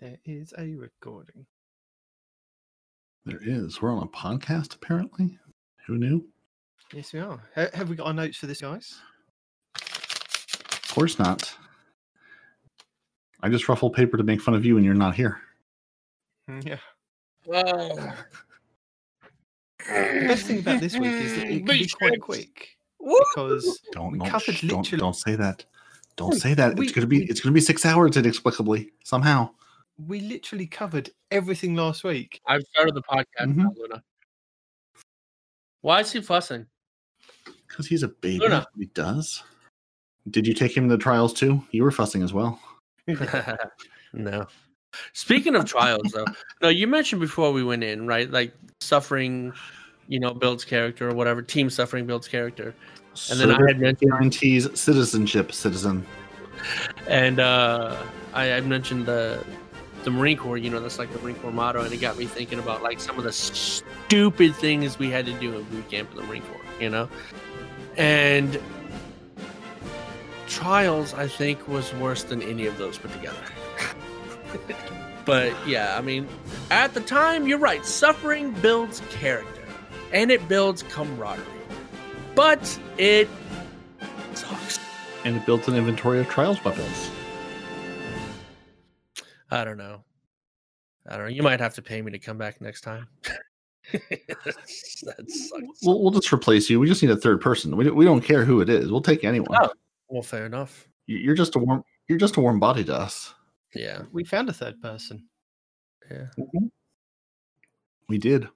There 0.00 0.18
is 0.24 0.52
a 0.58 0.74
recording. 0.74 1.46
There 3.24 3.40
is. 3.42 3.80
We're 3.80 3.92
on 3.92 4.02
a 4.02 4.06
podcast, 4.08 4.74
apparently. 4.74 5.38
Who 5.86 5.96
knew? 5.98 6.26
Yes, 6.92 7.12
we 7.12 7.20
are. 7.20 7.40
Ha- 7.54 7.68
Have 7.74 7.88
we 7.88 7.96
got 7.96 8.06
our 8.08 8.12
notes 8.14 8.36
for 8.36 8.46
this, 8.46 8.60
guys? 8.60 9.00
Of 9.76 10.90
course 10.94 11.18
not. 11.18 11.54
I 13.40 13.48
just 13.48 13.68
ruffle 13.68 13.90
paper 13.90 14.16
to 14.16 14.22
make 14.22 14.40
fun 14.40 14.54
of 14.54 14.64
you 14.64 14.76
and 14.76 14.84
you're 14.84 14.94
not 14.94 15.14
here. 15.14 15.40
Mm, 16.50 16.64
Yeah. 16.66 16.78
Oh, 17.46 18.14
The 19.86 20.26
best 20.26 20.46
thing 20.46 20.60
about 20.60 20.80
this 20.80 20.94
week 20.96 21.12
is 21.12 21.34
that 21.36 21.46
it 21.50 21.56
can 21.66 21.78
be 21.78 21.86
quite 21.88 22.20
quick 22.20 22.78
because 22.98 23.80
Don't 23.92 24.16
don't, 24.18 24.26
covered 24.28 24.54
sh- 24.54 24.66
don't 24.68 24.90
don't 24.98 25.14
say 25.16 25.36
that. 25.36 25.64
Don't 26.16 26.32
say 26.40 26.54
that. 26.54 26.76
we- 26.76 26.84
it's 26.86 26.94
gonna 26.94 27.06
be 27.06 27.24
it's 27.24 27.40
gonna 27.40 27.52
be 27.52 27.60
six 27.60 27.84
hours 27.84 28.16
inexplicably 28.16 28.92
somehow. 29.04 29.50
We 29.98 30.20
literally 30.20 30.66
covered 30.66 31.10
everything 31.30 31.74
last 31.74 32.04
week. 32.04 32.40
I've 32.46 32.62
started 32.74 32.94
the 32.94 33.02
podcast 33.02 33.46
Mhm. 33.48 33.56
now, 33.56 33.72
Luna. 33.76 34.02
Why 35.82 36.00
is 36.00 36.12
he 36.12 36.20
fussing? 36.20 36.66
Because 37.68 37.86
he's 37.86 38.02
a 38.02 38.08
baby. 38.08 38.38
Luna. 38.38 38.66
He 38.78 38.86
does. 38.86 39.42
Did 40.30 40.46
you 40.46 40.54
take 40.54 40.76
him 40.76 40.88
to 40.88 40.96
the 40.96 41.02
trials 41.02 41.32
too? 41.34 41.62
You 41.70 41.82
were 41.84 41.90
fussing 41.90 42.22
as 42.22 42.32
well. 42.32 42.58
no. 44.12 44.46
Speaking 45.12 45.56
of 45.56 45.64
trials, 45.64 46.12
though, 46.12 46.24
no, 46.62 46.68
you 46.68 46.86
mentioned 46.86 47.20
before 47.20 47.52
we 47.52 47.64
went 47.64 47.82
in, 47.82 48.06
right? 48.06 48.30
Like 48.30 48.54
suffering, 48.80 49.52
you 50.08 50.20
know, 50.20 50.32
builds 50.32 50.64
character 50.64 51.08
or 51.10 51.14
whatever. 51.14 51.42
Team 51.42 51.68
suffering 51.68 52.06
builds 52.06 52.28
character, 52.28 52.74
and 53.28 53.40
then 53.40 53.50
I 53.50 53.60
had 53.66 53.80
mentioned, 53.80 54.12
guarantees 54.12 54.68
citizenship, 54.78 55.52
citizen. 55.52 56.06
and 57.08 57.40
uh, 57.40 58.00
I 58.32 58.44
had 58.44 58.66
mentioned 58.68 59.06
the 59.06 59.44
the 60.04 60.10
Marine 60.10 60.36
Corps. 60.36 60.56
You 60.56 60.70
know, 60.70 60.80
that's 60.80 60.98
like 60.98 61.12
the 61.12 61.18
Marine 61.20 61.36
Corps 61.36 61.52
motto, 61.52 61.82
and 61.82 61.92
it 61.92 61.98
got 61.98 62.16
me 62.16 62.26
thinking 62.26 62.58
about 62.58 62.82
like 62.82 63.00
some 63.00 63.18
of 63.18 63.24
the 63.24 63.32
stupid 63.32 64.54
things 64.54 64.98
we 64.98 65.10
had 65.10 65.26
to 65.26 65.32
do 65.34 65.56
in 65.56 65.64
boot 65.64 65.88
camp 65.90 66.10
in 66.12 66.16
the 66.16 66.22
Marine 66.22 66.42
Corps. 66.42 66.60
You 66.80 66.90
know, 66.90 67.08
and 67.96 68.60
trials 70.48 71.14
I 71.14 71.26
think 71.26 71.66
was 71.66 71.92
worse 71.94 72.22
than 72.22 72.42
any 72.42 72.66
of 72.66 72.78
those 72.78 72.98
put 72.98 73.12
together. 73.12 73.36
but 75.24 75.52
yeah, 75.66 75.96
I 75.98 76.00
mean, 76.00 76.28
at 76.70 76.94
the 76.94 77.00
time, 77.00 77.48
you're 77.48 77.58
right. 77.58 77.84
Suffering 77.84 78.52
builds 78.52 79.02
character, 79.10 79.62
and 80.12 80.30
it 80.30 80.46
builds 80.48 80.82
camaraderie, 80.84 81.44
but 82.34 82.78
it 82.98 83.28
sucks. 84.34 84.78
And 85.24 85.36
it 85.36 85.46
builds 85.46 85.68
an 85.68 85.76
inventory 85.76 86.20
of 86.20 86.28
trials 86.28 86.62
weapons. 86.64 87.10
I 89.54 89.64
don't 89.64 89.78
know. 89.78 90.02
I 91.08 91.16
don't 91.16 91.26
know. 91.26 91.32
You 91.32 91.42
might 91.42 91.60
have 91.60 91.74
to 91.74 91.82
pay 91.82 92.02
me 92.02 92.10
to 92.10 92.18
come 92.18 92.36
back 92.38 92.60
next 92.60 92.80
time. 92.80 93.06
that 93.92 94.54
sucks. 94.66 95.50
We'll, 95.82 96.02
we'll 96.02 96.10
just 96.10 96.32
replace 96.32 96.68
you. 96.68 96.80
We 96.80 96.88
just 96.88 97.02
need 97.02 97.10
a 97.12 97.16
third 97.16 97.40
person. 97.40 97.76
We, 97.76 97.84
don't- 97.84 97.94
we 97.96 98.04
don't 98.04 98.20
care 98.20 98.44
who 98.44 98.60
it 98.60 98.68
is. 98.68 98.90
We'll 98.90 99.00
take 99.00 99.22
anyone. 99.24 99.56
Oh. 99.62 99.70
Well, 100.08 100.22
fair 100.22 100.46
enough. 100.46 100.88
You- 101.06 101.18
You're 101.18 101.34
just 101.36 101.54
a 101.54 101.58
warm. 101.58 101.84
You're 102.08 102.18
just 102.18 102.36
a 102.36 102.40
warm 102.40 102.58
body 102.58 102.84
to 102.84 102.94
us. 102.96 103.32
Yeah. 103.74 104.02
We 104.12 104.24
found 104.24 104.48
a 104.48 104.52
third 104.52 104.80
person. 104.82 105.24
Yeah. 106.10 106.26
Mm-hmm. 106.38 106.66
We 108.08 108.18
did. 108.18 108.48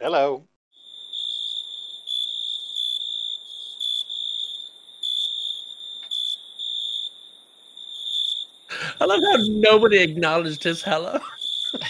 Hello. 0.00 0.46
I 9.00 9.04
love 9.04 9.20
how 9.20 9.36
nobody 9.48 9.98
acknowledged 9.98 10.62
his 10.64 10.82
hello. 10.82 11.18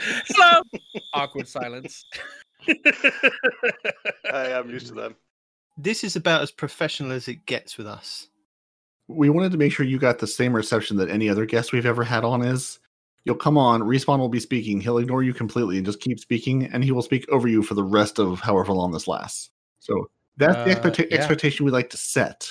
hello. 0.00 0.62
Awkward 1.12 1.48
silence. 1.48 2.04
Hey, 2.66 2.72
I'm 4.54 4.70
used 4.70 4.88
to 4.88 4.94
them. 4.94 5.16
This 5.78 6.02
is 6.04 6.16
about 6.16 6.42
as 6.42 6.50
professional 6.50 7.12
as 7.12 7.28
it 7.28 7.46
gets 7.46 7.78
with 7.78 7.86
us. 7.86 8.28
We 9.08 9.30
wanted 9.30 9.52
to 9.52 9.58
make 9.58 9.72
sure 9.72 9.86
you 9.86 9.98
got 9.98 10.18
the 10.18 10.26
same 10.26 10.54
reception 10.56 10.96
that 10.96 11.08
any 11.10 11.28
other 11.28 11.46
guest 11.46 11.72
we've 11.72 11.86
ever 11.86 12.02
had 12.02 12.24
on 12.24 12.42
is. 12.42 12.80
You'll 13.24 13.36
come 13.36 13.58
on, 13.58 13.82
Respawn 13.82 14.18
will 14.18 14.28
be 14.28 14.40
speaking. 14.40 14.80
He'll 14.80 14.98
ignore 14.98 15.22
you 15.22 15.34
completely 15.34 15.76
and 15.76 15.86
just 15.86 16.00
keep 16.00 16.18
speaking, 16.20 16.64
and 16.72 16.82
he 16.84 16.92
will 16.92 17.02
speak 17.02 17.28
over 17.28 17.48
you 17.48 17.62
for 17.62 17.74
the 17.74 17.82
rest 17.82 18.18
of 18.18 18.40
however 18.40 18.72
long 18.72 18.92
this 18.92 19.08
lasts. 19.08 19.50
So 19.80 20.08
that's 20.36 20.54
the 20.54 20.72
Uh, 20.72 20.74
expecta- 20.80 21.10
yeah. 21.10 21.16
expectation 21.18 21.64
we 21.66 21.72
like 21.72 21.90
to 21.90 21.96
set, 21.96 22.48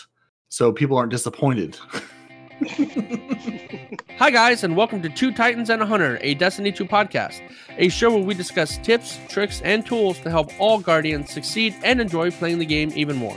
so 0.50 0.72
people 0.74 0.98
aren't 0.98 1.12
disappointed. 1.12 1.78
Hi, 4.18 4.32
guys, 4.32 4.64
and 4.64 4.78
welcome 4.78 5.02
to 5.02 5.10
Two 5.10 5.34
Titans 5.34 5.70
and 5.70 5.82
a 5.82 5.86
Hunter, 5.86 6.18
a 6.22 6.36
Destiny 6.36 6.72
2 6.72 6.86
podcast, 6.86 7.42
a 7.78 7.90
show 7.90 8.12
where 8.12 8.24
we 8.24 8.34
discuss 8.34 8.78
tips, 8.78 9.20
tricks, 9.28 9.62
and 9.64 9.86
tools 9.86 10.20
to 10.20 10.30
help 10.30 10.52
all 10.58 10.80
Guardians 10.80 11.32
succeed 11.32 11.76
and 11.84 12.00
enjoy 12.00 12.32
playing 12.32 12.60
the 12.60 12.66
game 12.66 12.94
even 12.96 13.18
more. 13.18 13.36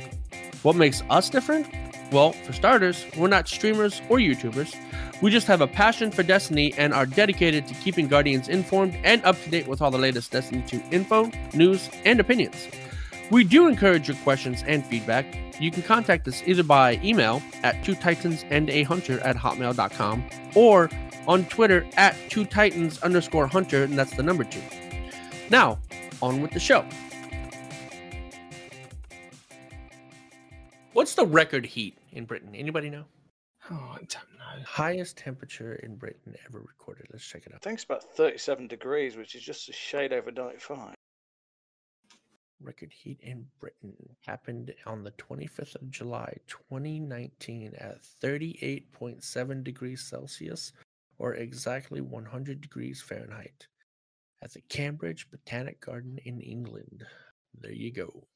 What 0.62 0.76
makes 0.76 1.02
us 1.10 1.28
different? 1.30 1.66
Well, 2.12 2.30
for 2.30 2.52
starters, 2.52 3.04
we're 3.16 3.26
not 3.26 3.48
streamers 3.48 4.00
or 4.08 4.18
YouTubers. 4.18 4.76
We 5.20 5.32
just 5.32 5.48
have 5.48 5.62
a 5.62 5.66
passion 5.66 6.12
for 6.12 6.22
Destiny 6.22 6.72
and 6.78 6.94
are 6.94 7.06
dedicated 7.06 7.66
to 7.66 7.74
keeping 7.74 8.06
Guardians 8.06 8.48
informed 8.48 8.96
and 9.02 9.24
up 9.24 9.36
to 9.42 9.50
date 9.50 9.66
with 9.66 9.82
all 9.82 9.90
the 9.90 9.98
latest 9.98 10.30
Destiny 10.30 10.62
2 10.68 10.80
info, 10.92 11.28
news, 11.54 11.90
and 12.04 12.20
opinions. 12.20 12.68
We 13.30 13.44
do 13.44 13.66
encourage 13.68 14.08
your 14.08 14.16
questions 14.18 14.64
and 14.66 14.84
feedback. 14.86 15.26
You 15.60 15.70
can 15.70 15.82
contact 15.82 16.26
us 16.28 16.42
either 16.46 16.62
by 16.62 16.98
email 17.04 17.42
at 17.62 17.84
two 17.84 17.94
titans 17.94 18.44
and 18.48 18.70
a 18.70 18.84
hunter 18.84 19.20
at 19.20 19.36
hotmail.com 19.36 20.24
or 20.54 20.88
on 21.26 21.44
Twitter 21.46 21.86
at 21.98 22.16
two 22.30 22.46
titans 22.46 22.98
underscore 23.02 23.46
hunter, 23.46 23.84
and 23.84 23.98
that's 23.98 24.16
the 24.16 24.22
number 24.22 24.44
two. 24.44 24.62
Now, 25.50 25.78
on 26.22 26.40
with 26.40 26.52
the 26.52 26.60
show. 26.60 26.86
What's 30.94 31.14
the 31.14 31.26
record 31.26 31.66
heat 31.66 31.98
in 32.12 32.24
Britain? 32.24 32.54
Anybody 32.54 32.88
know? 32.88 33.04
Oh, 33.70 33.90
I 33.92 33.98
don't 33.98 34.12
know. 34.12 34.64
Highest 34.64 35.18
temperature 35.18 35.74
in 35.74 35.96
Britain 35.96 36.34
ever 36.48 36.60
recorded. 36.60 37.06
Let's 37.12 37.26
check 37.26 37.42
it 37.46 37.52
out. 37.52 37.52
I 37.52 37.56
out. 37.56 37.62
think 37.62 37.74
it's 37.74 37.84
about 37.84 38.04
37 38.16 38.66
degrees, 38.68 39.16
which 39.16 39.34
is 39.34 39.42
just 39.42 39.68
a 39.68 39.72
shade 39.72 40.14
over 40.14 40.32
95. 40.32 40.94
Record 42.60 42.92
heat 42.92 43.20
in 43.22 43.46
Britain 43.60 43.94
happened 44.26 44.74
on 44.86 45.04
the 45.04 45.12
25th 45.12 45.76
of 45.76 45.90
July, 45.90 46.36
2019, 46.48 47.74
at 47.78 48.02
38.7 48.22 49.64
degrees 49.64 50.02
Celsius, 50.02 50.72
or 51.18 51.34
exactly 51.34 52.00
100 52.00 52.60
degrees 52.60 53.00
Fahrenheit, 53.00 53.66
at 54.42 54.52
the 54.52 54.60
Cambridge 54.68 55.30
Botanic 55.30 55.80
Garden 55.80 56.18
in 56.24 56.40
England. 56.40 57.04
There 57.60 57.72
you 57.72 57.92
go. 57.92 58.26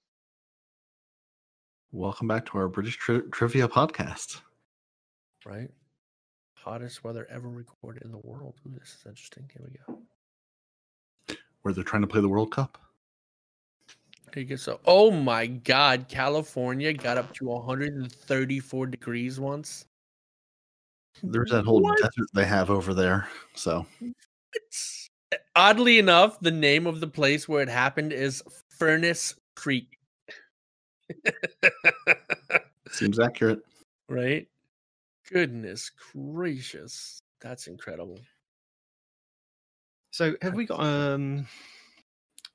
Welcome 1.91 2.28
back 2.28 2.47
to 2.47 2.59
our 2.59 2.69
British 2.69 2.97
tri- 2.97 3.22
trivia 3.32 3.69
podcast. 3.69 4.41
Right? 5.44 5.71
Hottest 6.55 7.03
weather 7.03 7.27
ever 7.28 7.49
recorded 7.49 8.05
in 8.05 8.12
the 8.12 8.19
world. 8.19 8.55
Ooh, 8.66 8.78
this 8.78 8.97
is 9.00 9.06
interesting. 9.06 9.50
Here 9.53 9.69
we 9.69 9.78
go. 9.87 11.37
where 11.62 11.75
they're 11.75 11.84
trying 11.84 12.03
to 12.03 12.09
play 12.09 12.21
the 12.21 12.28
World 12.28 12.50
Cup. 12.53 12.78
There 14.32 14.43
you 14.43 14.48
go. 14.48 14.56
So, 14.56 14.81
oh 14.87 15.10
my 15.10 15.47
God, 15.47 16.06
California 16.09 16.93
got 16.94 17.19
up 17.19 17.34
to 17.34 17.44
134 17.47 18.87
degrees 18.87 19.38
once. 19.38 19.84
There's 21.22 21.50
that 21.50 21.66
whole 21.66 21.82
What? 21.82 21.98
desert 21.98 22.28
they 22.32 22.47
have 22.47 22.70
over 22.70 22.94
there. 22.94 23.28
So 23.54 23.87
It's, 24.54 25.10
oddly 25.54 25.98
enough, 25.98 26.41
the 26.41 26.50
name 26.50 26.87
of 26.87 27.00
the 27.00 27.06
place 27.06 27.47
where 27.47 27.62
it 27.62 27.69
happened 27.69 28.12
is 28.15 28.43
Furnace 28.78 29.34
Creek. 29.54 29.98
seems 32.91 33.20
accurate. 33.20 33.60
right? 34.09 34.49
Goodness 35.31 35.91
gracious. 36.14 37.19
That's 37.43 37.67
incredible. 37.67 38.19
So, 40.11 40.34
have 40.40 40.55
we 40.55 40.64
got 40.67 40.81
um? 40.81 41.46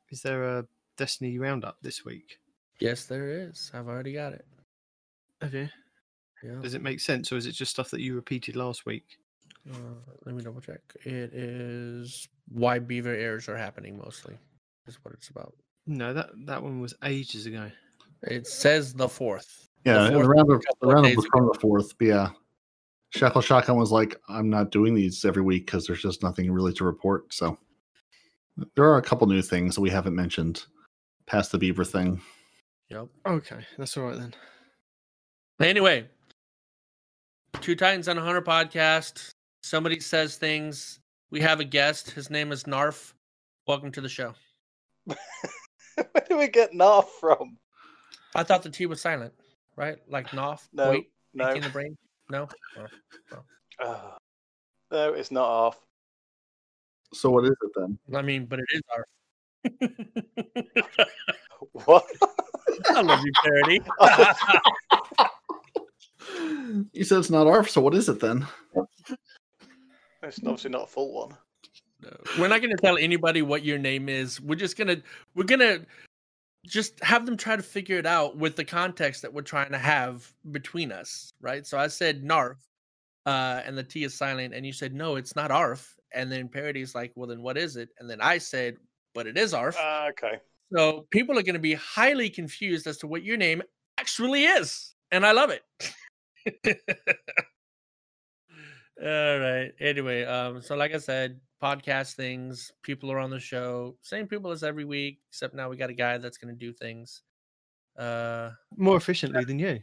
Is 0.10 0.22
there 0.22 0.44
a 0.44 0.66
Destiny 0.98 1.38
roundup 1.38 1.78
this 1.82 2.04
week? 2.04 2.40
Yes, 2.80 3.06
there 3.06 3.30
is. 3.30 3.72
I've 3.74 3.88
already 3.88 4.14
got 4.14 4.34
it. 4.34 4.46
Have 5.42 5.54
you? 5.54 5.70
Yeah. 6.44 6.60
Does 6.62 6.74
it 6.74 6.82
make 6.82 7.00
sense, 7.00 7.32
or 7.32 7.38
is 7.38 7.46
it 7.46 7.54
just 7.54 7.72
stuff 7.72 7.90
that 7.92 8.02
you 8.02 8.16
repeated 8.16 8.56
last 8.56 8.86
week? 8.86 9.18
Uh, 9.72 9.78
let 10.26 10.36
me 10.36 10.44
double 10.44 10.62
check. 10.62 10.82
It 11.04 11.34
is 11.34 12.28
why 12.50 12.80
beaver 12.80 13.14
errors 13.14 13.50
are 13.50 13.58
happening 13.58 13.98
mostly, 13.98 14.38
is 14.88 14.98
what 15.04 15.14
it's 15.14 15.30
about. 15.30 15.54
No, 15.86 16.14
that 16.14 16.30
that 16.46 16.62
one 16.62 16.80
was 16.80 16.94
ages 17.04 17.46
ago. 17.46 17.70
It 18.24 18.48
says 18.48 18.94
the 18.94 19.10
fourth. 19.10 19.70
Yeah, 19.86 20.06
and 20.06 20.14
fourth 20.14 20.24
the 20.24 20.30
roundup, 20.30 20.62
the 20.82 20.88
roundup 20.88 21.16
was 21.16 21.28
from 21.32 21.48
the 21.48 21.60
fourth. 21.60 21.98
But 21.98 22.06
yeah, 22.08 22.30
Shackle 23.10 23.42
Shotgun 23.42 23.78
was 23.78 23.92
like, 23.92 24.16
I'm 24.30 24.50
not 24.50 24.72
doing 24.72 24.94
these 24.94 25.26
every 25.26 25.44
week 25.44 25.66
because 25.66 25.88
there's 25.88 26.02
just 26.02 26.24
nothing 26.24 26.52
really 26.52 26.74
to 26.74 26.84
report. 26.84 27.34
So 27.34 27.58
there 28.76 28.86
are 28.86 28.98
a 28.98 29.04
couple 29.04 29.28
new 29.28 29.42
things 29.42 29.76
that 29.76 29.82
we 29.82 29.90
haven't 29.90 30.16
mentioned 30.16 30.64
past 31.28 31.52
the 31.52 31.58
Beaver 31.58 31.84
thing. 31.84 32.22
Yep. 32.90 33.08
Okay, 33.26 33.60
that's 33.78 33.96
all 33.98 34.06
right 34.06 34.18
then. 34.18 34.34
Anyway, 35.62 36.08
Two 37.62 37.76
Titans 37.76 38.08
on 38.08 38.18
a 38.18 38.22
Hunter 38.22 38.42
podcast. 38.42 39.30
somebody 39.64 40.00
says 40.00 40.38
things. 40.38 41.00
We 41.30 41.42
have 41.42 41.60
a 41.60 41.66
guest. 41.66 42.12
His 42.12 42.30
name 42.30 42.52
is 42.52 42.66
Narf. 42.66 43.14
Welcome 43.68 43.92
to 43.94 44.02
the 44.02 44.08
show. 44.10 44.34
Where 45.06 45.18
do 46.30 46.38
we 46.38 46.48
get 46.48 46.74
Narf 46.74 47.10
from? 47.20 47.58
I 48.36 48.44
thought 48.44 48.64
the 48.64 48.70
T 48.70 48.86
was 48.86 49.02
silent, 49.02 49.34
right? 49.76 49.98
Like 50.08 50.34
Narf. 50.34 50.70
No, 50.72 50.92
Wait, 50.92 51.10
no. 51.34 51.52
in 51.52 51.62
the 51.62 51.70
brain. 51.70 51.98
No. 52.30 52.48
Oh. 52.78 53.38
Ah. 53.80 54.18
no, 54.92 55.14
it's 55.14 55.32
not 55.32 55.48
off. 55.48 55.78
So 57.14 57.30
what 57.30 57.46
is 57.46 57.52
it 57.52 57.72
then? 57.76 57.98
I 58.16 58.22
mean, 58.22 58.46
but 58.46 58.60
it 58.60 58.66
is 58.74 58.82
our. 58.94 59.06
What? 61.86 62.06
I 62.90 63.02
love 63.02 63.24
you, 63.24 63.32
Parody. 63.44 63.82
You 66.92 67.04
said 67.04 67.20
it's 67.20 67.30
not 67.30 67.48
ARF, 67.48 67.70
so 67.70 67.80
what 67.82 67.96
is 67.96 68.10
it 68.10 68.20
then? 68.20 68.46
it's 70.22 70.40
obviously 70.40 70.70
not 70.70 70.84
a 70.84 70.88
full 70.88 71.14
one. 71.14 71.38
No, 72.02 72.10
we're 72.38 72.50
not 72.50 72.62
going 72.62 72.76
to 72.76 72.82
tell 72.82 72.98
anybody 72.98 73.42
what 73.42 73.64
your 73.64 73.78
name 73.78 74.10
is. 74.10 74.42
We're 74.42 74.56
just 74.56 74.78
going 74.78 74.90
to 74.90 75.02
we're 75.34 75.46
going 75.46 75.62
to 75.62 75.86
just 76.66 77.02
have 77.04 77.26
them 77.26 77.38
try 77.38 77.56
to 77.56 77.64
figure 77.64 77.98
it 77.98 78.06
out 78.06 78.38
with 78.38 78.56
the 78.56 78.66
context 78.66 79.22
that 79.22 79.34
we're 79.34 79.42
trying 79.42 79.72
to 79.72 79.78
have 79.78 80.32
between 80.52 80.92
us, 80.92 81.32
right? 81.42 81.66
So 81.66 81.78
I 81.78 81.88
said 81.88 82.24
Narf, 82.24 82.58
uh, 83.26 83.62
and 83.66 83.78
the 83.78 83.84
T 83.84 84.04
is 84.04 84.14
silent, 84.14 84.54
and 84.54 84.66
you 84.66 84.74
said 84.74 84.94
no, 84.94 85.16
it's 85.16 85.36
not 85.36 85.50
ARF, 85.50 85.96
and 86.14 86.32
then 86.32 86.50
Parody's 86.50 86.94
like, 86.94 87.14
well, 87.16 87.30
then 87.30 87.42
what 87.42 87.58
is 87.58 87.78
it? 87.78 87.90
And 88.00 88.10
then 88.10 88.20
I 88.22 88.38
said, 88.38 88.78
but 89.18 89.26
it 89.26 89.36
is 89.36 89.52
ARF. 89.52 89.76
Ah, 89.80 90.10
okay. 90.10 90.34
So 90.72 91.08
people 91.10 91.40
are 91.40 91.42
going 91.42 91.56
to 91.56 91.60
be 91.60 91.74
highly 91.74 92.30
confused 92.30 92.86
as 92.86 92.98
to 93.00 93.08
what 93.08 93.24
your 93.24 93.36
name 93.36 93.64
actually 93.98 94.44
is, 94.46 94.94
and 95.12 95.26
I 95.26 95.32
love 95.32 95.50
it. 95.50 95.64
All 99.04 99.40
right. 99.40 99.72
Anyway, 99.80 100.24
um, 100.24 100.62
so 100.62 100.76
like 100.76 100.94
I 100.94 101.00
said, 101.00 101.40
podcast 101.64 102.14
things. 102.14 102.72
People 102.84 103.12
are 103.12 103.18
on 103.18 103.32
the 103.32 103.40
show, 103.40 103.98
same 104.04 104.28
people 104.28 104.52
as 104.52 104.64
every 104.64 104.86
week, 104.86 105.20
except 105.32 105.56
now 105.56 105.68
we 105.68 105.78
got 105.78 105.90
a 105.90 105.94
guy 105.96 106.20
that's 106.20 106.38
going 106.38 106.54
to 106.54 106.60
do 106.60 106.72
things. 106.72 107.24
Uh, 107.98 108.52
More 108.76 108.98
efficiently 108.98 109.44
than 109.46 109.58
you. 109.58 109.80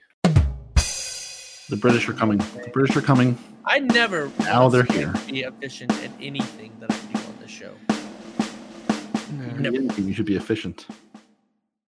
The 1.68 1.76
British 1.76 2.08
are 2.08 2.12
coming. 2.12 2.38
The 2.38 2.70
British 2.72 2.96
are 2.96 3.00
coming. 3.02 3.36
I 3.66 3.80
never 3.80 4.30
Now 4.40 4.68
they're 4.68 4.84
here. 4.84 5.12
be 5.26 5.40
efficient 5.42 5.90
at 6.04 6.10
anything 6.20 6.70
that 6.78 6.92
I 6.92 6.96
do 7.12 7.18
on 7.26 7.34
this 7.40 7.50
show. 7.50 7.72
No. 9.54 9.70
Never. 9.70 10.00
You 10.00 10.12
should 10.12 10.26
be 10.26 10.36
efficient. 10.36 10.86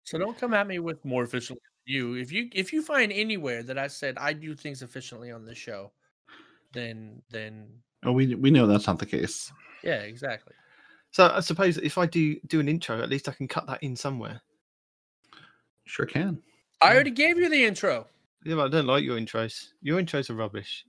So 0.04 0.18
don't 0.18 0.38
come 0.38 0.54
at 0.54 0.68
me 0.68 0.80
with 0.80 1.04
more 1.04 1.24
efficiently 1.24 1.62
than 1.88 1.96
you. 1.96 2.14
If 2.16 2.32
you 2.32 2.50
if 2.54 2.72
you 2.72 2.82
find 2.82 3.12
anywhere 3.12 3.64
that 3.64 3.78
I 3.78 3.88
said 3.88 4.18
I 4.20 4.34
do 4.34 4.54
things 4.56 4.82
efficiently 4.82 5.32
on 5.32 5.46
this 5.46 5.58
show, 5.58 5.92
then 6.74 7.22
then 7.32 7.68
Oh, 8.04 8.12
we 8.12 8.36
we 8.36 8.52
know 8.52 8.68
that's 8.68 8.86
not 8.88 9.00
the 9.00 9.06
case. 9.06 9.52
yeah, 9.84 10.02
exactly. 10.02 10.54
So 11.12 11.32
I 11.34 11.40
suppose 11.40 11.78
if 11.78 11.98
I 11.98 12.06
do 12.06 12.40
do 12.48 12.60
an 12.60 12.70
intro, 12.70 13.02
at 13.02 13.10
least 13.10 13.28
I 13.28 13.32
can 13.32 13.48
cut 13.48 13.66
that 13.68 13.82
in 13.82 13.96
somewhere. 13.96 14.42
Sure 15.86 16.06
can. 16.06 16.42
I 16.82 16.94
already 16.94 17.12
gave 17.12 17.38
you 17.40 17.50
the 17.50 17.66
intro. 17.66 18.06
Yeah, 18.44 18.56
but 18.56 18.66
I 18.66 18.70
don't 18.70 18.86
like 18.86 19.04
your 19.04 19.18
intros. 19.18 19.70
Your 19.82 20.00
intros 20.00 20.30
are 20.30 20.36
rubbish. 20.36 20.86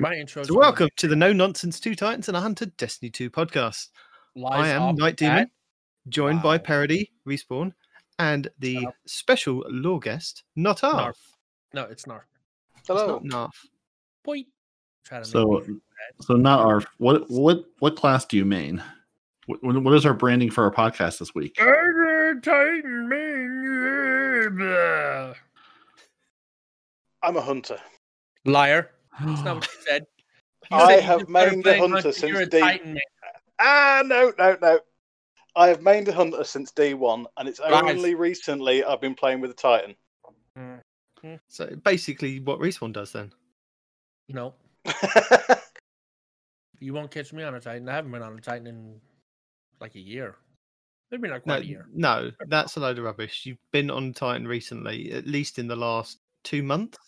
My 0.00 0.14
intros. 0.14 0.46
So 0.46 0.54
welcome 0.56 0.88
to 0.96 1.06
the 1.06 1.14
No 1.16 1.32
Nonsense 1.32 1.78
Two 1.78 1.94
Titans 1.94 2.28
and 2.28 2.36
a 2.36 2.40
Hunter 2.40 2.66
Destiny 2.66 3.10
Two 3.10 3.30
podcast. 3.30 3.88
I 4.50 4.68
am 4.68 4.94
Night 4.96 5.16
Demon, 5.16 5.50
joined 6.08 6.42
by 6.42 6.58
Parody 6.58 7.10
Respawn 7.26 7.72
and 8.18 8.48
the 8.58 8.86
up. 8.86 8.94
special 9.06 9.64
law 9.68 9.98
guest 9.98 10.44
Not 10.56 10.82
Narf. 10.82 10.94
Arf. 10.94 11.18
No, 11.72 11.84
it's 11.84 12.06
Narf. 12.06 12.24
It's 12.78 12.88
Hello. 12.88 13.20
not 13.22 13.24
Narf. 13.24 13.66
Boy. 14.24 14.44
Try 15.04 15.18
to 15.22 15.24
make 15.24 15.32
So 15.32 15.64
so 16.20 16.34
not 16.34 16.60
ARF. 16.60 16.86
What 16.98 17.30
what 17.30 17.64
what 17.78 17.96
class 17.96 18.24
do 18.24 18.36
you 18.36 18.44
main? 18.44 18.82
What, 19.46 19.62
what 19.62 19.94
is 19.94 20.04
our 20.04 20.14
branding 20.14 20.50
for 20.50 20.64
our 20.64 20.70
podcast 20.70 21.18
this 21.18 21.34
week? 21.34 21.54
Titan 21.56 23.08
man. 23.08 25.34
I'm 27.22 27.36
a 27.36 27.40
hunter. 27.40 27.78
Liar. 28.44 28.90
That's 29.20 29.42
not 29.42 29.56
what 29.56 29.66
you 29.66 29.82
said. 29.86 30.06
You 30.70 30.76
I 30.76 30.94
said 30.96 31.04
have 31.04 31.18
just 31.20 31.30
started 31.30 31.64
mained 31.64 31.66
a 31.66 31.78
hunter 31.78 31.94
Hunter, 31.96 32.12
since 32.12 32.48
day- 32.48 32.98
Ah, 33.60 34.02
no, 34.04 34.32
no, 34.38 34.56
no. 34.62 34.78
I 35.56 35.68
have 35.68 35.80
mained 35.80 36.08
a 36.08 36.12
hunter 36.12 36.44
since 36.44 36.70
D1, 36.72 37.24
and 37.36 37.48
it's 37.48 37.60
Lies. 37.60 37.82
only 37.84 38.14
recently 38.14 38.84
I've 38.84 39.00
been 39.00 39.14
playing 39.14 39.40
with 39.40 39.50
a 39.50 39.54
Titan. 39.54 39.94
Mm-hmm. 40.56 41.34
So 41.48 41.68
basically, 41.84 42.40
what 42.40 42.60
Respawn 42.60 42.92
does 42.92 43.12
then? 43.12 43.32
No, 44.28 44.54
you 46.80 46.92
won't 46.92 47.10
catch 47.10 47.32
me 47.32 47.42
on 47.42 47.54
a 47.54 47.60
Titan. 47.60 47.88
I 47.88 47.94
haven't 47.94 48.12
been 48.12 48.22
on 48.22 48.38
a 48.38 48.40
Titan 48.40 48.66
in 48.66 49.00
like 49.80 49.94
a 49.94 50.00
year. 50.00 50.36
Maybe 51.10 51.28
not 51.28 51.46
No, 51.46 51.54
quite 51.54 51.64
a 51.64 51.66
year. 51.66 51.86
no, 51.92 52.30
that's 52.48 52.76
a 52.76 52.80
load 52.80 52.98
of 52.98 53.04
rubbish. 53.04 53.46
You've 53.46 53.56
been 53.72 53.90
on 53.90 54.12
Titan 54.12 54.46
recently, 54.46 55.10
at 55.12 55.26
least 55.26 55.58
in 55.58 55.66
the 55.66 55.76
last 55.76 56.18
two 56.44 56.62
months. 56.62 56.98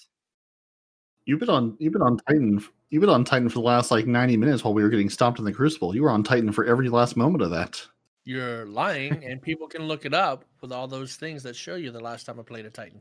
You've 1.26 1.40
been 1.40 1.50
on 1.50 1.76
you've 1.78 1.92
been 1.92 2.02
on 2.02 2.16
Titan 2.26 2.64
you've 2.88 3.02
been 3.02 3.10
on 3.10 3.24
Titan 3.24 3.48
for 3.48 3.54
the 3.54 3.60
last 3.60 3.90
like 3.90 4.06
90 4.06 4.36
minutes 4.36 4.64
while 4.64 4.74
we 4.74 4.82
were 4.82 4.88
getting 4.88 5.10
stomped 5.10 5.38
in 5.38 5.44
the 5.44 5.52
crucible. 5.52 5.94
You 5.94 6.02
were 6.02 6.10
on 6.10 6.22
Titan 6.24 6.52
for 6.52 6.64
every 6.64 6.88
last 6.88 7.16
moment 7.16 7.42
of 7.42 7.50
that. 7.50 7.80
You're 8.24 8.66
lying, 8.66 9.24
and 9.24 9.40
people 9.40 9.66
can 9.66 9.82
look 9.84 10.04
it 10.04 10.14
up 10.14 10.44
with 10.60 10.72
all 10.72 10.86
those 10.86 11.16
things 11.16 11.42
that 11.44 11.56
show 11.56 11.76
you 11.76 11.90
the 11.90 12.00
last 12.00 12.26
time 12.26 12.38
I 12.38 12.42
played 12.42 12.66
a 12.66 12.70
Titan. 12.70 13.00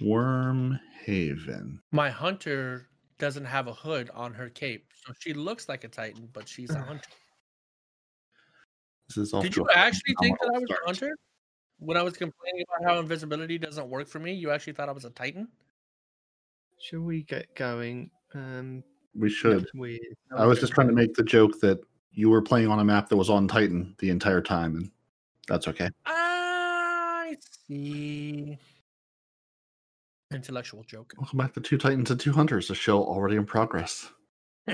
Worm 0.00 0.78
Haven. 1.04 1.80
My 1.90 2.10
hunter 2.10 2.88
doesn't 3.18 3.44
have 3.44 3.66
a 3.66 3.72
hood 3.72 4.10
on 4.14 4.32
her 4.34 4.48
cape, 4.48 4.86
so 5.04 5.12
she 5.18 5.32
looks 5.34 5.68
like 5.68 5.84
a 5.84 5.88
Titan, 5.88 6.28
but 6.32 6.48
she's 6.48 6.70
a 6.70 6.80
hunter. 6.82 7.10
This 9.08 9.16
is 9.16 9.32
off 9.34 9.42
Did 9.42 9.56
you 9.56 9.66
actually 9.74 10.14
think 10.20 10.38
that 10.38 10.46
I 10.46 10.48
phenomenal 10.48 10.68
was 10.68 10.70
a 10.70 10.86
hunter? 10.86 11.18
When 11.80 11.96
I 11.96 12.02
was 12.02 12.16
complaining 12.16 12.64
about 12.68 12.90
how 12.90 13.00
invisibility 13.00 13.58
doesn't 13.58 13.88
work 13.88 14.08
for 14.08 14.18
me, 14.18 14.34
you 14.34 14.50
actually 14.50 14.74
thought 14.74 14.88
I 14.88 14.92
was 14.92 15.04
a 15.04 15.10
Titan? 15.10 15.48
Shall 16.80 17.00
we 17.00 17.22
get 17.22 17.54
going? 17.54 18.10
Um, 18.34 18.84
We 19.14 19.30
should. 19.30 19.68
with 19.74 20.00
I 20.36 20.46
was 20.46 20.60
just 20.60 20.72
trying 20.72 20.88
to 20.88 20.92
make 20.92 21.14
the 21.14 21.22
joke 21.24 21.58
that 21.60 21.78
you 22.18 22.28
were 22.28 22.42
playing 22.42 22.66
on 22.66 22.80
a 22.80 22.84
map 22.84 23.08
that 23.08 23.16
was 23.16 23.30
on 23.30 23.46
Titan 23.46 23.94
the 24.00 24.10
entire 24.10 24.40
time, 24.40 24.74
and 24.74 24.90
that's 25.46 25.68
okay. 25.68 25.88
I 26.04 27.36
see. 27.68 28.58
Intellectual 30.32 30.82
joke. 30.82 31.14
Welcome 31.16 31.38
back 31.38 31.54
to 31.54 31.60
Two 31.60 31.78
Titans 31.78 32.10
and 32.10 32.18
Two 32.18 32.32
Hunters, 32.32 32.70
a 32.70 32.74
show 32.74 33.04
already 33.04 33.36
in 33.36 33.46
progress. 33.46 34.10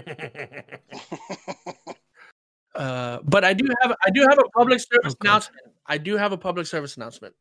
uh, 2.74 3.18
but 3.24 3.44
I 3.44 3.52
do 3.52 3.68
have 3.82 3.92
I 4.04 4.10
do 4.10 4.22
have 4.22 4.38
a 4.38 4.48
public 4.56 4.80
service 4.80 5.12
Oh, 5.14 5.16
announcement. 5.20 5.66
I 5.86 5.98
do 5.98 6.16
have 6.16 6.32
a 6.32 6.38
public 6.38 6.66
service 6.66 6.96
announcement. 6.96 7.34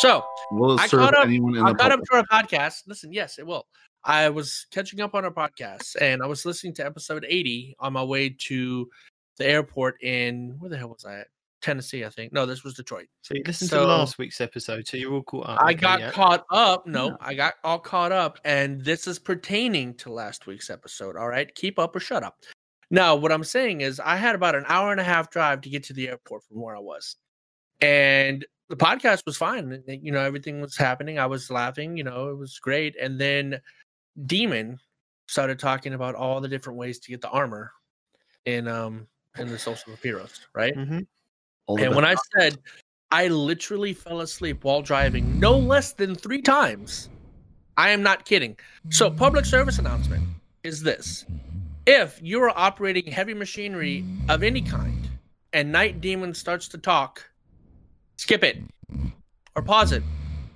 So 0.00 0.22
Will 0.52 0.74
it 0.74 0.80
I 0.82 0.86
serve 0.88 1.00
caught 1.00 1.14
up- 1.14 1.24
anyone 1.24 1.56
in 1.56 1.62
I 1.64 1.70
the 1.70 1.74
got 1.78 1.90
up 1.90 2.00
to 2.02 2.16
our 2.16 2.24
podcast. 2.24 2.82
Listen, 2.86 3.14
yes, 3.14 3.38
it 3.38 3.46
will. 3.46 3.66
I 4.04 4.28
was 4.30 4.66
catching 4.70 5.00
up 5.00 5.14
on 5.14 5.24
our 5.24 5.30
podcast 5.30 5.96
and 6.00 6.22
I 6.22 6.26
was 6.26 6.44
listening 6.44 6.74
to 6.74 6.86
episode 6.86 7.24
80 7.28 7.76
on 7.78 7.92
my 7.92 8.02
way 8.02 8.30
to 8.46 8.88
the 9.38 9.46
airport 9.46 10.02
in 10.02 10.56
where 10.58 10.68
the 10.70 10.76
hell 10.76 10.88
was 10.88 11.04
I 11.04 11.20
at? 11.20 11.26
Tennessee, 11.60 12.04
I 12.04 12.08
think. 12.08 12.32
No, 12.32 12.44
this 12.44 12.64
was 12.64 12.74
Detroit. 12.74 13.06
So 13.22 13.34
you 13.34 13.42
listened 13.46 13.70
So- 13.70 13.82
to 13.82 13.86
last 13.86 14.18
week's 14.18 14.40
episode, 14.40 14.86
so 14.88 14.96
you're 14.96 15.12
all 15.12 15.22
caught 15.22 15.48
up. 15.48 15.62
I 15.62 15.66
okay, 15.70 15.74
got 15.74 16.00
yeah? 16.00 16.10
caught 16.10 16.44
up. 16.50 16.86
No, 16.88 17.10
Yeah. 17.10 17.16
I 17.20 17.34
got 17.34 17.54
all 17.62 17.78
caught 17.78 18.10
up, 18.10 18.40
and 18.44 18.84
this 18.84 19.06
is 19.06 19.20
pertaining 19.20 19.94
to 19.98 20.12
last 20.12 20.46
week's 20.48 20.70
episode. 20.70 21.16
All 21.16 21.28
right, 21.28 21.54
keep 21.54 21.78
up 21.78 21.94
or 21.94 22.00
shut 22.00 22.24
up. 22.24 22.38
Now, 22.90 23.14
what 23.14 23.30
I'm 23.30 23.44
saying 23.44 23.80
is, 23.80 24.00
I 24.00 24.16
had 24.16 24.34
about 24.34 24.56
an 24.56 24.64
hour 24.66 24.90
and 24.90 25.00
a 25.00 25.04
half 25.04 25.30
drive 25.30 25.60
to 25.60 25.70
get 25.70 25.84
to 25.84 25.92
the 25.92 26.08
airport 26.08 26.42
from 26.42 26.60
where 26.60 26.74
I 26.74 26.80
was, 26.80 27.14
and 27.80 28.44
the 28.68 28.76
podcast 28.76 29.24
was 29.24 29.36
fine. 29.36 29.84
You 29.86 30.10
know, 30.10 30.20
everything 30.20 30.60
was 30.60 30.76
happening. 30.76 31.18
I 31.18 31.26
was 31.26 31.48
laughing. 31.48 31.96
You 31.96 32.02
know, 32.04 32.28
it 32.30 32.36
was 32.38 32.58
great. 32.58 32.96
And 33.00 33.20
then 33.20 33.60
Demon 34.26 34.78
started 35.28 35.58
talking 35.58 35.94
about 35.94 36.14
all 36.14 36.40
the 36.40 36.48
different 36.48 36.78
ways 36.78 36.98
to 37.00 37.10
get 37.10 37.20
the 37.20 37.30
armor 37.30 37.72
in 38.44 38.68
um 38.68 39.06
in 39.38 39.48
the 39.48 39.58
Solstice 39.58 39.94
of 39.94 40.02
Heroes, 40.02 40.40
right? 40.54 40.74
Mhm. 40.74 41.06
And 41.68 41.94
when 41.94 42.04
I 42.04 42.14
said 42.36 42.58
I 43.10 43.28
literally 43.28 43.92
fell 43.92 44.20
asleep 44.20 44.64
while 44.64 44.82
driving 44.82 45.38
no 45.38 45.56
less 45.56 45.92
than 45.92 46.14
three 46.14 46.40
times, 46.42 47.10
I 47.76 47.90
am 47.90 48.02
not 48.02 48.24
kidding. 48.24 48.56
So, 48.90 49.10
public 49.10 49.44
service 49.44 49.78
announcement 49.78 50.26
is 50.62 50.82
this 50.82 51.24
if 51.86 52.18
you 52.22 52.42
are 52.42 52.50
operating 52.56 53.10
heavy 53.10 53.34
machinery 53.34 54.04
of 54.28 54.42
any 54.42 54.62
kind 54.62 55.08
and 55.52 55.70
Night 55.70 56.00
Demon 56.00 56.32
starts 56.32 56.68
to 56.68 56.78
talk, 56.78 57.24
skip 58.16 58.44
it 58.44 58.58
or 59.56 59.62
pause 59.62 59.92
it 59.92 60.02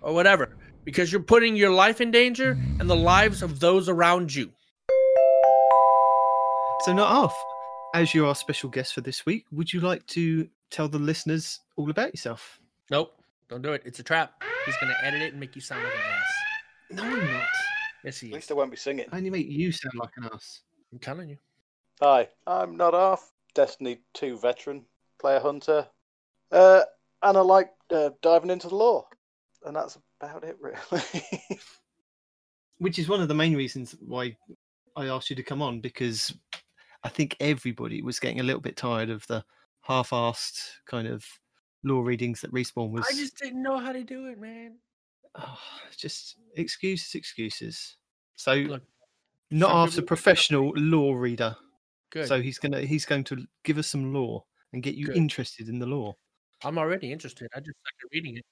or 0.00 0.14
whatever 0.14 0.56
because 0.86 1.12
you're 1.12 1.20
putting 1.20 1.56
your 1.56 1.70
life 1.70 2.00
in 2.00 2.10
danger 2.10 2.52
and 2.80 2.88
the 2.88 2.96
lives 2.96 3.42
of 3.42 3.60
those 3.60 3.88
around 3.90 4.34
you. 4.34 4.50
So 6.84 6.92
not 6.94 7.10
off. 7.10 7.36
As 7.94 8.14
you 8.14 8.26
are 8.26 8.34
special 8.34 8.70
guest 8.70 8.94
for 8.94 9.00
this 9.00 9.26
week, 9.26 9.44
would 9.50 9.72
you 9.72 9.80
like 9.80 10.06
to 10.08 10.48
tell 10.70 10.88
the 10.88 10.98
listeners 10.98 11.60
all 11.76 11.90
about 11.90 12.12
yourself? 12.12 12.60
Nope, 12.90 13.20
don't 13.48 13.62
do 13.62 13.72
it. 13.72 13.82
It's 13.84 13.98
a 13.98 14.02
trap. 14.02 14.42
He's 14.64 14.76
going 14.80 14.92
to 14.92 15.04
edit 15.04 15.22
it 15.22 15.32
and 15.32 15.40
make 15.40 15.54
you 15.56 15.60
sound 15.60 15.82
like 15.82 15.92
an 15.94 16.00
ass. 16.00 16.32
No, 16.90 17.02
I'm 17.02 17.32
not. 17.32 17.46
Yes, 18.04 18.18
he 18.18 18.28
At 18.28 18.30
is. 18.30 18.34
least 18.34 18.50
I 18.50 18.54
won't 18.54 18.70
be 18.70 18.76
singing. 18.76 19.06
Only 19.12 19.30
make 19.30 19.48
you 19.48 19.72
sound 19.72 19.94
like 19.96 20.10
an 20.16 20.28
ass. 20.32 20.60
I'm 20.92 20.98
telling 20.98 21.28
you. 21.30 21.38
Hi, 22.00 22.28
I'm 22.46 22.76
not 22.76 22.94
off. 22.94 23.32
Destiny 23.54 23.98
2 24.14 24.38
veteran, 24.38 24.84
player 25.18 25.40
hunter. 25.40 25.88
Uh, 26.52 26.82
and 27.22 27.36
I 27.38 27.40
like 27.40 27.70
uh, 27.90 28.10
diving 28.22 28.50
into 28.50 28.68
the 28.68 28.76
lore. 28.76 29.06
And 29.64 29.74
that's 29.74 29.98
about 30.20 30.44
it, 30.44 30.56
really. 30.60 31.02
Which 32.78 32.98
is 32.98 33.08
one 33.08 33.20
of 33.22 33.28
the 33.28 33.34
main 33.34 33.56
reasons 33.56 33.94
why 34.00 34.36
I 34.96 35.06
asked 35.06 35.30
you 35.30 35.36
to 35.36 35.42
come 35.42 35.62
on 35.62 35.80
because 35.80 36.34
I 37.04 37.08
think 37.08 37.36
everybody 37.40 38.02
was 38.02 38.18
getting 38.20 38.40
a 38.40 38.42
little 38.42 38.60
bit 38.60 38.76
tired 38.76 39.08
of 39.10 39.26
the 39.28 39.44
half-assed 39.82 40.58
kind 40.86 41.08
of 41.08 41.24
lore 41.84 42.04
readings 42.04 42.40
that 42.42 42.52
respawn 42.52 42.90
was. 42.90 43.06
I 43.08 43.14
just 43.14 43.38
didn't 43.38 43.62
know 43.62 43.78
how 43.78 43.92
to 43.92 44.02
do 44.04 44.26
it, 44.26 44.38
man. 44.40 44.76
Oh, 45.36 45.58
just 45.96 46.36
excuses, 46.56 47.14
excuses. 47.14 47.96
So 48.36 48.54
Look, 48.54 48.82
not 49.50 49.68
some 49.70 49.76
after 49.78 49.94
people- 50.02 50.06
professional 50.08 50.72
lore 50.76 51.18
reader. 51.18 51.56
Good. 52.10 52.26
So 52.28 52.40
he's 52.40 52.58
gonna 52.58 52.82
he's 52.82 53.04
going 53.04 53.24
to 53.24 53.46
give 53.64 53.78
us 53.78 53.88
some 53.88 54.12
lore 54.14 54.44
and 54.72 54.82
get 54.82 54.94
you 54.94 55.06
Good. 55.06 55.16
interested 55.16 55.68
in 55.68 55.78
the 55.78 55.86
lore. 55.86 56.14
I'm 56.64 56.78
already 56.78 57.12
interested. 57.12 57.48
I 57.54 57.60
just 57.60 57.76
started 57.80 58.08
reading 58.12 58.36
it. 58.38 58.44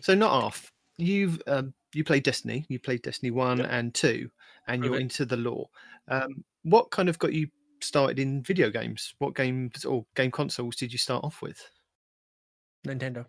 So 0.00 0.14
not 0.14 0.30
off. 0.30 0.72
You've 0.96 1.40
um, 1.46 1.74
you 1.94 2.04
played 2.04 2.24
Destiny. 2.24 2.64
You 2.68 2.78
played 2.78 3.02
Destiny 3.02 3.30
one 3.30 3.58
Yep. 3.58 3.68
and 3.70 3.94
two, 3.94 4.30
and 4.66 4.84
you're 4.84 4.94
Okay. 4.94 5.02
into 5.02 5.24
the 5.24 5.36
lore. 5.36 5.68
Um, 6.08 6.44
what 6.62 6.90
kind 6.90 7.08
of 7.08 7.18
got 7.18 7.32
you 7.32 7.48
started 7.80 8.18
in 8.18 8.42
video 8.42 8.70
games? 8.70 9.14
What 9.18 9.34
games 9.34 9.84
or 9.84 10.04
game 10.16 10.30
consoles 10.30 10.76
did 10.76 10.92
you 10.92 10.98
start 10.98 11.24
off 11.24 11.42
with? 11.42 11.60
Nintendo, 12.86 13.26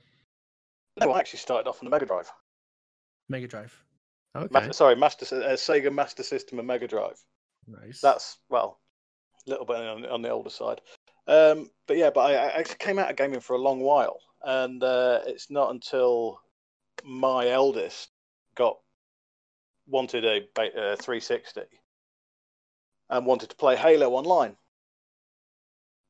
no, 1.00 1.12
I 1.12 1.20
actually 1.20 1.40
started 1.40 1.68
off 1.68 1.80
on 1.82 1.86
the 1.86 1.90
Mega 1.90 2.06
Drive. 2.06 2.32
Mega 3.30 3.48
Drive. 3.48 3.84
Okay. 4.36 4.48
Master, 4.52 4.74
sorry, 4.74 4.96
Master 4.96 5.26
uh, 5.36 5.54
Sega 5.54 5.94
Master 5.94 6.24
System 6.24 6.60
and 6.60 6.68
Mega 6.68 6.88
Drive. 6.88 7.20
Nice. 7.68 8.00
That's, 8.02 8.38
well, 8.50 8.80
a 9.48 9.50
little 9.50 9.66
bit 9.66 9.78
on, 9.78 10.06
on 10.06 10.22
the 10.22 10.30
older 10.30 10.50
side. 10.50 10.82
Um, 11.28 11.70
but 11.88 11.98
yeah, 11.98 12.10
but 12.10 12.22
I, 12.22 12.34
I 12.34 12.48
actually 12.60 12.78
came 12.80 13.00
out 13.00 13.10
of 13.10 13.16
gaming 13.18 13.40
for 13.40 13.56
a 13.56 13.60
long 13.60 13.80
while. 13.80 14.20
And 14.44 14.84
uh, 14.84 15.22
it's 15.26 15.50
not 15.50 15.72
until 15.72 16.42
my 17.04 17.50
eldest 17.50 18.10
got 18.56 18.78
wanted 19.88 20.26
a 20.26 20.38
uh, 20.60 20.96
360 20.96 21.62
and 23.10 23.26
wanted 23.26 23.50
to 23.50 23.56
play 23.56 23.76
Halo 23.76 24.12
online. 24.12 24.56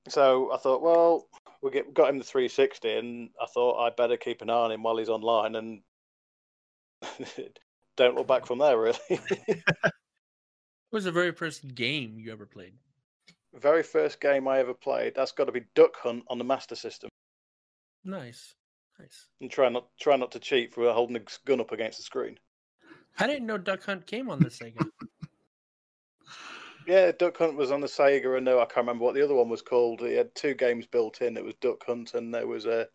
So 0.08 0.52
I 0.52 0.58
thought, 0.58 0.82
well, 0.82 1.28
we 1.62 1.72
get, 1.72 1.94
got 1.94 2.10
him 2.10 2.18
the 2.18 2.24
360, 2.24 2.92
and 2.98 3.30
I 3.42 3.46
thought 3.46 3.86
I'd 3.86 3.96
better 3.96 4.18
keep 4.18 4.42
an 4.42 4.50
eye 4.50 4.54
on 4.54 4.72
him 4.72 4.84
while 4.84 4.98
he's 4.98 5.10
online 5.10 5.56
and 5.56 5.82
don't 7.98 8.16
look 8.16 8.28
back 8.28 8.46
from 8.46 8.60
there, 8.60 8.78
really. 8.80 8.98
What 10.90 10.98
was 10.98 11.04
the 11.04 11.12
very 11.12 11.32
first 11.32 11.76
game 11.76 12.18
you 12.18 12.32
ever 12.32 12.48
played? 12.48 12.74
very 13.54 13.84
first 13.84 14.20
game 14.22 14.48
I 14.48 14.60
ever 14.60 14.74
played, 14.74 15.14
that's 15.16 15.32
got 15.32 15.46
to 15.46 15.52
be 15.52 15.66
Duck 15.76 15.96
Hunt 15.98 16.24
on 16.30 16.38
the 16.38 16.44
Master 16.44 16.76
System. 16.76 17.10
Nice. 18.10 18.56
Nice. 19.00 19.28
And 19.40 19.50
try 19.52 19.70
not 19.70 19.88
try 20.00 20.16
not 20.18 20.32
to 20.34 20.40
cheat 20.40 20.74
for 20.74 20.92
holding 20.92 21.16
a 21.16 21.22
gun 21.46 21.62
up 21.62 21.72
against 21.72 21.98
the 22.00 22.04
screen. 22.04 22.38
I 23.18 23.28
didn't 23.28 23.46
know 23.48 23.58
Duck 23.58 23.84
Hunt 23.84 24.06
came 24.08 24.30
on 24.30 24.40
the 24.40 24.50
Sega. 24.50 24.86
Yeah, 26.88 27.12
Duck 27.12 27.38
Hunt 27.38 27.56
was 27.56 27.72
on 27.72 27.82
the 27.82 27.88
Sega, 27.88 28.36
and 28.38 28.46
no, 28.46 28.60
I 28.60 28.66
can't 28.66 28.78
remember 28.78 29.04
what 29.06 29.14
the 29.14 29.24
other 29.24 29.36
one 29.36 29.48
was 29.50 29.62
called. 29.62 30.02
It 30.02 30.18
had 30.18 30.34
two 30.34 30.54
games 30.56 30.88
built 30.88 31.22
in. 31.22 31.38
It 31.38 31.44
was 31.46 31.54
Duck 31.62 31.86
Hunt, 31.86 32.14
and 32.16 32.34
there 32.34 32.48
was 32.48 32.66
a 32.66 32.88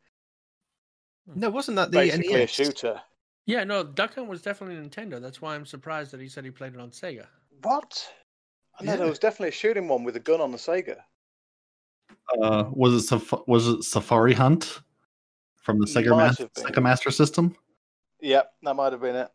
No, 1.26 1.48
wasn't 1.50 1.76
that 1.76 1.90
the 1.92 1.98
basically 1.98 2.42
a 2.42 2.46
shooter. 2.46 3.00
yeah, 3.46 3.62
no, 3.64 3.84
Duck 3.84 4.14
Hunt 4.16 4.28
was 4.28 4.42
definitely 4.42 4.76
Nintendo. 4.76 5.20
That's 5.22 5.40
why 5.40 5.54
I'm 5.54 5.66
surprised 5.66 6.10
that 6.10 6.20
he 6.20 6.28
said 6.28 6.44
he 6.44 6.50
played 6.50 6.74
it 6.74 6.80
on 6.80 6.90
Sega. 6.90 7.26
What? 7.62 8.12
I 8.80 8.84
know 8.84 8.92
Yeah. 8.92 8.96
there 8.98 9.08
was 9.08 9.20
definitely 9.20 9.48
a 9.50 9.52
shooting 9.52 9.86
one 9.86 10.02
with 10.02 10.16
a 10.16 10.20
gun 10.20 10.40
on 10.40 10.50
the 10.50 10.58
Sega. 10.58 10.96
Uh, 12.42 12.64
was 12.72 12.94
it 12.94 13.14
Saf- 13.14 13.46
was 13.46 13.68
it 13.68 13.82
Safari 13.84 14.32
Hunt 14.34 14.80
from 15.64 15.80
the 15.80 15.86
Sega, 15.86 16.10
Might 16.10 16.38
Mas- 16.38 16.48
Sega 16.56 16.82
Master 16.82 17.10
System? 17.10 17.56
Yep, 18.20 18.52
that 18.62 18.74
might 18.74 18.92
have 18.92 19.00
been 19.00 19.16
it. 19.16 19.28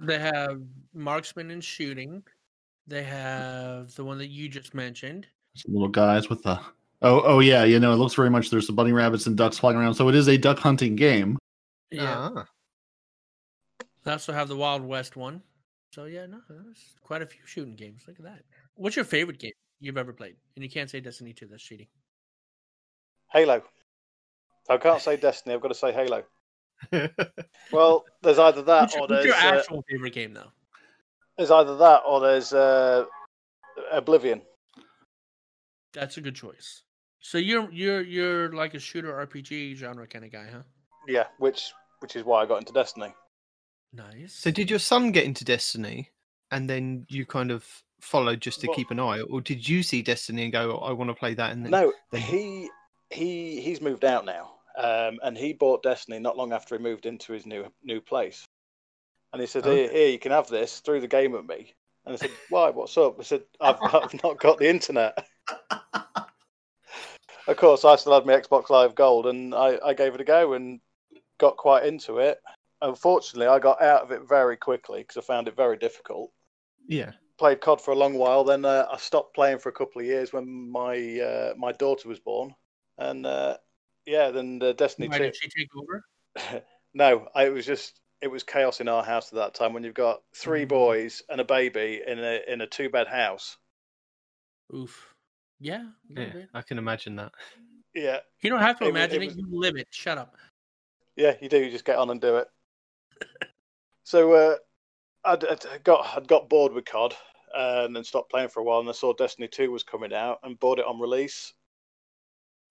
They 0.00 0.18
have 0.18 0.60
marksman 0.94 1.50
and 1.50 1.62
shooting. 1.62 2.22
They 2.86 3.02
have 3.02 3.94
the 3.94 4.04
one 4.04 4.18
that 4.18 4.28
you 4.28 4.48
just 4.48 4.74
mentioned. 4.74 5.26
Some 5.54 5.74
little 5.74 5.88
guys 5.88 6.28
with 6.28 6.42
the 6.42 6.58
oh 7.02 7.20
oh 7.22 7.40
yeah, 7.40 7.64
you 7.64 7.78
know 7.80 7.92
it 7.92 7.96
looks 7.96 8.14
very 8.14 8.30
much. 8.30 8.50
There's 8.50 8.66
some 8.66 8.76
bunny 8.76 8.92
rabbits 8.92 9.26
and 9.26 9.36
ducks 9.36 9.58
flying 9.58 9.76
around, 9.76 9.94
so 9.94 10.08
it 10.08 10.14
is 10.14 10.28
a 10.28 10.36
duck 10.38 10.58
hunting 10.58 10.96
game. 10.96 11.38
Yeah. 11.90 12.30
Ah, 12.36 12.46
They 14.04 14.12
also 14.12 14.32
have 14.32 14.48
the 14.48 14.56
Wild 14.56 14.82
West 14.82 15.16
one. 15.16 15.42
So 15.94 16.04
yeah, 16.04 16.26
no, 16.26 16.40
there's 16.48 16.94
quite 17.02 17.22
a 17.22 17.26
few 17.26 17.40
shooting 17.44 17.74
games. 17.74 18.02
Look 18.06 18.18
at 18.18 18.24
that. 18.24 18.42
What's 18.74 18.94
your 18.96 19.04
favorite 19.04 19.38
game 19.38 19.52
you've 19.80 19.98
ever 19.98 20.12
played? 20.12 20.36
And 20.54 20.62
you 20.62 20.70
can't 20.70 20.88
say 20.88 21.00
Destiny 21.00 21.32
2, 21.32 21.46
that's 21.46 21.62
cheating. 21.62 21.88
Halo. 23.32 23.62
I 24.68 24.76
can't 24.76 25.00
say 25.00 25.16
Destiny. 25.16 25.54
I've 25.54 25.60
got 25.60 25.68
to 25.68 25.74
say 25.74 25.92
Halo. 25.92 26.24
Well, 27.72 28.04
there's 28.22 28.38
either 28.38 28.62
that 28.62 28.80
What's 28.82 28.94
your, 28.94 29.02
or 29.04 29.08
what's 29.08 29.24
there's 29.24 29.26
your 29.26 29.34
uh, 29.34 29.58
actual 29.58 29.84
favorite 29.90 30.14
game 30.14 30.32
though? 30.32 30.50
there's 31.36 31.50
either 31.50 31.76
that 31.76 32.02
or 32.06 32.20
there's 32.20 32.52
uh, 32.52 33.04
Oblivion. 33.92 34.42
That's 35.92 36.16
a 36.16 36.20
good 36.20 36.34
choice. 36.34 36.82
So 37.20 37.36
you're 37.38 37.70
you're 37.72 38.00
you're 38.02 38.52
like 38.52 38.74
a 38.74 38.78
shooter 38.78 39.12
RPG 39.26 39.76
genre 39.76 40.06
kind 40.06 40.24
of 40.24 40.32
guy, 40.32 40.46
huh? 40.52 40.62
Yeah, 41.06 41.24
which 41.38 41.72
which 42.00 42.16
is 42.16 42.24
why 42.24 42.42
I 42.42 42.46
got 42.46 42.58
into 42.58 42.72
Destiny. 42.72 43.12
Nice. 43.92 44.34
so 44.34 44.50
did 44.50 44.68
your 44.70 44.78
son 44.78 45.12
get 45.12 45.24
into 45.24 45.44
Destiny, 45.44 46.10
and 46.50 46.68
then 46.68 47.06
you 47.08 47.24
kind 47.26 47.50
of 47.50 47.66
followed 48.00 48.40
just 48.40 48.60
to 48.60 48.66
Well- 48.68 48.76
keep 48.76 48.90
an 48.90 49.00
eye, 49.00 49.20
or 49.22 49.40
did 49.40 49.66
you 49.68 49.82
see 49.82 50.02
Destiny 50.02 50.44
and 50.44 50.52
go, 50.52 50.76
"I 50.78 50.92
want 50.92 51.10
to 51.10 51.14
play 51.14 51.34
that"? 51.34 51.52
And 51.52 51.64
then 51.64 51.70
No, 51.70 51.92
then- 52.12 52.20
he 52.22 52.70
he 53.10 53.60
he's 53.60 53.80
moved 53.80 54.04
out 54.04 54.24
now, 54.24 54.57
um, 54.78 55.18
and 55.22 55.36
he 55.36 55.52
bought 55.52 55.82
Destiny 55.82 56.18
not 56.18 56.36
long 56.36 56.52
after 56.52 56.76
he 56.76 56.82
moved 56.82 57.06
into 57.06 57.32
his 57.32 57.46
new 57.46 57.66
new 57.82 58.00
place. 58.00 58.44
And 59.32 59.40
he 59.40 59.46
said, 59.46 59.64
Okay. 59.64 59.82
"Here, 59.82 59.90
here, 59.90 60.08
you 60.08 60.18
can 60.18 60.32
have 60.32 60.48
this. 60.48 60.80
Threw 60.80 61.00
the 61.00 61.08
game 61.08 61.34
at 61.34 61.46
me." 61.46 61.74
And 62.06 62.14
I 62.14 62.16
said, 62.16 62.30
"Why? 62.48 62.70
What's 62.70 62.96
up?" 62.96 63.16
I 63.18 63.22
said, 63.22 63.42
"I've, 63.60 63.82
I've 63.82 64.22
not 64.22 64.40
got 64.40 64.58
the 64.58 64.68
internet." 64.68 65.26
of 67.46 67.56
course, 67.56 67.84
I 67.84 67.96
still 67.96 68.14
had 68.14 68.26
my 68.26 68.34
Xbox 68.34 68.70
Live 68.70 68.94
Gold, 68.94 69.26
and 69.26 69.54
I, 69.54 69.78
I 69.84 69.94
gave 69.94 70.14
it 70.14 70.20
a 70.20 70.24
go 70.24 70.54
and 70.54 70.80
got 71.38 71.56
quite 71.56 71.84
into 71.84 72.18
it. 72.18 72.40
Unfortunately, 72.80 73.48
I 73.48 73.58
got 73.58 73.82
out 73.82 74.02
of 74.02 74.12
it 74.12 74.22
very 74.28 74.56
quickly 74.56 75.00
because 75.00 75.16
I 75.16 75.20
found 75.20 75.48
it 75.48 75.56
very 75.56 75.76
difficult 75.76 76.32
yeah, 76.88 77.12
played 77.38 77.60
COD 77.60 77.80
for 77.80 77.92
a 77.92 77.96
long 77.96 78.14
while. 78.14 78.42
Then 78.42 78.64
uh, 78.64 78.86
I 78.90 78.96
stopped 78.96 79.34
playing 79.34 79.58
for 79.58 79.68
a 79.68 79.72
couple 79.72 80.00
of 80.00 80.06
years 80.06 80.32
when 80.32 80.70
my 80.70 81.20
uh, 81.20 81.54
my 81.56 81.72
daughter 81.72 82.08
was 82.08 82.18
born, 82.18 82.54
and 82.96 83.26
uh, 83.26 83.58
yeah, 84.08 84.30
then 84.30 84.58
the 84.58 84.72
Destiny 84.74 85.08
Why 85.08 85.18
Two. 85.18 85.24
did 85.24 85.36
she 85.36 85.48
take 85.48 85.68
over? 85.76 86.04
no, 86.94 87.28
I, 87.34 87.46
it 87.46 87.52
was 87.52 87.66
just 87.66 88.00
it 88.20 88.28
was 88.28 88.42
chaos 88.42 88.80
in 88.80 88.88
our 88.88 89.04
house 89.04 89.28
at 89.32 89.36
that 89.36 89.54
time 89.54 89.72
when 89.72 89.84
you've 89.84 89.94
got 89.94 90.22
three 90.34 90.64
Mm. 90.64 90.68
boys 90.68 91.22
and 91.28 91.40
a 91.40 91.44
baby 91.44 92.02
in 92.06 92.18
a 92.18 92.40
in 92.48 92.60
a 92.62 92.66
two 92.66 92.88
bed 92.88 93.06
house. 93.06 93.56
Oof. 94.74 95.14
Yeah. 95.60 95.84
yeah. 96.08 96.32
I 96.54 96.62
can 96.62 96.78
imagine 96.78 97.16
that. 97.16 97.32
Yeah, 97.94 98.18
You 98.42 98.50
don't 98.50 98.60
have 98.60 98.78
to 98.78 98.84
It 98.84 98.88
imagine 98.90 99.22
it 99.22 99.24
it. 99.24 99.26
was- 99.28 99.36
You 99.36 99.46
live 99.50 99.76
it. 99.76 99.88
Shut 99.90 100.18
up. 100.18 100.36
yeah, 101.16 101.34
you 101.40 101.48
do. 101.48 101.58
You 101.62 101.70
just 101.70 101.84
get 101.84 101.96
on 101.98 102.10
and 102.10 102.20
do 102.20 102.36
it. 102.36 102.48
so 104.04 104.32
uh, 104.32 104.56
I'd, 105.24 105.44
I'd 105.44 105.84
got 105.84 106.16
I'd 106.16 106.28
got 106.28 106.48
bored 106.48 106.72
with 106.72 106.84
COD 106.84 107.14
uh, 107.56 107.82
and 107.86 107.94
then 107.96 108.04
stopped 108.04 108.30
playing 108.30 108.48
for 108.50 108.60
a 108.60 108.64
while, 108.64 108.80
and 108.80 108.88
I 108.88 108.92
saw 108.92 109.12
Destiny 109.12 109.48
Two 109.48 109.70
was 109.72 109.82
coming 109.82 110.12
out 110.14 110.38
and 110.42 110.58
bought 110.60 110.78
it 110.78 110.86
on 110.86 111.00
release. 111.00 111.52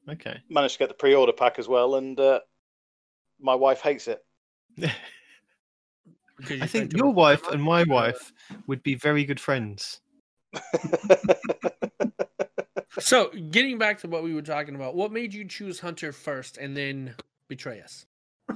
Okay. 0.09 0.37
Managed 0.49 0.73
to 0.75 0.79
get 0.79 0.89
the 0.89 0.95
pre-order 0.95 1.33
pack 1.33 1.59
as 1.59 1.67
well, 1.67 1.95
and 1.95 2.19
uh, 2.19 2.39
my 3.39 3.55
wife 3.55 3.81
hates 3.81 4.07
it. 4.07 4.23
I 6.49 6.67
think 6.67 6.93
your 6.93 7.11
wife 7.11 7.47
and 7.47 7.61
my 7.61 7.83
wife 7.83 8.31
would 8.67 8.83
be 8.83 8.95
very 8.95 9.25
good 9.25 9.39
friends. 9.39 10.01
So, 12.99 13.29
getting 13.29 13.77
back 13.77 13.99
to 13.99 14.07
what 14.07 14.23
we 14.23 14.33
were 14.33 14.41
talking 14.41 14.73
about, 14.73 14.95
what 14.95 15.11
made 15.11 15.31
you 15.33 15.45
choose 15.45 15.79
Hunter 15.79 16.11
first 16.11 16.57
and 16.57 16.75
then 16.75 17.13
betray 17.47 17.79
us? 17.81 18.07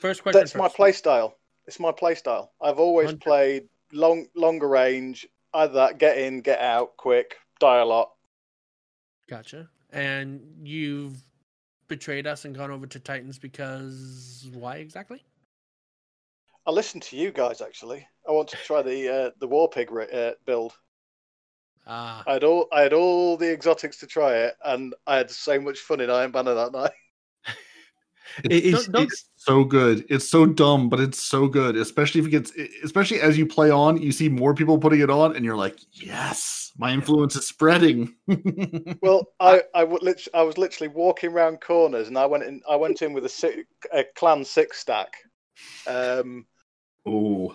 First 0.00 0.22
question. 0.22 0.40
That's 0.40 0.54
my 0.54 0.64
first. 0.64 0.76
play 0.76 0.92
style. 0.92 1.36
It's 1.66 1.80
my 1.80 1.92
playstyle. 1.92 2.48
I've 2.60 2.78
always 2.78 3.06
Hunter. 3.06 3.20
played 3.20 3.68
long, 3.92 4.26
longer 4.34 4.68
range. 4.68 5.26
Either 5.54 5.72
that, 5.74 5.98
get 5.98 6.18
in, 6.18 6.40
get 6.40 6.60
out, 6.60 6.96
quick, 6.96 7.36
die 7.60 7.78
a 7.78 7.84
lot. 7.84 8.10
Gotcha. 9.28 9.68
And 9.92 10.42
you've 10.64 11.16
betrayed 11.88 12.26
us 12.26 12.44
and 12.44 12.54
gone 12.54 12.70
over 12.70 12.86
to 12.86 12.98
Titans 12.98 13.38
because 13.38 14.48
why 14.52 14.76
exactly? 14.76 15.22
I 16.66 16.70
listened 16.70 17.02
to 17.04 17.16
you 17.16 17.30
guys 17.30 17.60
actually. 17.60 18.06
I 18.28 18.32
want 18.32 18.48
to 18.48 18.56
try 18.56 18.82
the 18.82 19.08
uh, 19.08 19.30
the 19.38 19.46
war 19.46 19.68
pig 19.68 19.90
uh, 19.92 20.32
build. 20.46 20.74
Ah, 21.86 22.24
I 22.26 22.34
had 22.34 22.44
all 22.44 22.68
I 22.72 22.80
had 22.80 22.92
all 22.94 23.36
the 23.36 23.52
exotics 23.52 23.98
to 23.98 24.06
try 24.06 24.34
it, 24.34 24.54
and 24.64 24.94
I 25.06 25.16
had 25.18 25.30
so 25.30 25.60
much 25.60 25.78
fun 25.78 26.00
in 26.00 26.10
Iron 26.10 26.30
Banner 26.30 26.54
that 26.54 26.72
night. 26.72 26.92
It 28.42 28.52
is. 28.52 28.72
Don't- 28.86 28.92
don't- 28.92 29.02
it's- 29.04 29.24
so 29.36 29.62
good. 29.62 30.06
It's 30.08 30.26
so 30.26 30.46
dumb, 30.46 30.88
but 30.88 31.00
it's 31.00 31.22
so 31.22 31.46
good. 31.46 31.76
Especially 31.76 32.18
if 32.22 32.26
it 32.28 32.30
gets, 32.30 32.52
especially 32.82 33.20
as 33.20 33.36
you 33.36 33.44
play 33.46 33.70
on, 33.70 34.00
you 34.00 34.10
see 34.10 34.30
more 34.30 34.54
people 34.54 34.78
putting 34.78 35.00
it 35.00 35.10
on, 35.10 35.36
and 35.36 35.44
you're 35.44 35.54
like, 35.56 35.78
yes, 35.92 36.72
my 36.78 36.92
influence 36.92 37.36
is 37.36 37.46
spreading. 37.46 38.14
Well, 39.02 39.26
I 39.40 39.62
I, 39.74 39.84
would 39.84 40.02
lit- 40.02 40.28
I 40.32 40.40
was 40.42 40.56
literally 40.56 40.88
walking 40.94 41.30
around 41.30 41.60
corners, 41.60 42.08
and 42.08 42.16
I 42.16 42.24
went 42.24 42.44
in. 42.44 42.62
I 42.68 42.76
went 42.76 43.02
in 43.02 43.12
with 43.12 43.26
a, 43.26 43.28
six, 43.28 43.58
a 43.92 44.04
clan 44.16 44.46
six 44.46 44.78
stack, 44.78 45.12
um, 45.86 46.46
oh, 47.06 47.54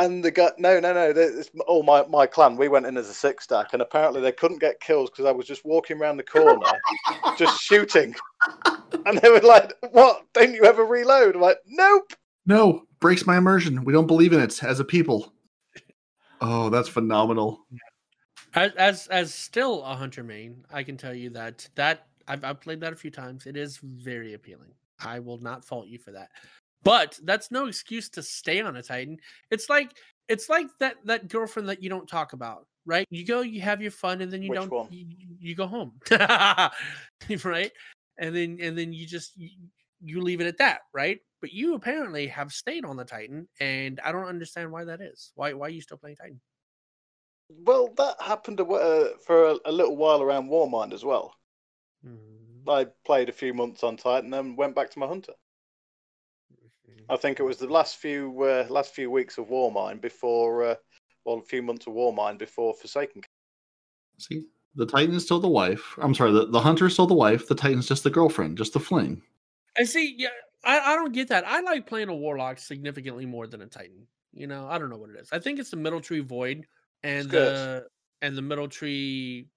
and 0.00 0.24
the 0.24 0.30
guy. 0.30 0.50
No, 0.58 0.80
no, 0.80 0.92
no. 0.92 1.12
It's 1.14 1.50
all 1.66 1.82
my 1.82 2.04
my 2.06 2.26
clan. 2.26 2.56
We 2.56 2.68
went 2.68 2.86
in 2.86 2.96
as 2.96 3.08
a 3.08 3.14
six 3.14 3.44
stack, 3.44 3.72
and 3.72 3.82
apparently 3.82 4.20
they 4.20 4.32
couldn't 4.32 4.60
get 4.60 4.80
kills 4.80 5.10
because 5.10 5.26
I 5.26 5.32
was 5.32 5.46
just 5.46 5.64
walking 5.64 5.98
around 5.98 6.16
the 6.16 6.24
corner, 6.24 6.66
just 7.36 7.60
shooting, 7.60 8.14
and 9.06 9.18
they 9.18 9.30
were 9.30 9.40
like, 9.40 9.72
"What? 9.90 10.24
Don't 10.32 10.54
you 10.54 10.64
ever 10.64 10.84
reload?" 10.84 11.36
I'm 11.36 11.42
like, 11.42 11.58
"Nope." 11.66 12.12
no, 12.46 12.82
breaks 13.00 13.26
my 13.26 13.36
immersion. 13.36 13.84
We 13.84 13.92
don't 13.92 14.06
believe 14.06 14.32
in 14.32 14.40
it 14.40 14.62
as 14.64 14.80
a 14.80 14.84
people. 14.84 15.32
Oh, 16.40 16.70
that's 16.70 16.88
phenomenal. 16.88 17.66
As 18.54 18.72
as 18.72 19.06
as 19.08 19.34
still 19.34 19.84
a 19.84 19.94
hunter 19.94 20.24
main, 20.24 20.64
I 20.72 20.82
can 20.82 20.96
tell 20.96 21.14
you 21.14 21.30
that 21.30 21.68
that 21.74 22.06
I've 22.26 22.44
I've 22.44 22.60
played 22.60 22.80
that 22.80 22.92
a 22.92 22.96
few 22.96 23.10
times. 23.10 23.46
It 23.46 23.56
is 23.56 23.78
very 23.78 24.34
appealing. 24.34 24.72
I 24.98 25.18
will 25.18 25.38
not 25.38 25.64
fault 25.64 25.86
you 25.86 25.98
for 25.98 26.12
that. 26.12 26.30
But 26.82 27.18
that's 27.24 27.50
no 27.50 27.66
excuse 27.66 28.08
to 28.10 28.22
stay 28.22 28.60
on 28.60 28.76
a 28.76 28.82
Titan. 28.82 29.18
It's 29.50 29.68
like 29.68 29.92
it's 30.28 30.48
like 30.48 30.66
that 30.78 30.96
that 31.04 31.28
girlfriend 31.28 31.68
that 31.68 31.82
you 31.82 31.90
don't 31.90 32.08
talk 32.08 32.32
about, 32.32 32.66
right? 32.86 33.06
You 33.10 33.26
go, 33.26 33.42
you 33.42 33.60
have 33.60 33.82
your 33.82 33.90
fun, 33.90 34.20
and 34.20 34.32
then 34.32 34.42
you 34.42 34.50
Which 34.50 34.60
don't. 34.60 34.92
You, 34.92 35.06
you 35.38 35.54
go 35.54 35.66
home, 35.66 35.92
right? 37.44 37.72
And 38.18 38.34
then 38.34 38.58
and 38.60 38.78
then 38.78 38.92
you 38.92 39.06
just 39.06 39.36
you, 39.36 39.50
you 40.02 40.20
leave 40.20 40.40
it 40.40 40.46
at 40.46 40.58
that, 40.58 40.80
right? 40.94 41.18
But 41.40 41.52
you 41.52 41.74
apparently 41.74 42.26
have 42.28 42.52
stayed 42.52 42.84
on 42.84 42.96
the 42.96 43.04
Titan, 43.04 43.48
and 43.60 44.00
I 44.04 44.12
don't 44.12 44.26
understand 44.26 44.70
why 44.70 44.84
that 44.84 45.00
is. 45.00 45.32
Why 45.34 45.52
why 45.52 45.66
are 45.66 45.70
you 45.70 45.82
still 45.82 45.98
playing 45.98 46.16
Titan? 46.16 46.40
Well, 47.48 47.88
that 47.96 48.14
happened 48.20 48.60
uh, 48.60 49.04
for 49.26 49.50
a, 49.50 49.56
a 49.64 49.72
little 49.72 49.96
while 49.96 50.22
around 50.22 50.48
Warmind 50.48 50.92
as 50.92 51.04
well. 51.04 51.34
Hmm. 52.04 52.68
I 52.68 52.86
played 53.04 53.28
a 53.28 53.32
few 53.32 53.52
months 53.52 53.82
on 53.82 53.96
Titan, 53.96 54.30
then 54.30 54.54
went 54.54 54.76
back 54.76 54.90
to 54.90 54.98
my 54.98 55.06
hunter. 55.06 55.32
I 57.10 57.16
think 57.16 57.40
it 57.40 57.42
was 57.42 57.56
the 57.56 57.66
last 57.66 57.96
few 57.96 58.42
uh, 58.42 58.66
last 58.68 58.94
few 58.94 59.10
weeks 59.10 59.36
of 59.38 59.48
Warmind 59.48 60.00
before, 60.00 60.64
uh, 60.64 60.74
well, 61.24 61.38
a 61.38 61.42
few 61.42 61.62
months 61.62 61.86
of 61.86 61.94
Warmind 61.94 62.38
before 62.38 62.72
Forsaken. 62.74 63.22
See, 64.18 64.44
the 64.76 64.86
Titan 64.86 65.14
is 65.14 65.24
still 65.24 65.40
the 65.40 65.48
wife. 65.48 65.96
I'm 65.98 66.14
sorry, 66.14 66.32
the, 66.32 66.46
the 66.46 66.60
hunter 66.60 66.86
is 66.86 66.92
still 66.92 67.06
the 67.06 67.14
wife. 67.14 67.48
The 67.48 67.54
Titan's 67.54 67.88
just 67.88 68.04
the 68.04 68.10
girlfriend, 68.10 68.58
just 68.58 68.74
the 68.74 68.80
fling. 68.80 69.22
And 69.76 69.88
see, 69.88 70.14
yeah, 70.16 70.28
I, 70.64 70.92
I 70.92 70.94
don't 70.94 71.12
get 71.12 71.28
that. 71.28 71.44
I 71.46 71.60
like 71.60 71.86
playing 71.86 72.08
a 72.08 72.14
warlock 72.14 72.58
significantly 72.58 73.26
more 73.26 73.46
than 73.46 73.62
a 73.62 73.66
titan. 73.66 74.06
You 74.32 74.46
know, 74.46 74.68
I 74.68 74.78
don't 74.78 74.90
know 74.90 74.96
what 74.96 75.10
it 75.10 75.16
is. 75.18 75.28
I 75.32 75.38
think 75.38 75.58
it's 75.58 75.70
the 75.70 75.76
middle 75.76 76.00
tree 76.00 76.20
void 76.20 76.66
and 77.02 77.28
the 77.28 77.86
and 78.22 78.36
the 78.36 78.42
middle 78.42 78.68
tree 78.68 79.48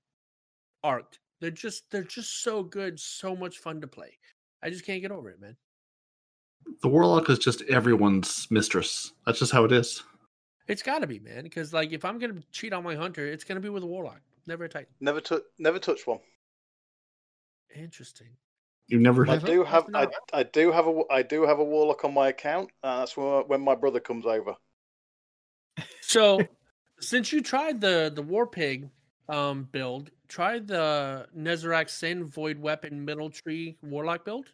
arc. 0.84 1.18
They're 1.42 1.52
just 1.52 1.84
they're 1.92 2.04
just 2.04 2.42
so 2.42 2.64
good, 2.64 3.00
so 3.00 3.36
much 3.36 3.58
fun 3.58 3.82
to 3.82 3.88
play. 3.88 4.18
I 4.64 4.70
just 4.70 4.86
can't 4.86 5.02
get 5.02 5.12
over 5.12 5.30
it, 5.30 5.42
man. 5.42 5.58
The 6.82 6.88
warlock 6.88 7.30
is 7.30 7.40
just 7.40 7.62
everyone's 7.64 8.48
mistress. 8.50 9.14
That's 9.26 9.40
just 9.40 9.52
how 9.52 9.64
it 9.64 9.72
is. 9.72 10.04
It's 10.68 10.82
got 10.82 11.00
to 11.00 11.08
be, 11.08 11.20
man. 11.20 11.44
Because 11.44 11.74
like, 11.74 11.92
if 11.92 12.06
I'm 12.06 12.20
gonna 12.20 12.42
cheat 12.52 12.74
on 12.74 12.84
my 12.84 12.96
hunter, 12.96 13.26
it's 13.26 13.44
gonna 13.44 13.60
be 13.60 13.70
with 13.70 13.84
a 13.84 13.88
warlock, 13.88 14.22
never 14.48 14.66
a 14.66 14.70
titan. 14.70 14.94
Never 15.00 15.22
took, 15.22 15.46
never 15.60 15.80
touched 15.80 16.08
one. 16.08 16.20
Interesting. 17.76 18.28
You 18.88 19.00
never 19.00 19.30
I 19.30 19.38
do 19.38 19.64
have, 19.64 19.88
I, 19.94 20.08
I 20.34 20.44
do 20.44 20.72
have 20.72 20.88
a, 20.88 21.02
I 21.10 21.22
do 21.24 21.44
have 21.44 21.60
a 21.60 21.64
warlock 21.64 22.04
on 22.04 22.14
my 22.14 22.30
account. 22.30 22.70
And 22.84 23.02
that's 23.02 23.16
when, 23.16 23.44
when 23.48 23.62
my 23.62 23.76
brother 23.76 24.00
comes 24.00 24.26
over. 24.26 24.56
So, 26.02 26.40
since 27.00 27.32
you 27.32 27.42
tried 27.42 27.82
the 27.82 28.12
the 28.14 28.22
war 28.22 28.46
pig 28.46 28.90
um 29.30 29.68
build, 29.72 30.12
try 30.28 30.60
the 30.60 31.28
Nezarec's 31.36 31.94
Sin 31.94 32.26
Void 32.26 32.60
Weapon 32.60 33.04
Middle 33.04 33.30
Tree 33.30 33.78
Warlock 33.82 34.26
build, 34.26 34.52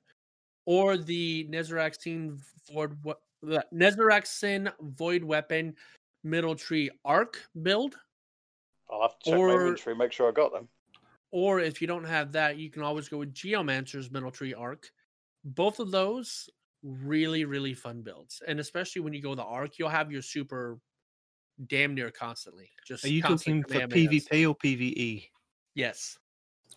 or 0.70 0.98
the 0.98 1.48
Nezarec's 1.50 2.04
Sin 2.04 2.40
Void 2.72 2.96
we- 3.04 3.14
the 3.42 3.66
Nezarec 3.74 4.72
Void 4.80 5.24
Weapon 5.24 5.76
Middle 6.24 6.56
Tree 6.56 6.92
Arc 7.04 7.42
build. 7.64 7.96
I'll 8.92 9.02
have 9.02 9.18
to 9.20 9.32
check 9.32 9.40
Or- 9.40 9.48
my 9.48 9.54
inventory, 9.54 9.96
make 9.96 10.12
sure 10.12 10.30
I 10.30 10.32
got 10.32 10.52
them. 10.52 10.70
Or 11.32 11.60
if 11.60 11.82
you 11.82 11.88
don't 11.88 12.04
have 12.04 12.32
that, 12.34 12.58
you 12.58 12.70
can 12.70 12.84
always 12.84 13.10
go 13.10 13.18
with 13.18 13.34
Geomancer's 13.34 14.12
Middle 14.12 14.30
Tree 14.30 14.54
Arc. 14.54 14.92
Both 15.44 15.80
of 15.80 15.90
those 15.90 16.50
really, 16.84 17.46
really 17.46 17.74
fun 17.74 18.04
builds, 18.04 18.44
and 18.48 18.60
especially 18.60 19.02
when 19.02 19.14
you 19.14 19.22
go 19.24 19.34
the 19.34 19.44
Arc, 19.44 19.80
you'll 19.80 19.90
have 19.90 20.12
your 20.12 20.22
super 20.22 20.80
damn 21.66 21.96
near 21.96 22.12
constantly. 22.12 22.70
Just 22.86 23.06
Are 23.06 23.10
you 23.10 23.24
constant 23.24 23.68
talking 23.68 23.90
for 23.90 23.96
PvP 23.96 24.46
or 24.48 24.56
PvE? 24.56 25.30
Yes. 25.74 26.20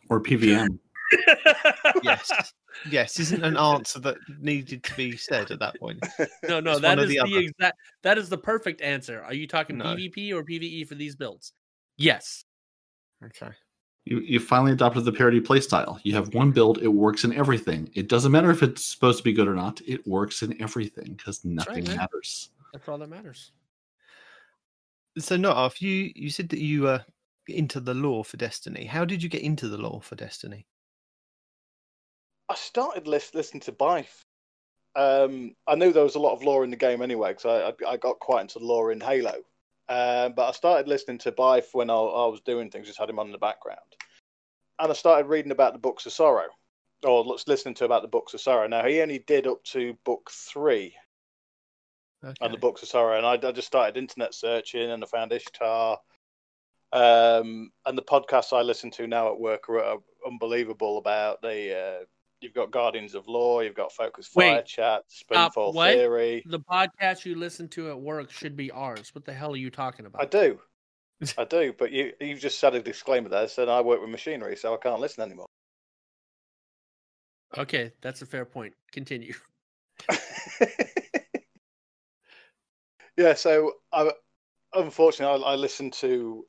or 0.08 0.18
PVM. 0.22 0.78
Yes. 2.02 2.54
Yes, 2.90 3.18
isn't 3.20 3.44
an 3.44 3.56
answer 3.58 4.00
that 4.00 4.16
needed 4.40 4.82
to 4.84 4.94
be 4.96 5.16
said 5.16 5.50
at 5.50 5.58
that 5.60 5.78
point. 5.78 6.04
no, 6.48 6.60
no, 6.60 6.72
It's 6.72 6.80
that 6.80 6.96
one 6.96 6.98
or 7.00 7.02
is 7.02 7.10
the 7.10 7.20
the, 7.24 7.36
exact. 7.36 7.78
That 8.02 8.18
is 8.18 8.28
the 8.28 8.38
perfect 8.38 8.80
answer. 8.80 9.22
Are 9.22 9.34
you 9.34 9.46
talking 9.46 9.78
No. 9.78 9.84
PvP 9.84 10.32
or 10.32 10.44
PvE 10.44 10.86
for 10.88 10.94
these 10.94 11.16
builds? 11.16 11.52
Yes. 11.96 12.44
Okay. 13.24 13.50
You, 14.04 14.18
you 14.18 14.40
finally 14.40 14.72
adopted 14.72 15.04
the 15.04 15.12
parody 15.12 15.40
playstyle. 15.40 16.00
You 16.02 16.14
have 16.14 16.34
one 16.34 16.50
build, 16.50 16.78
it 16.78 16.88
works 16.88 17.22
in 17.22 17.32
everything. 17.32 17.88
It 17.94 18.08
doesn't 18.08 18.32
matter 18.32 18.50
if 18.50 18.62
it's 18.62 18.84
supposed 18.84 19.18
to 19.18 19.24
be 19.24 19.32
good 19.32 19.46
or 19.46 19.54
not, 19.54 19.80
it 19.86 20.04
works 20.06 20.42
in 20.42 20.60
everything 20.60 21.14
because 21.16 21.44
nothing 21.44 21.84
man. 21.84 21.98
matters. 21.98 22.50
That's 22.72 22.88
all 22.88 22.98
that 22.98 23.08
matters. 23.08 23.52
So, 25.18 25.36
not 25.36 25.70
if 25.70 25.82
you 25.82 26.10
you 26.16 26.30
said 26.30 26.48
that 26.48 26.58
you 26.58 26.82
were 26.82 27.04
into 27.48 27.80
the 27.80 27.94
lore 27.94 28.24
for 28.24 28.36
Destiny. 28.36 28.84
How 28.84 29.04
did 29.04 29.22
you 29.22 29.28
get 29.28 29.42
into 29.42 29.68
the 29.68 29.76
lore 29.76 30.00
for 30.02 30.14
Destiny? 30.14 30.66
I 32.52 32.54
started 32.54 33.06
lis- 33.06 33.34
listening 33.34 33.62
to 33.62 33.72
Byf. 33.72 34.24
Um, 34.94 35.56
I 35.66 35.74
knew 35.74 35.90
there 35.90 36.02
was 36.02 36.16
a 36.16 36.20
lot 36.20 36.34
of 36.34 36.42
lore 36.42 36.64
in 36.64 36.70
the 36.70 36.76
game 36.76 37.00
anyway, 37.00 37.30
because 37.30 37.46
I, 37.46 37.86
I 37.88 37.92
I 37.92 37.96
got 37.96 38.20
quite 38.20 38.42
into 38.42 38.58
the 38.58 38.66
lore 38.66 38.92
in 38.92 39.00
Halo. 39.00 39.36
Um, 39.88 40.34
but 40.34 40.48
I 40.48 40.52
started 40.52 40.86
listening 40.86 41.16
to 41.18 41.32
Byf 41.32 41.72
when 41.72 41.88
I, 41.88 41.94
I 41.94 42.26
was 42.26 42.42
doing 42.42 42.70
things, 42.70 42.88
just 42.88 42.98
had 42.98 43.08
him 43.08 43.18
on 43.18 43.26
in 43.26 43.32
the 43.32 43.38
background. 43.38 43.80
And 44.78 44.90
I 44.90 44.94
started 44.94 45.28
reading 45.28 45.50
about 45.50 45.72
the 45.72 45.78
Books 45.78 46.04
of 46.04 46.12
Sorrow, 46.12 46.48
or 47.02 47.24
listening 47.46 47.74
to 47.76 47.86
about 47.86 48.02
the 48.02 48.08
Books 48.08 48.34
of 48.34 48.42
Sorrow. 48.42 48.68
Now, 48.68 48.84
he 48.84 49.00
only 49.00 49.20
did 49.20 49.46
up 49.46 49.64
to 49.64 49.96
book 50.04 50.30
three 50.30 50.94
Okay. 52.22 52.34
on 52.44 52.52
the 52.52 52.58
Books 52.58 52.82
of 52.82 52.88
Sorrow, 52.90 53.16
and 53.16 53.24
I, 53.24 53.48
I 53.48 53.52
just 53.52 53.66
started 53.66 53.96
internet 53.96 54.34
searching 54.34 54.90
and 54.90 55.02
I 55.02 55.06
found 55.06 55.32
Ishtar. 55.32 55.98
Um, 56.92 57.72
and 57.86 57.96
the 57.96 58.02
podcasts 58.02 58.54
I 58.54 58.60
listen 58.60 58.90
to 58.92 59.06
now 59.06 59.32
at 59.32 59.40
work 59.40 59.70
are, 59.70 59.82
are 59.82 59.98
unbelievable 60.26 60.98
about 60.98 61.40
the. 61.40 61.78
Uh, 62.02 62.04
you've 62.42 62.54
got 62.54 62.70
Guardians 62.70 63.14
of 63.14 63.28
Lore, 63.28 63.64
you've 63.64 63.74
got 63.74 63.92
Focus 63.92 64.26
Fire 64.26 64.56
Wait, 64.56 64.66
Chat, 64.66 65.02
stop, 65.08 65.52
Spinfall 65.52 65.70
uh, 65.70 65.72
what? 65.72 65.94
Theory. 65.94 66.42
The 66.46 66.60
podcast 66.60 67.24
you 67.24 67.36
listen 67.36 67.68
to 67.68 67.90
at 67.90 68.00
work 68.00 68.30
should 68.30 68.56
be 68.56 68.70
ours. 68.70 69.14
What 69.14 69.24
the 69.24 69.32
hell 69.32 69.52
are 69.52 69.56
you 69.56 69.70
talking 69.70 70.06
about? 70.06 70.22
I 70.22 70.26
do, 70.26 70.58
I 71.38 71.44
do, 71.44 71.74
but 71.78 71.92
you 71.92 72.12
you've 72.20 72.40
just 72.40 72.58
said 72.58 72.74
a 72.74 72.82
disclaimer 72.82 73.28
there, 73.28 73.48
said 73.48 73.68
I 73.68 73.80
work 73.80 74.00
with 74.00 74.10
machinery, 74.10 74.56
so 74.56 74.74
I 74.74 74.76
can't 74.76 75.00
listen 75.00 75.22
anymore. 75.22 75.46
Okay, 77.56 77.92
that's 78.00 78.22
a 78.22 78.26
fair 78.26 78.44
point. 78.44 78.74
Continue. 78.92 79.34
yeah, 83.16 83.34
so 83.34 83.72
I 83.92 84.10
unfortunately 84.74 85.44
I, 85.44 85.52
I 85.52 85.54
listen 85.54 85.90
to 85.90 86.46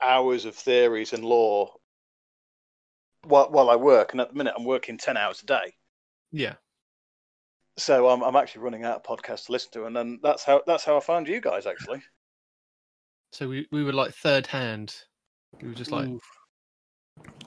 hours 0.00 0.44
of 0.44 0.54
theories 0.54 1.12
and 1.12 1.24
lore 1.24 1.72
while 3.28 3.50
while 3.50 3.70
I 3.70 3.76
work, 3.76 4.12
and 4.12 4.20
at 4.20 4.30
the 4.30 4.34
minute 4.36 4.54
I'm 4.56 4.64
working 4.64 4.98
ten 4.98 5.16
hours 5.16 5.42
a 5.42 5.46
day. 5.46 5.74
yeah. 6.32 6.54
So 7.76 8.08
I'm 8.08 8.22
I'm 8.24 8.34
actually 8.34 8.62
running 8.62 8.84
out 8.84 8.96
of 8.96 9.02
podcasts 9.04 9.46
to 9.46 9.52
listen 9.52 9.70
to, 9.74 9.84
and 9.86 9.94
then 9.96 10.18
that's 10.22 10.42
how 10.42 10.62
that's 10.66 10.84
how 10.84 10.96
I 10.96 11.00
found 11.00 11.28
you 11.28 11.40
guys 11.40 11.64
actually. 11.66 12.02
So 13.32 13.48
we, 13.48 13.68
we 13.70 13.84
were 13.84 13.92
like 13.92 14.14
third 14.14 14.46
hand. 14.48 14.94
We 15.62 15.68
were 15.68 15.74
just 15.74 15.92
like, 15.92 16.08
Ooh. 16.08 16.20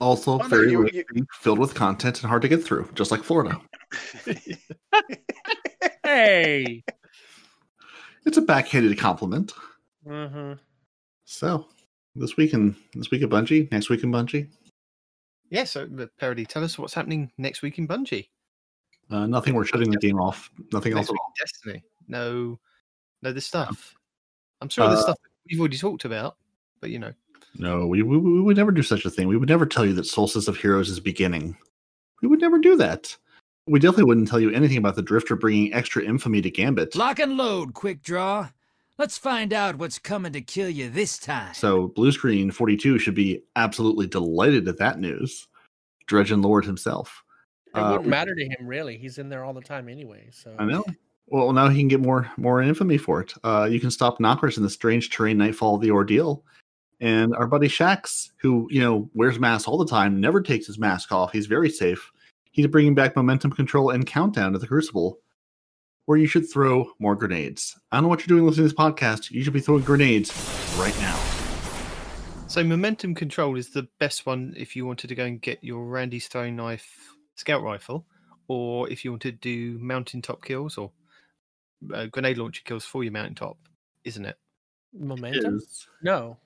Also, 0.00 0.34
Oh, 0.34 0.38
no, 0.38 0.48
very 0.48 0.70
you- 0.70 0.88
filled 1.32 1.58
with 1.58 1.74
content 1.74 2.22
and 2.22 2.28
hard 2.28 2.42
to 2.42 2.48
get 2.48 2.62
through, 2.64 2.88
just 2.94 3.10
like 3.10 3.22
Florida. 3.22 3.60
Hey. 6.04 6.84
It's 8.26 8.36
a 8.36 8.42
backhanded 8.42 8.98
compliment. 8.98 9.52
uh-huh. 10.08 10.56
So, 11.24 11.66
this 12.14 12.36
week 12.36 12.52
in 12.54 12.76
this 12.94 13.10
week 13.10 13.22
at 13.22 13.30
Bungie, 13.30 13.70
next 13.72 13.88
week 13.88 14.02
in 14.02 14.12
Bungie, 14.12 14.48
yeah. 15.52 15.64
So, 15.64 15.86
but 15.88 16.10
Parody, 16.18 16.46
tell 16.46 16.64
us 16.64 16.78
what's 16.78 16.94
happening 16.94 17.30
next 17.38 17.62
week 17.62 17.78
in 17.78 17.86
Bungie. 17.86 18.28
uh, 19.10 19.26
nothing. 19.26 19.54
We're 19.54 19.66
shutting 19.66 19.90
the 19.90 19.98
game 19.98 20.18
off. 20.18 20.50
Nothing 20.72 20.92
else 20.94 21.08
Next 21.08 21.10
at 21.10 21.12
week 21.12 21.20
Destiny. 21.38 21.84
No, 22.08 22.58
no, 23.20 23.32
this 23.32 23.46
stuff. 23.46 23.94
I'm 24.60 24.68
sure 24.68 24.86
there's 24.88 25.00
Uh, 25.00 25.02
stuff 25.02 25.18
we've 25.48 25.60
already 25.60 25.76
talked 25.78 26.04
about, 26.04 26.36
but 26.80 26.90
you 26.90 26.98
know, 26.98 27.12
No, 27.58 27.86
we, 27.86 28.02
we 28.02 28.16
we 28.16 28.40
would 28.40 28.56
never 28.56 28.72
do 28.72 28.82
such 28.82 29.04
a 29.04 29.10
thing. 29.10 29.28
We 29.28 29.36
would 29.36 29.48
never 29.48 29.66
tell 29.66 29.84
you 29.84 29.92
that 29.94 30.06
Solstice 30.06 30.48
of 30.48 30.56
Heroes 30.56 30.88
is 30.88 30.98
beginning. 31.00 31.56
We 32.22 32.28
would 32.28 32.40
never 32.40 32.58
do 32.58 32.76
that. 32.76 33.14
We 33.66 33.78
definitely 33.78 34.04
wouldn't 34.04 34.28
tell 34.28 34.40
you 34.40 34.50
anything 34.50 34.78
about 34.78 34.96
the 34.96 35.02
Drifter 35.02 35.36
bringing 35.36 35.72
extra 35.74 36.02
infamy 36.02 36.40
to 36.42 36.50
Gambit. 36.50 36.96
Lock 36.96 37.18
and 37.20 37.36
load, 37.36 37.74
quick 37.74 38.02
draw. 38.02 38.48
Let's 38.98 39.16
find 39.18 39.52
out 39.52 39.76
what's 39.78 39.98
coming 39.98 40.32
to 40.32 40.40
kill 40.40 40.68
you 40.68 40.90
this 40.90 41.18
time. 41.18 41.54
So 41.54 41.88
Blue 41.88 42.12
Screen 42.12 42.50
42 42.50 42.98
should 42.98 43.14
be 43.14 43.42
absolutely 43.56 44.06
delighted 44.06 44.68
at 44.68 44.78
that 44.78 45.00
news. 45.00 45.48
Dredgen 46.08 46.44
Lord 46.44 46.64
himself. 46.64 47.24
It 47.74 47.78
Uh, 47.78 47.92
wouldn't 47.92 48.08
matter 48.08 48.34
to 48.34 48.44
him 48.44 48.66
really. 48.66 48.98
He's 48.98 49.18
in 49.18 49.28
there 49.30 49.44
all 49.44 49.54
the 49.54 49.62
time 49.62 49.88
anyway. 49.88 50.28
So 50.30 50.54
I 50.58 50.66
know. 50.66 50.84
Well, 51.28 51.52
now 51.54 51.68
he 51.68 51.78
can 51.78 51.88
get 51.88 52.00
more 52.00 52.30
more 52.36 52.60
infamy 52.60 52.98
for 52.98 53.22
it. 53.22 53.32
Uh, 53.42 53.66
you 53.70 53.80
can 53.80 53.90
stop 53.90 54.18
Nokris 54.18 54.58
in 54.58 54.62
the 54.62 54.68
strange 54.70 55.08
terrain 55.08 55.38
nightfall 55.38 55.76
of 55.76 55.80
the 55.80 55.90
ordeal. 55.90 56.44
And 57.00 57.34
our 57.34 57.46
buddy 57.46 57.68
Shax, 57.68 58.30
who 58.40 58.68
you 58.70 58.80
know 58.80 59.08
wears 59.14 59.38
masks 59.38 59.66
all 59.66 59.78
the 59.78 59.86
time, 59.86 60.20
never 60.20 60.42
takes 60.42 60.66
his 60.66 60.78
mask 60.78 61.10
off. 61.12 61.32
He's 61.32 61.46
very 61.46 61.70
safe. 61.70 62.12
He's 62.50 62.66
bringing 62.66 62.94
back 62.94 63.16
momentum 63.16 63.52
control 63.52 63.90
and 63.90 64.06
countdown 64.06 64.52
to 64.52 64.58
the 64.58 64.66
Crucible, 64.66 65.16
where 66.06 66.18
you 66.18 66.26
should 66.26 66.50
throw 66.50 66.90
more 66.98 67.14
grenades. 67.14 67.78
I 67.90 67.96
don't 67.96 68.04
know 68.04 68.08
what 68.08 68.20
you're 68.26 68.36
doing 68.36 68.46
listening 68.46 68.68
to 68.68 68.74
this 68.74 68.78
podcast. 68.78 69.30
You 69.30 69.42
should 69.44 69.52
be 69.52 69.60
throwing 69.60 69.82
grenades 69.84 70.30
right 70.78 70.96
now. 71.00 71.18
So 72.48 72.62
momentum 72.62 73.14
control 73.14 73.56
is 73.56 73.70
the 73.70 73.88
best 73.98 74.26
one 74.26 74.52
if 74.56 74.76
you 74.76 74.84
wanted 74.84 75.08
to 75.08 75.14
go 75.14 75.24
and 75.24 75.40
get 75.40 75.62
your 75.64 75.86
Randy's 75.86 76.28
Throwing 76.28 76.56
Knife 76.56 77.08
scout 77.36 77.62
rifle, 77.62 78.04
or 78.48 78.90
if 78.90 79.04
you 79.04 79.12
want 79.12 79.22
to 79.22 79.32
do 79.32 79.78
mountaintop 79.78 80.44
kills 80.44 80.76
or 80.76 80.90
uh, 81.94 82.06
grenade 82.06 82.36
launcher 82.38 82.62
kills 82.64 82.84
for 82.84 83.02
your 83.04 83.12
mountaintop, 83.12 83.56
isn't 84.04 84.24
it? 84.26 84.36
momentum? 84.94 85.56
Is- 85.56 85.86
No. 86.02 86.36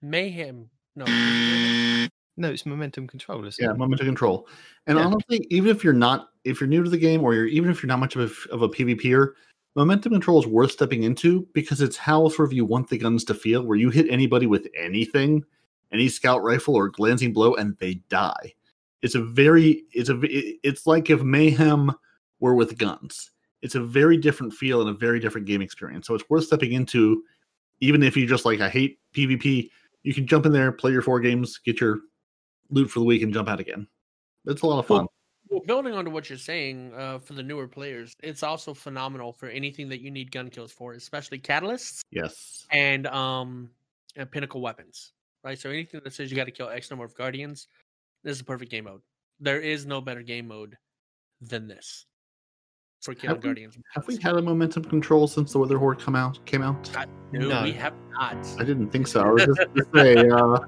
Mayhem. 0.00 0.70
No. 0.94 1.04
No, 2.38 2.50
it's 2.50 2.64
momentum 2.64 3.08
control, 3.08 3.44
isn't 3.44 3.62
Yeah, 3.62 3.72
it? 3.72 3.76
momentum 3.76 4.06
control. 4.06 4.48
And 4.86 4.96
Yeah. 4.96 5.04
honestly, 5.04 5.44
even 5.50 5.70
if 5.70 5.82
you're 5.82 5.92
not, 5.92 6.28
if 6.44 6.60
you're 6.60 6.68
new 6.68 6.84
to 6.84 6.88
the 6.88 6.96
game, 6.96 7.22
or 7.22 7.34
you're 7.34 7.46
even 7.46 7.68
if 7.68 7.82
you're 7.82 7.88
not 7.88 7.98
much 7.98 8.14
of 8.14 8.22
a, 8.22 8.54
of 8.54 8.62
a 8.62 8.68
PvPer, 8.68 9.32
momentum 9.74 10.12
control 10.12 10.38
is 10.38 10.46
worth 10.46 10.70
stepping 10.70 11.02
into 11.02 11.48
because 11.52 11.80
it's 11.80 11.96
how 11.96 12.28
sort 12.28 12.48
of 12.48 12.52
you 12.52 12.64
want 12.64 12.88
the 12.88 12.96
guns 12.96 13.24
to 13.24 13.34
feel. 13.34 13.64
Where 13.64 13.76
you 13.76 13.90
hit 13.90 14.06
anybody 14.08 14.46
with 14.46 14.68
anything, 14.76 15.44
any 15.92 16.08
scout 16.08 16.44
rifle 16.44 16.76
or 16.76 16.88
glancing 16.88 17.32
blow, 17.32 17.54
and 17.56 17.76
they 17.78 17.94
die. 18.08 18.54
It's 19.02 19.16
a 19.16 19.22
very, 19.22 19.84
it's 19.92 20.08
a, 20.08 20.18
it's 20.22 20.86
like 20.86 21.10
if 21.10 21.22
mayhem 21.22 21.92
were 22.38 22.54
with 22.54 22.78
guns. 22.78 23.32
It's 23.62 23.74
a 23.74 23.80
very 23.80 24.16
different 24.16 24.52
feel 24.52 24.80
and 24.80 24.90
a 24.90 24.94
very 24.94 25.18
different 25.18 25.48
game 25.48 25.60
experience. 25.60 26.06
So 26.06 26.14
it's 26.14 26.30
worth 26.30 26.44
stepping 26.44 26.72
into, 26.72 27.24
even 27.80 28.04
if 28.04 28.16
you 28.16 28.26
just 28.26 28.44
like 28.44 28.60
I 28.60 28.68
hate 28.68 29.00
PvP. 29.12 29.70
You 30.04 30.14
can 30.14 30.28
jump 30.28 30.46
in 30.46 30.52
there, 30.52 30.70
play 30.70 30.92
your 30.92 31.02
four 31.02 31.18
games, 31.18 31.58
get 31.58 31.80
your 31.80 31.98
loot 32.70 32.90
for 32.90 33.00
the 33.00 33.04
week 33.04 33.22
and 33.22 33.32
jump 33.32 33.48
out 33.48 33.60
again. 33.60 33.86
It's 34.46 34.62
a 34.62 34.66
lot 34.66 34.78
of 34.78 34.86
fun. 34.86 35.06
Well, 35.48 35.60
building 35.66 35.94
onto 35.94 36.10
what 36.10 36.28
you're 36.28 36.38
saying, 36.38 36.92
uh, 36.94 37.18
for 37.18 37.32
the 37.32 37.42
newer 37.42 37.66
players, 37.66 38.14
it's 38.22 38.42
also 38.42 38.74
phenomenal 38.74 39.32
for 39.32 39.48
anything 39.48 39.88
that 39.88 40.00
you 40.00 40.10
need 40.10 40.30
gun 40.30 40.50
kills 40.50 40.72
for, 40.72 40.92
especially 40.92 41.38
catalysts 41.38 42.02
yes. 42.10 42.66
and 42.70 43.06
um 43.06 43.70
and 44.16 44.30
pinnacle 44.30 44.60
weapons. 44.60 45.12
Right? 45.42 45.58
So 45.58 45.70
anything 45.70 46.00
that 46.04 46.12
says 46.12 46.30
you 46.30 46.36
gotta 46.36 46.50
kill 46.50 46.68
X 46.68 46.90
number 46.90 47.04
of 47.04 47.14
guardians, 47.14 47.68
this 48.24 48.36
is 48.36 48.40
a 48.42 48.44
perfect 48.44 48.70
game 48.70 48.84
mode. 48.84 49.00
There 49.40 49.60
is 49.60 49.86
no 49.86 50.00
better 50.00 50.22
game 50.22 50.48
mode 50.48 50.76
than 51.40 51.66
this. 51.68 52.04
For 53.00 53.14
killing 53.14 53.36
we- 53.36 53.42
guardians. 53.42 53.78
Have 53.94 54.06
we 54.06 54.16
had 54.18 54.34
a 54.36 54.42
momentum 54.42 54.84
control 54.84 55.28
since 55.28 55.52
the 55.52 55.58
Witherhoard 55.58 56.00
come 56.00 56.16
out 56.16 56.44
came 56.46 56.62
out? 56.62 56.90
No, 57.32 57.48
No. 57.48 57.62
we 57.62 57.72
have 57.72 57.94
not. 58.10 58.36
I 58.58 58.64
didn't 58.64 58.90
think 58.90 59.06
so. 59.06 59.22
I 59.22 59.30
was 59.30 59.44
just 59.46 59.58
gonna 59.58 59.84
say, 59.94 60.28
uh, 60.30 60.58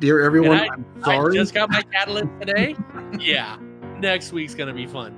dear 0.00 0.20
everyone, 0.22 0.58
I- 0.60 0.68
I'm 1.04 1.30
I 1.30 1.32
just 1.32 1.54
got 1.54 1.70
my 1.70 1.82
catalyst 1.82 2.28
today. 2.40 2.74
yeah. 3.20 3.58
Next 4.00 4.32
week's 4.32 4.54
gonna 4.54 4.74
be 4.74 4.86
fun. 4.86 5.16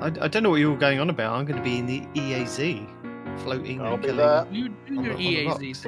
I, 0.00 0.06
I 0.06 0.28
don't 0.28 0.42
know 0.42 0.50
what 0.50 0.56
you're 0.60 0.70
all 0.70 0.76
going 0.76 1.00
on 1.00 1.10
about. 1.10 1.34
I'm 1.34 1.46
going 1.46 1.56
to 1.56 1.62
be 1.64 1.78
in 1.78 1.86
the 1.86 2.00
EAZ, 2.14 2.86
floating. 3.40 3.80
I'll 3.80 3.94
and 3.94 4.02
be 4.02 4.08
killing- 4.08 4.18
there. 4.18 4.46
You 4.52 4.68
do 4.86 4.94
your 4.94 5.14
the- 5.16 5.48
on 5.48 5.58
the 5.60 5.72
EAZ. 5.72 5.84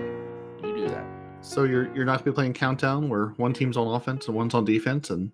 You 0.64 0.76
do 0.76 0.88
that. 0.88 1.04
So 1.40 1.64
you're 1.64 1.94
you're 1.94 2.04
not 2.04 2.20
gonna 2.20 2.32
be 2.32 2.34
playing 2.34 2.54
countdown 2.54 3.08
where 3.08 3.26
one 3.36 3.52
team's 3.52 3.76
on 3.76 3.86
offense 3.94 4.26
and 4.26 4.36
one's 4.36 4.54
on 4.54 4.64
defense 4.64 5.10
and 5.10 5.30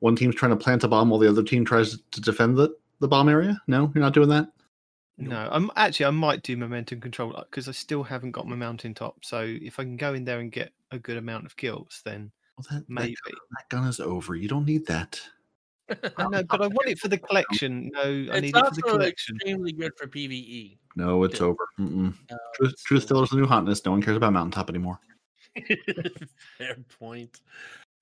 one 0.00 0.16
team's 0.16 0.34
trying 0.34 0.50
to 0.50 0.56
plant 0.56 0.82
a 0.84 0.88
bomb 0.88 1.08
while 1.10 1.20
the 1.20 1.28
other 1.28 1.42
team 1.42 1.64
tries 1.64 1.96
to 2.10 2.20
defend 2.20 2.56
the, 2.56 2.74
the 3.00 3.08
bomb 3.08 3.28
area? 3.28 3.60
No, 3.66 3.90
you're 3.94 4.02
not 4.02 4.12
doing 4.12 4.28
that? 4.30 4.48
No, 5.18 5.48
I'm 5.50 5.70
actually 5.76 6.06
I 6.06 6.10
might 6.10 6.42
do 6.42 6.56
momentum 6.56 7.00
control 7.00 7.32
because 7.48 7.68
I 7.68 7.72
still 7.72 8.02
haven't 8.02 8.32
got 8.32 8.46
my 8.46 8.56
mountaintop. 8.56 9.24
So 9.24 9.40
if 9.40 9.78
I 9.80 9.84
can 9.84 9.96
go 9.96 10.12
in 10.14 10.24
there 10.24 10.40
and 10.40 10.52
get 10.52 10.72
a 10.90 10.98
good 10.98 11.16
amount 11.16 11.46
of 11.46 11.56
kills, 11.56 12.02
then 12.04 12.30
Well, 12.58 12.66
that, 12.70 12.80
that, 12.80 12.88
maybe. 12.88 13.16
that 13.26 13.68
gun 13.70 13.88
is 13.88 13.98
over. 13.98 14.34
You 14.34 14.48
don't 14.48 14.66
need 14.66 14.86
that. 14.86 15.20
I 15.88 16.28
know, 16.28 16.42
but 16.42 16.60
I 16.60 16.66
want 16.66 16.88
it 16.88 16.98
for 16.98 17.08
the 17.08 17.16
collection. 17.18 17.90
No, 17.94 18.00
I 18.02 18.04
it's 18.36 18.40
need 18.42 18.56
it 18.56 18.66
for 18.66 18.74
the 18.74 18.82
collection. 18.82 19.36
extremely 19.36 19.72
good 19.72 19.92
for 19.96 20.06
PVE. 20.06 20.78
No, 20.96 21.22
it's 21.24 21.36
Okay. 21.40 21.44
over. 21.44 21.68
Mm-mm. 21.78 22.14
Uh, 22.30 22.36
Truth, 22.56 22.74
truth 22.84 23.02
still 23.02 23.22
is 23.22 23.30
the 23.30 23.36
new 23.36 23.46
hotness. 23.46 23.84
No 23.84 23.92
one 23.92 24.02
cares 24.02 24.16
about 24.16 24.32
mountaintop 24.32 24.68
anymore. 24.68 24.98
Fair 26.58 26.76
point. 26.98 27.40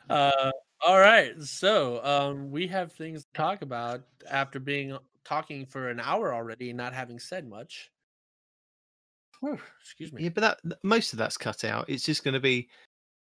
Uh, 0.08 0.50
all 0.80 0.98
right, 0.98 1.40
so 1.42 2.04
um, 2.04 2.50
we 2.50 2.66
have 2.66 2.92
things 2.92 3.24
to 3.24 3.32
talk 3.32 3.62
about 3.62 4.02
after 4.30 4.58
being 4.60 4.96
talking 5.24 5.66
for 5.66 5.88
an 5.88 6.00
hour 6.00 6.34
already 6.34 6.70
and 6.70 6.76
not 6.76 6.92
having 6.92 7.18
said 7.18 7.48
much. 7.48 7.90
Whew, 9.40 9.58
excuse 9.80 10.12
me. 10.12 10.24
Yeah, 10.24 10.30
but 10.30 10.40
that 10.40 10.78
most 10.82 11.12
of 11.12 11.18
that's 11.18 11.36
cut 11.36 11.64
out. 11.64 11.86
It's 11.88 12.04
just 12.04 12.24
going 12.24 12.34
to 12.34 12.40
be 12.40 12.68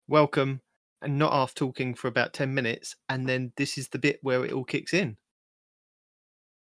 welcome 0.07 0.61
and 1.01 1.17
not 1.17 1.33
half 1.33 1.53
talking 1.53 1.93
for 1.93 2.07
about 2.07 2.33
ten 2.33 2.53
minutes, 2.53 2.95
and 3.09 3.27
then 3.27 3.51
this 3.57 3.77
is 3.77 3.89
the 3.89 3.99
bit 3.99 4.19
where 4.21 4.45
it 4.45 4.53
all 4.53 4.63
kicks 4.63 4.93
in. 4.93 5.17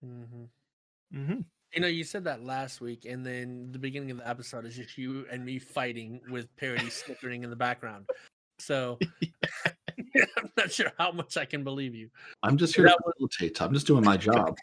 hmm 0.02 0.44
hmm 1.12 1.40
You 1.74 1.80
know, 1.80 1.88
you 1.88 2.04
said 2.04 2.24
that 2.24 2.42
last 2.42 2.80
week, 2.80 3.04
and 3.04 3.24
then 3.24 3.68
the 3.72 3.78
beginning 3.78 4.10
of 4.10 4.18
the 4.18 4.28
episode 4.28 4.66
is 4.66 4.76
just 4.76 4.96
you 4.96 5.26
and 5.30 5.44
me 5.44 5.58
fighting 5.58 6.20
with 6.30 6.54
Parody 6.56 6.88
snickering 6.90 7.42
in 7.42 7.50
the 7.50 7.56
background. 7.56 8.06
So 8.58 8.98
I'm 9.98 10.50
not 10.56 10.72
sure 10.72 10.92
how 10.98 11.12
much 11.12 11.36
I 11.36 11.44
can 11.44 11.64
believe 11.64 11.94
you. 11.94 12.10
I'm 12.42 12.56
just 12.56 12.74
here 12.74 12.84
to 12.84 12.90
That 12.90 12.98
was- 13.04 13.14
facilitate. 13.14 13.60
I'm 13.62 13.72
just 13.74 13.86
doing 13.86 14.04
my 14.04 14.16
job. 14.16 14.56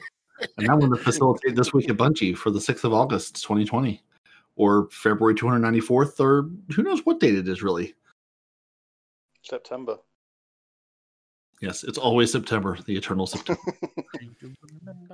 and 0.58 0.68
I'm 0.70 0.80
going 0.80 0.92
to 0.92 0.98
facilitate 0.98 1.56
this 1.56 1.72
week 1.72 1.88
at 1.90 1.96
Bungie 1.96 2.36
for 2.36 2.50
the 2.50 2.58
6th 2.58 2.84
of 2.84 2.92
August, 2.92 3.42
2020, 3.42 4.02
or 4.56 4.88
February 4.90 5.34
294th, 5.34 6.20
or 6.20 6.50
who 6.74 6.82
knows 6.82 7.04
what 7.06 7.20
date 7.20 7.34
it 7.36 7.48
is 7.48 7.62
really. 7.62 7.94
September. 9.42 9.96
Yes, 11.62 11.84
it's 11.84 11.96
always 11.98 12.30
September, 12.32 12.76
the 12.86 12.96
eternal 12.96 13.26
September. 13.26 13.62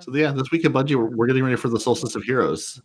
So 0.00 0.14
yeah, 0.14 0.32
this 0.32 0.50
week 0.50 0.64
at 0.64 0.72
Bungie, 0.72 0.96
we're, 0.96 1.14
we're 1.14 1.26
getting 1.26 1.44
ready 1.44 1.56
for 1.56 1.68
the 1.68 1.78
Solstice 1.78 2.16
of 2.16 2.24
Heroes, 2.24 2.80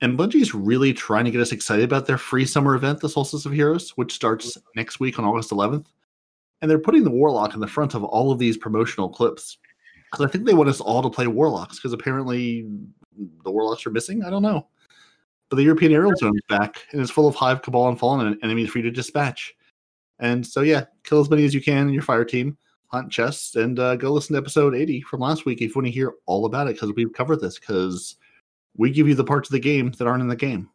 and 0.00 0.18
Bungie's 0.18 0.54
really 0.54 0.92
trying 0.94 1.24
to 1.26 1.30
get 1.30 1.40
us 1.40 1.52
excited 1.52 1.84
about 1.84 2.06
their 2.06 2.16
free 2.18 2.46
summer 2.46 2.74
event, 2.74 3.00
the 3.00 3.08
Solstice 3.08 3.44
of 3.44 3.52
Heroes, 3.52 3.90
which 3.90 4.14
starts 4.14 4.56
next 4.74 5.00
week 5.00 5.18
on 5.18 5.24
August 5.24 5.50
11th. 5.50 5.86
And 6.64 6.70
they're 6.70 6.78
putting 6.78 7.04
the 7.04 7.10
Warlock 7.10 7.52
in 7.52 7.60
the 7.60 7.66
front 7.66 7.92
of 7.92 8.04
all 8.04 8.32
of 8.32 8.38
these 8.38 8.56
promotional 8.56 9.10
clips 9.10 9.58
because 10.10 10.24
I 10.24 10.30
think 10.30 10.46
they 10.46 10.54
want 10.54 10.70
us 10.70 10.80
all 10.80 11.02
to 11.02 11.10
play 11.10 11.26
Warlocks 11.26 11.76
because 11.76 11.92
apparently 11.92 12.66
the 13.44 13.50
Warlocks 13.50 13.84
are 13.86 13.90
missing. 13.90 14.24
I 14.24 14.30
don't 14.30 14.40
know, 14.40 14.66
but 15.50 15.56
the 15.56 15.62
European 15.62 15.92
Aerial 15.92 16.16
Zone 16.16 16.34
is 16.34 16.42
back 16.48 16.86
and 16.92 17.02
it's 17.02 17.10
full 17.10 17.28
of 17.28 17.34
Hive, 17.34 17.60
Cabal, 17.60 17.90
and 17.90 17.98
Fallen 17.98 18.26
and 18.26 18.42
enemies 18.42 18.70
for 18.70 18.78
you 18.78 18.84
to 18.84 18.90
dispatch. 18.90 19.52
And 20.20 20.46
so 20.46 20.62
yeah, 20.62 20.86
kill 21.02 21.20
as 21.20 21.28
many 21.28 21.44
as 21.44 21.52
you 21.52 21.60
can 21.60 21.86
in 21.86 21.92
your 21.92 22.02
fire 22.02 22.24
team 22.24 22.56
hunt 22.86 23.12
chests 23.12 23.56
and 23.56 23.78
uh, 23.78 23.96
go 23.96 24.10
listen 24.10 24.32
to 24.32 24.38
episode 24.38 24.74
80 24.74 25.02
from 25.02 25.20
last 25.20 25.44
week 25.44 25.60
if 25.60 25.68
you 25.68 25.74
want 25.74 25.84
to 25.84 25.92
hear 25.92 26.14
all 26.24 26.46
about 26.46 26.66
it 26.66 26.76
because 26.76 26.94
we've 26.94 27.12
covered 27.12 27.42
this 27.42 27.58
because 27.58 28.16
we 28.74 28.90
give 28.90 29.06
you 29.06 29.14
the 29.14 29.22
parts 29.22 29.50
of 29.50 29.52
the 29.52 29.60
game 29.60 29.92
that 29.98 30.06
aren't 30.06 30.22
in 30.22 30.28
the 30.28 30.34
game 30.34 30.70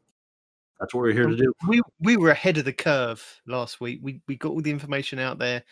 that's 0.79 0.93
what 0.93 1.01
we're 1.01 1.11
here 1.13 1.27
to 1.27 1.35
do 1.35 1.53
We 1.67 1.81
we 1.99 2.17
were 2.17 2.29
ahead 2.31 2.57
of 2.57 2.65
the 2.65 2.73
curve 2.73 3.23
last 3.45 3.81
week. 3.81 3.99
We 4.01 4.21
we 4.27 4.35
got 4.37 4.49
all 4.51 4.61
the 4.61 4.71
information 4.71 5.19
out 5.19 5.37
there 5.39 5.63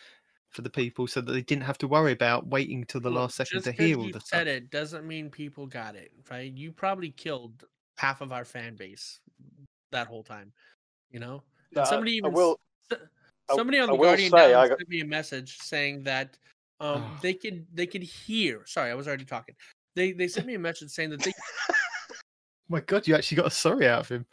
for 0.50 0.62
the 0.62 0.70
people 0.70 1.06
so 1.06 1.20
that 1.20 1.32
they 1.32 1.42
didn't 1.42 1.64
have 1.64 1.78
to 1.78 1.88
worry 1.88 2.12
about 2.12 2.46
waiting 2.46 2.84
till 2.84 3.00
the 3.00 3.10
Look, 3.10 3.20
last 3.20 3.36
second 3.36 3.62
to 3.64 3.72
hear 3.72 3.98
all 3.98 4.06
the 4.06 4.12
said 4.20 4.20
stuff. 4.20 4.46
it 4.46 4.70
doesn't 4.70 5.06
mean 5.06 5.28
people 5.30 5.66
got 5.66 5.94
it 5.94 6.10
right 6.30 6.52
you 6.56 6.72
probably 6.72 7.10
killed 7.10 7.64
half 7.98 8.20
of 8.22 8.32
our 8.32 8.44
fan 8.46 8.74
base 8.74 9.20
that 9.92 10.06
whole 10.06 10.22
time 10.22 10.50
you 11.10 11.20
know 11.20 11.42
No, 11.72 11.80
and 11.82 11.86
I- 11.86 11.90
somebody 11.90 12.12
I 12.12 12.14
even 12.16 12.32
will- 12.32 12.58
somebody 13.54 13.78
on 13.78 13.90
I 13.90 13.92
the 13.92 13.98
will 13.98 14.04
guardian 14.06 14.30
say 14.30 14.54
I 14.54 14.68
got- 14.68 14.78
sent 14.78 14.88
me 14.88 15.00
a 15.00 15.04
message 15.06 15.58
saying 15.58 16.02
that 16.04 16.38
um 16.80 17.18
they 17.20 17.34
could 17.34 17.66
they 17.74 17.86
could 17.86 18.02
hear 18.02 18.62
sorry 18.64 18.90
i 18.90 18.94
was 18.94 19.06
already 19.08 19.24
talking 19.26 19.54
they 19.96 20.12
they 20.12 20.28
sent 20.28 20.46
me 20.46 20.54
a 20.54 20.58
message 20.58 20.90
saying 20.90 21.10
that 21.10 21.20
they 21.20 21.32
My 22.70 22.80
God, 22.80 23.06
you 23.08 23.14
actually 23.14 23.36
got 23.36 23.46
a 23.46 23.50
sorry 23.50 23.88
out 23.88 24.00
of 24.00 24.08
him. 24.10 24.26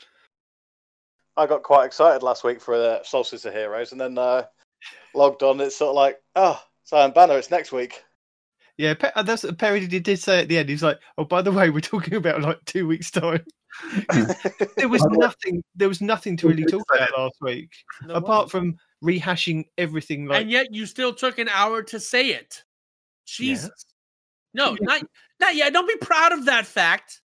I 1.37 1.45
got 1.45 1.63
quite 1.63 1.85
excited 1.85 2.23
last 2.23 2.43
week 2.43 2.61
for 2.61 2.75
uh, 2.75 3.03
Solstice 3.03 3.45
of 3.45 3.53
Heroes, 3.53 3.91
and 3.91 3.99
then 3.99 4.17
uh, 4.17 4.43
logged 5.13 5.43
on. 5.43 5.59
It's 5.59 5.75
sort 5.75 5.89
of 5.89 5.95
like, 5.95 6.21
oh, 6.35 6.61
Zion 6.87 7.11
Banner, 7.11 7.37
it's 7.37 7.51
next 7.51 7.71
week. 7.71 8.03
Yeah, 8.77 8.93
uh, 9.15 9.23
that's 9.23 9.43
what 9.43 9.57
Perry 9.57 9.85
did, 9.87 10.03
did 10.03 10.19
say 10.19 10.41
at 10.41 10.49
the 10.49 10.57
end. 10.57 10.69
He's 10.69 10.83
like, 10.83 10.99
"Oh, 11.17 11.23
by 11.23 11.41
the 11.41 11.51
way, 11.51 11.69
we're 11.69 11.79
talking 11.81 12.15
about 12.15 12.41
like 12.41 12.63
two 12.65 12.87
weeks 12.87 13.11
time." 13.11 13.43
There 14.77 14.87
was 14.87 15.05
nothing. 15.11 15.63
There 15.75 15.87
was 15.89 16.01
nothing 16.01 16.37
to 16.37 16.47
really 16.47 16.65
talk 16.65 16.83
about 16.93 17.11
last 17.17 17.35
week, 17.41 17.71
No, 18.05 18.15
apart 18.15 18.45
wasn't. 18.45 18.51
from 18.51 18.77
rehashing 19.03 19.65
everything. 19.77 20.25
Like, 20.25 20.41
and 20.41 20.51
yet 20.51 20.73
you 20.73 20.85
still 20.85 21.13
took 21.13 21.39
an 21.39 21.49
hour 21.49 21.83
to 21.83 21.99
say 21.99 22.29
it 22.29 22.63
Jesus. 23.25 23.85
No, 24.53 24.77
not 24.79 25.03
not 25.39 25.55
yet. 25.55 25.73
Don't 25.73 25.87
be 25.87 25.97
proud 25.97 26.31
of 26.31 26.45
that 26.45 26.65
fact. 26.65 27.21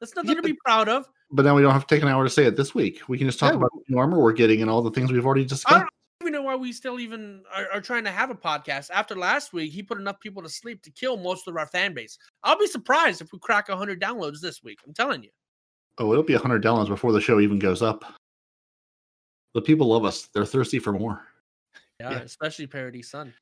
That's 0.00 0.14
nothing 0.14 0.30
Yeah, 0.30 0.36
to 0.36 0.42
be 0.42 0.56
proud 0.64 0.88
of. 0.88 1.08
But 1.30 1.44
now 1.44 1.54
we 1.56 1.62
don't 1.62 1.72
have 1.72 1.86
to 1.86 1.94
take 1.94 2.02
an 2.02 2.08
hour 2.08 2.22
to 2.24 2.30
say 2.30 2.44
it 2.44 2.56
this 2.56 2.74
week. 2.74 3.00
We 3.08 3.18
can 3.18 3.26
just 3.26 3.38
talk 3.40 3.52
No. 3.52 3.58
about 3.58 3.70
the 3.72 3.82
new 3.88 3.98
armor 3.98 4.18
we're 4.20 4.32
getting 4.32 4.62
and 4.62 4.70
all 4.70 4.82
the 4.82 4.90
things 4.92 5.10
we've 5.12 5.26
already 5.26 5.44
discussed. 5.44 5.74
I 5.74 5.78
don't 5.80 5.88
even 6.22 6.32
know 6.34 6.42
why 6.42 6.54
we 6.54 6.72
still 6.72 7.00
even 7.00 7.42
are, 7.54 7.66
are 7.74 7.80
trying 7.80 8.04
to 8.04 8.10
have 8.12 8.30
a 8.30 8.34
podcast. 8.34 8.90
After 8.92 9.16
last 9.16 9.52
week, 9.52 9.72
he 9.72 9.82
put 9.82 9.98
enough 9.98 10.20
people 10.20 10.42
to 10.42 10.48
sleep 10.48 10.82
to 10.82 10.90
kill 10.90 11.16
most 11.16 11.48
of 11.48 11.56
our 11.56 11.66
fan 11.66 11.94
base. 11.94 12.16
I'll 12.44 12.58
be 12.58 12.66
surprised 12.68 13.20
if 13.20 13.32
we 13.32 13.38
crack 13.40 13.68
100 13.68 14.00
downloads 14.00 14.40
this 14.40 14.62
week. 14.62 14.78
I'm 14.86 14.94
telling 14.94 15.22
you. 15.24 15.30
Oh, 15.98 16.12
it'll 16.12 16.22
be 16.22 16.34
100 16.34 16.62
downloads 16.62 16.88
before 16.88 17.10
the 17.12 17.20
show 17.20 17.40
even 17.40 17.58
goes 17.58 17.82
up. 17.82 18.04
The 19.54 19.62
people 19.62 19.88
love 19.88 20.04
us. 20.04 20.28
They're 20.32 20.44
thirsty 20.44 20.78
for 20.78 20.92
more. 20.92 21.22
Yeah, 21.98 22.10
Yeah. 22.10 22.18
especially 22.18 22.66
Parody 22.66 23.02
Son. 23.02 23.34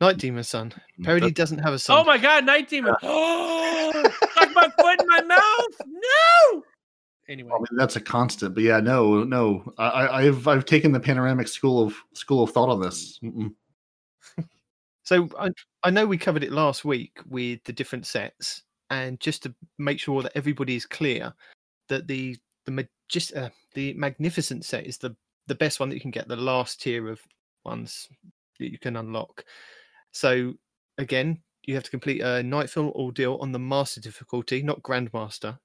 Night 0.00 0.18
Demon 0.18 0.44
son. 0.44 0.72
Mm, 0.98 1.04
Parody 1.04 1.26
That- 1.26 1.34
doesn't 1.34 1.58
have 1.58 1.74
a 1.74 1.78
son. 1.78 1.98
Oh 1.98 2.04
my 2.04 2.16
God, 2.16 2.44
Night 2.46 2.68
Demon. 2.68 2.94
My 4.54 4.68
foot 4.78 5.00
in 5.00 5.06
my 5.08 5.20
mouth. 5.22 5.80
No. 5.86 6.62
Anyway, 7.28 7.50
I 7.54 7.58
mean, 7.58 7.66
that's 7.76 7.96
a 7.96 8.00
constant. 8.00 8.54
But 8.54 8.64
yeah, 8.64 8.80
no, 8.80 9.22
no. 9.22 9.72
I, 9.78 9.84
I- 9.88 10.18
I've 10.22 10.48
I've 10.48 10.64
taken 10.64 10.92
the 10.92 11.00
panoramic 11.00 11.48
school 11.48 11.82
of 11.86 11.94
school 12.14 12.42
of 12.42 12.50
thought 12.50 12.68
on 12.68 12.80
this. 12.80 13.18
Mm-mm. 13.22 13.54
So 15.02 15.28
I, 15.40 15.50
I 15.82 15.90
know 15.90 16.06
we 16.06 16.16
covered 16.18 16.44
it 16.44 16.52
last 16.52 16.84
week 16.84 17.18
with 17.28 17.64
the 17.64 17.72
different 17.72 18.06
sets, 18.06 18.62
and 18.90 19.18
just 19.18 19.42
to 19.42 19.54
make 19.78 19.98
sure 19.98 20.22
that 20.22 20.30
everybody 20.36 20.76
is 20.76 20.86
clear 20.86 21.32
that 21.88 22.06
the 22.06 22.36
the 22.64 22.70
magis- 22.70 23.34
uh, 23.34 23.48
the 23.74 23.92
magnificent 23.94 24.64
set 24.64 24.86
is 24.86 24.98
the 24.98 25.16
the 25.48 25.54
best 25.56 25.80
one 25.80 25.88
that 25.88 25.96
you 25.96 26.00
can 26.00 26.12
get, 26.12 26.28
the 26.28 26.36
last 26.36 26.80
tier 26.80 27.08
of 27.08 27.20
ones 27.64 28.08
that 28.60 28.70
you 28.70 28.78
can 28.78 28.96
unlock. 28.96 29.44
So 30.12 30.52
again, 30.98 31.40
you 31.64 31.74
have 31.74 31.84
to 31.84 31.90
complete 31.90 32.20
a 32.22 32.42
Nightfall 32.42 32.90
ordeal 32.94 33.38
on 33.40 33.52
the 33.52 33.58
master 33.58 34.00
difficulty, 34.00 34.62
not 34.62 34.82
grandmaster. 34.82 35.58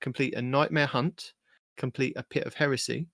Complete 0.00 0.34
a 0.34 0.42
nightmare 0.42 0.86
hunt, 0.86 1.32
complete 1.76 2.12
a 2.16 2.22
pit 2.22 2.44
of 2.46 2.54
heresy, 2.54 3.08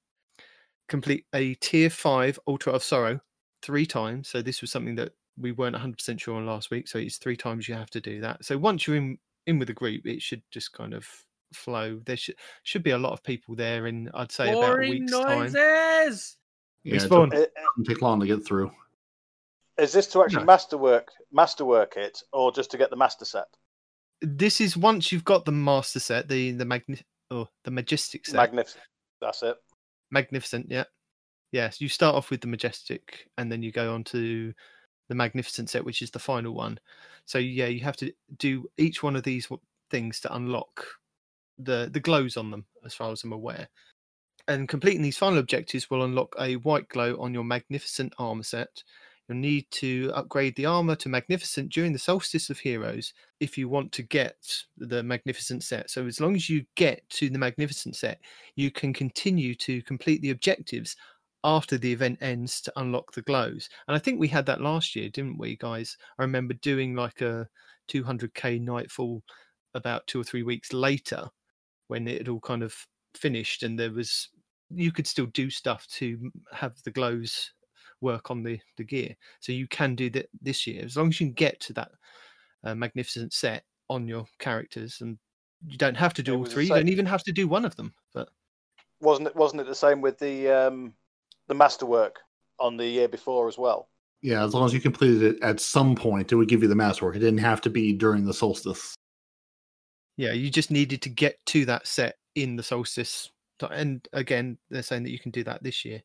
complete 0.89 1.25
a 1.35 1.55
tier 1.55 1.89
five 1.89 2.39
altar 2.47 2.71
of 2.71 2.83
sorrow 2.83 3.19
three 3.63 3.87
times. 3.87 4.29
So 4.29 4.43
this 4.43 4.61
was 4.61 4.71
something 4.71 4.95
that 4.97 5.13
we 5.39 5.53
weren't 5.53 5.75
100% 5.77 6.21
sure 6.21 6.37
on 6.37 6.45
last 6.47 6.71
week. 6.71 6.87
So 6.89 6.99
it's 6.99 7.17
three 7.17 7.37
times 7.37 7.69
you 7.69 7.75
have 7.75 7.91
to 7.91 8.01
do 8.01 8.21
that. 8.21 8.45
So 8.45 8.59
once 8.59 8.87
you're 8.87 8.97
in 8.97 9.19
in 9.47 9.59
with 9.59 9.69
the 9.69 9.75
group, 9.75 10.07
it 10.07 10.21
should 10.23 10.43
just 10.51 10.73
kind 10.73 10.93
of 10.95 11.07
flow. 11.55 12.01
There 12.05 12.17
should 12.17 12.37
should 12.65 12.83
be 12.83 12.91
a 12.91 12.99
lot 12.99 13.13
of 13.13 13.23
people 13.23 13.55
there 13.55 13.87
in 13.87 14.11
I'd 14.15 14.31
say 14.33 14.51
about 14.51 14.63
a 14.63 14.67
boring 14.67 14.91
week's 14.91 15.13
time. 15.13 15.39
noises. 15.53 16.37
Yeah, 16.83 16.97
it 16.97 17.03
Respawn. 17.03 17.31
doesn't 17.31 17.51
I- 17.57 17.83
take 17.89 18.03
long 18.03 18.21
to 18.21 18.27
get 18.27 18.45
through. 18.47 18.71
Is 19.79 19.93
this 19.93 20.07
to 20.09 20.23
actually 20.23 20.41
No. 20.41 20.45
masterwork 20.47 21.09
masterwork 21.33 21.97
it, 21.97 22.23
or 22.33 22.53
just 22.53 22.71
to 22.73 22.79
get 22.79 22.91
the 22.91 22.97
master 22.97 23.25
set? 23.25 23.47
This 24.21 24.61
is 24.61 24.77
once 24.77 25.11
you've 25.11 25.25
got 25.25 25.45
the 25.45 25.53
master 25.53 26.01
set, 26.01 26.29
the 26.29 26.53
the 26.53 26.65
magni- 26.65 27.03
oh, 27.31 27.49
the 27.65 27.71
majestic 27.71 28.27
set. 28.27 28.37
Magnificent. 28.37 28.85
That's 29.21 29.43
it. 29.43 29.57
magnificent 30.11 30.67
yeah 30.71 30.85
yes 31.51 31.81
you 31.81 31.89
start 31.89 32.15
off 32.15 32.31
with 32.31 32.41
the 32.41 32.47
majestic 32.47 33.27
and 33.39 33.51
then 33.51 33.63
you 33.63 33.73
go 33.73 33.95
on 33.95 34.05
to 34.05 34.53
the 35.09 35.15
magnificent 35.15 35.69
set 35.71 35.85
which 35.85 36.03
is 36.03 36.11
the 36.11 36.19
final 36.19 36.53
one 36.55 36.79
so 37.25 37.39
yeah 37.39 37.67
you 37.67 37.81
have 37.81 37.97
to 37.97 38.13
do 38.39 38.69
each 38.77 39.03
one 39.03 39.17
of 39.17 39.23
these 39.25 39.49
things 39.91 40.21
to 40.21 40.33
unlock 40.37 40.87
the 41.59 41.89
the 41.93 42.01
glows 42.01 42.37
on 42.37 42.51
them 42.51 42.65
as 42.85 42.95
far 42.95 43.11
as 43.11 43.25
i'm 43.25 43.33
aware 43.33 43.67
and 44.47 44.69
completing 44.69 45.03
these 45.03 45.17
final 45.19 45.39
objectives 45.39 45.89
will 45.91 46.05
unlock 46.05 46.33
a 46.39 46.55
white 46.57 46.89
glow 46.91 47.17
on 47.19 47.33
your 47.35 47.45
magnificent 47.45 48.13
armor 48.19 48.43
set 48.43 48.85
you'll 49.29 49.39
need 49.39 49.67
to 49.71 50.11
upgrade 50.15 50.55
the 50.57 50.67
armor 50.67 50.95
to 50.95 51.09
magnificent 51.09 51.73
during 51.73 51.93
the 51.93 51.99
solstice 51.99 52.51
of 52.51 52.59
heroes 52.59 53.13
if 53.41 53.57
you 53.57 53.69
want 53.69 53.91
to 53.93 54.03
get 54.03 54.37
the 54.77 55.03
magnificent 55.03 55.63
set 55.63 55.91
so 55.91 56.07
as 56.07 56.21
long 56.21 56.35
as 56.35 56.49
you 56.49 56.65
get 56.77 57.09
to 57.09 57.31
the 57.31 57.39
magnificent 57.39 57.97
set 57.97 58.21
you 58.57 58.71
can 58.71 58.93
continue 58.93 59.55
to 59.55 59.83
complete 59.83 60.21
the 60.23 60.31
objectives 60.31 60.97
after 61.45 61.77
the 61.77 61.93
event 61.93 62.19
ends 62.23 62.63
to 62.63 62.73
unlock 62.77 63.13
the 63.13 63.23
glows. 63.23 63.69
And 63.87 63.95
I 63.95 63.99
think 63.99 64.19
we 64.19 64.29
had 64.29 64.47
that 64.47 64.63
last 64.63 64.97
year, 64.97 65.11
didn't 65.11 65.39
we, 65.39 65.57
guys? 65.57 65.97
I 66.19 66.23
remember 66.23 66.55
doing 66.55 66.97
like 66.97 67.21
a 67.21 67.47
200k 67.89 68.61
nightfall 68.63 69.23
about 69.75 70.07
two 70.07 70.21
or 70.21 70.25
three 70.25 70.43
weeks 70.43 70.73
later 70.73 71.29
when 71.89 72.09
it 72.09 72.29
all 72.29 72.41
kind 72.41 72.63
of 72.63 72.75
finished 73.15 73.63
and 73.63 73.79
there 73.79 73.93
was 73.93 74.29
you 74.71 74.91
could 74.91 75.07
still 75.07 75.27
do 75.27 75.51
stuff 75.51 75.87
to 75.89 76.31
have 76.53 76.73
the 76.85 76.91
glows 76.91 77.53
work 78.05 78.31
on 78.31 78.43
the 78.43 78.59
the 78.77 78.85
gear 78.85 79.17
so 79.41 79.53
you 79.53 79.67
can 79.69 79.95
do 79.95 80.09
that 80.11 80.29
this 80.41 80.67
year 80.67 80.85
as 80.85 80.97
long 80.97 81.09
as 81.09 81.21
you 81.21 81.27
can 81.27 81.35
get 81.35 81.59
to 81.61 81.73
that 81.73 81.91
uh, 82.65 82.75
magnificent 82.75 83.33
set 83.33 83.65
on 83.89 84.07
your 84.07 84.25
characters 84.39 85.01
and 85.01 85.19
you 85.67 85.79
don't 85.79 85.97
have 85.97 86.15
to 86.15 86.23
do 86.23 86.35
It 86.35 86.37
all 86.37 86.45
three 86.45 86.65
you 86.65 86.75
don't 86.75 86.89
even 86.89 87.07
have 87.07 87.23
to 87.25 87.33
do 87.33 87.49
one 87.49 87.65
of 87.65 87.75
them 87.77 87.93
but 88.13 88.29
Wasn't 89.01 89.29
it? 89.29 89.37
Wasn't 89.37 89.61
it 89.61 89.67
the 89.67 89.75
same 89.75 90.01
with 90.01 90.19
the 90.19 90.49
um, 90.49 90.95
the 91.49 91.55
masterwork 91.55 92.21
on 92.59 92.77
the 92.79 92.87
year 92.87 93.09
before 93.09 93.49
as 93.49 93.59
well? 93.59 93.89
Yeah, 94.23 94.43
as 94.43 94.55
long 94.55 94.65
as 94.65 94.73
you 94.73 94.81
completed 94.81 95.23
it 95.23 95.43
at 95.43 95.61
some 95.61 95.95
point, 95.95 96.33
it 96.33 96.37
would 96.37 96.49
give 96.49 96.63
you 96.63 96.69
the 96.69 96.75
masterwork. 96.75 97.17
It 97.17 97.19
didn't 97.19 97.45
have 97.45 97.61
to 97.63 97.71
be 97.71 97.93
during 97.93 98.25
the 98.25 98.33
solstice. 98.33 98.95
yeah 100.17 100.33
you 100.33 100.49
just 100.51 100.71
needed 100.71 101.03
to 101.03 101.11
get 101.11 101.45
to 101.47 101.67
that 101.67 101.87
set 101.87 102.17
in 102.35 102.57
the 102.57 102.63
solstice 102.63 103.31
and 103.71 104.09
again 104.13 104.57
they're 104.71 104.83
saying 104.83 105.03
that 105.03 105.11
you 105.11 105.19
can 105.19 105.31
do 105.31 105.45
that 105.45 105.63
this 105.63 105.85
year 105.85 106.03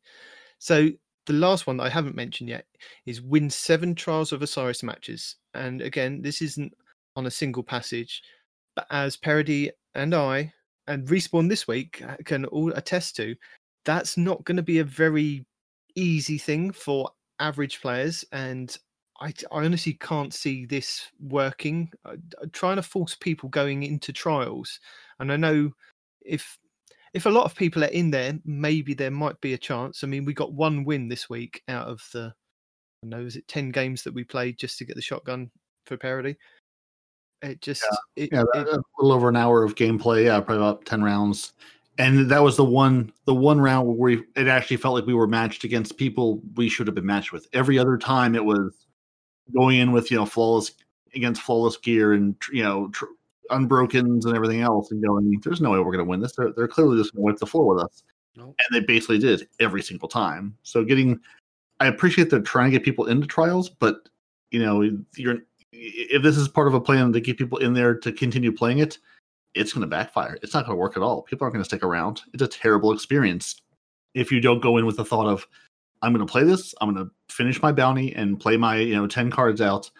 so 0.58 0.88
the 1.30 1.38
last 1.38 1.66
one 1.66 1.76
that 1.76 1.84
i 1.84 1.88
haven't 1.88 2.16
mentioned 2.16 2.48
yet 2.48 2.66
is 3.06 3.22
win 3.22 3.48
seven 3.48 3.94
trials 3.94 4.32
of 4.32 4.42
osiris 4.42 4.82
matches. 4.82 5.36
And 5.54 5.80
again 5.80 6.22
this 6.22 6.42
isn't 6.42 6.72
on 7.16 7.26
a 7.26 7.30
single 7.30 7.62
passage 7.62 8.22
but 8.76 8.86
as 8.90 9.16
parody 9.16 9.70
and 9.94 10.14
i 10.14 10.52
and 10.86 11.06
respawn 11.08 11.48
this 11.48 11.66
week 11.66 12.02
uh, 12.06 12.16
can 12.24 12.44
all 12.46 12.72
attest 12.72 13.16
to 13.16 13.34
that's 13.84 14.16
not 14.16 14.44
going 14.44 14.56
to 14.56 14.62
be 14.62 14.78
a 14.78 14.84
very 14.84 15.44
easy 15.94 16.38
thing 16.38 16.72
for 16.72 17.10
average 17.38 17.80
players. 17.80 18.24
And 18.32 18.76
I 19.20 19.32
honestly 19.50 19.94
can't 19.94 20.32
see 20.32 20.66
this 20.66 21.08
working. 21.20 21.90
Uh, 22.04 22.16
trying 22.52 22.76
to 22.76 22.82
force 22.82 23.14
people 23.14 23.48
going 23.48 23.82
into 23.82 24.12
trials, 24.12 24.80
and 25.18 25.32
I 25.32 25.36
know 25.36 25.72
if 26.24 26.58
if 27.14 27.26
a 27.26 27.30
lot 27.30 27.44
of 27.44 27.54
people 27.54 27.82
are 27.84 27.88
in 27.88 28.10
there, 28.10 28.38
maybe 28.44 28.94
there 28.94 29.10
might 29.10 29.40
be 29.40 29.54
a 29.54 29.58
chance. 29.58 30.04
I 30.04 30.06
mean, 30.06 30.24
we 30.24 30.32
got 30.34 30.52
one 30.52 30.84
win 30.84 31.08
this 31.08 31.28
week 31.28 31.62
out 31.68 31.88
of 31.88 32.00
the, 32.12 32.32
I 33.02 33.06
don't 33.06 33.10
know, 33.10 33.26
is 33.26 33.36
it 33.36 33.48
ten 33.48 33.70
games 33.70 34.02
that 34.04 34.14
we 34.14 34.24
played 34.24 34.58
just 34.58 34.78
to 34.78 34.84
get 34.84 34.96
the 34.96 35.02
shotgun 35.02 35.50
for 35.86 35.96
parody? 35.96 36.36
It 37.42 37.60
just, 37.62 37.82
it, 38.16 38.30
Yeah, 38.32 38.44
it- 38.54 38.68
a 38.68 38.82
little 38.98 39.12
over 39.12 39.28
an 39.28 39.36
hour 39.36 39.64
of 39.64 39.74
gameplay. 39.74 40.24
Yeah, 40.26 40.40
probably 40.40 40.58
about 40.58 40.84
ten 40.84 41.02
rounds. 41.02 41.52
And 41.98 42.30
that 42.30 42.42
was 42.42 42.56
the 42.56 42.64
one, 42.64 43.12
the 43.26 43.34
one 43.34 43.60
round 43.60 43.86
where 43.88 43.96
we, 43.96 44.24
it 44.36 44.48
actually 44.48 44.78
felt 44.78 44.94
like 44.94 45.04
we 45.06 45.12
were 45.12 45.26
matched 45.26 45.64
against 45.64 45.98
people 45.98 46.40
we 46.54 46.68
should 46.68 46.86
have 46.86 46.94
been 46.94 47.04
matched 47.04 47.32
with. 47.32 47.46
Every 47.52 47.78
other 47.78 47.98
time, 47.98 48.34
it 48.34 48.44
was 48.44 48.86
going 49.54 49.78
in 49.78 49.92
with 49.92 50.10
you 50.10 50.16
know 50.16 50.24
flawless 50.26 50.72
against 51.14 51.42
flawless 51.42 51.76
gear 51.76 52.12
and 52.12 52.36
you 52.52 52.62
know 52.62 52.88
tr- 52.88 53.06
unbrokens 53.50 54.24
and 54.24 54.34
everything 54.34 54.60
else, 54.60 54.90
and 54.90 55.02
going, 55.02 55.40
"There's 55.42 55.60
no 55.60 55.70
way 55.70 55.78
we're 55.78 55.92
going 55.92 55.98
to 55.98 56.04
win 56.04 56.20
this. 56.20 56.32
They're, 56.32 56.52
they're 56.56 56.68
clearly 56.68 56.98
just 56.98 57.14
going 57.14 57.22
to 57.22 57.32
wipe 57.32 57.38
the 57.38 57.46
floor 57.46 57.74
with 57.74 57.84
us." 57.84 58.02
Nope. 58.36 58.56
And 58.58 58.74
they 58.74 58.84
basically 58.84 59.18
did 59.18 59.48
every 59.58 59.82
single 59.82 60.08
time. 60.08 60.56
So 60.62 60.84
getting, 60.84 61.18
I 61.80 61.86
appreciate 61.86 62.30
they're 62.30 62.40
trying 62.40 62.70
to 62.70 62.78
get 62.78 62.84
people 62.84 63.06
into 63.06 63.26
trials, 63.26 63.68
but 63.68 64.08
you 64.50 64.62
know, 64.64 64.82
you're 65.16 65.38
if 65.72 66.22
this 66.22 66.36
is 66.36 66.48
part 66.48 66.68
of 66.68 66.74
a 66.74 66.80
plan 66.80 67.12
to 67.12 67.20
get 67.20 67.38
people 67.38 67.58
in 67.58 67.74
there 67.74 67.94
to 67.94 68.12
continue 68.12 68.52
playing 68.52 68.78
it, 68.78 68.98
it's 69.54 69.72
going 69.72 69.82
to 69.82 69.86
backfire. 69.86 70.38
It's 70.42 70.54
not 70.54 70.66
going 70.66 70.76
to 70.76 70.80
work 70.80 70.96
at 70.96 71.02
all. 71.02 71.22
People 71.22 71.44
aren't 71.44 71.54
going 71.54 71.62
to 71.62 71.68
stick 71.68 71.82
around. 71.82 72.22
It's 72.32 72.42
a 72.42 72.48
terrible 72.48 72.92
experience 72.92 73.60
if 74.14 74.32
you 74.32 74.40
don't 74.40 74.60
go 74.60 74.76
in 74.76 74.86
with 74.86 74.96
the 74.96 75.04
thought 75.04 75.26
of, 75.26 75.46
I'm 76.02 76.12
going 76.12 76.26
to 76.26 76.30
play 76.30 76.44
this. 76.44 76.74
I'm 76.80 76.92
going 76.92 77.06
to 77.06 77.34
finish 77.34 77.62
my 77.62 77.72
bounty 77.72 78.14
and 78.14 78.40
play 78.40 78.56
my 78.56 78.76
you 78.76 78.94
know 78.94 79.06
ten 79.06 79.30
cards 79.30 79.60
out, 79.60 79.90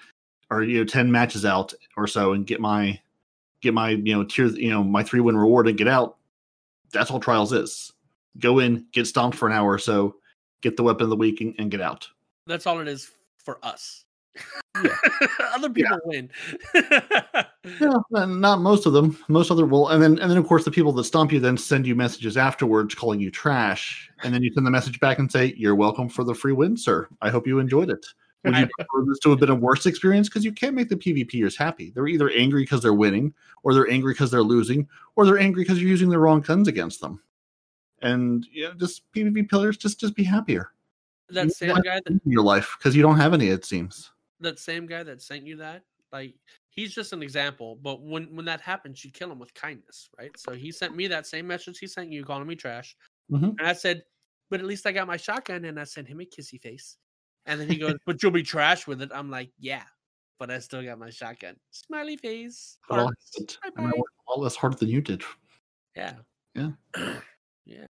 or 0.51 0.63
you 0.63 0.79
know 0.79 0.85
ten 0.85 1.11
matches 1.11 1.45
out 1.45 1.73
or 1.97 2.07
so, 2.07 2.33
and 2.33 2.47
get 2.47 2.61
my 2.61 2.99
get 3.61 3.75
my 3.75 3.91
you 3.91 4.15
know 4.15 4.25
tier 4.25 4.47
you 4.47 4.71
know 4.71 4.83
my 4.83 5.03
three 5.03 5.21
win 5.21 5.37
reward 5.37 5.69
and 5.69 5.79
get 5.79 5.89
out. 5.89 6.17
That's 6.93 7.11
all 7.11 7.21
trials 7.21 7.53
is. 7.53 7.93
Go 8.39 8.59
in, 8.59 8.87
get 8.93 9.07
stomped 9.07 9.37
for 9.37 9.49
an 9.49 9.55
hour 9.55 9.73
or 9.73 9.79
so, 9.79 10.17
get 10.61 10.77
the 10.77 10.83
weapon 10.83 11.05
of 11.05 11.11
the 11.11 11.17
week, 11.17 11.41
and, 11.41 11.55
and 11.59 11.71
get 11.71 11.81
out. 11.81 12.09
That's 12.47 12.67
all 12.67 12.81
it 12.81 12.89
is 12.89 13.11
for 13.39 13.59
us. 13.65 14.05
Yeah. 14.83 14.95
Other 15.55 15.71
people 15.71 15.99
win. 16.05 16.31
Yeah, 16.75 17.97
not 18.13 18.61
most 18.61 18.87
of 18.87 18.93
them. 18.93 19.19
Most 19.29 19.51
other 19.51 19.67
will, 19.67 19.89
and 19.89 20.03
then 20.03 20.19
and 20.19 20.31
then 20.31 20.39
of 20.39 20.47
course 20.47 20.65
the 20.65 20.71
people 20.71 20.93
that 20.93 21.05
stomp 21.05 21.33
you 21.33 21.41
then 21.41 21.57
send 21.57 21.87
you 21.87 21.95
messages 21.95 22.37
afterwards 22.37 22.95
calling 22.95 23.21
you 23.21 23.31
trash, 23.31 24.11
and 24.23 24.33
then 24.33 24.43
you 24.43 24.53
send 24.53 24.67
the 24.67 24.71
message 24.71 25.01
back 25.01 25.19
and 25.19 25.31
say 25.31 25.55
you're 25.57 25.75
welcome 25.75 26.09
for 26.09 26.25
the 26.25 26.35
free 26.35 26.53
win, 26.53 26.77
sir. 26.77 27.09
I 27.21 27.31
hope 27.31 27.47
you 27.47 27.59
enjoyed 27.59 27.91
it. 27.91 28.07
Would 28.45 28.57
you 28.57 28.69
prefer 28.79 29.05
this 29.07 29.19
to 29.21 29.31
have 29.31 29.41
been 29.41 29.51
a 29.51 29.55
worse 29.55 29.85
experience? 29.87 30.29
Because 30.29 30.45
you 30.45 30.53
can't 30.53 30.75
make 30.75 30.89
the 30.89 30.97
PvPers 30.97 31.57
happy. 31.57 31.91
They're 31.91 32.07
either 32.09 32.31
angry 32.31 32.63
because 32.63 32.83
they're 32.83 32.95
winning, 32.95 33.35
or 33.63 33.75
they're 33.75 33.91
angry 33.91 34.15
because 34.15 34.31
they're 34.31 34.43
losing, 34.43 34.89
or 35.17 35.27
they're 35.27 35.39
angry 35.39 35.63
because 35.63 35.81
you're 35.81 35.91
using 35.91 36.09
the 36.09 36.19
wrong 36.19 36.41
guns 36.41 36.67
against 36.69 37.01
them. 37.01 37.23
And 38.03 38.47
you 38.51 38.65
know, 38.69 38.75
just 38.75 39.11
PvP 39.13 39.49
players, 39.51 39.77
just 39.77 40.01
just 40.01 40.15
be 40.15 40.25
happier 40.25 40.73
that 41.29 41.53
same 41.53 41.77
guy 41.83 42.01
that 42.05 42.07
in 42.09 42.21
your 42.25 42.43
life 42.43 42.77
because 42.79 42.97
you 42.97 43.03
don't 43.03 43.19
have 43.19 43.35
any. 43.35 43.49
It 43.49 43.65
seems. 43.65 44.11
that 44.41 44.59
same 44.59 44.87
guy 44.87 45.03
that 45.03 45.21
sent 45.21 45.47
you 45.47 45.57
that, 45.57 45.85
like 46.11 46.35
he's 46.71 46.95
just 46.95 47.13
an 47.13 47.23
example. 47.23 47.77
But 47.77 48.01
when 48.03 48.35
when 48.35 48.47
that 48.47 48.63
happens, 48.63 49.05
you 49.05 49.11
kill 49.11 49.31
him 49.31 49.39
with 49.39 49.53
kindness, 49.53 50.09
right? 50.19 50.31
So 50.39 50.53
he 50.53 50.73
sent 50.73 50.97
me 50.97 51.09
that 51.09 51.27
same 51.27 51.47
message 51.47 51.79
he 51.79 51.87
sent 51.87 52.11
you, 52.11 52.25
calling 52.25 52.47
me 52.49 52.57
trash, 52.57 52.97
Mhm. 53.31 53.51
and 53.59 53.69
I 53.69 53.75
said, 53.75 54.03
"But 54.49 54.61
at 54.61 54.67
least 54.67 54.87
I 54.87 54.93
got 54.93 55.07
my 55.07 55.19
shotgun," 55.19 55.67
and 55.67 55.79
I 55.79 55.85
sent 55.85 56.09
him 56.09 56.21
a 56.21 56.25
kissy 56.25 56.59
face. 56.59 56.97
And 57.47 57.61
then 57.61 57.69
he 57.69 57.77
goes, 57.79 57.95
"But 58.07 58.23
you'll 58.23 58.33
be 58.33 58.43
trash 58.43 58.87
with 58.87 59.03
it." 59.03 59.11
I'm 59.15 59.31
like, 59.31 59.51
"Yeah, 59.59 59.83
but 60.39 60.51
I 60.51 60.59
still 60.59 60.83
got 60.83 60.99
my 60.99 61.11
shotgun." 61.11 61.57
Smiley 61.71 62.17
face. 62.17 62.79
But 62.89 62.99
I'll 62.99 63.05
hearts, 63.07 63.31
admit, 63.37 63.59
I 63.65 63.71
bye-bye. 63.71 63.83
mean, 63.91 63.99
worked 63.99 64.15
a 64.27 64.31
lot 64.31 64.41
less 64.41 64.57
hard 64.57 64.79
than 64.79 64.89
you 64.89 65.01
did. 65.01 65.23
Yeah. 65.97 66.15
Yeah. 66.55 66.71
Yeah. 67.67 67.87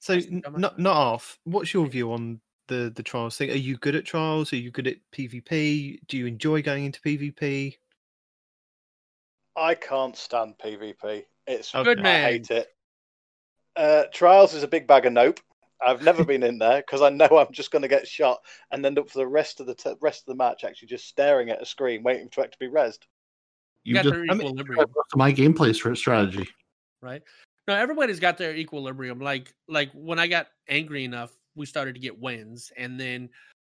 So, 0.00 0.14
n- 0.14 0.42
not 0.56 0.78
not 0.80 0.96
off. 0.96 1.38
What's 1.44 1.72
your 1.72 1.86
view 1.86 2.12
on 2.12 2.40
the 2.66 2.92
the 2.96 3.02
trials 3.04 3.36
thing? 3.36 3.50
Are 3.50 3.54
you 3.54 3.76
good 3.76 3.94
at 3.94 4.04
trials? 4.04 4.52
Are 4.52 4.56
you 4.56 4.72
good 4.72 4.88
at 4.88 4.96
PvP? 5.12 6.00
Do 6.08 6.16
you 6.16 6.26
enjoy 6.26 6.60
going 6.62 6.86
into 6.86 7.00
PvP? 7.02 7.76
I 9.54 9.74
can't 9.76 10.16
stand 10.16 10.54
PvP. 10.58 11.24
It's 11.46 11.72
Okay. 11.74 11.84
Good 11.94 12.04
I 12.06 12.20
hate 12.22 12.50
it. 12.50 12.68
Uh, 13.76 14.04
Trials 14.12 14.54
is 14.54 14.62
a 14.62 14.68
big 14.68 14.86
bag 14.86 15.06
of 15.06 15.12
nope. 15.12 15.38
I've 15.84 16.02
never 16.02 16.24
been 16.24 16.42
in 16.42 16.58
there 16.58 16.78
because 16.78 17.02
I 17.02 17.10
know 17.10 17.28
I'm 17.30 17.52
just 17.52 17.70
going 17.70 17.82
to 17.82 17.88
get 17.88 18.06
shot 18.06 18.40
and 18.70 18.84
end 18.84 18.98
up 18.98 19.10
for 19.10 19.18
the 19.18 19.26
rest 19.26 19.60
of 19.60 19.66
the 19.66 19.74
t- 19.74 19.94
rest 20.00 20.22
of 20.22 20.26
the 20.26 20.36
match 20.36 20.64
actually 20.64 20.88
just 20.88 21.08
staring 21.08 21.50
at 21.50 21.62
a 21.62 21.66
screen 21.66 22.02
waiting 22.02 22.28
for 22.30 22.44
it 22.44 22.52
to 22.52 22.58
be 22.58 22.68
rezzed. 22.68 23.00
You 23.84 23.90
You 23.90 23.94
got 23.94 24.02
just 24.04 24.12
their 24.14 24.24
I 24.30 24.34
mean, 24.34 24.46
equilibrium. 24.46 24.86
my 25.16 25.32
gameplay 25.32 25.74
str- 25.74 25.94
strategy. 25.94 26.48
right? 27.00 27.22
No, 27.68 27.74
everybody's 27.74 28.20
got 28.20 28.38
their 28.38 28.54
equilibrium. 28.54 29.20
Like 29.20 29.54
like 29.68 29.90
when 29.92 30.18
I 30.18 30.26
got 30.26 30.48
angry 30.68 31.04
enough, 31.04 31.32
we 31.54 31.66
started 31.66 31.94
to 31.94 32.00
get 32.00 32.18
wins, 32.18 32.72
and 32.76 32.98
then 32.98 33.28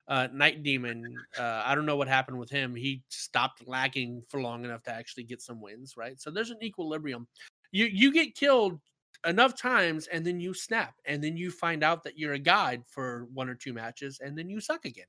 uh 0.08 0.28
Night 0.32 0.62
Demon, 0.62 1.14
uh, 1.38 1.62
I 1.64 1.74
don't 1.74 1.86
know 1.86 1.96
what 1.96 2.08
happened 2.08 2.38
with 2.38 2.50
him. 2.50 2.74
He 2.74 3.02
stopped 3.08 3.66
lagging 3.66 4.22
for 4.28 4.40
long 4.40 4.64
enough 4.64 4.82
to 4.84 4.92
actually 4.92 5.24
get 5.24 5.40
some 5.40 5.60
wins, 5.60 5.96
right? 5.96 6.20
So 6.20 6.30
there's 6.30 6.50
an 6.50 6.62
equilibrium. 6.62 7.26
You 7.70 7.86
you 7.86 8.12
get 8.12 8.34
killed 8.34 8.80
enough 9.26 9.56
times 9.56 10.06
and 10.08 10.24
then 10.24 10.40
you 10.40 10.52
snap 10.54 10.94
and 11.06 11.22
then 11.22 11.36
you 11.36 11.50
find 11.50 11.82
out 11.84 12.02
that 12.04 12.18
you're 12.18 12.32
a 12.34 12.38
guide 12.38 12.82
for 12.86 13.26
one 13.32 13.48
or 13.48 13.54
two 13.54 13.72
matches 13.72 14.20
and 14.22 14.36
then 14.36 14.48
you 14.48 14.60
suck 14.60 14.84
again. 14.84 15.06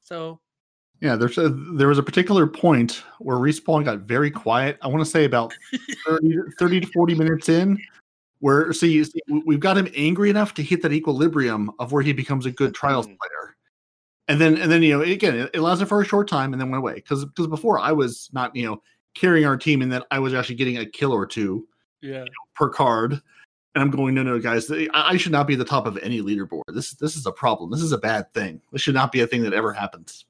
So 0.00 0.40
Yeah, 1.00 1.16
there's 1.16 1.38
a, 1.38 1.48
there 1.48 1.88
was 1.88 1.98
a 1.98 2.02
particular 2.02 2.46
point 2.46 3.02
where 3.18 3.38
respawn 3.38 3.84
got 3.84 4.00
very 4.00 4.30
quiet. 4.30 4.78
I 4.82 4.88
want 4.88 5.04
to 5.04 5.10
say 5.10 5.24
about 5.24 5.54
30, 6.06 6.28
to- 6.28 6.50
30 6.58 6.80
to 6.80 6.86
40 6.88 7.14
minutes 7.14 7.48
in, 7.48 7.78
where 8.40 8.72
so 8.72 8.86
you 8.86 9.04
see, 9.04 9.20
we- 9.28 9.42
we've 9.46 9.60
got 9.60 9.78
him 9.78 9.88
angry 9.96 10.28
enough 10.30 10.52
to 10.54 10.62
hit 10.62 10.82
that 10.82 10.92
equilibrium 10.92 11.70
of 11.78 11.92
where 11.92 12.02
he 12.02 12.12
becomes 12.12 12.44
a 12.46 12.50
good 12.50 12.74
trials 12.74 13.06
Mm. 13.06 13.16
player. 13.18 13.56
And 14.28 14.40
then 14.40 14.58
and 14.58 14.70
then 14.70 14.80
you 14.84 14.96
know 14.96 15.02
again 15.02 15.36
it, 15.36 15.50
it 15.54 15.60
lasted 15.60 15.86
for 15.86 16.00
a 16.00 16.04
short 16.04 16.28
time 16.28 16.52
and 16.52 16.60
then 16.62 16.70
went 16.70 16.78
away 16.78 16.94
because 16.94 17.24
because 17.24 17.48
before 17.48 17.80
I 17.80 17.90
was 17.90 18.28
not 18.32 18.54
you 18.54 18.64
know 18.64 18.80
carrying 19.16 19.44
our 19.44 19.56
team 19.56 19.82
and 19.82 19.90
that 19.90 20.06
I 20.12 20.20
was 20.20 20.34
actually 20.34 20.54
getting 20.54 20.78
a 20.78 20.86
kill 20.86 21.12
or 21.12 21.26
two 21.26 21.66
yeah. 22.02 22.24
per 22.54 22.68
card. 22.68 23.20
And 23.74 23.82
I'm 23.82 23.90
going, 23.90 24.14
no, 24.14 24.24
no, 24.24 24.40
guys, 24.40 24.68
I, 24.70 24.88
I 24.92 25.16
should 25.16 25.30
not 25.30 25.46
be 25.46 25.54
the 25.54 25.64
top 25.64 25.86
of 25.86 25.96
any 25.98 26.20
leaderboard. 26.20 26.62
This 26.72 26.92
this 26.94 27.14
is 27.16 27.24
a 27.26 27.32
problem. 27.32 27.70
This 27.70 27.82
is 27.82 27.92
a 27.92 27.98
bad 27.98 28.32
thing. 28.34 28.60
This 28.72 28.82
should 28.82 28.94
not 28.94 29.12
be 29.12 29.20
a 29.20 29.26
thing 29.28 29.42
that 29.44 29.52
ever 29.52 29.72
happens. 29.72 30.24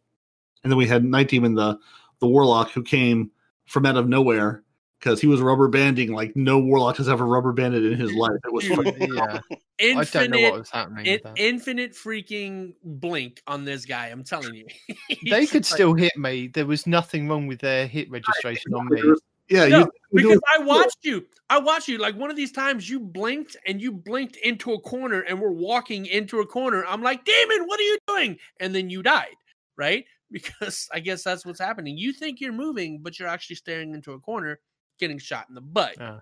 And 0.62 0.70
then 0.70 0.76
we 0.76 0.86
had 0.86 1.04
Night 1.04 1.28
Demon, 1.28 1.54
the 1.54 1.78
the 2.18 2.26
warlock, 2.26 2.70
who 2.70 2.82
came 2.82 3.30
from 3.66 3.86
out 3.86 3.96
of 3.96 4.08
nowhere 4.08 4.62
because 4.98 5.20
he 5.20 5.26
was 5.26 5.40
rubber 5.40 5.68
banding 5.68 6.12
like 6.12 6.36
no 6.36 6.58
warlock 6.58 6.98
has 6.98 7.08
ever 7.08 7.24
rubber 7.24 7.52
banded 7.52 7.84
in 7.90 7.98
his 7.98 8.12
life. 8.12 8.36
It 8.44 8.52
was 8.52 8.64
Dude, 8.64 8.76
fucking- 8.84 9.14
yeah, 9.14 9.40
I 9.80 10.04
don't 10.04 10.30
know 10.30 10.36
Infinite 10.38 10.42
what 10.42 10.58
was 10.58 10.70
happening. 10.70 11.06
in, 11.06 11.20
infinite 11.36 11.92
freaking 11.92 12.74
blink 12.84 13.42
on 13.46 13.64
this 13.64 13.86
guy. 13.86 14.08
I'm 14.08 14.22
telling 14.22 14.54
you. 14.54 14.66
they 15.30 15.46
could 15.46 15.62
like- 15.62 15.64
still 15.64 15.94
hit 15.94 16.12
me. 16.18 16.48
There 16.48 16.66
was 16.66 16.86
nothing 16.86 17.26
wrong 17.26 17.46
with 17.46 17.60
their 17.60 17.86
hit 17.86 18.10
registration 18.10 18.74
on 18.74 18.88
me. 18.90 19.02
Yeah, 19.50 19.66
No, 19.66 19.78
you, 19.78 19.84
you 19.84 19.90
because 20.12 20.38
do- 20.38 20.40
I 20.48 20.58
watched 20.58 20.98
you. 21.02 21.26
I 21.48 21.58
watched 21.58 21.88
you. 21.88 21.98
Like 21.98 22.16
one 22.16 22.30
of 22.30 22.36
these 22.36 22.52
times, 22.52 22.88
you 22.88 23.00
blinked 23.00 23.56
and 23.66 23.82
you 23.82 23.92
blinked 23.92 24.36
into 24.36 24.72
a 24.72 24.80
corner, 24.80 25.20
and 25.22 25.40
we're 25.40 25.50
walking 25.50 26.06
into 26.06 26.40
a 26.40 26.46
corner. 26.46 26.84
I'm 26.86 27.02
like, 27.02 27.24
Damon, 27.24 27.66
what 27.66 27.80
are 27.80 27.82
you 27.82 27.98
doing? 28.06 28.38
And 28.60 28.74
then 28.74 28.88
you 28.90 29.02
died, 29.02 29.36
right? 29.76 30.04
Because 30.32 30.86
I 30.94 31.00
guess 31.00 31.24
that's 31.24 31.44
what's 31.44 31.58
happening. 31.58 31.98
You 31.98 32.12
think 32.12 32.40
you're 32.40 32.52
moving, 32.52 33.00
but 33.02 33.18
you're 33.18 33.26
actually 33.26 33.56
staring 33.56 33.94
into 33.94 34.12
a 34.12 34.20
corner, 34.20 34.60
getting 35.00 35.18
shot 35.18 35.46
in 35.48 35.56
the 35.56 35.60
butt. 35.60 35.96
Yeah. 35.98 36.20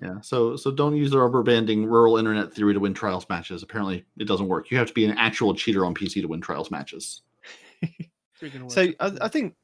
yeah. 0.00 0.20
So 0.20 0.54
so 0.54 0.70
don't 0.70 0.94
use 0.94 1.10
the 1.10 1.18
rubber 1.18 1.42
banding 1.42 1.84
rural 1.84 2.16
internet 2.16 2.54
theory 2.54 2.72
to 2.72 2.78
win 2.78 2.94
trials 2.94 3.28
matches. 3.28 3.64
Apparently, 3.64 4.04
it 4.18 4.28
doesn't 4.28 4.46
work. 4.46 4.70
You 4.70 4.78
have 4.78 4.86
to 4.86 4.94
be 4.94 5.04
an 5.04 5.18
actual 5.18 5.52
cheater 5.52 5.84
on 5.84 5.96
PC 5.96 6.20
to 6.22 6.26
win 6.26 6.40
trials 6.40 6.70
matches. 6.70 7.22
So 8.68 8.88
I, 9.00 9.12
I 9.20 9.28
think 9.28 9.54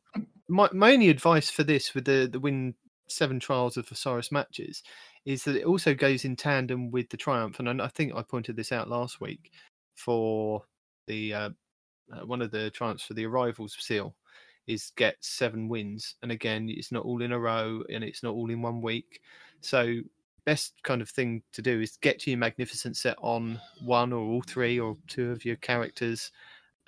my, 0.49 0.69
my 0.73 0.93
only 0.93 1.09
advice 1.09 1.51
for 1.51 1.65
this 1.65 1.95
with 1.95 2.05
the 2.05 2.29
the 2.31 2.41
win 2.41 2.75
seven 3.09 3.39
trials 3.39 3.77
of 3.77 3.91
Osiris 3.91 4.33
matches 4.33 4.83
is 5.25 5.45
that 5.45 5.57
it 5.57 5.65
also 5.65 5.95
goes 5.95 6.25
in 6.25 6.37
tandem 6.37 6.91
with 6.91 7.09
the 7.11 7.17
triumph, 7.17 7.59
and 7.59 7.83
I, 7.83 7.89
think 7.89 8.15
I 8.15 8.23
pointed 8.23 8.57
this 8.57 8.73
out 8.73 8.89
last 8.89 9.21
week 9.21 9.51
for 9.95 10.63
the 11.07 11.35
uh, 11.35 11.51
uh, 12.13 12.27
one 12.27 12.43
of 12.43 12.51
the 12.51 12.71
triumphs 12.71 13.05
for 13.05 13.15
the 13.15 13.27
arrivals 13.27 13.77
seal 13.79 14.15
is 14.67 14.93
get 14.97 15.17
seven 15.21 15.69
wins, 15.69 16.15
and 16.23 16.31
again 16.31 16.69
it's 16.69 16.93
not 16.93 17.05
all 17.05 17.23
in 17.23 17.33
a 17.33 17.39
row 17.39 17.83
and 17.93 18.05
it's 18.05 18.23
not 18.23 18.35
all 18.35 18.51
in 18.51 18.63
one 18.63 18.81
week. 18.83 19.21
So 19.61 20.01
best 20.45 20.75
kind 20.85 21.03
of 21.03 21.11
thing 21.11 21.43
to 21.53 21.61
do 21.61 21.81
is 21.81 21.99
get 22.01 22.21
to 22.21 22.31
your 22.31 22.39
magnificent 22.39 22.97
set 22.97 23.17
on 23.21 23.61
one 23.85 24.13
or 24.13 24.21
all 24.21 24.43
three 24.43 24.79
or 24.79 24.97
two 25.09 25.33
of 25.33 25.45
your 25.45 25.57
characters 25.57 26.31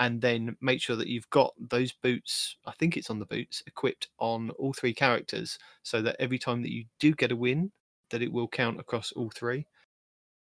and 0.00 0.20
then 0.20 0.56
make 0.60 0.80
sure 0.80 0.96
that 0.96 1.08
you've 1.08 1.28
got 1.30 1.52
those 1.58 1.92
boots 1.92 2.56
i 2.66 2.72
think 2.72 2.96
it's 2.96 3.10
on 3.10 3.18
the 3.18 3.26
boots 3.26 3.62
equipped 3.66 4.08
on 4.18 4.50
all 4.50 4.72
three 4.72 4.94
characters 4.94 5.58
so 5.82 6.00
that 6.02 6.16
every 6.18 6.38
time 6.38 6.62
that 6.62 6.72
you 6.72 6.84
do 7.00 7.12
get 7.14 7.32
a 7.32 7.36
win 7.36 7.70
that 8.10 8.22
it 8.22 8.32
will 8.32 8.48
count 8.48 8.78
across 8.80 9.12
all 9.12 9.30
three 9.34 9.66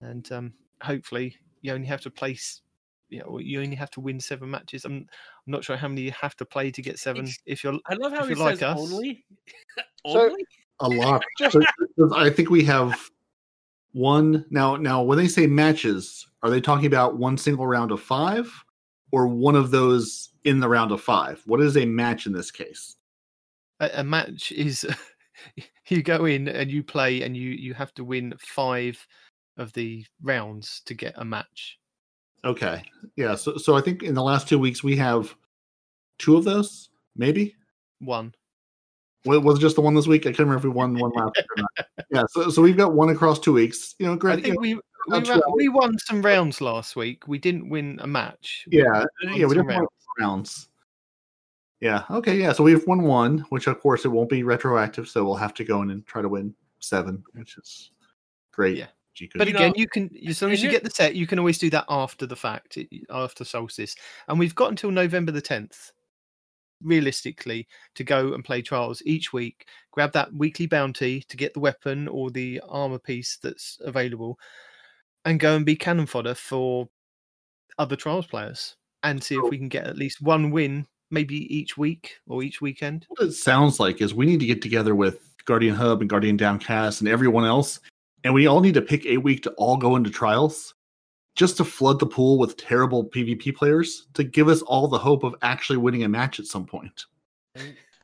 and 0.01 0.31
um, 0.31 0.53
hopefully 0.81 1.35
you 1.61 1.73
only 1.73 1.87
have 1.87 2.01
to 2.01 2.09
place 2.09 2.61
you 3.09 3.19
know 3.19 3.39
you 3.39 3.61
only 3.61 3.75
have 3.75 3.91
to 3.91 3.99
win 3.99 4.19
seven 4.19 4.49
matches 4.49 4.85
i'm, 4.85 4.93
I'm 4.93 5.07
not 5.47 5.63
sure 5.63 5.75
how 5.75 5.87
many 5.87 6.01
you 6.01 6.11
have 6.11 6.35
to 6.37 6.45
play 6.45 6.71
to 6.71 6.81
get 6.81 6.97
seven 6.99 7.27
if 7.45 7.63
you're 7.63 7.77
I 7.87 7.95
love 7.95 8.13
how 8.13 8.23
he 8.23 8.29
you're 8.29 8.37
like 8.37 8.59
says 8.59 8.63
us- 8.63 8.79
only. 8.79 9.25
So- 10.07 10.29
only. 10.29 10.45
a 10.79 10.87
lot. 10.87 11.23
Just- 11.37 11.53
So- 11.97 12.09
so 12.09 12.15
I 12.15 12.29
think 12.31 12.49
we 12.49 12.63
have 12.65 12.99
one 13.91 14.45
now. 14.49 14.75
Now, 14.77 15.03
when 15.03 15.17
they 15.17 15.27
say 15.27 15.45
matches, 15.45 16.25
are 16.41 16.49
they 16.49 16.61
talking 16.61 16.85
about 16.87 17.17
one 17.17 17.37
single 17.37 17.67
round 17.67 17.91
of 17.91 18.01
five, 18.01 18.51
or 19.11 19.27
one 19.27 19.55
of 19.55 19.71
those 19.71 20.29
in 20.43 20.59
the 20.59 20.69
round 20.69 20.91
of 20.91 21.01
five? 21.01 21.41
What 21.45 21.61
is 21.61 21.77
a 21.77 21.85
match 21.85 22.25
in 22.25 22.33
this 22.33 22.51
case? 22.51 22.95
a, 23.79 23.89
a 23.95 24.03
match 24.03 24.51
is 24.51 24.85
you 25.89 26.01
go 26.01 26.25
in 26.25 26.47
and 26.47 26.71
you 26.71 26.83
play 26.83 27.21
and 27.23 27.35
you 27.35 27.49
you 27.49 27.73
have 27.73 27.93
to 27.95 28.03
win 28.03 28.33
five 28.39 29.05
of 29.57 29.73
the 29.73 30.05
rounds 30.21 30.81
to 30.85 30.93
get 30.93 31.13
a 31.17 31.25
match 31.25 31.77
Okay, 32.43 32.83
yeah. 33.15 33.35
So, 33.35 33.57
so 33.57 33.75
I 33.75 33.81
think 33.81 34.01
in 34.01 34.15
the 34.15 34.23
last 34.23 34.47
two 34.47 34.57
weeks 34.57 34.83
we 34.83 34.95
have 34.97 35.35
two 36.17 36.37
of 36.37 36.43
those, 36.43 36.89
maybe. 37.15 37.55
one 37.99 38.33
Wa- 39.25 39.37
Was 39.37 39.59
it 39.59 39.61
just 39.61 39.75
the 39.75 39.81
one 39.81 39.93
this 39.93 40.07
week? 40.07 40.23
I 40.23 40.29
can't 40.29 40.39
remember 40.39 40.57
if 40.57 40.63
we 40.63 40.71
won 40.71 40.97
one 40.97 41.11
last 41.11 41.37
week 41.37 41.45
or 41.57 41.61
not. 41.61 41.87
Yeah, 42.09 42.23
so 42.31 42.49
so 42.49 42.61
we've 42.61 42.77
got 42.77 42.93
one 42.93 43.09
across 43.09 43.37
two 43.37 43.53
weeks. 43.53 43.93
You 43.99 44.07
know, 44.07 44.15
great. 44.15 44.39
I 44.39 44.41
granted, 44.41 44.47
you 44.47 44.61
think 44.61 44.75
know, 44.77 44.81
we 45.07 45.19
we, 45.19 45.29
ra- 45.29 45.39
we 45.55 45.69
won 45.69 45.97
some 45.99 46.21
rounds 46.21 46.61
last 46.61 46.95
week. 46.95 47.27
We 47.27 47.37
didn't 47.37 47.69
win 47.69 47.99
a 48.01 48.07
match. 48.07 48.65
We- 48.71 48.79
yeah, 48.79 49.01
uh, 49.01 49.05
yeah, 49.23 49.45
we 49.45 49.55
some 49.55 49.67
did 49.67 49.75
one 49.75 49.87
rounds. 50.19 50.69
Yeah. 51.79 52.03
Okay. 52.11 52.37
Yeah. 52.37 52.53
So 52.53 52.63
we've 52.63 52.85
won 52.85 53.01
one, 53.01 53.39
which 53.49 53.67
of 53.67 53.79
course 53.79 54.05
it 54.05 54.09
won't 54.09 54.29
be 54.29 54.43
retroactive, 54.43 55.09
so 55.09 55.25
we'll 55.25 55.35
have 55.35 55.53
to 55.55 55.63
go 55.63 55.81
in 55.81 55.89
and 55.89 56.05
try 56.05 56.21
to 56.21 56.29
win 56.29 56.53
seven, 56.79 57.23
which 57.33 57.57
is 57.57 57.91
great. 58.51 58.77
Yeah. 58.77 58.87
Gee, 59.13 59.27
good. 59.27 59.39
But 59.39 59.47
again, 59.47 59.73
you 59.75 59.87
can 59.87 60.09
as 60.27 60.41
long 60.41 60.51
as 60.51 60.63
you 60.63 60.69
get 60.69 60.83
the 60.83 60.89
set, 60.89 61.15
you 61.15 61.27
can 61.27 61.39
always 61.39 61.57
do 61.57 61.69
that 61.71 61.85
after 61.89 62.25
the 62.25 62.35
fact, 62.35 62.77
after 63.09 63.43
solstice. 63.43 63.95
And 64.27 64.39
we've 64.39 64.55
got 64.55 64.69
until 64.69 64.91
November 64.91 65.31
the 65.31 65.41
tenth, 65.41 65.91
realistically, 66.81 67.67
to 67.95 68.03
go 68.03 68.33
and 68.33 68.45
play 68.45 68.61
trials 68.61 69.01
each 69.05 69.33
week. 69.33 69.67
Grab 69.91 70.13
that 70.13 70.33
weekly 70.33 70.65
bounty 70.65 71.21
to 71.27 71.35
get 71.35 71.53
the 71.53 71.59
weapon 71.59 72.07
or 72.07 72.29
the 72.29 72.61
armor 72.69 72.99
piece 72.99 73.37
that's 73.41 73.79
available, 73.81 74.39
and 75.25 75.39
go 75.39 75.55
and 75.55 75.65
be 75.65 75.75
cannon 75.75 76.05
fodder 76.05 76.35
for 76.35 76.87
other 77.77 77.95
trials 77.95 78.27
players, 78.27 78.75
and 79.03 79.23
see 79.23 79.35
if 79.35 79.49
we 79.49 79.57
can 79.57 79.69
get 79.69 79.87
at 79.87 79.97
least 79.97 80.21
one 80.21 80.51
win, 80.51 80.87
maybe 81.09 81.53
each 81.55 81.77
week 81.77 82.15
or 82.27 82.43
each 82.43 82.61
weekend. 82.61 83.05
what 83.09 83.27
it 83.27 83.33
sounds 83.33 83.79
like 83.79 84.01
is 84.01 84.13
we 84.13 84.25
need 84.25 84.39
to 84.39 84.45
get 84.45 84.61
together 84.61 84.95
with 84.95 85.19
Guardian 85.45 85.75
Hub 85.75 86.01
and 86.01 86.09
Guardian 86.09 86.37
Downcast 86.37 87.01
and 87.01 87.09
everyone 87.09 87.45
else, 87.45 87.79
and 88.23 88.33
we 88.33 88.47
all 88.47 88.61
need 88.61 88.75
to 88.75 88.81
pick 88.81 89.05
a 89.05 89.17
week 89.17 89.43
to 89.43 89.51
all 89.51 89.77
go 89.77 89.95
into 89.95 90.09
trials 90.09 90.73
just 91.35 91.57
to 91.57 91.63
flood 91.63 91.99
the 91.99 92.05
pool 92.05 92.37
with 92.37 92.57
terrible 92.57 93.05
PvP 93.05 93.55
players 93.55 94.07
to 94.13 94.23
give 94.23 94.47
us 94.47 94.61
all 94.63 94.87
the 94.87 94.97
hope 94.97 95.23
of 95.23 95.35
actually 95.41 95.77
winning 95.77 96.03
a 96.03 96.09
match 96.09 96.39
at 96.39 96.45
some 96.45 96.65
point. 96.65 97.05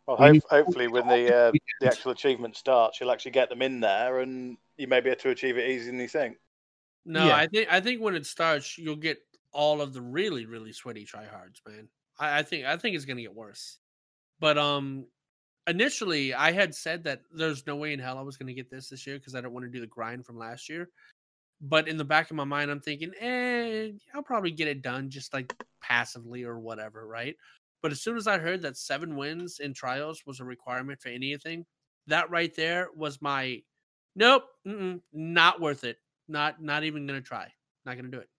Well, 0.08 0.18
hope, 0.18 0.44
hopefully, 0.50 0.88
when 0.88 1.08
the 1.08 1.36
uh, 1.36 1.52
the 1.82 1.88
actual 1.88 2.12
achievement 2.12 2.56
starts, 2.56 3.00
you'll 3.00 3.12
actually 3.12 3.32
get 3.32 3.50
them 3.50 3.62
in 3.62 3.82
there, 3.82 4.20
and 4.20 4.58
you 4.78 4.88
may 4.88 5.02
be 5.02 5.10
able 5.10 5.20
to 5.20 5.30
achieve 5.32 5.58
it 5.58 5.70
easier 5.70 5.92
than 5.92 6.00
you 6.00 6.08
think. 6.08 6.38
No, 7.08 7.24
Yeah. 7.24 7.34
I 7.34 7.48
think 7.48 7.72
I 7.72 7.82
think 7.82 8.02
when 8.02 8.16
it 8.16 8.26
starts, 8.28 8.78
you'll 8.78 8.98
get 8.98 9.20
all 9.54 9.82
of 9.82 9.94
the 9.94 10.02
really 10.02 10.46
really 10.46 10.74
sweaty 10.74 11.06
tryhards, 11.06 11.62
man. 11.68 11.90
I, 12.20 12.40
I 12.40 12.44
think 12.44 12.66
I 12.66 12.78
think 12.78 12.96
it's 12.96 13.06
gonna 13.06 13.22
get 13.22 13.36
worse. 13.36 13.80
But 14.40 14.58
um, 14.58 15.08
initially 15.68 16.34
I 16.34 16.52
had 16.54 16.76
said 16.76 17.06
that 17.06 17.24
there's 17.32 17.68
no 17.68 17.78
way 17.78 17.94
in 17.94 18.00
hell 18.00 18.18
I 18.20 18.24
was 18.24 18.38
gonna 18.38 18.54
get 18.54 18.70
this 18.72 18.90
this 18.90 19.08
year 19.08 19.18
because 19.20 19.36
I 19.36 19.42
don't 19.42 19.54
want 19.54 19.66
to 19.66 19.72
do 19.72 19.82
the 19.82 19.88
grind 19.88 20.26
from 20.26 20.38
last 20.38 20.70
year. 20.70 20.90
But 21.62 21.88
in 21.88 21.98
the 21.98 22.06
back 22.06 22.30
of 22.32 22.38
my 22.38 22.44
mind, 22.46 22.72
I'm 22.72 22.82
thinking, 22.82 23.14
eh, 23.20 23.92
I'll 24.14 24.24
probably 24.24 24.52
get 24.52 24.68
it 24.68 24.82
done 24.84 25.10
just 25.10 25.34
like 25.34 25.54
passively 25.82 26.44
or 26.44 26.60
whatever, 26.60 27.08
right? 27.08 27.36
But 27.82 27.92
as 27.92 28.02
soon 28.02 28.18
as 28.18 28.28
I 28.28 28.40
heard 28.40 28.62
that 28.64 28.78
seven 28.78 29.16
wins 29.18 29.60
in 29.60 29.74
trials 29.74 30.26
was 30.26 30.40
a 30.40 30.46
requirement 30.46 31.02
for 31.02 31.10
anything, 31.10 31.66
that 32.08 32.30
right 32.30 32.54
there 32.56 32.90
was 32.96 33.22
my 33.22 33.64
nope, 34.16 34.46
not 35.14 35.62
worth 35.62 35.84
it. 35.84 36.00
Not 36.28 36.62
not 36.62 36.84
even 36.84 37.08
gonna 37.08 37.22
try. 37.22 37.52
Not 37.86 37.96
gonna 37.96 38.10
do 38.10 38.20
it. 38.20 38.30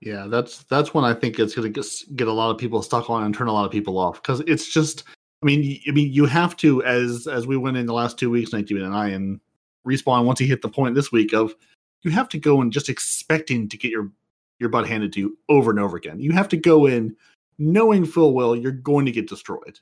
Yeah, 0.00 0.26
that's 0.26 0.64
that's 0.64 0.94
when 0.94 1.04
I 1.04 1.14
think 1.14 1.38
it's 1.38 1.54
to 1.54 1.68
get 2.16 2.28
a 2.28 2.32
lot 2.32 2.50
of 2.50 2.58
people 2.58 2.82
stuck 2.82 3.10
on 3.10 3.24
and 3.24 3.34
turn 3.34 3.48
a 3.48 3.52
lot 3.52 3.66
of 3.66 3.72
people 3.72 3.98
off 3.98 4.22
because 4.22 4.40
it's 4.46 4.68
just. 4.68 5.04
I 5.42 5.46
mean, 5.46 5.80
I 5.88 5.92
mean, 5.92 6.12
you 6.12 6.26
have 6.26 6.54
to 6.58 6.82
as 6.84 7.26
as 7.26 7.46
we 7.46 7.56
went 7.56 7.78
in 7.78 7.86
the 7.86 7.94
last 7.94 8.18
two 8.18 8.28
weeks, 8.28 8.52
Nineteen 8.52 8.82
and 8.82 8.94
I, 8.94 9.08
and 9.08 9.40
respawn 9.86 10.24
once 10.26 10.38
he 10.38 10.46
hit 10.46 10.60
the 10.60 10.68
point 10.68 10.94
this 10.94 11.10
week 11.10 11.32
of 11.32 11.54
you 12.02 12.10
have 12.10 12.28
to 12.30 12.38
go 12.38 12.60
in 12.60 12.70
just 12.70 12.88
expecting 12.88 13.68
to 13.68 13.76
get 13.76 13.90
your 13.90 14.10
your 14.58 14.68
butt 14.68 14.86
handed 14.86 15.12
to 15.14 15.20
you 15.20 15.38
over 15.48 15.70
and 15.70 15.80
over 15.80 15.96
again. 15.96 16.20
You 16.20 16.32
have 16.32 16.48
to 16.48 16.56
go 16.56 16.86
in 16.86 17.16
knowing 17.58 18.04
full 18.04 18.34
well 18.34 18.54
you're 18.54 18.72
going 18.72 19.06
to 19.06 19.12
get 19.12 19.28
destroyed. 19.28 19.78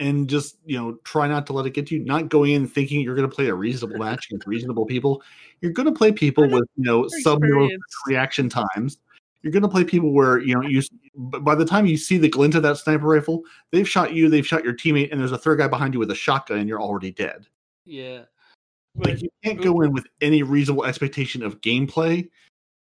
And 0.00 0.28
just, 0.28 0.58
you 0.64 0.78
know, 0.78 0.96
try 1.02 1.26
not 1.26 1.44
to 1.46 1.52
let 1.52 1.66
it 1.66 1.74
get 1.74 1.88
to 1.88 1.96
you, 1.96 2.04
not 2.04 2.28
going 2.28 2.52
in 2.52 2.68
thinking 2.68 3.00
you're 3.00 3.16
going 3.16 3.28
to 3.28 3.34
play 3.34 3.48
a 3.48 3.54
reasonable 3.54 3.98
match 3.98 4.26
against 4.26 4.46
reasonable 4.46 4.86
people. 4.86 5.22
You're 5.60 5.72
going 5.72 5.86
to 5.86 5.92
play 5.92 6.12
people 6.12 6.48
with, 6.48 6.68
you 6.76 6.84
know, 6.84 7.08
sub 7.22 7.42
reaction 8.06 8.48
times. 8.48 8.98
You're 9.42 9.52
going 9.52 9.62
to 9.62 9.68
play 9.68 9.84
people 9.84 10.12
where, 10.12 10.38
you 10.38 10.54
know, 10.54 10.62
you 10.62 10.82
by 11.16 11.54
the 11.54 11.64
time 11.64 11.86
you 11.86 11.96
see 11.96 12.16
the 12.16 12.28
glint 12.28 12.54
of 12.54 12.62
that 12.62 12.76
sniper 12.76 13.06
rifle, 13.06 13.42
they've 13.72 13.88
shot 13.88 14.12
you, 14.12 14.28
they've 14.28 14.46
shot 14.46 14.64
your 14.64 14.74
teammate, 14.74 15.10
and 15.10 15.20
there's 15.20 15.32
a 15.32 15.38
third 15.38 15.58
guy 15.58 15.66
behind 15.66 15.94
you 15.94 16.00
with 16.00 16.10
a 16.10 16.14
shotgun, 16.14 16.58
and 16.58 16.68
you're 16.68 16.80
already 16.80 17.10
dead. 17.10 17.46
Yeah. 17.84 18.22
Like 18.94 19.22
you 19.22 19.28
can't 19.44 19.62
go 19.62 19.80
in 19.82 19.92
with 19.92 20.06
any 20.20 20.42
reasonable 20.42 20.84
expectation 20.84 21.42
of 21.42 21.60
gameplay. 21.60 22.28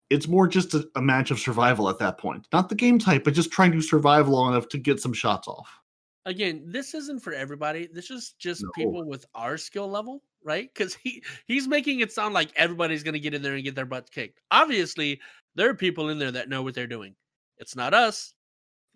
It's 0.09 0.29
more 0.29 0.47
just 0.47 0.73
a, 0.75 0.89
a, 0.95 1.03
match 1.03 1.31
of 1.31 1.39
survival 1.39 1.89
at 1.89 1.99
that 1.99 2.17
point. 2.17 2.47
Not 2.53 2.69
the 2.69 2.75
game 2.75 2.99
type, 2.99 3.25
but 3.25 3.35
just 3.35 3.51
trying 3.51 3.73
to 3.73 3.83
survive 3.83 4.29
long 4.29 4.53
enough 4.53 4.69
to 4.69 4.79
get 4.79 5.01
some 5.01 5.13
shots 5.13 5.49
off. 5.49 5.81
Again, 6.27 6.65
this 6.67 6.93
isn't 6.93 7.21
for 7.21 7.33
everybody. 7.33 7.89
This 7.91 8.11
is 8.11 8.35
just 8.39 8.63
no. 8.63 8.71
people 8.75 9.07
with 9.07 9.25
our 9.35 9.57
skill 9.57 9.89
level, 9.89 10.23
right? 10.43 10.69
Because 10.75 10.95
he 10.95 11.23
he's 11.47 11.69
making 11.69 12.01
it 12.01 12.13
sound 12.13 12.35
like 12.35 12.51
everybody's 12.57 13.05
gonna 13.05 13.21
get 13.21 13.33
in 13.33 13.43
there 13.43 13.55
and 13.55 13.65
get 13.65 13.77
their 13.77 13.87
butts 13.87 14.11
kicked. 14.11 14.41
Obviously, 14.51 15.21
there 15.55 15.71
are 15.71 15.75
people 15.75 16.09
in 16.09 16.19
there 16.19 16.33
that 16.33 16.49
know 16.49 16.63
what 16.63 16.75
they're 16.75 16.89
doing. 16.89 17.15
It's 17.59 17.77
not 17.77 17.95
us, 17.95 18.35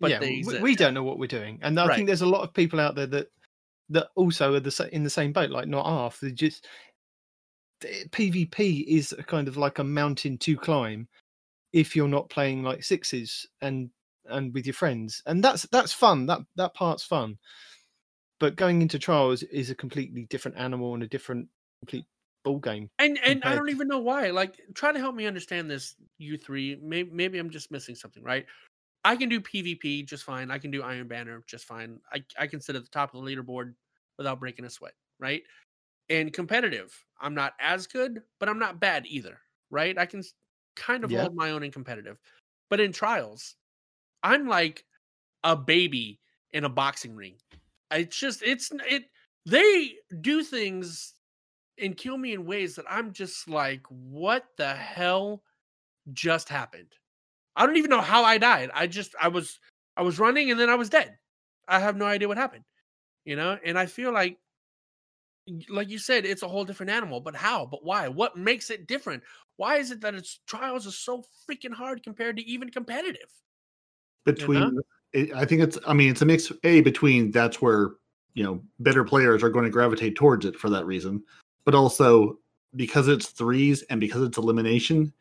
but 0.01 0.11
yeah, 0.11 0.19
we, 0.19 0.43
we, 0.61 0.75
don't 0.75 0.93
know 0.93 1.03
what 1.03 1.17
we're 1.17 1.27
doing, 1.27 1.57
and 1.61 1.79
I 1.79 1.87
right. 1.87 1.95
think 1.95 2.07
there's 2.07 2.21
a 2.21 2.27
lot 2.27 2.43
of 2.43 2.53
people 2.53 2.79
out 2.79 2.95
there 2.95 3.07
that 3.07 3.27
that 3.89 4.07
also 4.15 4.53
are 4.55 4.59
the 4.59 4.89
in 4.91 5.03
the 5.03 5.09
same 5.09 5.31
boat, 5.31 5.51
like 5.51 5.67
not 5.67 5.85
half. 5.85 6.19
They 6.19 6.31
just 6.31 6.67
eh, 7.85 8.03
PvP 8.09 8.85
is 8.87 9.13
a 9.17 9.23
kind 9.23 9.47
of 9.47 9.55
like 9.55 9.79
a 9.79 9.83
mountain 9.85 10.37
to 10.39 10.57
climb 10.57 11.07
if 11.71 11.95
you're 11.95 12.07
not 12.07 12.29
playing 12.29 12.63
like 12.63 12.83
sixes 12.83 13.47
and 13.61 13.89
and 14.25 14.53
with 14.53 14.65
your 14.65 14.73
friends, 14.73 15.21
and 15.25 15.43
that's 15.43 15.63
that's 15.71 15.93
fun. 15.93 16.25
That 16.27 16.41
that 16.55 16.73
part's 16.73 17.03
fun. 17.03 17.37
But 18.39 18.55
going 18.55 18.81
into 18.81 18.97
trials 18.97 19.43
is 19.43 19.69
a 19.69 19.75
completely 19.75 20.25
different 20.29 20.57
animal 20.57 20.93
and 20.93 21.03
a 21.03 21.07
different 21.07 21.47
complete 21.81 22.05
ball 22.43 22.59
game. 22.59 22.89
And 22.97 23.19
and 23.23 23.43
I 23.43 23.55
don't 23.55 23.69
even 23.69 23.87
know 23.87 23.99
why. 23.99 24.31
Like, 24.31 24.59
try 24.73 24.91
to 24.91 24.99
help 24.99 25.15
me 25.15 25.27
understand 25.27 25.69
this. 25.69 25.95
You 26.17 26.37
three, 26.37 26.79
maybe 26.81 27.11
maybe 27.11 27.39
I'm 27.39 27.49
just 27.49 27.71
missing 27.71 27.95
something, 27.95 28.23
right? 28.23 28.45
I 29.03 29.15
can 29.15 29.29
do 29.29 29.41
PvP 29.41 30.05
just 30.07 30.23
fine. 30.23 30.51
I 30.51 30.59
can 30.59 30.71
do 30.71 30.83
Iron 30.83 31.07
Banner 31.07 31.43
just 31.47 31.65
fine. 31.65 31.99
I 32.11 32.23
I 32.39 32.47
can 32.47 32.61
sit 32.61 32.75
at 32.75 32.83
the 32.83 32.89
top 32.89 33.13
of 33.13 33.23
the 33.23 33.29
leaderboard 33.29 33.73
without 34.17 34.39
breaking 34.39 34.65
a 34.65 34.69
sweat, 34.69 34.93
right? 35.19 35.43
and 36.11 36.33
competitive. 36.33 36.93
I'm 37.19 37.33
not 37.33 37.53
as 37.59 37.87
good, 37.87 38.21
but 38.39 38.49
I'm 38.49 38.59
not 38.59 38.79
bad 38.79 39.05
either, 39.07 39.39
right? 39.69 39.97
I 39.97 40.05
can 40.05 40.23
kind 40.75 41.03
of 41.03 41.11
yeah. 41.11 41.21
hold 41.21 41.35
my 41.35 41.51
own 41.51 41.63
in 41.63 41.71
competitive. 41.71 42.19
But 42.69 42.79
in 42.79 42.91
trials, 42.91 43.55
I'm 44.23 44.47
like 44.47 44.85
a 45.43 45.55
baby 45.55 46.19
in 46.51 46.63
a 46.63 46.69
boxing 46.69 47.15
ring. 47.15 47.35
It's 47.91 48.17
just 48.17 48.41
it's 48.43 48.71
it 48.89 49.05
they 49.45 49.95
do 50.21 50.43
things 50.43 51.13
and 51.79 51.97
kill 51.97 52.17
me 52.17 52.33
in 52.33 52.45
ways 52.45 52.75
that 52.75 52.85
I'm 52.89 53.11
just 53.11 53.49
like, 53.49 53.81
what 53.89 54.45
the 54.57 54.73
hell 54.73 55.43
just 56.13 56.49
happened? 56.49 56.93
I 57.55 57.65
don't 57.65 57.77
even 57.77 57.89
know 57.89 58.01
how 58.01 58.23
I 58.23 58.37
died. 58.37 58.69
I 58.73 58.87
just 58.87 59.15
I 59.21 59.27
was 59.27 59.59
I 59.97 60.03
was 60.03 60.19
running 60.19 60.51
and 60.51 60.59
then 60.59 60.69
I 60.69 60.75
was 60.75 60.89
dead. 60.89 61.17
I 61.67 61.79
have 61.79 61.97
no 61.97 62.05
idea 62.05 62.27
what 62.27 62.37
happened. 62.37 62.63
You 63.25 63.35
know, 63.35 63.57
and 63.63 63.77
I 63.77 63.85
feel 63.85 64.11
like 64.13 64.37
like 65.69 65.89
you 65.89 65.97
said, 65.97 66.25
it's 66.25 66.43
a 66.43 66.47
whole 66.47 66.65
different 66.65 66.91
animal. 66.91 67.19
But 67.19 67.35
how? 67.35 67.65
But 67.65 67.83
why? 67.83 68.07
What 68.07 68.37
makes 68.37 68.69
it 68.69 68.87
different? 68.87 69.23
Why 69.57 69.77
is 69.77 69.91
it 69.91 70.01
that 70.01 70.15
its 70.15 70.39
trials 70.47 70.87
are 70.87 70.91
so 70.91 71.23
freaking 71.49 71.73
hard 71.73 72.03
compared 72.03 72.37
to 72.37 72.43
even 72.43 72.69
competitive? 72.69 73.29
Between, 74.25 74.61
uh-huh. 74.61 74.71
you 75.13 75.27
know? 75.27 75.35
I 75.35 75.45
think 75.45 75.61
it's. 75.61 75.77
I 75.85 75.93
mean, 75.93 76.09
it's 76.09 76.21
a 76.21 76.25
mix. 76.25 76.51
A 76.63 76.81
between 76.81 77.31
that's 77.31 77.61
where 77.61 77.91
you 78.33 78.43
know 78.43 78.61
better 78.79 79.03
players 79.03 79.43
are 79.43 79.49
going 79.49 79.65
to 79.65 79.71
gravitate 79.71 80.15
towards 80.15 80.45
it 80.45 80.57
for 80.57 80.69
that 80.69 80.85
reason, 80.85 81.23
but 81.65 81.75
also 81.75 82.37
because 82.75 83.07
it's 83.07 83.27
threes 83.27 83.83
and 83.89 83.99
because 83.99 84.21
it's 84.23 84.37
elimination. 84.37 85.11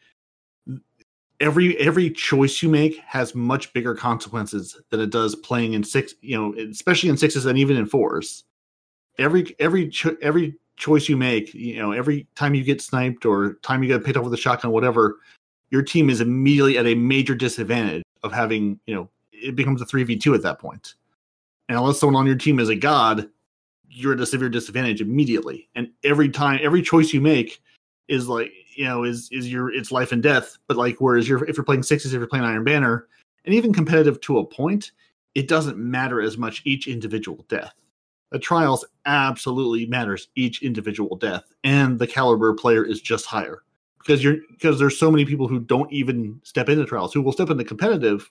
Every 1.41 1.77
every 1.79 2.11
choice 2.11 2.63
you 2.63 2.69
make 2.69 2.99
has 2.99 3.35
much 3.35 3.73
bigger 3.73 3.95
consequences 3.95 4.81
than 4.91 5.01
it 5.01 5.11
does 5.11 5.35
playing 5.35 5.73
in 5.73 5.83
six. 5.83 6.15
You 6.21 6.39
know, 6.39 6.55
especially 6.71 7.09
in 7.09 7.17
sixes 7.17 7.47
and 7.47 7.59
even 7.59 7.77
in 7.77 7.87
fours 7.87 8.45
every 9.21 9.55
every 9.59 9.89
cho- 9.89 10.17
every 10.23 10.57
choice 10.77 11.09
you 11.09 11.17
make, 11.17 11.53
you 11.55 11.77
know, 11.77 11.93
every 11.93 12.27
time 12.35 12.55
you 12.55 12.65
get 12.65 12.81
sniped 12.81 13.27
or 13.27 13.55
time 13.63 13.83
you 13.83 13.89
get 13.89 14.05
picked 14.05 14.17
up 14.17 14.25
with 14.25 14.33
a 14.33 14.37
shotgun, 14.37 14.71
whatever, 14.71 15.19
your 15.71 15.83
team 15.83 16.11
is 16.11 16.21
immediately 16.21 16.79
at 16.79 16.87
a 16.87 16.95
major 16.95 17.35
disadvantage 17.35 18.03
of 18.23 18.33
having, 18.33 18.79
you 18.87 18.95
know, 18.95 19.09
it 19.33 19.57
becomes 19.57 19.81
a 19.81 19.87
three 19.87 20.05
v 20.05 20.17
two 20.17 20.35
at 20.35 20.43
that 20.43 20.59
point. 20.59 20.95
And 21.69 21.79
unless 21.79 22.01
someone 22.01 22.17
on 22.17 22.27
your 22.27 22.37
team 22.37 22.59
is 22.59 22.69
a 22.69 22.77
god, 22.77 23.29
you're 23.89 24.13
at 24.13 24.21
a 24.21 24.27
severe 24.27 24.49
disadvantage 24.49 25.01
immediately. 25.01 25.69
And 25.75 25.89
every 26.05 26.29
time, 26.29 26.61
every 26.63 26.83
choice 26.83 27.13
you 27.13 27.21
make 27.21 27.63
is 28.09 28.29
like, 28.29 28.53
you 28.77 28.85
know, 28.85 29.05
is 29.05 29.29
is 29.33 29.51
your 29.51 29.73
it's 29.73 29.93
life 29.93 30.13
and 30.13 30.23
death. 30.23 30.59
But 30.67 30.77
like, 30.77 31.01
whereas 31.01 31.29
you're 31.29 31.45
if 31.45 31.57
you're 31.57 31.65
playing 31.65 31.85
sixes, 31.85 32.13
if 32.13 32.19
you're 32.19 32.27
playing 32.27 32.45
Iron 32.45 32.65
Banner, 32.65 33.07
and 33.45 33.55
even 33.55 33.73
competitive 33.73 34.21
to 34.23 34.39
a 34.39 34.45
point, 34.45 34.93
it 35.35 35.49
doesn't 35.49 35.79
matter 35.79 36.21
as 36.21 36.37
much 36.37 36.63
each 36.65 36.89
individual 36.89 37.45
death 37.49 37.75
the 38.31 38.39
trials 38.39 38.85
absolutely 39.07 39.87
matters 39.87 40.29
each 40.37 40.63
individual 40.63 41.17
death 41.17 41.45
and 41.65 41.99
the 41.99 42.07
caliber 42.07 42.55
player 42.55 42.85
is 42.85 43.01
just 43.01 43.27
higher 43.27 43.63
because 44.01 44.25
you're 44.25 44.39
because 44.51 44.79
there's 44.79 44.99
so 44.99 45.11
many 45.11 45.25
people 45.25 45.47
who 45.47 45.61
don't 45.61 45.93
even 45.93 46.41
step 46.43 46.69
into 46.69 46.85
trials 46.85 47.13
who 47.13 47.23
will 47.23 47.33
step 47.33 47.51
into 47.51 47.65
competitive 47.65 48.31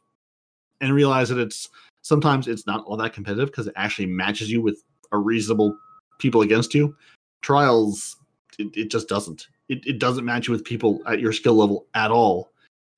and 0.82 0.94
realize 0.94 1.30
that 1.30 1.38
it's 1.38 1.70
sometimes 2.02 2.48
it's 2.48 2.66
not 2.66 2.84
all 2.86 2.98
that 2.98 3.14
competitive 3.14 3.50
because 3.50 3.68
it 3.68 3.74
actually 3.76 4.06
matches 4.06 4.52
you 4.52 4.62
with 4.62 4.84
a 5.12 5.18
reasonable 5.18 5.78
people 6.18 6.42
against 6.42 6.74
you. 6.74 6.96
Trials 7.42 8.18
it, 8.58 8.76
it 8.76 8.92
just 8.92 9.08
doesn't. 9.08 9.48
It, 9.70 9.86
it 9.86 10.00
doesn't 10.00 10.26
match 10.26 10.48
you 10.48 10.52
with 10.52 10.66
people 10.66 11.02
at 11.06 11.20
your 11.20 11.32
skill 11.32 11.54
level 11.54 11.86
at 11.94 12.12
all. 12.12 12.52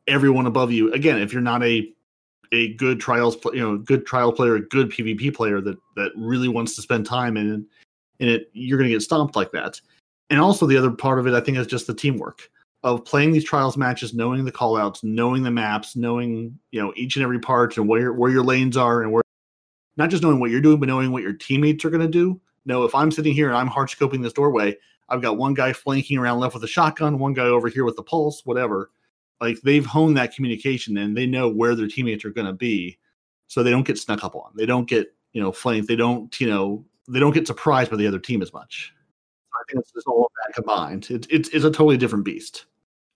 Everyone 0.08 0.48
above 0.48 0.72
you 0.72 0.92
again 0.94 1.20
if 1.20 1.34
you're 1.34 1.42
not 1.42 1.64
a 1.64 1.92
a 2.54 2.74
good 2.74 3.00
trials, 3.00 3.38
you 3.54 3.62
know, 3.62 3.78
good 3.78 4.06
trial 4.06 4.34
player, 4.34 4.56
a 4.56 4.62
good 4.62 4.90
PvP 4.90 5.34
player 5.34 5.62
that 5.62 5.78
that 5.96 6.12
really 6.16 6.48
wants 6.48 6.76
to 6.76 6.82
spend 6.82 7.06
time 7.06 7.38
in 7.38 7.66
in 8.20 8.30
it, 8.30 8.50
you're 8.54 8.78
going 8.78 8.90
to 8.90 8.94
get 8.94 9.02
stomped 9.02 9.36
like 9.36 9.52
that. 9.52 9.82
And 10.30 10.40
also 10.40 10.66
the 10.66 10.78
other 10.78 10.92
part 10.92 11.20
of 11.20 11.28
it, 11.28 11.34
I 11.34 11.42
think, 11.42 11.58
is 11.58 11.68
just 11.68 11.88
the 11.88 11.94
teamwork 11.94 12.50
of 12.84 13.06
playing 13.06 13.32
these 13.32 13.44
trials 13.44 13.78
matches, 13.78 14.14
knowing 14.14 14.44
the 14.44 14.52
callouts, 14.52 15.04
knowing 15.04 15.44
the 15.44 15.52
maps, 15.52 15.96
knowing 15.96 16.58
you 16.72 16.82
know 16.82 16.94
each 16.96 17.16
and 17.16 17.24
every 17.24 17.40
part 17.40 17.78
and 17.78 17.88
where 17.88 18.14
where 18.14 18.32
your 18.32 18.44
lanes 18.44 18.78
are 18.78 19.02
and 19.02 19.12
where 19.12 19.24
not 19.98 20.10
just 20.10 20.24
knowing 20.24 20.40
what 20.40 20.50
you're 20.50 20.62
doing, 20.62 20.80
but 20.80 20.88
knowing 20.88 21.12
what 21.12 21.24
your 21.24 21.34
teammates 21.34 21.86
are 21.86 21.90
going 21.90 22.02
to 22.02 22.08
do. 22.08 22.40
No, 22.66 22.84
if 22.84 22.96
I'm 22.96 23.12
sitting 23.12 23.34
here 23.34 23.50
and 23.50 23.58
I'm 23.58 23.68
hard 23.68 23.90
scoping 23.90 24.24
this 24.24 24.34
doorway, 24.34 24.78
I've 25.10 25.22
got 25.22 25.38
one 25.38 25.54
guy 25.54 25.74
flanking 25.74 26.18
around 26.18 26.40
left 26.40 26.54
with 26.54 26.64
a 26.64 26.68
shotgun, 26.68 27.20
one 27.20 27.34
guy 27.34 27.46
over 27.46 27.68
here 27.68 27.84
with 27.84 27.98
the 27.98 28.04
pulse, 28.04 28.46
whatever. 28.46 28.92
Like 29.40 29.60
they've 29.62 29.86
honed 29.86 30.18
that 30.18 30.34
communication 30.34 30.98
and 30.98 31.18
they 31.18 31.26
know 31.26 31.50
where 31.50 31.76
their 31.76 31.88
teammates 31.88 32.24
are 32.24 32.30
going 32.30 32.48
to 32.48 32.54
be 32.54 33.00
so 33.48 33.64
they 33.64 33.72
don't 33.72 33.86
get 33.86 33.98
snuck 33.98 34.24
up 34.24 34.36
on. 34.36 34.52
They 34.56 34.66
don't 34.66 34.88
get 34.88 35.14
you 35.34 35.42
know 35.42 35.52
flanked 35.52 35.88
they 35.88 35.96
don't 35.96 36.40
you 36.40 36.48
know 36.48 36.86
they 37.08 37.20
don't 37.20 37.34
get 37.34 37.48
surprised 37.48 37.92
by 37.92 37.98
the 37.98 38.08
other 38.08 38.20
team 38.20 38.42
as 38.42 38.54
much. 38.54 38.94
I 39.54 39.64
think 39.68 39.82
it's 39.82 39.92
just 39.92 40.08
all 40.08 40.26
of 40.26 40.32
that 40.46 40.56
combined 40.56 41.12
it, 41.12 41.28
it's, 41.30 41.50
it's 41.50 41.66
a 41.66 41.70
totally 41.70 41.98
different 41.98 42.26
beast 42.26 42.66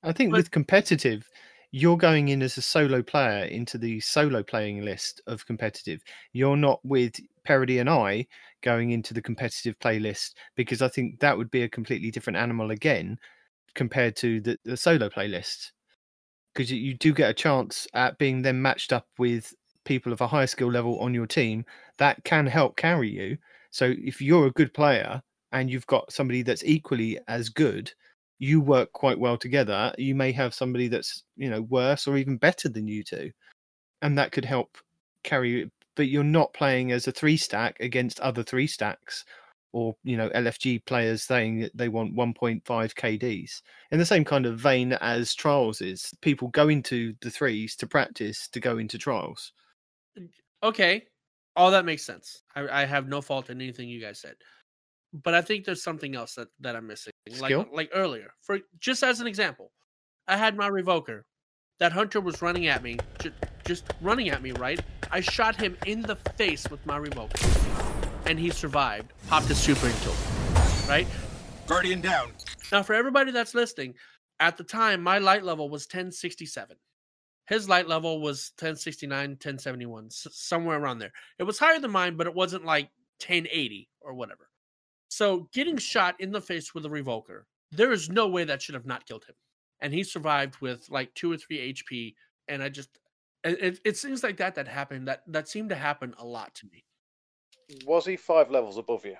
i 0.05 0.11
think 0.11 0.31
but, 0.31 0.37
with 0.37 0.51
competitive 0.51 1.29
you're 1.71 1.97
going 1.97 2.29
in 2.29 2.41
as 2.41 2.57
a 2.57 2.61
solo 2.61 3.01
player 3.01 3.45
into 3.45 3.77
the 3.77 3.99
solo 3.99 4.41
playing 4.41 4.83
list 4.83 5.21
of 5.27 5.45
competitive 5.45 6.01
you're 6.31 6.57
not 6.57 6.79
with 6.85 7.19
Parody 7.45 7.79
and 7.79 7.89
I 7.89 8.25
going 8.61 8.91
into 8.91 9.13
the 9.13 9.21
competitive 9.21 9.77
playlist 9.79 10.33
because 10.55 10.81
I 10.81 10.87
think 10.87 11.19
that 11.19 11.37
would 11.37 11.51
be 11.51 11.61
a 11.61 11.69
completely 11.69 12.11
different 12.11 12.37
animal 12.37 12.71
again 12.71 13.17
compared 13.75 14.15
to 14.17 14.41
the, 14.41 14.57
the 14.65 14.75
solo 14.75 15.09
playlist 15.09 15.71
because 16.53 16.71
you, 16.71 16.79
you 16.79 16.93
do 16.95 17.13
get 17.13 17.29
a 17.29 17.33
chance 17.33 17.87
at 17.93 18.17
being 18.17 18.41
then 18.41 18.61
matched 18.61 18.91
up 18.91 19.07
with 19.17 19.53
people 19.83 20.11
of 20.11 20.21
a 20.21 20.27
higher 20.27 20.47
skill 20.47 20.71
level 20.71 20.99
on 20.99 21.13
your 21.13 21.27
team 21.27 21.63
that 21.97 22.23
can 22.23 22.47
help 22.47 22.75
carry 22.75 23.09
you. 23.09 23.37
So 23.69 23.93
if 23.97 24.21
you're 24.21 24.47
a 24.47 24.51
good 24.51 24.73
player 24.73 25.21
and 25.51 25.69
you've 25.69 25.87
got 25.87 26.11
somebody 26.11 26.41
that's 26.41 26.63
equally 26.63 27.19
as 27.27 27.49
good, 27.49 27.93
you 28.39 28.59
work 28.61 28.91
quite 28.91 29.19
well 29.19 29.37
together. 29.37 29.93
You 29.97 30.15
may 30.15 30.31
have 30.33 30.53
somebody 30.53 30.87
that's 30.87 31.23
you 31.35 31.49
know 31.49 31.61
worse 31.63 32.07
or 32.07 32.17
even 32.17 32.37
better 32.37 32.69
than 32.69 32.87
you 32.87 33.03
two, 33.03 33.31
and 34.01 34.17
that 34.17 34.31
could 34.31 34.45
help 34.45 34.77
carry. 35.23 35.71
But 35.95 36.09
you're 36.09 36.23
not 36.23 36.53
playing 36.53 36.91
as 36.91 37.07
a 37.07 37.11
three 37.11 37.37
stack 37.37 37.79
against 37.79 38.19
other 38.19 38.43
three 38.43 38.67
stacks, 38.67 39.23
or 39.71 39.95
you 40.03 40.17
know 40.17 40.29
LFG 40.29 40.85
players 40.85 41.23
saying 41.23 41.59
that 41.59 41.75
they 41.75 41.89
want 41.89 42.15
1.5 42.15 42.63
KDs. 42.63 43.61
In 43.91 43.99
the 43.99 44.05
same 44.05 44.25
kind 44.25 44.45
of 44.45 44.59
vein 44.59 44.93
as 44.93 45.33
trials 45.33 45.81
is, 45.81 46.13
people 46.21 46.49
go 46.49 46.69
into 46.69 47.13
the 47.21 47.29
threes 47.29 47.75
to 47.77 47.87
practice 47.87 48.47
to 48.49 48.59
go 48.59 48.77
into 48.77 48.97
trials. 48.97 49.53
Okay, 50.63 51.03
all 51.55 51.71
that 51.71 51.85
makes 51.85 52.03
sense. 52.03 52.43
I, 52.55 52.81
I 52.81 52.85
have 52.85 53.07
no 53.07 53.21
fault 53.21 53.49
in 53.49 53.61
anything 53.61 53.87
you 53.87 54.01
guys 54.01 54.19
said, 54.19 54.35
but 55.23 55.33
I 55.33 55.41
think 55.41 55.65
there's 55.65 55.83
something 55.83 56.15
else 56.15 56.35
that, 56.35 56.47
that 56.59 56.75
I'm 56.75 56.87
missing. 56.87 57.11
Like 57.29 57.49
Skill? 57.51 57.65
like 57.71 57.89
earlier, 57.93 58.31
for 58.41 58.59
just 58.79 59.03
as 59.03 59.19
an 59.21 59.27
example, 59.27 59.71
I 60.27 60.37
had 60.37 60.55
my 60.57 60.69
revoker. 60.69 61.21
That 61.79 61.91
hunter 61.91 62.21
was 62.21 62.41
running 62.41 62.67
at 62.67 62.81
me, 62.83 62.97
ju- 63.19 63.33
just 63.65 63.83
running 64.01 64.29
at 64.29 64.41
me. 64.41 64.51
Right, 64.53 64.79
I 65.11 65.19
shot 65.21 65.55
him 65.55 65.77
in 65.85 66.01
the 66.01 66.15
face 66.37 66.69
with 66.69 66.85
my 66.85 66.97
revoker, 66.99 68.25
and 68.27 68.39
he 68.39 68.49
survived. 68.49 69.11
Popped 69.27 69.47
his 69.47 69.57
super 69.59 69.87
into 69.87 70.09
him. 70.09 70.89
Right 70.89 71.07
Guardian 71.67 71.99
down. 72.01 72.31
now, 72.71 72.83
for 72.83 72.93
everybody 72.93 73.31
that's 73.31 73.55
listening, 73.55 73.95
at 74.39 74.55
the 74.55 74.63
time 74.63 75.01
my 75.01 75.17
light 75.17 75.43
level 75.43 75.67
was 75.69 75.83
1067. 75.85 76.77
His 77.47 77.67
light 77.69 77.87
level 77.87 78.21
was 78.21 78.51
1069, 78.59 79.31
1071, 79.31 80.05
s- 80.07 80.27
somewhere 80.31 80.79
around 80.79 80.99
there. 80.99 81.11
It 81.39 81.43
was 81.43 81.59
higher 81.59 81.79
than 81.79 81.91
mine, 81.91 82.15
but 82.17 82.25
it 82.27 82.33
wasn't 82.33 82.65
like 82.65 82.85
1080 83.19 83.89
or 84.01 84.13
whatever. 84.13 84.47
So, 85.07 85.49
getting 85.53 85.77
shot 85.77 86.15
in 86.19 86.31
the 86.31 86.41
face 86.41 86.73
with 86.73 86.85
a 86.85 86.89
revoker, 86.89 87.43
there 87.71 87.91
is 87.91 88.09
no 88.09 88.27
way 88.27 88.43
that 88.43 88.61
should 88.61 88.75
have 88.75 88.85
not 88.85 89.05
killed 89.05 89.25
him. 89.25 89.35
And 89.81 89.93
he 89.93 90.03
survived 90.03 90.59
with 90.61 90.89
like 90.89 91.13
two 91.13 91.31
or 91.31 91.37
three 91.37 91.73
HP. 91.73 92.15
And 92.47 92.63
I 92.63 92.69
just, 92.69 92.89
it, 93.43 93.61
it, 93.61 93.79
it's 93.85 94.01
things 94.01 94.23
like 94.23 94.37
that 94.37 94.55
that 94.55 94.67
happened 94.67 95.07
that 95.07 95.23
that 95.27 95.47
seemed 95.47 95.69
to 95.69 95.75
happen 95.75 96.13
a 96.17 96.25
lot 96.25 96.53
to 96.55 96.67
me. 96.71 96.83
Was 97.85 98.05
he 98.05 98.15
five 98.15 98.51
levels 98.51 98.77
above 98.77 99.05
you? 99.05 99.17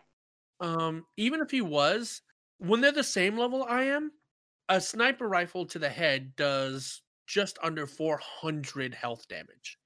Um, 0.59 1.05
even 1.17 1.41
if 1.41 1.51
he 1.51 1.61
was, 1.61 2.21
when 2.59 2.81
they're 2.81 2.91
the 2.91 3.03
same 3.03 3.37
level 3.37 3.65
I 3.67 3.83
am, 3.83 4.11
a 4.69 4.79
sniper 4.79 5.27
rifle 5.27 5.65
to 5.67 5.79
the 5.79 5.89
head 5.89 6.35
does 6.35 7.01
just 7.27 7.57
under 7.61 7.85
400 7.87 8.93
health 8.93 9.27
damage. 9.27 9.77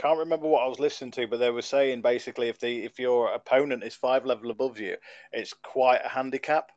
I 0.00 0.02
can't 0.02 0.18
remember 0.18 0.46
what 0.46 0.62
I 0.62 0.66
was 0.66 0.80
listening 0.80 1.10
to, 1.12 1.26
but 1.26 1.40
they 1.40 1.50
were 1.50 1.60
saying 1.60 2.00
basically 2.00 2.48
if 2.48 2.58
the 2.58 2.84
if 2.84 2.98
your 2.98 3.34
opponent 3.34 3.84
is 3.84 3.94
five 3.94 4.24
level 4.24 4.50
above 4.50 4.80
you, 4.80 4.96
it's 5.30 5.52
quite 5.52 6.00
a 6.02 6.08
handicap. 6.08 6.70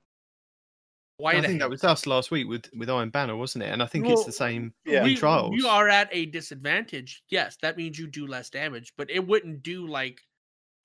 Why 1.17 1.33
I 1.33 1.41
think 1.41 1.59
that 1.59 1.69
was 1.69 1.85
us 1.85 2.05
last 2.05 2.31
week 2.31 2.49
with 2.49 2.65
with 2.75 2.89
Iron 2.89 3.11
Banner, 3.11 3.37
wasn't 3.37 3.63
it? 3.63 3.67
And 3.67 3.81
I 3.81 3.85
think 3.85 4.07
it's 4.07 4.25
the 4.25 4.33
same 4.33 4.73
Yeah. 4.85 4.99
in 4.99 5.03
we, 5.05 5.15
trials. 5.15 5.55
You 5.55 5.67
are 5.67 5.87
at 5.87 6.09
a 6.11 6.25
disadvantage. 6.25 7.23
Yes, 7.29 7.55
that 7.61 7.77
means 7.77 7.97
you 7.97 8.07
do 8.07 8.27
less 8.27 8.49
damage, 8.49 8.91
but 8.97 9.09
it 9.09 9.25
wouldn't 9.25 9.63
do 9.63 9.87
like 9.87 10.19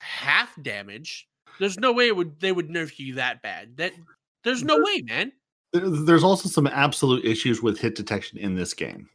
half 0.01 0.55
damage. 0.63 1.27
There's 1.59 1.79
no 1.79 1.93
way 1.93 2.07
it 2.07 2.15
would 2.15 2.39
they 2.39 2.53
would 2.53 2.69
nerf 2.69 3.01
you 3.01 3.17
that 3.17 3.43
bad. 3.43 3.79
That 3.79 3.95
there's 4.45 4.63
no 4.63 4.79
way, 4.81 5.03
man. 5.03 5.33
There's 5.73 6.25
also 6.25 6.49
some 6.49 6.69
absolute 6.69 7.25
issues 7.25 7.63
with 7.63 7.81
hit 7.81 7.97
detection 7.97 8.39
in 8.39 8.55
this 8.55 8.75
game. 8.75 9.09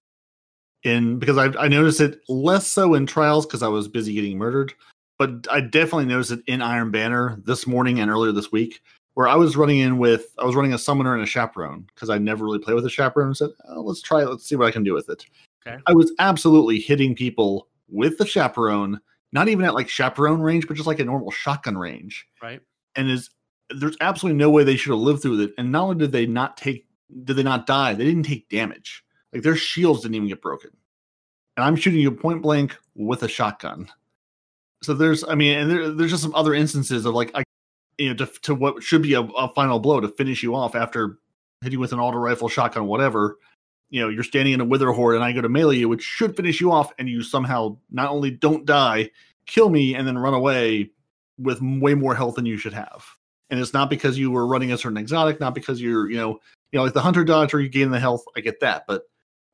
In 0.84 1.18
because 1.18 1.38
I 1.38 1.46
I 1.58 1.68
noticed 1.70 2.02
it 2.02 2.20
less 2.28 2.68
so 2.68 2.94
in 2.94 3.06
trials 3.06 3.46
because 3.46 3.64
I 3.64 3.70
was 3.70 3.88
busy 3.88 4.14
getting 4.14 4.38
murdered, 4.38 4.74
but 5.18 5.48
I 5.50 5.62
definitely 5.62 6.06
noticed 6.06 6.32
it 6.32 6.42
in 6.46 6.62
Iron 6.62 6.92
Banner 6.92 7.40
this 7.46 7.66
morning 7.66 8.00
and 8.02 8.12
earlier 8.12 8.34
this 8.34 8.52
week, 8.52 8.82
where 9.14 9.28
I 9.28 9.36
was 9.36 9.56
running 9.56 9.80
in 9.80 9.98
with 9.98 10.28
I 10.40 10.44
was 10.44 10.56
running 10.56 10.74
a 10.74 10.78
summoner 10.78 11.14
and 11.14 11.24
a 11.24 11.26
chaperone 11.26 11.86
because 11.94 12.10
I 12.10 12.18
never 12.18 12.44
really 12.44 12.60
play 12.60 12.74
with 12.74 12.86
a 12.86 12.90
chaperone. 12.90 13.28
and 13.28 13.38
said, 13.38 13.52
oh, 13.70 13.82
let's 13.82 14.02
try 14.02 14.24
it, 14.24 14.30
let's 14.30 14.46
see 14.46 14.58
what 14.58 14.68
I 14.68 14.72
can 14.72 14.84
do 14.84 14.94
with 14.94 15.10
it. 15.10 15.26
Okay. 15.66 15.82
I 15.88 15.94
was 15.94 16.12
absolutely 16.20 16.80
hitting 16.80 17.16
people 17.16 17.70
with 17.90 18.18
the 18.18 18.26
chaperone, 18.26 19.00
not 19.32 19.48
even 19.48 19.64
at 19.64 19.76
like 19.76 19.88
chaperone 19.88 20.42
range, 20.42 20.68
but 20.68 20.76
just 20.76 20.88
like 20.88 21.00
a 21.00 21.06
normal 21.06 21.32
shotgun 21.32 21.78
range 21.78 22.28
Right? 22.42 22.62
and 22.96 23.10
is 23.10 23.30
there's 23.70 23.98
absolutely 24.02 24.38
no 24.38 24.50
way 24.50 24.64
they 24.64 24.76
should 24.76 24.92
have 24.92 25.00
lived 25.00 25.22
through 25.22 25.40
it. 25.42 25.54
And 25.58 25.72
not 25.72 25.84
only 25.84 25.96
did 25.96 26.12
they 26.12 26.26
not 26.26 26.58
take, 26.58 26.86
did 27.24 27.38
they 27.38 27.44
not 27.44 27.66
die? 27.66 27.94
They 27.94 28.04
didn't 28.04 28.24
take 28.24 28.50
damage. 28.50 29.04
Like 29.34 29.44
their 29.44 29.56
shields 29.56 30.02
didn't 30.02 30.16
even 30.16 30.28
get 30.28 30.42
broken. 30.42 30.72
And 31.58 31.66
I'm 31.66 31.76
shooting 31.76 32.00
you 32.00 32.12
point 32.12 32.42
blank 32.42 32.78
with 32.96 33.24
a 33.24 33.28
shotgun. 33.28 33.90
So 34.82 34.94
there's, 34.94 35.24
I 35.24 35.36
mean, 35.36 35.58
and 35.58 35.72
there, 35.72 35.90
there's 35.90 36.12
just 36.12 36.24
some 36.24 36.36
other 36.36 36.54
instances 36.54 37.06
of 37.06 37.14
like, 37.14 37.32
I, 37.34 37.44
you 37.98 38.10
know, 38.10 38.26
to, 38.26 38.32
to 38.42 38.56
what 38.56 38.84
should 38.84 39.02
be 39.02 39.14
a, 39.14 39.22
a 39.22 39.54
final 39.54 39.80
blow 39.80 40.00
to 40.00 40.08
finish 40.08 40.44
you 40.44 40.56
off 40.56 40.76
after 40.76 41.20
hitting 41.62 41.80
with 41.80 41.94
an 41.94 42.00
auto 42.00 42.18
rifle, 42.18 42.50
shotgun, 42.50 42.88
whatever. 42.88 43.38
You 43.90 44.02
know, 44.02 44.10
you're 44.10 44.24
standing 44.24 44.54
in 44.54 44.62
a 44.62 44.66
Witherhoard, 44.66 45.16
and 45.16 45.24
I 45.24 45.32
go 45.32 45.42
to 45.42 45.50
melee 45.50 45.78
you, 45.78 45.88
which 45.88 46.02
should 46.02 46.36
finish 46.36 46.60
you 46.60 46.72
off, 46.72 46.92
and 46.98 47.08
you 47.08 47.22
somehow 47.22 47.78
not 47.92 48.10
only 48.10 48.32
don't 48.32 48.66
die, 48.66 49.12
kill 49.46 49.70
me, 49.70 49.94
and 49.94 50.08
then 50.08 50.18
run 50.18 50.34
away 50.34 50.90
with 51.38 51.62
way 51.62 51.94
more 51.94 52.16
health 52.16 52.36
than 52.36 52.48
you 52.48 52.58
should 52.58 52.74
have 52.74 53.06
and 53.54 53.62
it's 53.62 53.72
not 53.72 53.88
because 53.88 54.18
you 54.18 54.32
were 54.32 54.48
running 54.48 54.72
a 54.72 54.78
certain 54.80 54.98
exotic, 54.98 55.40
not 55.40 55.54
because 55.54 55.80
you're, 55.80 56.10
you 56.10 56.18
know, 56.18 56.40
you 56.72 56.80
know, 56.80 56.84
like 56.84 56.94
the 56.94 57.02
hunter 57.02 57.24
dodge 57.24 57.54
or 57.54 57.62
you 57.62 57.70
gain 57.70 57.92
the 57.92 58.00
health. 58.00 58.24
I 58.36 58.40
get 58.40 58.60
that, 58.62 58.86
but 58.88 59.04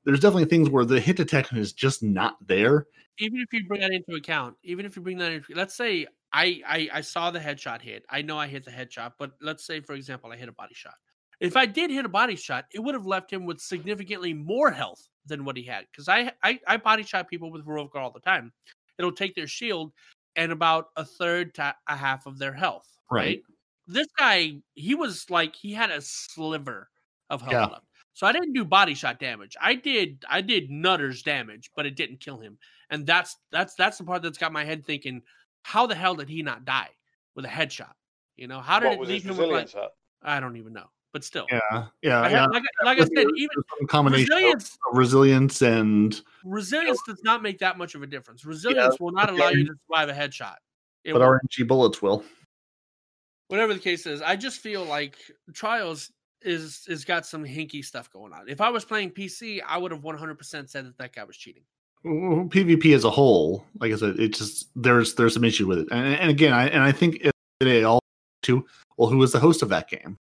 there's 0.09 0.19
definitely 0.21 0.45
things 0.45 0.69
where 0.69 0.85
the 0.85 0.99
hit 0.99 1.17
detection 1.17 1.57
is 1.57 1.73
just 1.73 2.01
not 2.03 2.35
there. 2.47 2.87
even 3.19 3.39
if 3.41 3.47
you 3.53 3.65
bring 3.67 3.81
that 3.81 3.91
into 3.91 4.15
account, 4.15 4.55
even 4.63 4.85
if 4.85 4.95
you 4.95 5.01
bring 5.01 5.17
that 5.17 5.31
into, 5.31 5.53
let's 5.53 5.75
say 5.75 6.07
I, 6.33 6.61
I 6.67 6.89
I 6.93 7.01
saw 7.01 7.31
the 7.31 7.39
headshot 7.39 7.81
hit. 7.81 8.05
I 8.09 8.21
know 8.21 8.37
I 8.37 8.47
hit 8.47 8.63
the 8.65 8.71
headshot, 8.71 9.13
but 9.19 9.31
let's 9.41 9.65
say 9.65 9.81
for 9.81 9.93
example 9.93 10.31
I 10.31 10.37
hit 10.37 10.49
a 10.49 10.53
body 10.53 10.73
shot. 10.75 10.95
If 11.39 11.55
I 11.55 11.65
did 11.65 11.89
hit 11.91 12.05
a 12.05 12.09
body 12.09 12.35
shot, 12.35 12.65
it 12.73 12.79
would 12.79 12.95
have 12.95 13.05
left 13.05 13.31
him 13.31 13.45
with 13.45 13.59
significantly 13.61 14.33
more 14.33 14.71
health 14.71 15.07
than 15.25 15.45
what 15.45 15.55
he 15.57 15.63
had. 15.63 15.85
Because 15.91 16.07
I, 16.09 16.31
I 16.43 16.59
I 16.67 16.77
body 16.77 17.03
shot 17.03 17.29
people 17.29 17.51
with 17.51 17.65
Revoker 17.65 17.95
all 17.97 18.11
the 18.11 18.19
time. 18.19 18.51
It'll 18.97 19.11
take 19.11 19.35
their 19.35 19.47
shield 19.47 19.93
and 20.35 20.51
about 20.51 20.87
a 20.97 21.05
third 21.05 21.53
to 21.55 21.73
a 21.87 21.95
half 21.95 22.25
of 22.25 22.37
their 22.39 22.53
health. 22.53 22.87
Right. 23.11 23.25
Right. 23.25 23.41
This 23.87 24.07
guy, 24.17 24.61
he 24.75 24.93
was 24.95 25.29
like 25.29 25.55
he 25.55 25.73
had 25.73 25.89
a 25.91 26.01
sliver 26.01 26.89
of 27.29 27.41
health 27.41 27.53
Yeah. 27.53 27.65
left. 27.65 27.85
So 28.19 28.27
I 28.27 28.33
didn't 28.33 28.51
do 28.51 28.65
body 28.65 28.95
shot 28.95 29.17
damage. 29.17 29.55
I 29.61 29.75
did 29.75 30.25
I 30.29 30.41
did 30.41 30.69
nutters 30.69 31.23
damage, 31.23 31.71
but 31.73 31.85
it 31.85 31.95
didn't 31.95 32.19
kill 32.19 32.37
him 32.37 32.57
and 32.89 33.05
that's 33.05 33.37
that's 33.51 33.75
that's 33.75 33.97
the 33.97 34.03
part 34.03 34.21
that's 34.21 34.37
got 34.37 34.51
my 34.51 34.63
head 34.63 34.85
thinking 34.85 35.21
how 35.63 35.85
the 35.87 35.95
hell 35.95 36.15
did 36.15 36.29
he 36.29 36.41
not 36.41 36.65
die 36.65 36.89
with 37.35 37.45
a 37.45 37.47
headshot 37.47 37.93
you 38.37 38.47
know 38.47 38.59
how 38.59 38.79
did 38.79 38.97
What 38.97 39.07
it 39.07 39.11
leave 39.13 39.23
him 39.23 39.37
with 39.37 39.49
like 39.49 39.75
at? 39.75 39.91
i 40.23 40.39
don't 40.39 40.57
even 40.57 40.73
know 40.73 40.87
but 41.13 41.23
still 41.23 41.47
Yeah, 41.51 41.85
yeah, 42.01 42.21
I 42.21 42.29
yeah. 42.29 42.45
like, 42.47 42.63
I- 42.81 42.85
like 42.85 42.99
i 42.99 43.05
said 43.05 43.27
even 43.35 43.49
There's 43.55 43.89
combination 43.89 44.31
resilience 44.33 44.77
of 44.89 44.97
resilience 44.97 45.61
and 45.61 46.21
resilience 46.43 47.01
does 47.05 47.21
not 47.23 47.41
make 47.41 47.59
that 47.59 47.77
much 47.77 47.95
of 47.95 48.01
a 48.03 48.07
difference 48.07 48.45
resilience 48.45 48.99
will 48.99 49.11
not 49.11 49.29
allow 49.29 49.49
you 49.49 49.65
to 49.65 49.73
survive 49.87 50.09
a 50.09 50.13
headshot 50.13 50.55
it 51.03 51.13
but 51.13 51.21
won't. 51.21 51.41
RNG 51.43 51.67
bullets 51.67 52.01
will. 52.01 52.23
whatever 53.47 53.73
the 53.73 53.79
case 53.79 54.05
is 54.05 54.21
i 54.21 54.35
just 54.35 54.59
feel 54.59 54.85
like 54.85 55.15
trials 55.53 56.11
is 56.41 56.85
is 56.87 57.05
got 57.05 57.25
some 57.25 57.43
hinky 57.43 57.83
stuff 57.83 58.11
going 58.11 58.33
on 58.33 58.47
if 58.47 58.61
i 58.61 58.69
was 58.69 58.85
playing 58.85 59.11
pc 59.11 59.61
i 59.67 59.77
would 59.77 59.91
have 59.91 60.01
100% 60.01 60.69
said 60.69 60.85
that 60.85 60.97
that 60.97 61.13
guy 61.13 61.23
was 61.23 61.37
cheating 61.37 61.63
Well, 62.03 62.47
PvP 62.47 62.95
as 62.95 63.03
a 63.03 63.09
whole, 63.09 63.65
like 63.81 63.91
I 63.91 63.97
said, 63.97 64.17
it 64.19 64.29
just 64.29 64.69
there's 64.73 65.15
there's 65.15 65.33
some 65.33 65.43
issue 65.43 65.67
with 65.67 65.79
it, 65.79 65.89
and, 65.91 66.15
and 66.15 66.29
again, 66.31 66.53
I 66.53 66.69
and 66.69 66.81
I 66.81 66.93
think 66.93 67.17
it, 67.17 67.33
it 67.59 67.83
all 67.83 67.99
to 68.43 68.65
well, 68.97 69.09
who 69.09 69.17
was 69.17 69.33
the 69.33 69.39
host 69.39 69.61
of 69.61 69.69
that 69.69 69.89
game? 69.89 70.17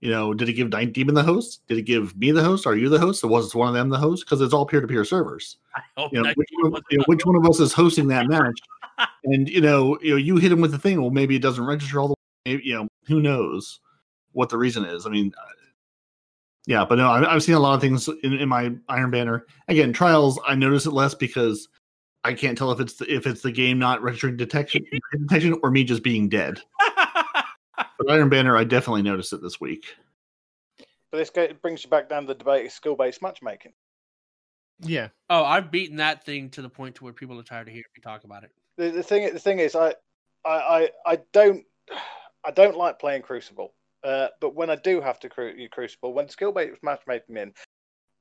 You 0.00 0.10
know, 0.10 0.32
did 0.32 0.48
it 0.48 0.54
give 0.54 0.70
Night 0.70 0.92
Demon 0.92 1.14
the 1.14 1.22
host? 1.22 1.60
Did 1.68 1.78
it 1.78 1.82
give 1.82 2.16
me 2.16 2.30
the 2.30 2.42
host? 2.42 2.66
Are 2.66 2.76
you 2.76 2.88
the 2.88 2.98
host? 2.98 3.22
Or 3.22 3.28
was 3.28 3.54
one 3.54 3.68
of 3.68 3.74
them 3.74 3.90
the 3.90 3.98
host? 3.98 4.24
Because 4.24 4.40
it's 4.40 4.54
all 4.54 4.64
peer 4.64 4.80
to 4.80 4.86
peer 4.86 5.04
servers. 5.04 5.58
I 5.76 5.82
hope 5.96 6.12
You 6.12 6.22
know, 6.22 6.32
which 6.34 6.48
one, 6.62 6.74
of, 6.74 6.82
you 6.90 6.98
know, 6.98 7.04
which 7.06 7.26
one 7.26 7.36
of 7.36 7.46
us 7.46 7.60
is 7.60 7.72
hosting 7.72 8.08
that 8.08 8.26
match? 8.36 8.58
And 9.24 9.48
you 9.48 9.60
know, 9.60 9.98
you 10.00 10.10
know, 10.10 10.16
you 10.16 10.36
hit 10.36 10.52
him 10.52 10.60
with 10.60 10.70
the 10.70 10.78
thing. 10.78 11.00
Well, 11.00 11.10
maybe 11.10 11.36
it 11.36 11.42
doesn't 11.42 11.64
register 11.64 12.00
all 12.00 12.08
the 12.08 12.14
way. 12.46 12.60
You 12.62 12.74
know, 12.74 12.88
who 13.06 13.20
knows 13.20 13.80
what 14.32 14.48
the 14.48 14.58
reason 14.58 14.84
is? 14.84 15.06
I 15.06 15.10
mean, 15.10 15.32
uh, 15.36 15.46
yeah, 16.66 16.84
but 16.84 16.98
no, 16.98 17.08
I, 17.08 17.34
I've 17.34 17.42
seen 17.42 17.54
a 17.54 17.60
lot 17.60 17.74
of 17.74 17.80
things 17.80 18.08
in, 18.22 18.34
in 18.34 18.48
my 18.48 18.72
Iron 18.88 19.10
Banner. 19.10 19.46
Again, 19.68 19.92
trials, 19.92 20.38
I 20.46 20.54
notice 20.54 20.86
it 20.86 20.92
less 20.92 21.14
because 21.14 21.68
I 22.22 22.34
can't 22.34 22.56
tell 22.56 22.70
if 22.70 22.80
it's 22.80 22.94
the, 22.94 23.12
if 23.12 23.26
it's 23.26 23.42
the 23.42 23.50
game 23.50 23.78
not 23.78 24.02
registering 24.02 24.36
detection 24.36 24.84
detection 25.20 25.58
or 25.62 25.70
me 25.70 25.84
just 25.84 26.02
being 26.02 26.28
dead. 26.28 26.60
But 27.98 28.10
Iron 28.10 28.28
Banner, 28.28 28.56
I 28.56 28.64
definitely 28.64 29.02
noticed 29.02 29.32
it 29.32 29.42
this 29.42 29.60
week. 29.60 29.84
But 31.10 31.18
this 31.18 31.30
go- 31.30 31.52
brings 31.60 31.82
you 31.82 31.90
back 31.90 32.08
down 32.08 32.22
to 32.22 32.28
the 32.28 32.34
debate 32.34 32.66
of 32.66 32.72
skill 32.72 32.94
based 32.94 33.20
matchmaking. 33.22 33.72
Yeah. 34.82 35.08
oh 35.28 35.44
i've 35.44 35.70
beaten 35.70 35.98
that 35.98 36.24
thing 36.24 36.48
to 36.50 36.62
the 36.62 36.70
point 36.70 36.94
to 36.94 37.04
where 37.04 37.12
people 37.12 37.38
are 37.38 37.42
tired 37.42 37.68
of 37.68 37.72
hearing 37.74 37.84
me 37.94 38.00
talk 38.00 38.24
about 38.24 38.44
it 38.44 38.50
The, 38.78 38.90
the 38.90 39.02
thing 39.02 39.30
the 39.30 39.38
thing 39.38 39.58
is, 39.58 39.76
I, 39.76 39.94
I 40.42 40.50
I 40.56 40.90
I 41.04 41.18
don't 41.32 41.66
I 42.44 42.50
don't 42.50 42.78
like 42.78 42.98
playing 42.98 43.20
Crucible. 43.20 43.74
Uh, 44.02 44.28
but 44.40 44.54
when 44.54 44.70
I 44.70 44.76
do 44.76 45.00
have 45.00 45.20
to 45.20 45.28
cru- 45.28 45.68
Crucible, 45.68 46.12
when 46.12 46.28
skill 46.28 46.52
based 46.52 46.82
matchmaking 46.82 47.36
in, 47.36 47.52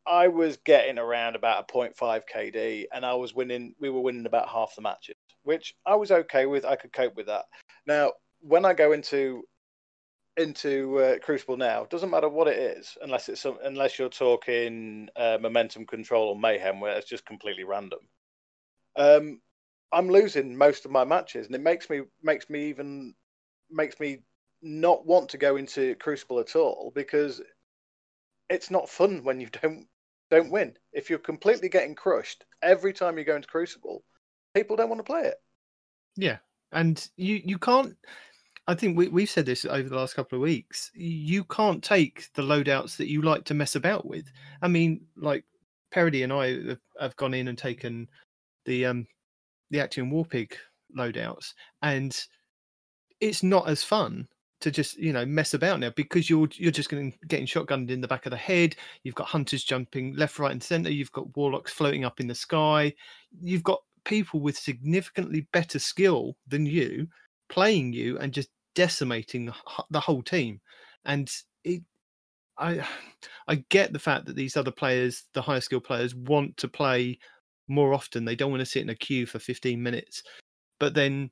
I 0.05 0.27
was 0.27 0.57
getting 0.57 0.97
around 0.97 1.35
about 1.35 1.69
a 1.69 1.73
0.5 1.73 2.23
KD, 2.33 2.85
and 2.93 3.05
I 3.05 3.13
was 3.13 3.33
winning. 3.33 3.75
We 3.79 3.89
were 3.89 4.01
winning 4.01 4.25
about 4.25 4.49
half 4.49 4.75
the 4.75 4.81
matches, 4.81 5.15
which 5.43 5.75
I 5.85 5.95
was 5.95 6.11
okay 6.11 6.45
with. 6.45 6.65
I 6.65 6.75
could 6.75 6.93
cope 6.93 7.15
with 7.15 7.27
that. 7.27 7.45
Now, 7.85 8.13
when 8.41 8.65
I 8.65 8.73
go 8.73 8.91
into 8.91 9.43
into 10.37 10.97
uh, 10.99 11.19
Crucible 11.19 11.57
now, 11.57 11.85
doesn't 11.85 12.09
matter 12.09 12.29
what 12.29 12.47
it 12.47 12.57
is, 12.57 12.97
unless 13.01 13.29
it's 13.29 13.41
some, 13.41 13.57
unless 13.63 13.99
you're 13.99 14.09
talking 14.09 15.09
uh, 15.15 15.37
momentum 15.39 15.85
control 15.85 16.29
or 16.29 16.39
mayhem, 16.39 16.79
where 16.79 16.97
it's 16.97 17.09
just 17.09 17.25
completely 17.25 17.63
random. 17.65 17.99
Um, 18.95 19.41
I'm 19.91 20.09
losing 20.09 20.55
most 20.55 20.85
of 20.85 20.91
my 20.91 21.03
matches, 21.03 21.45
and 21.45 21.55
it 21.55 21.61
makes 21.61 21.89
me 21.89 22.01
makes 22.23 22.49
me 22.49 22.69
even 22.69 23.13
makes 23.69 23.99
me 23.99 24.19
not 24.61 25.05
want 25.05 25.29
to 25.29 25.37
go 25.37 25.55
into 25.55 25.95
Crucible 25.95 26.39
at 26.39 26.55
all 26.55 26.91
because 26.95 27.41
it's 28.49 28.71
not 28.71 28.89
fun 28.89 29.23
when 29.23 29.39
you 29.39 29.47
don't 29.61 29.87
don't 30.29 30.51
win. 30.51 30.75
If 30.93 31.09
you're 31.09 31.19
completely 31.19 31.69
getting 31.69 31.95
crushed 31.95 32.45
every 32.61 32.93
time 32.93 33.17
you 33.17 33.23
go 33.23 33.35
into 33.35 33.47
Crucible, 33.47 34.03
people 34.53 34.75
don't 34.75 34.89
want 34.89 34.99
to 34.99 35.03
play 35.03 35.23
it. 35.23 35.37
Yeah, 36.15 36.37
and 36.71 37.07
you 37.15 37.41
you 37.43 37.57
can't. 37.57 37.95
I 38.67 38.75
think 38.75 38.97
we 38.97 39.07
we've 39.07 39.29
said 39.29 39.45
this 39.45 39.65
over 39.65 39.89
the 39.89 39.95
last 39.95 40.15
couple 40.15 40.37
of 40.37 40.43
weeks. 40.43 40.91
You 40.93 41.43
can't 41.45 41.83
take 41.83 42.31
the 42.33 42.43
loadouts 42.43 42.97
that 42.97 43.09
you 43.09 43.21
like 43.21 43.45
to 43.45 43.53
mess 43.53 43.75
about 43.75 44.05
with. 44.05 44.25
I 44.61 44.67
mean, 44.67 45.01
like 45.15 45.43
Parody 45.91 46.23
and 46.23 46.33
I 46.33 46.67
have, 46.67 46.79
have 46.99 47.15
gone 47.15 47.33
in 47.33 47.47
and 47.47 47.57
taken 47.57 48.07
the 48.65 48.85
um 48.85 49.07
the 49.71 49.79
Action 49.79 50.11
Warpig 50.11 50.53
loadouts, 50.95 51.53
and 51.81 52.15
it's 53.19 53.43
not 53.43 53.67
as 53.67 53.83
fun 53.83 54.27
to 54.61 54.71
just 54.71 54.97
you 54.97 55.13
know 55.13 55.25
mess 55.25 55.53
about 55.53 55.79
now 55.79 55.91
because 55.95 56.29
you're 56.29 56.49
you're 56.53 56.71
just 56.71 56.89
going 56.89 57.17
getting 57.27 57.45
shotgunned 57.45 57.89
in 57.89 58.01
the 58.01 58.07
back 58.07 58.25
of 58.25 58.31
the 58.31 58.37
head. 58.37 58.75
You've 59.03 59.15
got 59.15 59.27
hunters 59.27 59.63
jumping 59.63 60.15
left, 60.15 60.39
right, 60.39 60.51
and 60.51 60.61
center. 60.61 60.89
You've 60.89 61.11
got 61.11 61.35
warlocks 61.35 61.71
floating 61.71 62.05
up 62.05 62.19
in 62.19 62.27
the 62.27 62.35
sky. 62.35 62.93
You've 63.41 63.63
got 63.63 63.81
people 64.05 64.39
with 64.39 64.57
significantly 64.57 65.47
better 65.53 65.79
skill 65.79 66.35
than 66.47 66.65
you 66.65 67.07
playing 67.49 67.93
you 67.93 68.17
and 68.19 68.33
just 68.33 68.49
decimating 68.75 69.45
the, 69.45 69.53
the 69.89 69.99
whole 69.99 70.21
team. 70.21 70.61
And 71.05 71.29
it, 71.63 71.81
I, 72.57 72.85
I 73.47 73.55
get 73.69 73.93
the 73.93 73.99
fact 73.99 74.25
that 74.25 74.35
these 74.35 74.55
other 74.55 74.71
players, 74.71 75.25
the 75.33 75.41
higher 75.41 75.61
skill 75.61 75.79
players, 75.79 76.15
want 76.15 76.55
to 76.57 76.67
play 76.67 77.19
more 77.67 77.93
often. 77.93 78.25
They 78.25 78.35
don't 78.35 78.51
want 78.51 78.61
to 78.61 78.65
sit 78.65 78.83
in 78.83 78.89
a 78.89 78.95
queue 78.95 79.25
for 79.25 79.39
15 79.39 79.81
minutes. 79.81 80.23
But 80.79 80.93
then 80.93 81.31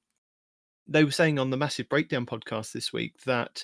they 0.87 1.03
were 1.03 1.11
saying 1.11 1.39
on 1.39 1.49
the 1.49 1.57
Massive 1.57 1.89
Breakdown 1.89 2.25
podcast 2.25 2.71
this 2.71 2.93
week 2.93 3.21
that 3.25 3.63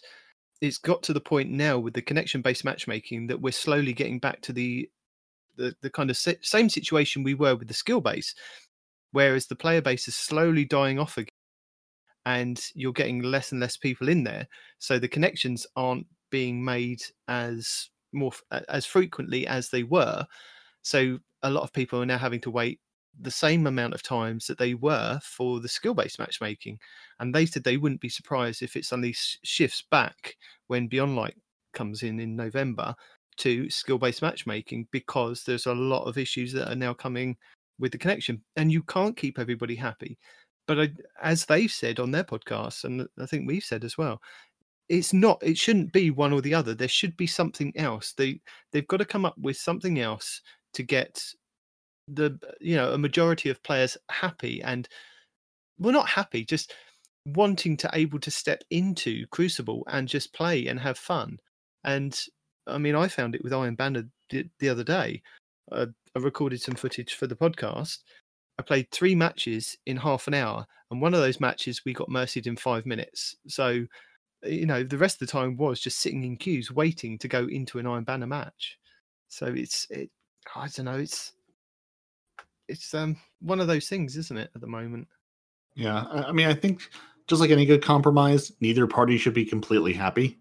it's 0.62 0.78
got 0.78 1.04
to 1.04 1.14
the 1.14 1.22
point 1.22 1.50
now 1.50 1.78
with 1.78 1.94
the 1.94 2.02
connection 2.02 2.42
based 2.42 2.66
matchmaking 2.66 3.28
that 3.28 3.42
we're 3.42 3.52
slowly 3.52 3.94
getting 3.94 4.20
back 4.20 4.42
to 4.42 4.54
the 4.54 4.90
the, 5.56 5.76
the 5.82 5.90
kind 5.90 6.10
of 6.10 6.18
same 6.18 6.68
situation 6.70 7.22
we 7.22 7.36
were 7.36 7.56
with 7.56 7.68
the 7.68 7.76
skill 7.76 8.02
base, 8.02 8.34
whereas 9.12 9.46
the 9.46 9.56
player 9.56 9.82
base 9.82 10.08
is 10.08 10.16
slowly 10.16 10.66
dying 10.66 10.98
off 10.98 11.18
again, 11.18 11.30
and 12.26 12.60
you're 12.74 12.92
getting 12.92 13.22
less 13.22 13.52
and 13.52 13.62
less 13.62 13.78
people 13.78 14.10
in 14.10 14.24
there, 14.24 14.48
so 14.80 14.98
the 14.98 15.08
connections 15.08 15.68
aren't 15.76 16.08
being 16.32 16.64
made 16.64 17.02
as 17.28 17.90
more 18.14 18.32
as 18.70 18.86
frequently 18.86 19.46
as 19.46 19.70
they 19.70 19.84
were. 19.84 20.26
So 20.82 21.20
a 21.44 21.50
lot 21.50 21.64
of 21.64 21.74
people 21.74 22.02
are 22.02 22.06
now 22.06 22.18
having 22.18 22.42
to 22.42 22.52
wait 22.52 22.80
the 23.20 23.32
same 23.32 23.68
amount 23.68 23.94
of 23.94 24.04
times 24.04 24.48
that 24.48 24.58
they 24.58 24.74
were 24.74 25.20
for 25.24 25.60
the 25.60 25.68
skill 25.68 25.94
based 25.94 26.20
matchmaking. 26.20 26.80
And 27.20 27.34
they 27.34 27.46
said 27.46 27.64
they 27.64 27.78
wouldn't 27.78 28.02
be 28.02 28.10
surprised 28.10 28.62
if 28.62 28.76
it 28.76 28.86
suddenly 28.86 29.16
shifts 29.16 29.84
back 29.92 30.36
when 30.68 30.88
Beyond 30.88 31.16
Light 31.16 31.36
comes 31.74 32.04
in 32.04 32.20
in 32.20 32.36
November 32.36 32.96
to 33.38 33.70
skill 33.70 33.98
based 33.98 34.22
matchmaking 34.22 34.88
because 34.92 35.44
there's 35.44 35.66
a 35.66 35.74
lot 35.74 36.04
of 36.04 36.18
issues 36.18 36.54
that 36.54 36.72
are 36.72 36.76
now 36.76 36.94
coming 36.94 37.36
with 37.80 37.92
the 37.92 37.98
connection. 37.98 38.42
And 38.56 38.72
you 38.72 38.84
can't 38.84 39.18
keep 39.18 39.40
everybody 39.40 39.76
happy. 39.76 40.18
But 40.66 40.80
I, 40.80 40.92
as 41.22 41.46
they've 41.46 41.72
said 41.72 42.00
on 42.00 42.12
their 42.12 42.24
podcast, 42.24 42.86
and 42.86 43.08
I 43.20 43.26
think 43.26 43.48
we've 43.48 43.64
said 43.64 43.84
as 43.84 43.98
well, 43.98 44.22
it's 44.90 45.14
not 45.14 45.42
it 45.42 45.58
shouldn't 45.58 45.94
be 45.94 46.12
one 46.12 46.34
or 46.34 46.42
the 46.42 46.54
other 46.54 46.74
there 46.74 46.90
should 46.90 47.16
be 47.16 47.26
something 47.26 47.72
else 47.78 48.14
they 48.18 48.40
they've 48.72 48.88
got 48.88 48.98
to 48.98 49.06
come 49.06 49.24
up 49.26 49.36
with 49.38 49.56
something 49.56 50.00
else 50.00 50.42
to 50.74 50.84
get 50.84 51.24
the 52.08 52.38
you 52.60 52.76
know 52.76 52.92
a 52.94 52.98
majority 52.98 53.50
of 53.50 53.64
players 53.64 53.98
happy 54.10 54.62
and 54.62 54.88
well 55.80 55.94
not 55.94 56.08
happy 56.08 56.44
just 56.44 56.74
wanting 57.26 57.78
to 57.78 57.90
able 57.94 58.20
to 58.20 58.32
step 58.32 58.64
into 58.70 59.26
crucible 59.28 59.84
and 59.88 60.08
just 60.08 60.34
play 60.34 60.68
and 60.68 60.80
have 60.80 60.98
fun. 60.98 61.40
And 61.84 62.20
i 62.68 62.78
mean 62.78 62.96
i 62.96 63.08
found 63.10 63.36
it 63.36 63.44
with 63.44 63.54
iron 63.54 63.76
banner 63.76 64.04
the, 64.30 64.48
the 64.60 64.70
other 64.70 64.84
day. 64.84 65.22
Uh, 65.72 65.88
i 66.16 66.20
recorded 66.20 66.62
some 66.62 66.76
footage 66.76 67.14
for 67.16 67.28
the 67.28 67.36
podcast. 67.36 68.00
I 68.60 68.64
played 68.64 68.92
three 68.92 69.16
matches 69.16 69.78
in 69.86 69.98
half 69.98 70.28
an 70.28 70.34
hour 70.34 70.66
and 70.92 71.02
one 71.02 71.14
of 71.14 71.22
those 71.22 71.40
matches 71.40 71.82
we 71.86 71.94
got 71.94 72.10
mercied 72.10 72.48
in 72.48 72.56
five 72.56 72.86
minutes. 72.86 73.36
So 73.48 73.86
you 74.46 74.66
know 74.66 74.84
the 74.84 74.98
rest 74.98 75.22
of 75.22 75.28
the 75.28 75.32
time 75.32 75.56
was 75.58 75.80
just 75.80 76.00
sitting 76.00 76.24
in 76.24 76.38
queues 76.38 76.72
waiting 76.72 77.18
to 77.20 77.28
go 77.28 77.46
into 77.48 77.80
an 77.80 77.88
iron 77.88 78.04
banner 78.04 78.28
match. 78.28 78.78
So 79.30 79.48
it's 79.48 79.88
it 79.90 80.10
i 80.56 80.68
don't 80.68 80.86
know 80.86 80.98
it's 80.98 81.34
it's 82.68 82.94
um 82.94 83.18
one 83.42 83.60
of 83.60 83.68
those 83.68 83.88
things, 83.88 84.18
isn't 84.18 84.38
it, 84.38 84.52
at 84.56 84.62
the 84.62 84.68
moment? 84.68 85.08
Yeah, 85.76 86.06
I 86.06 86.32
mean, 86.32 86.48
I 86.48 86.54
think 86.54 86.90
just 87.28 87.42
like 87.42 87.52
any 87.52 87.66
good 87.66 87.84
compromise, 87.84 88.52
neither 88.60 88.88
party 88.88 89.18
should 89.18 89.34
be 89.34 89.46
completely 89.46 89.94
happy. 89.94 90.38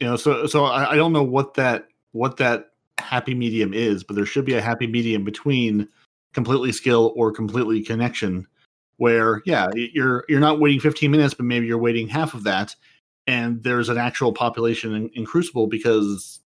You 0.00 0.08
know, 0.08 0.16
so 0.16 0.46
so 0.46 0.64
I, 0.64 0.92
I 0.92 0.96
don't 0.96 1.12
know 1.12 1.22
what 1.22 1.54
that 1.54 1.88
what 2.12 2.36
that 2.38 2.70
happy 2.98 3.34
medium 3.34 3.74
is, 3.74 4.04
but 4.04 4.16
there 4.16 4.26
should 4.26 4.44
be 4.44 4.54
a 4.54 4.62
happy 4.62 4.86
medium 4.86 5.24
between 5.24 5.88
completely 6.32 6.72
skill 6.72 7.12
or 7.16 7.30
completely 7.30 7.82
connection 7.82 8.46
where 8.96 9.42
yeah 9.44 9.68
you're 9.74 10.24
you're 10.28 10.40
not 10.40 10.60
waiting 10.60 10.80
15 10.80 11.10
minutes 11.10 11.34
but 11.34 11.46
maybe 11.46 11.66
you're 11.66 11.78
waiting 11.78 12.08
half 12.08 12.34
of 12.34 12.44
that 12.44 12.74
and 13.26 13.62
there's 13.62 13.88
an 13.88 13.98
actual 13.98 14.32
population 14.32 14.94
in, 14.94 15.08
in 15.10 15.24
crucible 15.24 15.66
because 15.66 16.40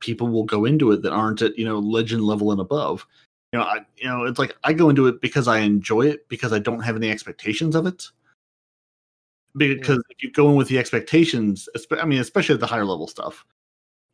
people 0.00 0.28
will 0.28 0.44
go 0.44 0.64
into 0.64 0.90
it 0.92 1.02
that 1.02 1.12
aren't 1.12 1.42
at 1.42 1.56
you 1.58 1.64
know 1.64 1.78
legend 1.78 2.22
level 2.22 2.52
and 2.52 2.60
above 2.60 3.06
you 3.52 3.58
know, 3.58 3.64
I, 3.64 3.78
you 3.96 4.08
know, 4.08 4.24
it's 4.24 4.38
like 4.38 4.56
I 4.62 4.72
go 4.72 4.90
into 4.90 5.06
it 5.06 5.20
because 5.20 5.48
I 5.48 5.58
enjoy 5.58 6.02
it 6.02 6.28
because 6.28 6.52
I 6.52 6.58
don't 6.58 6.80
have 6.80 6.96
any 6.96 7.10
expectations 7.10 7.74
of 7.74 7.86
it. 7.86 8.06
Because 9.56 9.96
yeah. 9.96 10.14
if 10.16 10.22
you 10.22 10.30
go 10.30 10.48
in 10.50 10.56
with 10.56 10.68
the 10.68 10.78
expectations, 10.78 11.68
I 11.90 12.04
mean, 12.04 12.20
especially 12.20 12.54
at 12.54 12.60
the 12.60 12.66
higher 12.66 12.84
level 12.84 13.08
stuff, 13.08 13.44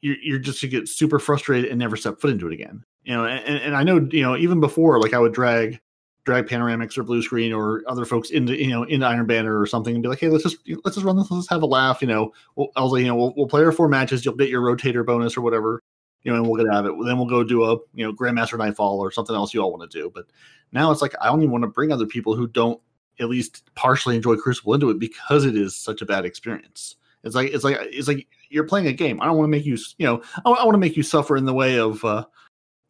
you're, 0.01 0.16
you're 0.22 0.39
just 0.39 0.61
to 0.61 0.68
get 0.68 0.89
super 0.89 1.18
frustrated 1.18 1.70
and 1.70 1.78
never 1.78 1.97
step 1.97 2.18
foot 2.18 2.30
into 2.30 2.47
it 2.47 2.55
again. 2.55 2.82
You 3.05 3.14
know, 3.14 3.26
and, 3.26 3.62
and 3.62 3.76
I 3.76 3.82
know, 3.82 4.09
you 4.11 4.22
know, 4.22 4.37
even 4.37 4.61
before, 4.61 5.01
like 5.01 5.12
I 5.12 5.18
would 5.18 5.34
drag 5.34 5.80
drag 6.26 6.47
panoramics 6.47 6.99
or 6.99 7.05
blue 7.05 7.22
screen 7.22 7.53
or 7.53 7.82
other 7.87 8.05
folks 8.05 8.30
into 8.30 8.61
you 8.61 8.68
know 8.68 8.82
into 8.82 9.07
Iron 9.07 9.26
Banner 9.26 9.59
or 9.61 9.66
something 9.66 9.95
and 9.95 10.03
be 10.03 10.09
like, 10.09 10.18
hey, 10.18 10.28
let's 10.28 10.43
just 10.43 10.59
let's 10.84 10.97
just 10.97 11.07
run 11.07 11.16
this, 11.16 11.30
let's 11.30 11.49
have 11.49 11.62
a 11.62 11.66
laugh. 11.66 12.03
You 12.03 12.09
know, 12.09 12.32
I 12.74 12.82
was 12.82 12.93
like, 12.93 13.03
you 13.03 13.09
know, 13.09 13.14
we'll, 13.14 13.34
we'll 13.37 13.47
play 13.47 13.62
our 13.62 13.72
four 13.72 13.89
matches, 13.89 14.24
you'll 14.24 14.34
get 14.34 14.49
your 14.49 14.62
rotator 14.62 15.07
bonus 15.07 15.37
or 15.37 15.43
whatever, 15.43 15.82
you 16.27 16.33
know, 16.33 16.39
and 16.39 16.47
we'll 16.47 16.62
get 16.62 16.74
out 16.74 16.85
of 16.85 16.93
it. 16.93 17.05
Then 17.07 17.18
we'll 17.18 17.29
go 17.29 17.45
do 17.45 17.62
a, 17.62 17.77
you 17.95 18.05
know, 18.05 18.12
Grandmaster 18.12 18.59
Nightfall 18.59 18.99
or 18.99 19.12
something 19.12 19.37
else 19.37 19.55
you 19.55 19.62
all 19.62 19.70
want 19.70 19.89
to 19.89 19.99
do. 19.99 20.11
But 20.12 20.27
now 20.72 20.91
it's 20.91 21.01
like 21.01 21.14
I 21.20 21.29
only 21.29 21.47
want 21.47 21.62
to 21.62 21.68
bring 21.68 21.93
other 21.93 22.05
people 22.05 22.35
who 22.35 22.49
don't 22.49 22.81
at 23.20 23.29
least 23.29 23.62
partially 23.77 24.16
enjoy 24.16 24.35
Crucible 24.35 24.74
into 24.74 24.91
it 24.91 24.99
because 24.99 25.45
it 25.45 25.55
is 25.55 25.77
such 25.77 26.03
a 26.03 26.07
bad 26.07 26.24
experience. 26.24 26.97
It's 27.22 27.37
like 27.37 27.53
it's 27.53 27.62
like 27.62 27.77
it's 27.81 28.09
like 28.09 28.27
you're 28.51 28.66
playing 28.66 28.89
a 28.89 28.93
game. 28.93 29.20
I 29.20 29.27
don't 29.27 29.37
want 29.37 29.47
to 29.47 29.51
make 29.53 29.64
you, 29.64 29.79
you 29.99 30.07
know, 30.07 30.20
I, 30.45 30.51
I 30.51 30.64
want 30.64 30.74
to 30.74 30.79
make 30.79 30.97
you 30.97 31.05
suffer 31.05 31.37
in 31.37 31.45
the 31.45 31.55
way 31.55 31.79
of 31.79 32.05
uh, 32.05 32.24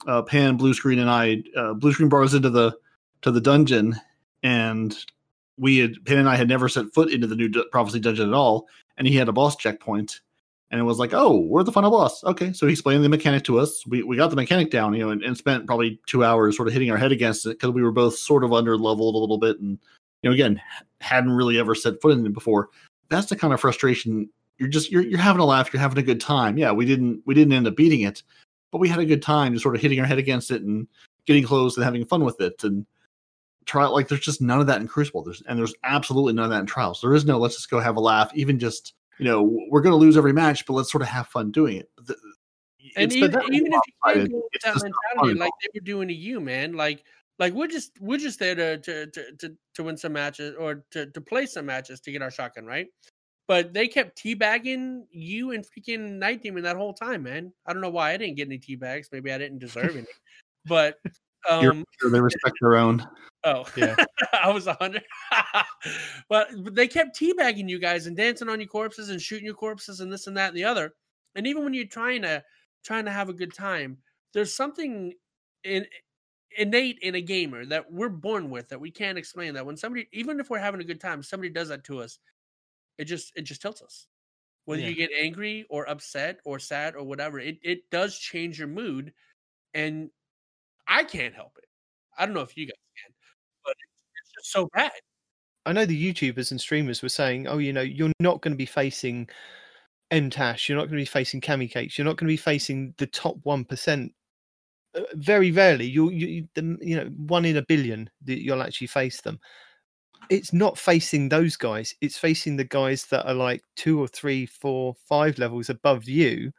uh, 0.06 0.22
Pan, 0.22 0.56
Blue 0.56 0.72
Screen, 0.72 0.98
and 0.98 1.10
I. 1.10 1.42
Uh, 1.54 1.74
Blue 1.74 1.92
Screen 1.92 2.08
brought 2.08 2.24
us 2.24 2.34
into 2.34 2.48
the 2.48 2.74
to 3.20 3.30
the 3.30 3.40
dungeon, 3.40 3.96
and 4.42 4.96
we 5.58 5.76
had 5.76 6.02
Pan 6.06 6.18
and 6.18 6.28
I 6.28 6.36
had 6.36 6.48
never 6.48 6.70
set 6.70 6.94
foot 6.94 7.12
into 7.12 7.26
the 7.26 7.36
new 7.36 7.50
prophecy 7.70 8.00
dungeon 8.00 8.28
at 8.28 8.34
all, 8.34 8.66
and 8.96 9.06
he 9.06 9.14
had 9.14 9.28
a 9.28 9.32
boss 9.32 9.56
checkpoint, 9.56 10.22
and 10.70 10.80
it 10.80 10.84
was 10.84 10.98
like, 10.98 11.14
oh, 11.14 11.38
we're 11.38 11.62
the 11.62 11.72
final 11.72 11.90
boss. 11.90 12.24
Okay, 12.24 12.52
so 12.52 12.66
he 12.66 12.72
explained 12.72 13.04
the 13.04 13.08
mechanic 13.08 13.44
to 13.44 13.58
us. 13.58 13.86
We 13.86 14.02
we 14.02 14.16
got 14.16 14.30
the 14.30 14.36
mechanic 14.36 14.70
down, 14.70 14.94
you 14.94 15.00
know, 15.00 15.10
and, 15.10 15.22
and 15.22 15.36
spent 15.36 15.66
probably 15.66 16.00
two 16.06 16.24
hours 16.24 16.56
sort 16.56 16.68
of 16.68 16.74
hitting 16.74 16.90
our 16.90 16.96
head 16.96 17.12
against 17.12 17.46
it 17.46 17.50
because 17.50 17.70
we 17.70 17.82
were 17.82 17.92
both 17.92 18.16
sort 18.16 18.44
of 18.44 18.52
under 18.52 18.76
leveled 18.76 19.14
a 19.14 19.18
little 19.18 19.38
bit, 19.38 19.60
and 19.60 19.78
you 20.22 20.30
know, 20.30 20.34
again, 20.34 20.60
hadn't 21.00 21.32
really 21.32 21.58
ever 21.58 21.74
set 21.74 22.00
foot 22.02 22.18
in 22.18 22.26
it 22.26 22.32
before. 22.32 22.70
That's 23.08 23.28
the 23.28 23.36
kind 23.36 23.54
of 23.54 23.60
frustration. 23.60 24.28
You're 24.58 24.68
just 24.68 24.90
you're 24.90 25.02
you're 25.02 25.20
having 25.20 25.40
a 25.40 25.46
laugh, 25.46 25.72
you're 25.72 25.80
having 25.80 25.98
a 25.98 26.02
good 26.02 26.20
time. 26.20 26.58
Yeah, 26.58 26.72
we 26.72 26.84
didn't 26.84 27.22
we 27.26 27.34
didn't 27.34 27.52
end 27.52 27.68
up 27.68 27.76
beating 27.76 28.00
it, 28.00 28.22
but 28.72 28.78
we 28.78 28.88
had 28.88 28.98
a 28.98 29.06
good 29.06 29.22
time, 29.22 29.52
just 29.52 29.62
sort 29.62 29.76
of 29.76 29.82
hitting 29.82 30.00
our 30.00 30.06
head 30.06 30.18
against 30.18 30.50
it 30.50 30.62
and 30.62 30.88
getting 31.26 31.44
close 31.44 31.76
and 31.76 31.84
having 31.84 32.04
fun 32.04 32.24
with 32.24 32.40
it. 32.40 32.64
And 32.64 32.86
trial 33.66 33.92
like 33.92 34.08
there's 34.08 34.20
just 34.20 34.40
none 34.40 34.60
of 34.60 34.66
that 34.66 34.80
in 34.80 34.88
Crucible. 34.88 35.22
There's 35.22 35.42
and 35.42 35.58
there's 35.58 35.74
absolutely 35.84 36.32
none 36.32 36.46
of 36.46 36.50
that 36.50 36.60
in 36.60 36.66
Trials. 36.66 37.00
There 37.00 37.14
is 37.14 37.24
no 37.24 37.38
let's 37.38 37.56
just 37.56 37.70
go 37.70 37.78
have 37.78 37.96
a 37.96 38.00
laugh, 38.00 38.32
even 38.34 38.58
just 38.58 38.94
you 39.18 39.24
know, 39.24 39.42
we're 39.70 39.80
going 39.80 39.92
to 39.92 39.96
lose 39.96 40.16
every 40.16 40.32
match, 40.32 40.66
but 40.66 40.74
let's 40.74 40.90
sort 40.90 41.02
of 41.02 41.08
have 41.08 41.28
fun 41.28 41.50
doing 41.50 41.78
it. 41.78 41.90
The, 41.98 42.16
and 42.96 43.12
even, 43.12 43.30
even 43.52 43.72
if 43.72 43.80
you 43.86 43.92
can't 44.04 44.30
go 44.30 44.42
with 44.52 44.62
that 44.62 44.74
mentality, 45.14 45.38
like 45.38 45.52
they 45.62 45.80
were 45.80 45.84
doing 45.84 46.08
to 46.08 46.14
you, 46.14 46.40
man, 46.40 46.74
like 46.74 47.04
like 47.38 47.52
we're 47.52 47.66
just 47.66 47.92
we're 48.00 48.18
just 48.18 48.38
there 48.38 48.54
to 48.54 48.78
to 48.78 49.06
to 49.06 49.56
to, 49.74 49.84
win 49.84 49.96
some 49.96 50.12
matches 50.12 50.54
or 50.58 50.84
to, 50.92 51.06
to 51.06 51.20
play 51.20 51.46
some 51.46 51.66
matches 51.66 52.00
to 52.00 52.12
get 52.12 52.22
our 52.22 52.30
shotgun, 52.30 52.64
right? 52.64 52.86
but 53.48 53.72
they 53.72 53.86
kept 53.86 54.20
teabagging 54.20 55.02
you 55.10 55.52
and 55.52 55.64
freaking 55.64 56.18
Night 56.18 56.42
Demon 56.42 56.64
that 56.64 56.76
whole 56.76 56.92
time, 56.92 57.22
man. 57.22 57.52
I 57.66 57.72
don't 57.72 57.82
know 57.82 57.90
why 57.90 58.12
I 58.12 58.16
didn't 58.16 58.36
get 58.36 58.48
any 58.48 58.58
teabags. 58.58 59.06
Maybe 59.12 59.32
I 59.32 59.38
didn't 59.38 59.58
deserve 59.58 59.96
any. 59.96 60.06
But 60.64 60.98
um, 61.50 61.84
sure 62.00 62.10
they 62.10 62.20
respect 62.20 62.56
their 62.60 62.76
own. 62.76 63.06
Oh, 63.46 63.64
Yeah. 63.76 63.96
I 64.32 64.50
was 64.50 64.66
a 64.66 64.74
hundred. 64.74 65.04
but, 66.28 66.48
but 66.62 66.74
they 66.74 66.88
kept 66.88 67.18
teabagging 67.18 67.68
you 67.68 67.78
guys 67.78 68.06
and 68.06 68.16
dancing 68.16 68.48
on 68.48 68.60
your 68.60 68.68
corpses 68.68 69.08
and 69.10 69.20
shooting 69.20 69.46
your 69.46 69.54
corpses 69.54 70.00
and 70.00 70.12
this 70.12 70.26
and 70.26 70.36
that 70.36 70.48
and 70.48 70.56
the 70.56 70.64
other. 70.64 70.94
And 71.34 71.46
even 71.46 71.64
when 71.64 71.74
you're 71.74 71.86
trying 71.86 72.22
to 72.22 72.44
trying 72.84 73.04
to 73.06 73.10
have 73.10 73.28
a 73.28 73.34
good 73.34 73.54
time, 73.54 73.98
there's 74.34 74.54
something 74.54 75.14
in 75.64 75.86
innate 76.58 76.98
in 77.02 77.14
a 77.16 77.20
gamer 77.20 77.66
that 77.66 77.92
we're 77.92 78.08
born 78.08 78.50
with 78.50 78.68
that 78.68 78.80
we 78.80 78.90
can't 78.90 79.18
explain. 79.18 79.54
That 79.54 79.66
when 79.66 79.76
somebody, 79.76 80.08
even 80.12 80.40
if 80.40 80.50
we're 80.50 80.58
having 80.58 80.80
a 80.80 80.84
good 80.84 81.00
time, 81.00 81.22
somebody 81.22 81.50
does 81.50 81.68
that 81.68 81.84
to 81.84 82.00
us, 82.00 82.18
it 82.98 83.04
just 83.04 83.32
it 83.36 83.42
just 83.42 83.62
tilts 83.62 83.82
us. 83.82 84.06
Whether 84.64 84.82
Yeah. 84.82 84.88
you 84.88 84.94
get 84.96 85.10
angry 85.20 85.66
or 85.68 85.88
upset 85.88 86.40
or 86.44 86.58
sad 86.58 86.96
or 86.96 87.04
whatever, 87.04 87.38
it 87.38 87.58
it 87.62 87.90
does 87.90 88.18
change 88.18 88.58
your 88.58 88.68
mood, 88.68 89.12
and 89.74 90.10
I 90.88 91.04
can't 91.04 91.34
help 91.34 91.58
it. 91.58 91.68
I 92.18 92.26
don't 92.26 92.34
know 92.34 92.42
if 92.42 92.56
you 92.56 92.66
guys 92.66 92.74
can, 93.04 93.14
but 93.64 93.72
it's, 93.72 93.92
it's 94.22 94.32
just 94.34 94.35
so 94.50 94.68
bad. 94.74 94.92
I 95.66 95.72
know 95.72 95.86
the 95.86 96.12
YouTubers 96.14 96.50
and 96.52 96.60
streamers 96.60 97.02
were 97.02 97.08
saying, 97.10 97.48
"Oh, 97.48 97.58
you 97.58 97.72
know, 97.72 97.82
you're 97.82 98.12
not 98.20 98.42
going 98.42 98.52
to 98.54 98.58
be 98.58 98.66
facing 98.66 99.28
MTash. 100.12 100.68
You're 100.68 100.78
not 100.78 100.84
going 100.86 100.98
to 100.98 101.02
be 101.02 101.06
facing 101.06 101.40
Cami 101.40 101.70
Cakes. 101.70 101.98
You're 101.98 102.04
not 102.06 102.16
going 102.16 102.28
to 102.28 102.32
be 102.32 102.36
facing 102.36 102.94
the 102.98 103.06
top 103.08 103.36
one 103.44 103.64
percent. 103.64 104.12
Uh, 104.96 105.02
very 105.14 105.52
rarely, 105.52 105.86
you 105.86 106.10
you- 106.10 106.48
the, 106.54 106.78
you 106.82 106.96
know 106.96 107.06
one 107.16 107.44
in 107.44 107.56
a 107.58 107.62
billion 107.66 108.10
that 108.26 108.42
you'll 108.44 108.62
actually 108.62 108.88
face 108.88 109.20
them. 109.22 109.40
It's 110.30 110.52
not 110.52 110.78
facing 110.78 111.28
those 111.28 111.56
guys. 111.56 111.94
It's 112.00 112.18
facing 112.18 112.56
the 112.56 112.64
guys 112.64 113.06
that 113.06 113.26
are 113.28 113.34
like 113.34 113.62
two 113.76 114.00
or 114.00 114.08
three, 114.08 114.46
four, 114.46 114.94
five 115.08 115.38
levels 115.38 115.70
above 115.70 116.08
you 116.08 116.52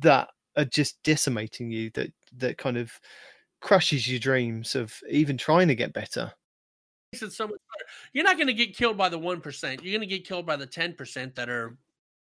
that 0.00 0.28
are 0.56 0.64
just 0.64 1.02
decimating 1.02 1.70
you. 1.70 1.90
That 1.94 2.12
that 2.36 2.58
kind 2.58 2.76
of 2.76 2.92
crushes 3.60 4.08
your 4.08 4.20
dreams 4.20 4.74
of 4.74 4.94
even 5.10 5.36
trying 5.38 5.68
to 5.68 5.74
get 5.74 5.92
better. 5.92 6.32
Makes 7.12 7.22
it 7.22 7.32
so 7.32 7.44
much 7.44 7.58
better. 7.74 7.90
You're 8.12 8.24
not 8.24 8.36
going 8.36 8.48
to 8.48 8.54
get 8.54 8.76
killed 8.76 8.96
by 8.96 9.08
the 9.08 9.18
one 9.18 9.40
percent. 9.40 9.82
You're 9.82 9.92
going 9.96 10.08
to 10.08 10.14
get 10.14 10.26
killed 10.26 10.46
by 10.46 10.56
the 10.56 10.66
ten 10.66 10.94
percent 10.94 11.34
that 11.36 11.48
are 11.48 11.76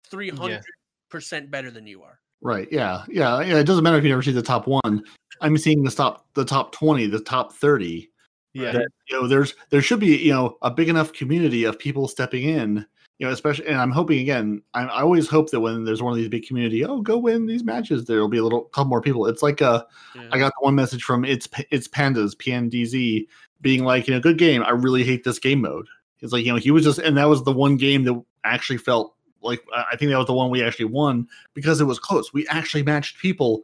three 0.09 0.30
hundred 0.30 0.63
percent 1.09 1.51
better 1.51 1.72
than 1.72 1.88
you 1.88 2.03
are. 2.03 2.19
Right. 2.41 2.67
Yeah. 2.72 3.03
Yeah. 3.07 3.41
Yeah. 3.41 3.59
It 3.59 3.65
doesn't 3.65 3.84
matter 3.84 3.97
if 3.97 4.03
you 4.03 4.09
never 4.09 4.24
see 4.24 4.32
the 4.32 4.41
top 4.41 4.67
one. 4.67 5.03
I'm 5.41 5.57
seeing 5.57 5.84
the 5.84 5.91
top 5.91 6.26
the 6.34 6.45
top 6.45 6.72
20, 6.72 7.07
the 7.07 7.19
top 7.19 7.53
30. 7.53 8.09
Yeah, 8.53 8.74
That, 8.74 8.89
you 9.09 9.22
know, 9.22 9.28
there's 9.28 9.55
there 9.69 9.82
should 9.82 9.99
be, 9.99 10.17
you 10.17 10.34
know, 10.34 10.57
a 10.61 10.69
big 10.69 10.89
enough 10.89 11.13
community 11.13 11.63
of 11.63 11.80
people 11.80 12.09
stepping 12.09 12.43
in, 12.43 12.86
you 13.17 13.26
know, 13.26 13.32
especially 13.32 13.67
and 13.67 13.78
I'm 13.78 13.91
hoping 13.91 14.19
again, 14.19 14.61
I, 14.74 14.84
I 14.84 15.01
always 15.01 15.30
hope 15.30 15.51
that 15.51 15.61
when 15.61 15.86
there's 15.86 16.01
one 16.01 16.11
of 16.11 16.17
these 16.17 16.28
big 16.28 16.45
community, 16.45 16.84
oh, 16.84 16.99
go 16.99 17.17
win 17.17 17.45
these 17.45 17.63
matches, 17.63 18.03
there'll 18.03 18.28
be 18.28 18.39
a 18.39 18.43
little 18.43 18.63
couple 18.63 18.89
more 18.89 19.01
people. 19.01 19.26
It's 19.28 19.41
like 19.41 19.61
uh 19.61 19.84
Yeah. 20.15 20.30
I 20.34 20.39
got 20.39 20.51
one 20.59 20.76
message 20.76 21.03
from 21.03 21.24
it's 21.24 21.47
it's 21.69 21.88
pandas 21.88 22.36
PNDZ 22.36 23.26
being 23.62 23.84
like, 23.84 24.07
you 24.07 24.14
know, 24.14 24.20
good 24.20 24.38
game. 24.38 24.64
I 24.64 24.72
really 24.72 25.03
hate 25.03 25.24
this 25.24 25.39
game 25.39 25.62
mode. 25.62 25.88
It's 26.20 26.34
like, 26.34 26.45
you 26.45 26.51
know, 26.51 26.57
he 26.59 26.72
was 26.72 26.84
just 26.84 26.99
and 26.99 27.18
that 27.18 27.30
was 27.30 27.43
the 27.43 27.51
one 27.51 27.78
game 27.78 28.03
that 28.05 28.22
actually 28.43 28.78
felt 28.78 29.16
like 29.41 29.62
I 29.76 29.95
think 29.95 30.12
that 30.12 30.18
was 30.18 30.28
the 30.28 30.34
one 30.34 30.49
we 30.51 30.64
actually 30.64 30.86
won 30.86 31.28
because 31.53 31.82
it 31.82 31.86
was 31.86 31.99
close. 31.99 32.32
We 32.34 32.47
actually 32.47 32.84
matched 32.84 33.18
people, 33.20 33.64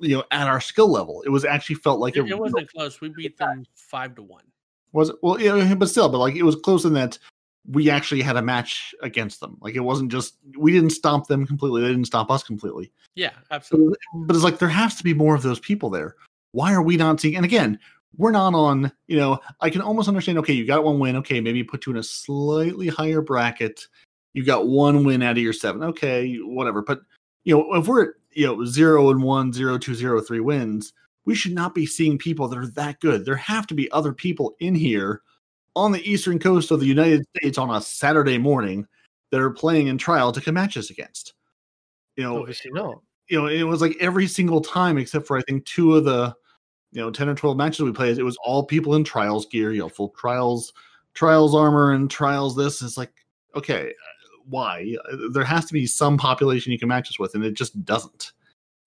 you 0.00 0.16
know, 0.16 0.24
at 0.32 0.48
our 0.48 0.60
skill 0.60 0.88
level. 0.90 1.22
It 1.24 1.28
was 1.30 1.44
actually 1.44 1.76
felt 1.76 2.00
like 2.00 2.16
it, 2.16 2.28
it 2.28 2.38
wasn't 2.38 2.70
close. 2.72 3.00
We 3.00 3.08
beat 3.10 3.38
them 3.38 3.64
five 3.74 4.14
to 4.16 4.22
one. 4.22 4.44
was 4.92 5.10
it 5.10 5.16
well, 5.22 5.40
yeah, 5.40 5.74
but 5.74 5.88
still, 5.88 6.08
but 6.08 6.18
like 6.18 6.34
it 6.34 6.42
was 6.42 6.56
close 6.56 6.84
in 6.84 6.94
that 6.94 7.18
we 7.70 7.88
actually 7.88 8.20
had 8.22 8.36
a 8.36 8.42
match 8.42 8.92
against 9.02 9.38
them. 9.38 9.56
Like 9.60 9.76
it 9.76 9.80
wasn't 9.80 10.10
just 10.10 10.34
we 10.58 10.72
didn't 10.72 10.90
stomp 10.90 11.28
them 11.28 11.46
completely. 11.46 11.82
They 11.82 11.88
didn't 11.88 12.06
stomp 12.06 12.28
us 12.32 12.42
completely. 12.42 12.90
Yeah, 13.14 13.30
But, 13.48 13.54
absolutely. 13.56 13.98
but 14.26 14.34
it's 14.34 14.44
like 14.44 14.58
there 14.58 14.68
has 14.68 14.96
to 14.96 15.04
be 15.04 15.14
more 15.14 15.36
of 15.36 15.42
those 15.42 15.60
people 15.60 15.88
there. 15.88 16.16
Why 16.50 16.74
are 16.74 16.82
we 16.82 16.96
not 16.96 17.20
seeing? 17.20 17.36
And 17.36 17.44
again, 17.44 17.78
we're 18.16 18.30
not 18.30 18.54
on. 18.54 18.92
You 19.06 19.16
know, 19.18 19.40
I 19.60 19.70
can 19.70 19.80
almost 19.80 20.08
understand. 20.08 20.38
Okay, 20.38 20.52
you 20.52 20.66
got 20.66 20.84
one 20.84 20.98
win. 20.98 21.16
Okay, 21.16 21.40
maybe 21.40 21.64
put 21.64 21.86
you 21.86 21.92
in 21.92 21.98
a 21.98 22.02
slightly 22.02 22.88
higher 22.88 23.20
bracket. 23.20 23.86
You 24.34 24.44
got 24.44 24.68
one 24.68 25.04
win 25.04 25.22
out 25.22 25.36
of 25.36 25.42
your 25.42 25.52
seven. 25.52 25.82
Okay, 25.82 26.36
whatever. 26.36 26.82
But 26.82 27.00
you 27.44 27.56
know, 27.56 27.74
if 27.74 27.86
we're 27.86 28.14
you 28.32 28.46
know 28.46 28.64
zero 28.64 29.10
and 29.10 29.22
one, 29.22 29.52
zero 29.52 29.78
two, 29.78 29.94
zero 29.94 30.20
three 30.20 30.40
wins, 30.40 30.92
we 31.24 31.34
should 31.34 31.54
not 31.54 31.74
be 31.74 31.86
seeing 31.86 32.18
people 32.18 32.48
that 32.48 32.58
are 32.58 32.68
that 32.68 33.00
good. 33.00 33.24
There 33.24 33.36
have 33.36 33.66
to 33.68 33.74
be 33.74 33.90
other 33.92 34.12
people 34.12 34.54
in 34.60 34.74
here 34.74 35.22
on 35.74 35.92
the 35.92 36.10
eastern 36.10 36.38
coast 36.38 36.70
of 36.70 36.80
the 36.80 36.86
United 36.86 37.24
States 37.36 37.58
on 37.58 37.70
a 37.70 37.80
Saturday 37.80 38.38
morning 38.38 38.86
that 39.30 39.40
are 39.40 39.50
playing 39.50 39.86
in 39.86 39.98
trial 39.98 40.32
to 40.32 40.40
come 40.40 40.54
match 40.54 40.76
us 40.76 40.90
against. 40.90 41.34
You 42.16 42.24
know, 42.24 42.40
obviously 42.40 42.70
not. 42.72 43.00
you 43.28 43.40
know, 43.40 43.46
it 43.46 43.62
was 43.62 43.80
like 43.80 43.96
every 43.98 44.26
single 44.26 44.60
time 44.60 44.98
except 44.98 45.26
for 45.26 45.38
I 45.38 45.42
think 45.42 45.64
two 45.64 45.96
of 45.96 46.04
the, 46.04 46.34
you 46.92 47.00
know, 47.00 47.10
10 47.10 47.28
or 47.28 47.34
12 47.34 47.56
matches 47.56 47.80
we 47.80 47.92
played, 47.92 48.18
it 48.18 48.22
was 48.22 48.36
all 48.44 48.64
people 48.64 48.94
in 48.94 49.04
trials 49.04 49.46
gear, 49.46 49.72
you 49.72 49.80
know, 49.80 49.88
full 49.88 50.10
trials, 50.10 50.72
trials 51.14 51.54
armor 51.54 51.92
and 51.92 52.10
trials 52.10 52.54
this. 52.54 52.82
It's 52.82 52.96
like, 52.96 53.12
okay, 53.54 53.92
why? 54.46 54.94
There 55.32 55.44
has 55.44 55.64
to 55.66 55.72
be 55.72 55.86
some 55.86 56.18
population 56.18 56.72
you 56.72 56.78
can 56.78 56.88
match 56.88 57.08
us 57.08 57.18
with, 57.18 57.34
and 57.34 57.44
it 57.44 57.54
just 57.54 57.84
doesn't. 57.84 58.32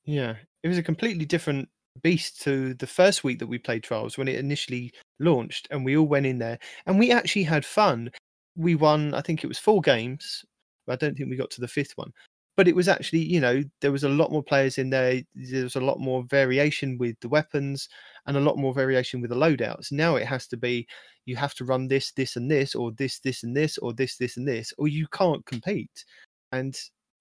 Yeah, 0.06 0.36
it 0.64 0.68
was 0.68 0.78
a 0.78 0.84
completely 0.84 1.26
different 1.26 1.68
beast 2.02 2.42
to 2.42 2.74
the 2.76 2.88
first 2.88 3.24
week 3.24 3.40
that 3.40 3.48
we 3.48 3.58
played 3.58 3.84
trials 3.84 4.18
when 4.18 4.28
it 4.28 4.38
initially 4.38 4.92
launched, 5.20 5.68
and 5.72 5.84
we 5.84 5.98
all 5.98 6.08
went 6.08 6.26
in 6.26 6.38
there 6.38 6.60
and 6.86 7.00
we 7.00 7.12
actually 7.12 7.44
had 7.44 7.66
fun. 7.66 8.12
We 8.56 8.76
won, 8.76 9.14
I 9.14 9.22
think 9.22 9.44
it 9.44 9.48
was 9.48 9.60
four 9.60 9.82
games. 9.82 10.46
but 10.86 10.94
I 10.94 11.06
don't 11.06 11.18
think 11.18 11.30
we 11.30 11.36
got 11.36 11.50
to 11.52 11.62
the 11.62 11.68
fifth 11.68 11.94
one, 11.96 12.12
but 12.56 12.68
it 12.68 12.76
was 12.76 12.88
actually, 12.88 13.20
you 13.20 13.40
know, 13.40 13.64
there 13.82 13.92
was 13.92 14.04
a 14.04 14.10
lot 14.10 14.32
more 14.32 14.44
players 14.44 14.78
in 14.78 14.90
there. 14.90 15.22
There 15.36 15.64
was 15.64 15.76
a 15.76 15.82
lot 15.82 16.00
more 16.00 16.24
variation 16.24 16.98
with 16.98 17.20
the 17.20 17.30
weapons 17.30 17.90
and 18.26 18.38
a 18.38 18.42
lot 18.42 18.58
more 18.58 18.74
variation 18.74 19.22
with 19.22 19.30
the 19.30 19.36
loadouts. 19.36 19.92
Now 19.92 20.16
it 20.16 20.26
has 20.26 20.48
to 20.48 20.58
be 20.58 20.88
you 21.26 21.36
have 21.36 21.54
to 21.56 21.66
run 21.66 21.88
this, 21.88 22.12
this, 22.12 22.36
and 22.36 22.50
this, 22.50 22.76
or 22.76 22.92
this, 22.92 23.20
this, 23.20 23.44
and 23.44 23.56
this, 23.56 23.78
or 23.80 23.94
this, 23.94 24.18
this, 24.18 24.38
and 24.38 24.48
this, 24.48 24.74
or 24.78 24.88
you 24.88 25.08
can't 25.08 25.46
compete. 25.46 26.06
And 26.52 26.78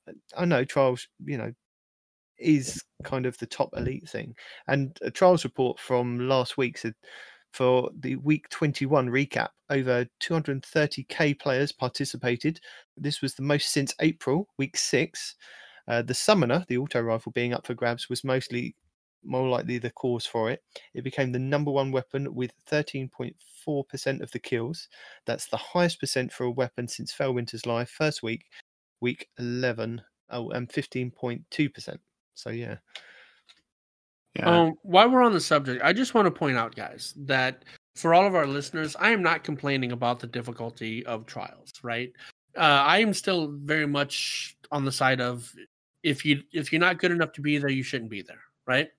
uh, 0.09 0.13
I 0.37 0.45
know 0.45 0.65
trials, 0.65 1.09
you 1.25 1.39
know, 1.39 1.53
is 2.39 2.83
kind 3.03 3.27
of 3.27 3.37
the 3.39 3.47
top 3.47 3.71
elite 3.77 4.09
thing. 4.09 4.35
And 4.69 4.97
a 5.03 5.11
trials 5.11 5.45
report 5.45 5.79
from 5.79 6.29
last 6.29 6.57
week 6.57 6.79
said 6.79 6.95
for 7.55 7.89
the 8.01 8.17
week 8.17 8.49
21 8.49 9.09
recap, 9.09 9.51
over 9.71 10.05
230k 10.21 11.39
players 11.39 11.71
participated. 11.71 12.59
This 12.97 13.23
was 13.23 13.35
the 13.35 13.45
most 13.45 13.71
since 13.71 13.95
April, 14.01 14.49
week 14.59 14.77
six. 14.77 15.37
Uh, 15.87 16.03
the 16.03 16.15
summoner, 16.15 16.65
the 16.67 16.79
auto 16.79 17.01
rifle 17.01 17.31
being 17.31 17.55
up 17.55 17.65
for 17.65 17.75
grabs, 17.75 18.09
was 18.11 18.25
mostly 18.25 18.75
more 19.23 19.49
likely 19.49 19.79
the 19.79 19.91
cause 19.91 20.27
for 20.27 20.51
it. 20.51 20.65
It 20.95 21.05
became 21.05 21.31
the 21.31 21.39
number 21.39 21.71
one 21.71 21.93
weapon 21.93 22.35
with 22.35 22.51
13.4% 22.69 24.21
of 24.21 24.31
the 24.33 24.39
kills. 24.41 24.89
That's 25.25 25.47
the 25.47 25.57
highest 25.57 26.01
percent 26.01 26.33
for 26.33 26.45
a 26.45 26.51
weapon 26.51 26.89
since 26.89 27.15
Felwinter's 27.15 27.67
Lie. 27.67 27.85
First 27.85 28.21
week, 28.21 28.47
week 29.01 29.29
11, 29.39 30.03
oh, 30.31 30.51
and 30.51 30.69
15.2%. 30.69 31.99
So 32.35 32.51
yeah, 32.51 32.79
Yeah. 34.37 34.63
Um, 34.63 34.75
while 34.83 35.09
we're 35.11 35.23
on 35.23 35.33
the 35.33 35.41
subject, 35.41 35.83
I 35.85 35.93
just 35.93 36.15
want 36.15 36.27
to 36.27 36.31
point 36.31 36.57
out, 36.57 36.75
guys, 36.75 37.15
that 37.17 37.65
for 37.95 38.15
all 38.15 38.27
of 38.27 38.35
our 38.35 38.47
listeners, 38.47 38.97
I 38.99 39.11
am 39.11 39.23
not 39.23 39.45
complaining 39.45 39.93
about 39.93 40.19
the 40.19 40.27
difficulty 40.27 41.07
of 41.07 41.27
trials. 41.27 41.73
Right? 41.83 42.13
Uh, 42.57 42.61
I 42.61 42.99
am 42.99 43.15
still 43.15 43.53
very 43.53 43.87
much 43.87 44.57
on 44.73 44.85
the 44.85 44.93
side 44.93 45.21
of 45.21 45.53
if 46.03 46.25
you 46.25 46.43
if 46.53 46.73
you're 46.73 46.81
not 46.81 46.99
good 46.99 47.13
enough 47.13 47.33
to 47.35 47.41
be 47.41 47.59
there, 47.59 47.71
you 47.71 47.83
shouldn't 47.83 48.11
be 48.11 48.23
there. 48.23 48.43
Right? 48.67 48.91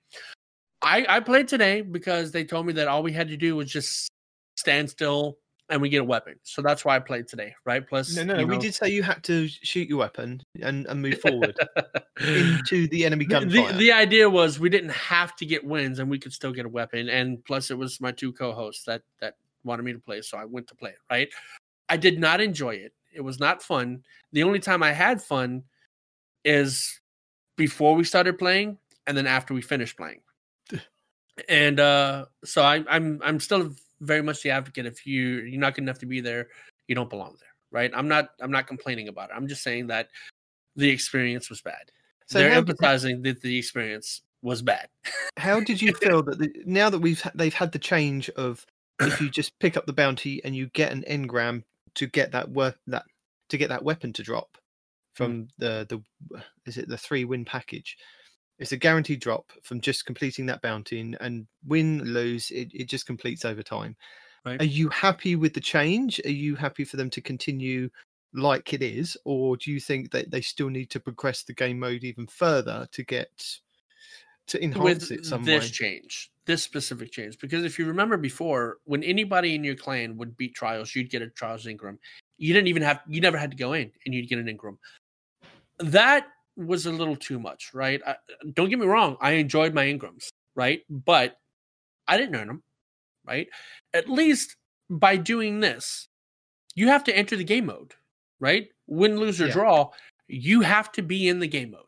I 0.82 1.06
I 1.08 1.20
played 1.20 1.48
today 1.48 1.82
because 1.82 2.32
they 2.32 2.44
told 2.44 2.66
me 2.66 2.74
that 2.74 2.88
all 2.88 3.04
we 3.04 3.12
had 3.12 3.28
to 3.30 3.38
do 3.38 3.56
was 3.56 3.72
just 3.72 4.10
stand 4.58 4.90
still 4.90 5.38
and 5.70 5.82
we 5.82 5.90
get 5.90 6.02
a 6.02 6.06
weapon. 6.06 6.36
So 6.44 6.62
that's 6.62 6.86
why 6.86 6.96
I 6.96 7.00
played 7.00 7.28
today. 7.28 7.54
Right? 7.66 7.88
Plus, 7.88 8.16
no, 8.16 8.24
no, 8.24 8.40
you 8.40 8.48
we 8.48 8.58
did 8.58 8.76
say 8.76 8.90
you 8.90 9.04
had 9.04 9.24
to 9.24 9.48
shoot 9.48 9.90
your 9.90 10.00
weapon 10.00 10.42
and, 10.62 10.86
and 10.86 11.02
move 11.02 11.20
forward 11.20 11.58
into 12.20 12.88
the 12.88 13.06
enemy 13.06 13.26
gunfire. 13.26 13.72
the, 13.72 13.78
the 13.78 13.92
idea 13.92 14.30
was 14.30 14.60
we 14.60 14.70
didn't 14.70 14.92
have 14.92 15.36
to 15.38 15.46
get 15.46 15.64
wins 15.64 16.00
and 16.00 16.10
we 16.10 16.20
could 16.20 16.34
still 16.34 16.52
get 16.52 16.66
a 16.66 16.70
weapon 16.70 17.10
and 17.10 17.44
plus 17.46 17.72
it 17.72 17.78
was 17.78 18.00
my 18.00 18.12
two 18.12 18.32
co-hosts 18.32 18.86
that 18.86 19.02
that 19.20 19.36
wanted 19.64 19.84
me 19.84 19.92
to 19.92 20.00
play 20.00 20.22
so 20.22 20.38
i 20.38 20.46
went 20.46 20.66
to 20.68 20.76
play 20.76 20.92
it 20.92 20.98
right 21.10 21.30
i 21.90 21.98
did 21.98 22.20
not 22.20 22.40
enjoy 22.40 22.74
it 22.74 22.94
it 23.14 23.22
was 23.22 23.40
not 23.40 23.62
fun 23.62 24.02
the 24.32 24.44
only 24.44 24.60
time 24.60 24.82
i 24.82 24.94
had 24.94 25.22
fun 25.22 25.64
is 26.46 27.02
before 27.58 27.96
we 27.96 28.04
started 28.04 28.38
playing 28.38 28.78
and 29.08 29.18
then 29.18 29.28
after 29.28 29.54
we 29.54 29.62
finished 29.62 29.98
playing 29.98 30.22
and 31.50 31.80
uh 31.82 32.26
so 32.46 32.62
I, 32.62 32.84
i'm 32.88 33.20
i'm 33.24 33.40
still 33.40 33.76
very 34.06 34.22
much 34.22 34.42
the 34.42 34.50
advocate 34.50 34.86
if 34.86 35.06
you 35.06 35.40
you're 35.42 35.60
not 35.60 35.76
good 35.76 35.84
enough 35.84 36.00
to 36.00 36.06
be 36.06 36.22
there 36.22 36.48
you 36.88 36.96
don't 36.96 37.10
belong 37.10 37.36
there 37.40 37.50
right 37.72 37.92
i'm 37.96 38.08
not 38.08 38.30
i'm 38.42 38.52
not 38.52 38.68
complaining 38.68 39.08
about 39.08 39.30
it 39.30 39.34
i'm 39.36 39.48
just 39.48 39.64
saying 39.64 39.88
that 39.88 40.10
the 40.76 40.90
experience 40.90 41.50
was 41.50 41.62
bad 41.62 41.92
so 42.28 42.40
they're 42.40 42.62
empathizing 42.62 43.24
that 43.24 43.42
the 43.42 43.58
experience 43.58 44.22
was 44.42 44.62
bad. 44.62 44.88
how 45.38 45.60
did 45.60 45.82
you 45.82 45.94
feel 45.94 46.22
that 46.24 46.40
the, 46.40 46.52
now 46.66 46.90
that 46.90 47.00
we've 47.00 47.24
they've 47.36 47.54
had 47.54 47.72
the 47.72 47.80
change 47.80 48.30
of 48.32 48.66
if 49.02 49.20
you 49.20 49.30
just 49.30 49.58
pick 49.60 49.76
up 49.76 49.86
the 49.86 49.94
bounty 49.94 50.44
and 50.44 50.56
you 50.56 50.68
get 50.68 50.92
an 50.92 51.04
engram 51.10 51.64
to 51.96 52.08
get 52.08 52.32
that 52.32 52.50
worth 52.50 52.78
that 52.88 53.04
to 53.50 53.58
get 53.58 53.70
that 53.70 53.84
weapon 53.84 54.14
to 54.14 54.24
drop 54.24 54.58
Hmm. 55.18 55.24
from 55.24 55.48
the 55.58 55.86
the 55.90 56.42
is 56.66 56.78
it 56.78 56.88
the 56.88 56.98
three 56.98 57.26
win 57.26 57.46
package. 57.46 57.98
It's 58.58 58.72
a 58.72 58.78
guaranteed 58.78 59.20
drop 59.20 59.52
from 59.64 59.82
just 59.82 60.06
completing 60.06 60.46
that 60.46 60.62
bounty, 60.62 61.00
and- 61.00 61.18
and 61.20 61.48
win 61.66 62.04
lose 62.04 62.52
it, 62.52 62.72
it 62.74 62.86
just 62.86 63.06
completes 63.06 63.46
over 63.46 63.62
time. 63.62 63.96
Right. 64.46 64.62
Are 64.62 64.66
you 64.66 64.90
happy 64.90 65.36
with 65.36 65.54
the 65.54 65.60
change? 65.60 66.22
Are 66.24 66.30
you 66.30 66.56
happy 66.56 66.86
for 66.86 66.98
them 66.98 67.10
to 67.10 67.22
continue 67.22 67.90
like 68.34 68.74
it 68.74 68.82
is, 68.82 69.18
or 69.26 69.58
do 69.58 69.72
you 69.72 69.80
think 69.80 70.12
that 70.12 70.30
they 70.30 70.42
still 70.42 70.70
need 70.70 70.90
to 70.92 71.00
progress 71.00 71.44
the 71.44 71.54
game 71.54 71.80
mode 71.80 72.04
even 72.04 72.28
further 72.28 72.88
to 72.92 73.04
get 73.04 73.58
to 74.48 74.64
enhance 74.64 75.10
with 75.10 75.20
it 75.20 75.26
some 75.26 75.44
this 75.44 75.64
way? 75.64 75.70
change, 75.70 76.32
this 76.46 76.62
specific 76.62 77.12
change. 77.12 77.40
Because 77.40 77.64
if 77.64 77.80
you 77.80 77.86
remember 77.86 78.18
before, 78.18 78.78
when 78.84 79.04
anybody 79.04 79.56
in 79.56 79.64
your 79.64 79.76
clan 79.76 80.18
would 80.18 80.38
beat 80.38 80.54
trials, 80.54 80.94
you'd 80.94 81.10
get 81.10 81.22
a 81.22 81.30
trials 81.30 81.66
engram. 81.66 81.98
You 82.38 82.54
didn't 82.54 82.68
even 82.68 82.84
have, 82.84 83.02
you 83.08 83.22
never 83.22 83.38
had 83.38 83.52
to 83.52 83.58
go 83.58 83.74
in, 83.74 83.92
and 84.06 84.14
you'd 84.14 84.28
get 84.30 84.38
an 84.40 84.48
engram. 84.48 84.78
That 85.80 86.28
was 86.58 86.86
a 86.86 86.92
little 86.92 87.16
too 87.16 87.40
much, 87.40 87.72
right? 87.74 88.02
I, 88.06 88.16
don't 88.54 88.70
get 88.70 88.80
me 88.80 88.86
wrong, 88.86 89.18
I 89.22 89.32
enjoyed 89.32 89.74
my 89.74 89.86
engrams, 89.86 90.28
right? 90.56 90.82
But 90.90 91.38
I 92.08 92.18
didn't 92.18 92.36
earn 92.36 92.48
them, 92.48 92.64
right? 93.26 93.48
At 93.94 94.10
least 94.10 94.56
by 94.90 95.18
doing 95.18 95.60
this, 95.60 96.08
you 96.76 96.88
have 96.88 97.04
to 97.06 97.16
enter 97.16 97.36
the 97.36 97.44
game 97.44 97.66
mode, 97.68 97.94
right? 98.40 98.70
Win, 98.88 99.18
lose, 99.18 99.42
or 99.42 99.48
Yeah. 99.48 99.54
draw, 99.54 99.92
you 100.28 100.62
have 100.62 100.92
to 100.94 101.02
be 101.02 101.28
in 101.30 101.40
the 101.40 101.48
game 101.48 101.72
mode. 101.72 101.82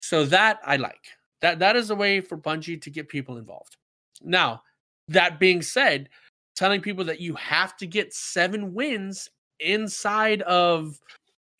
So 0.00 0.24
that 0.26 0.60
I 0.64 0.76
like. 0.76 1.08
That 1.40 1.58
that 1.58 1.76
is 1.76 1.90
a 1.90 1.94
way 1.94 2.20
for 2.20 2.38
Bungie 2.38 2.80
to 2.80 2.90
get 2.90 3.08
people 3.08 3.36
involved. 3.38 3.76
Now, 4.22 4.62
that 5.08 5.38
being 5.38 5.62
said, 5.62 6.08
telling 6.56 6.80
people 6.80 7.04
that 7.04 7.20
you 7.20 7.34
have 7.34 7.76
to 7.78 7.86
get 7.86 8.14
seven 8.14 8.74
wins 8.74 9.28
inside 9.60 10.42
of 10.42 10.98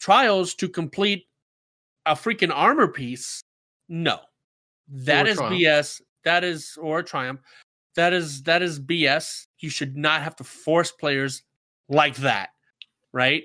trials 0.00 0.54
to 0.54 0.68
complete 0.68 1.26
a 2.06 2.14
freaking 2.14 2.52
armor 2.52 2.88
piece, 2.88 3.42
no. 3.88 4.18
That 4.88 5.26
Or 5.26 5.30
is 5.30 5.36
triumph. 5.36 5.56
BS. 5.56 6.02
That 6.24 6.44
is 6.44 6.78
or 6.80 7.00
a 7.00 7.04
triumph. 7.04 7.40
That 7.96 8.12
is 8.12 8.42
that 8.42 8.62
is 8.62 8.80
BS. 8.80 9.46
You 9.60 9.70
should 9.70 9.96
not 9.96 10.22
have 10.22 10.36
to 10.36 10.44
force 10.44 10.90
players 10.90 11.42
like 11.88 12.16
that. 12.16 12.50
Right? 13.12 13.44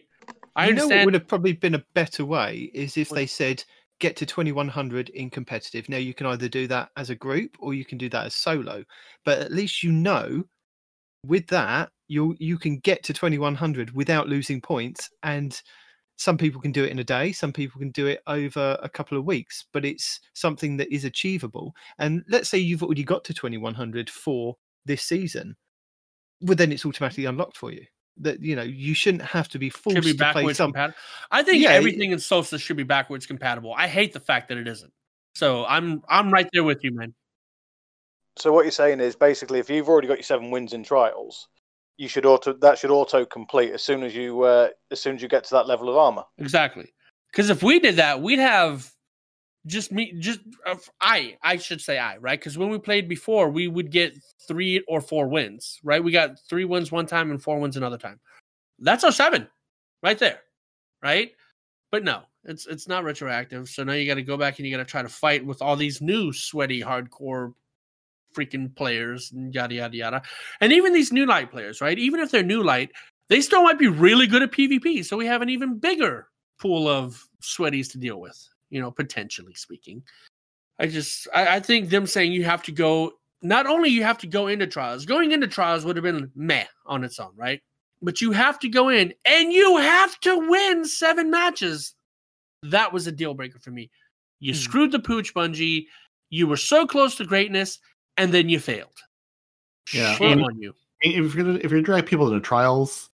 I 0.55 0.67
you 0.67 0.73
know 0.73 0.87
what 0.87 1.05
would 1.05 1.13
have 1.13 1.27
probably 1.27 1.53
been 1.53 1.75
a 1.75 1.85
better 1.93 2.25
way 2.25 2.71
is 2.73 2.97
if 2.97 3.09
they 3.09 3.25
said 3.25 3.63
get 3.99 4.15
to 4.17 4.25
2100 4.25 5.09
in 5.09 5.29
competitive. 5.29 5.87
Now 5.89 5.97
you 5.97 6.13
can 6.13 6.25
either 6.27 6.49
do 6.49 6.67
that 6.67 6.89
as 6.97 7.09
a 7.09 7.15
group 7.15 7.55
or 7.59 7.73
you 7.73 7.85
can 7.85 7.97
do 7.97 8.09
that 8.09 8.25
as 8.25 8.35
solo. 8.35 8.83
But 9.25 9.39
at 9.39 9.51
least 9.51 9.83
you 9.83 9.91
know 9.91 10.43
with 11.25 11.47
that 11.47 11.91
you 12.07 12.35
you 12.39 12.57
can 12.57 12.77
get 12.79 13.03
to 13.03 13.13
2100 13.13 13.93
without 13.93 14.27
losing 14.27 14.61
points 14.61 15.09
and 15.23 15.61
some 16.19 16.37
people 16.37 16.59
can 16.59 16.73
do 16.73 16.83
it 16.83 16.91
in 16.91 16.99
a 16.99 17.03
day, 17.03 17.31
some 17.31 17.53
people 17.53 17.79
can 17.79 17.91
do 17.91 18.05
it 18.05 18.21
over 18.27 18.77
a 18.83 18.89
couple 18.89 19.17
of 19.17 19.23
weeks, 19.23 19.65
but 19.71 19.85
it's 19.85 20.19
something 20.33 20.75
that 20.75 20.93
is 20.93 21.05
achievable. 21.05 21.73
And 21.97 22.25
let's 22.27 22.49
say 22.49 22.57
you've 22.57 22.83
already 22.83 23.05
got 23.05 23.23
to 23.23 23.33
2100 23.33 24.09
for 24.09 24.57
this 24.83 25.01
season. 25.01 25.55
Well 26.41 26.57
then 26.57 26.73
it's 26.73 26.85
automatically 26.85 27.23
unlocked 27.23 27.55
for 27.55 27.71
you. 27.71 27.85
That 28.17 28.41
you 28.41 28.57
know, 28.57 28.63
you 28.63 28.93
shouldn't 28.93 29.23
have 29.23 29.47
to 29.49 29.59
be 29.59 29.69
forced 29.69 29.95
should 29.95 30.03
be 30.03 30.13
to 30.13 30.31
play 30.33 30.53
some 30.53 30.73
compatible. 30.73 30.99
I 31.31 31.41
think 31.41 31.63
Yeah, 31.63 31.69
everything 31.69 32.11
in 32.11 32.19
Solstice 32.19 32.61
should 32.61 32.75
be 32.75 32.83
backwards 32.83 33.25
compatible. 33.25 33.73
I 33.77 33.87
hate 33.87 34.11
the 34.11 34.19
fact 34.19 34.49
that 34.49 34.57
it 34.57 34.67
isn't. 34.67 34.91
So 35.35 35.65
I'm 35.67 36.03
I'm 36.09 36.33
right 36.33 36.49
there 36.51 36.65
with 36.65 36.83
you, 36.83 36.93
man. 36.93 37.13
So 38.37 38.51
what 38.51 38.65
you're 38.65 38.71
saying 38.71 38.99
is 38.99 39.15
basically, 39.15 39.59
if 39.59 39.69
you've 39.69 39.87
already 39.87 40.09
got 40.09 40.17
your 40.17 40.23
seven 40.23 40.51
wins 40.51 40.73
in 40.73 40.83
trials, 40.83 41.47
you 41.99 42.07
should 42.07 42.25
auto 42.25 42.53
that 42.53 42.79
should 42.79 42.91
auto 42.91 43.25
complete 43.25 43.73
as 43.73 43.83
soon 43.83 44.03
as 44.03 44.15
you 44.15 44.41
uh, 44.43 44.69
as 44.89 45.01
soon 45.01 45.15
as 45.15 45.21
you 45.21 45.27
get 45.27 45.43
to 45.43 45.53
that 45.53 45.67
level 45.67 45.89
of 45.89 45.97
armor. 45.97 46.23
Exactly. 46.37 46.93
Because 47.29 47.49
if 47.49 47.61
we 47.61 47.77
did 47.77 47.97
that, 47.97 48.21
we'd 48.21 48.39
have 48.39 48.89
just 49.65 49.91
me, 49.91 50.13
just 50.17 50.39
uh, 50.65 50.75
I, 51.01 51.37
I 51.43 51.57
should 51.57 51.81
say 51.81 51.99
I, 51.99 52.17
right? 52.17 52.39
Because 52.39 52.57
when 52.57 52.69
we 52.69 52.79
played 52.79 53.09
before, 53.09 53.49
we 53.49 53.67
would 53.67 53.91
get 53.91 54.15
three 54.47 54.83
or 54.87 55.01
four 55.01 55.27
wins, 55.27 55.79
right? 55.83 56.03
We 56.03 56.11
got 56.11 56.39
three 56.49 56.65
wins 56.65 56.91
one 56.91 57.05
time 57.05 57.31
and 57.31 57.43
four 57.43 57.59
wins 57.59 57.75
another 57.75 57.97
time. 57.97 58.19
That's 58.79 59.03
our 59.03 59.11
seven, 59.11 59.47
right 60.01 60.17
there, 60.17 60.39
right? 61.03 61.33
But 61.91 62.05
no, 62.05 62.21
it's 62.45 62.65
it's 62.65 62.87
not 62.87 63.03
retroactive. 63.03 63.67
So 63.67 63.83
now 63.83 63.93
you 63.93 64.07
got 64.07 64.15
to 64.15 64.23
go 64.23 64.37
back 64.37 64.57
and 64.57 64.65
you 64.65 64.75
got 64.75 64.81
to 64.81 64.89
try 64.89 65.01
to 65.01 65.09
fight 65.09 65.45
with 65.45 65.61
all 65.61 65.75
these 65.75 66.01
new 66.01 66.31
sweaty 66.31 66.81
hardcore 66.81 67.53
freaking 68.39 68.73
players 68.75 69.31
and 69.31 69.53
yada 69.53 69.75
yada 69.75 69.97
yada, 69.97 70.21
and 70.61 70.71
even 70.71 70.93
these 70.93 71.11
new 71.11 71.25
light 71.25 71.51
players, 71.51 71.81
right? 71.81 71.97
Even 71.97 72.19
if 72.19 72.31
they're 72.31 72.43
new 72.43 72.63
light, 72.63 72.91
they 73.27 73.41
still 73.41 73.63
might 73.63 73.79
be 73.79 73.87
really 73.87 74.27
good 74.27 74.41
at 74.41 74.51
PvP. 74.51 75.05
So 75.05 75.17
we 75.17 75.25
have 75.25 75.41
an 75.41 75.49
even 75.49 75.77
bigger 75.77 76.27
pool 76.61 76.87
of 76.87 77.21
sweaties 77.41 77.91
to 77.91 77.97
deal 77.97 78.19
with, 78.19 78.37
you 78.69 78.81
know, 78.81 78.91
potentially 78.91 79.53
speaking. 79.53 80.03
I 80.79 80.87
just 80.87 81.27
I, 81.33 81.57
I 81.57 81.59
think 81.59 81.89
them 81.89 82.07
saying 82.07 82.31
you 82.31 82.45
have 82.45 82.63
to 82.63 82.71
go 82.71 83.13
not 83.41 83.67
only 83.67 83.89
you 83.89 84.03
have 84.03 84.17
to 84.19 84.27
go 84.27 84.47
into 84.47 84.67
trials, 84.67 85.05
going 85.05 85.31
into 85.31 85.47
trials 85.47 85.85
would 85.85 85.95
have 85.95 86.03
been 86.03 86.31
meh 86.35 86.65
on 86.85 87.03
its 87.03 87.19
own, 87.19 87.31
right? 87.35 87.61
But 88.01 88.21
you 88.21 88.31
have 88.31 88.59
to 88.59 88.69
go 88.69 88.89
in 88.89 89.13
and 89.25 89.51
you 89.51 89.77
have 89.77 90.19
to 90.21 90.49
win 90.49 90.85
seven 90.85 91.29
matches. 91.29 91.95
That 92.63 92.91
was 92.93 93.07
a 93.07 93.11
deal 93.11 93.33
breaker 93.33 93.59
for 93.59 93.71
me. 93.71 93.89
You 94.39 94.53
Hmm. 94.53 94.59
screwed 94.59 94.91
the 94.91 94.99
pooch, 94.99 95.33
Bungie. 95.33 95.85
You 96.29 96.47
were 96.47 96.57
so 96.57 96.85
close 96.85 97.15
to 97.15 97.25
greatness, 97.25 97.79
and 98.17 98.33
then 98.33 98.49
you 98.49 98.59
failed. 98.59 98.89
Yeah, 99.93 100.15
Shame 100.15 100.33
and- 100.39 100.45
on 100.45 100.61
you. 100.61 100.73
if 101.01 101.33
you're 101.33 101.43
gonna 101.45 101.57
if 101.57 101.63
you're 101.63 101.81
gonna 101.81 101.83
drag 101.83 102.05
people 102.05 102.27
into 102.27 102.39
trials, 102.41 103.09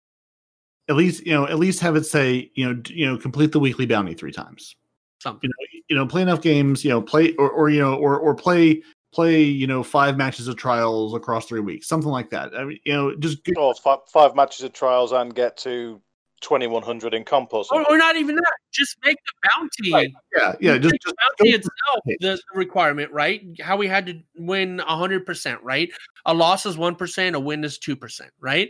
at 0.89 0.95
least 0.95 1.25
you 1.25 1.33
know 1.33 1.47
at 1.47 1.59
least 1.59 1.79
have 1.81 1.95
it 1.95 2.05
say 2.05 2.49
you 2.55 2.65
know 2.73 2.81
you 2.89 3.05
know 3.05 3.17
complete 3.17 3.51
the 3.51 3.59
weekly 3.59 3.85
bounty 3.85 4.13
three 4.13 4.31
times. 4.31 4.75
Something. 5.19 5.49
You 5.49 5.49
know 5.49 5.81
you 5.89 5.95
know 5.97 6.07
play 6.07 6.21
enough 6.21 6.41
games. 6.41 6.83
You 6.83 6.91
know 6.91 7.01
play 7.01 7.33
or 7.35 7.49
or 7.49 7.69
you 7.69 7.79
know 7.81 7.95
or 7.95 8.17
or 8.19 8.33
play 8.35 8.81
play 9.13 9.41
you 9.43 9.67
know 9.67 9.83
five 9.83 10.15
matches 10.15 10.47
of 10.47 10.55
trials 10.55 11.13
across 11.13 11.45
three 11.45 11.59
weeks, 11.59 11.87
something 11.87 12.09
like 12.11 12.29
that. 12.29 12.53
I 12.55 12.63
mean 12.63 12.79
you 12.85 12.93
know 12.93 13.15
just 13.17 13.43
good, 13.43 13.57
Or 13.57 13.73
five, 13.75 13.99
five 14.11 14.35
matches 14.35 14.63
of 14.63 14.73
trials 14.73 15.11
and 15.11 15.35
get 15.35 15.57
to 15.57 16.01
2100 16.41 17.13
in 17.13 17.23
comp 17.23 17.53
or 17.53 17.63
Or, 17.71 17.97
not 17.97 18.15
even 18.15 18.35
that. 18.35 18.53
Just 18.71 18.97
make 19.05 19.17
the 19.25 19.49
bounty. 19.49 19.93
Right. 19.93 20.13
yeah 20.35 20.55
yeah 20.59 20.77
just 20.77 20.95
just 21.01 21.05
the 21.05 21.15
bounty 21.39 21.55
itself 21.55 22.01
it. 22.05 22.17
the, 22.19 22.35
the 22.35 22.59
requirement, 22.59 23.11
right? 23.11 23.43
How 23.61 23.77
we 23.77 23.87
had 23.87 24.05
to 24.07 24.19
win 24.37 24.79
hundred 24.79 25.25
percent, 25.25 25.61
right? 25.63 25.89
A 26.25 26.33
loss 26.33 26.65
is 26.65 26.77
one 26.77 26.95
percent, 26.95 27.35
a 27.35 27.39
win 27.39 27.63
is 27.63 27.77
two 27.77 27.95
percent, 27.95 28.31
right? 28.39 28.69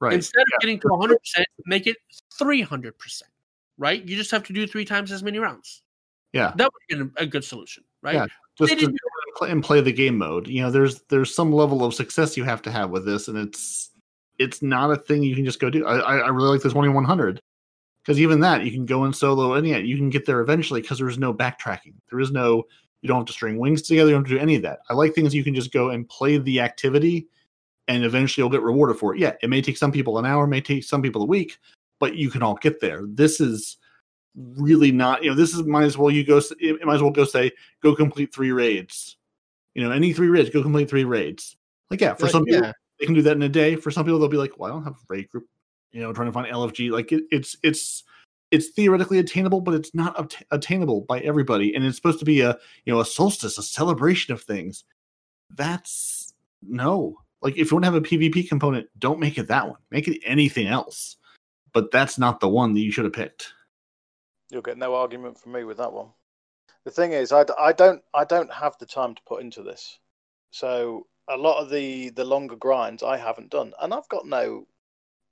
right. 0.00 0.14
Instead 0.14 0.42
of 0.42 0.60
getting 0.60 0.80
to 0.80 0.88
hundred 0.98 1.18
percent, 1.18 1.46
make 1.66 1.86
it 1.86 1.96
three 2.38 2.62
hundred 2.62 2.98
percent, 2.98 3.30
right? 3.78 4.02
You 4.02 4.16
just 4.16 4.30
have 4.30 4.44
to 4.44 4.52
do 4.52 4.66
three 4.66 4.84
times 4.84 5.12
as 5.12 5.22
many 5.22 5.38
rounds. 5.38 5.82
Yeah. 6.32 6.52
that 6.56 6.70
would 6.72 6.98
have 6.98 6.98
been 6.98 7.12
a 7.22 7.26
good 7.26 7.44
solution, 7.44 7.84
right? 8.02 8.14
Yeah, 8.14 8.26
just 8.58 8.72
to 8.72 8.78
didn't 8.78 8.98
and 9.40 9.62
play 9.62 9.80
the 9.80 9.92
game 9.92 10.18
mode. 10.18 10.46
You 10.46 10.62
know, 10.62 10.70
there's 10.70 11.02
there's 11.08 11.34
some 11.34 11.52
level 11.52 11.84
of 11.84 11.94
success 11.94 12.36
you 12.36 12.44
have 12.44 12.62
to 12.62 12.70
have 12.70 12.90
with 12.90 13.04
this, 13.04 13.28
and 13.28 13.38
it's 13.38 13.90
it's 14.42 14.62
not 14.62 14.90
a 14.90 14.96
thing 14.96 15.22
you 15.22 15.34
can 15.34 15.44
just 15.44 15.60
go 15.60 15.70
do. 15.70 15.86
I 15.86 16.18
I, 16.18 16.28
really 16.28 16.48
like 16.48 16.62
this 16.62 16.72
2100 16.72 17.40
because 18.04 18.20
even 18.20 18.40
that 18.40 18.64
you 18.64 18.70
can 18.70 18.86
go 18.86 19.04
in 19.04 19.12
solo, 19.12 19.54
and 19.54 19.66
yeah, 19.66 19.78
you 19.78 19.96
can 19.96 20.10
get 20.10 20.26
there 20.26 20.40
eventually 20.40 20.80
because 20.80 20.98
there's 20.98 21.18
no 21.18 21.32
backtracking. 21.32 21.94
There 22.10 22.20
is 22.20 22.30
no 22.30 22.64
you 23.02 23.08
don't 23.08 23.18
have 23.18 23.26
to 23.26 23.32
string 23.32 23.58
wings 23.58 23.82
together. 23.82 24.10
You 24.10 24.16
don't 24.16 24.24
have 24.24 24.30
to 24.30 24.36
do 24.36 24.42
any 24.42 24.56
of 24.56 24.62
that. 24.62 24.80
I 24.88 24.94
like 24.94 25.14
things 25.14 25.34
you 25.34 25.44
can 25.44 25.54
just 25.54 25.72
go 25.72 25.90
and 25.90 26.08
play 26.08 26.38
the 26.38 26.60
activity, 26.60 27.28
and 27.88 28.04
eventually 28.04 28.42
you'll 28.42 28.50
get 28.50 28.62
rewarded 28.62 28.98
for 28.98 29.14
it. 29.14 29.20
Yeah, 29.20 29.34
it 29.42 29.50
may 29.50 29.62
take 29.62 29.76
some 29.76 29.92
people 29.92 30.18
an 30.18 30.26
hour, 30.26 30.46
may 30.46 30.60
take 30.60 30.84
some 30.84 31.02
people 31.02 31.22
a 31.22 31.26
week, 31.26 31.58
but 32.00 32.16
you 32.16 32.30
can 32.30 32.42
all 32.42 32.54
get 32.54 32.80
there. 32.80 33.02
This 33.06 33.40
is 33.40 33.78
really 34.34 34.90
not 34.90 35.22
you 35.22 35.30
know 35.30 35.36
this 35.36 35.52
is 35.54 35.62
might 35.64 35.84
as 35.84 35.98
well 35.98 36.10
you 36.10 36.24
go 36.24 36.40
it 36.58 36.84
might 36.86 36.94
as 36.94 37.02
well 37.02 37.10
go 37.10 37.24
say 37.24 37.50
go 37.82 37.94
complete 37.94 38.32
three 38.34 38.50
raids 38.50 39.18
you 39.74 39.84
know 39.84 39.90
any 39.90 40.12
three 40.12 40.28
raids 40.28 40.48
go 40.48 40.62
complete 40.62 40.88
three 40.88 41.04
raids 41.04 41.56
like 41.90 42.00
yeah 42.00 42.14
for 42.14 42.28
some 42.28 42.44
people 42.44 42.62
yeah. 42.64 42.72
They 43.02 43.06
can 43.06 43.16
do 43.16 43.22
that 43.22 43.36
in 43.36 43.42
a 43.42 43.48
day. 43.48 43.74
For 43.74 43.90
some 43.90 44.04
people 44.04 44.20
they'll 44.20 44.28
be 44.28 44.36
like 44.36 44.58
well 44.58 44.70
i 44.70 44.74
don't 44.74 44.84
have 44.84 44.94
raid 45.08 45.28
group 45.28 45.48
you 45.90 46.00
know 46.00 46.12
trying 46.12 46.28
to 46.28 46.32
find 46.32 46.46
lfg 46.46 46.92
like 46.92 47.10
it, 47.10 47.24
it's 47.32 47.56
it's 47.64 48.04
it's 48.52 48.68
theoretically 48.68 49.18
attainable 49.18 49.60
but 49.60 49.74
it's 49.74 49.92
not 49.92 50.36
attainable 50.52 51.00
by 51.00 51.18
everybody 51.20 51.74
and 51.74 51.84
it's 51.84 51.96
supposed 51.96 52.20
to 52.20 52.24
be 52.24 52.42
a 52.42 52.56
you 52.84 52.92
know 52.92 53.00
a 53.00 53.04
solstice 53.04 53.58
a 53.58 53.62
celebration 53.62 54.32
of 54.32 54.42
things. 54.42 54.84
That's 55.50 56.32
no. 56.62 57.18
Like 57.40 57.58
if 57.58 57.72
you 57.72 57.76
want 57.76 57.84
to 57.86 57.90
have 57.90 57.94
a 57.96 58.00
pvp 58.00 58.48
component 58.48 58.86
don't 59.00 59.18
make 59.18 59.36
it 59.36 59.48
that 59.48 59.66
one. 59.66 59.78
Make 59.90 60.06
it 60.06 60.20
anything 60.24 60.68
else. 60.68 61.16
But 61.72 61.90
that's 61.90 62.18
not 62.18 62.38
the 62.38 62.48
one 62.48 62.72
that 62.74 62.80
you 62.80 62.92
should 62.92 63.04
have 63.04 63.14
picked. 63.14 63.52
You'll 64.50 64.62
get 64.62 64.78
no 64.78 64.94
argument 64.94 65.40
from 65.40 65.52
me 65.52 65.64
with 65.64 65.78
that 65.78 65.92
one. 65.92 66.10
The 66.84 66.90
thing 66.92 67.12
is, 67.12 67.32
I, 67.32 67.46
I 67.58 67.72
don't 67.72 68.00
I 68.14 68.24
don't 68.24 68.52
have 68.52 68.78
the 68.78 68.86
time 68.86 69.16
to 69.16 69.22
put 69.26 69.42
into 69.42 69.62
this, 69.62 69.98
so 70.50 71.06
a 71.28 71.36
lot 71.36 71.62
of 71.62 71.70
the 71.70 72.10
the 72.10 72.24
longer 72.24 72.56
grinds 72.56 73.02
I 73.02 73.16
haven't 73.16 73.50
done, 73.50 73.72
and 73.80 73.94
I've 73.94 74.08
got 74.08 74.26
no 74.26 74.66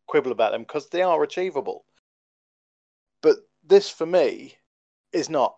quibble 0.06 0.32
about 0.32 0.52
them 0.52 0.62
because 0.62 0.88
they 0.88 1.02
are 1.02 1.22
achievable. 1.22 1.84
But 3.22 3.36
this 3.62 3.90
for 3.90 4.06
me 4.06 4.56
is 5.12 5.28
not. 5.28 5.56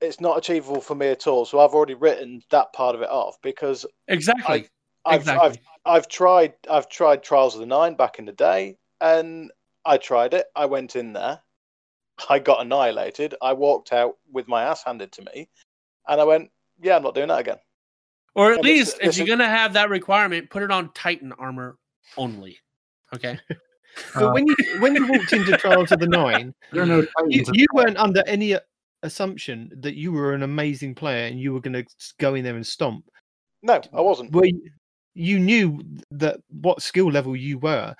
It's 0.00 0.20
not 0.20 0.38
achievable 0.38 0.80
for 0.80 0.94
me 0.94 1.08
at 1.08 1.26
all. 1.26 1.44
So 1.44 1.58
I've 1.58 1.74
already 1.74 1.94
written 1.94 2.42
that 2.50 2.72
part 2.72 2.94
of 2.94 3.02
it 3.02 3.10
off 3.10 3.40
because 3.42 3.84
exactly. 4.06 4.68
I've 5.04 5.20
exactly. 5.20 5.48
I've 5.48 5.58
I've 5.84 6.08
tried 6.08 6.54
I've 6.70 6.88
tried 6.88 7.22
Trials 7.22 7.54
of 7.54 7.60
the 7.60 7.66
Nine 7.66 7.94
back 7.94 8.18
in 8.18 8.24
the 8.24 8.32
day, 8.32 8.76
and 9.00 9.50
I 9.84 9.98
tried 9.98 10.34
it. 10.34 10.46
I 10.54 10.66
went 10.66 10.96
in 10.96 11.12
there. 11.12 11.40
I 12.28 12.38
got 12.38 12.60
annihilated. 12.60 13.34
I 13.42 13.52
walked 13.52 13.92
out 13.92 14.16
with 14.30 14.48
my 14.48 14.64
ass 14.64 14.84
handed 14.84 15.12
to 15.12 15.22
me, 15.22 15.48
and 16.06 16.20
I 16.20 16.24
went, 16.24 16.50
"Yeah, 16.80 16.96
I'm 16.96 17.02
not 17.02 17.14
doing 17.14 17.28
that 17.28 17.40
again." 17.40 17.58
Or 18.38 18.52
at 18.52 18.58
And 18.58 18.66
it's- 18.66 18.78
least 18.78 18.96
if 19.00 19.08
it's 19.08 19.18
you're 19.18 19.26
a- 19.26 19.28
gonna 19.28 19.48
have 19.48 19.72
that 19.74 19.90
requirement, 19.90 20.48
put 20.50 20.62
it 20.62 20.70
on 20.70 20.92
Titan 20.92 21.32
armor 21.32 21.76
only. 22.16 22.58
Okay. 23.14 23.38
But 24.14 24.32
when 24.32 24.46
you 24.46 24.54
when 24.80 24.94
you 24.94 25.08
walked 25.08 25.32
into 25.32 25.56
Trials 25.56 25.90
of 25.90 25.98
the 25.98 26.06
Nine, 26.20 26.54
There 26.70 26.82
are 26.82 26.86
no 26.86 27.04
you, 27.26 27.42
you 27.52 27.66
weren't 27.74 27.96
under 27.96 28.22
any 28.28 28.54
uh, 28.54 28.60
assumption 29.02 29.72
that 29.80 29.96
you 29.96 30.12
were 30.12 30.34
an 30.34 30.44
amazing 30.44 30.94
player 30.94 31.26
and 31.26 31.40
you 31.40 31.52
were 31.52 31.60
going 31.60 31.72
to 31.72 31.84
go 32.20 32.34
in 32.36 32.44
there 32.44 32.54
and 32.54 32.64
stomp. 32.66 33.10
No, 33.62 33.80
I 33.92 34.00
wasn't. 34.00 34.30
Well, 34.30 34.44
you- 34.44 34.70
you 35.14 35.40
knew 35.40 35.80
that 36.12 36.38
what 36.50 36.80
skill 36.80 37.10
level 37.10 37.34
you 37.34 37.58
were, 37.58 37.96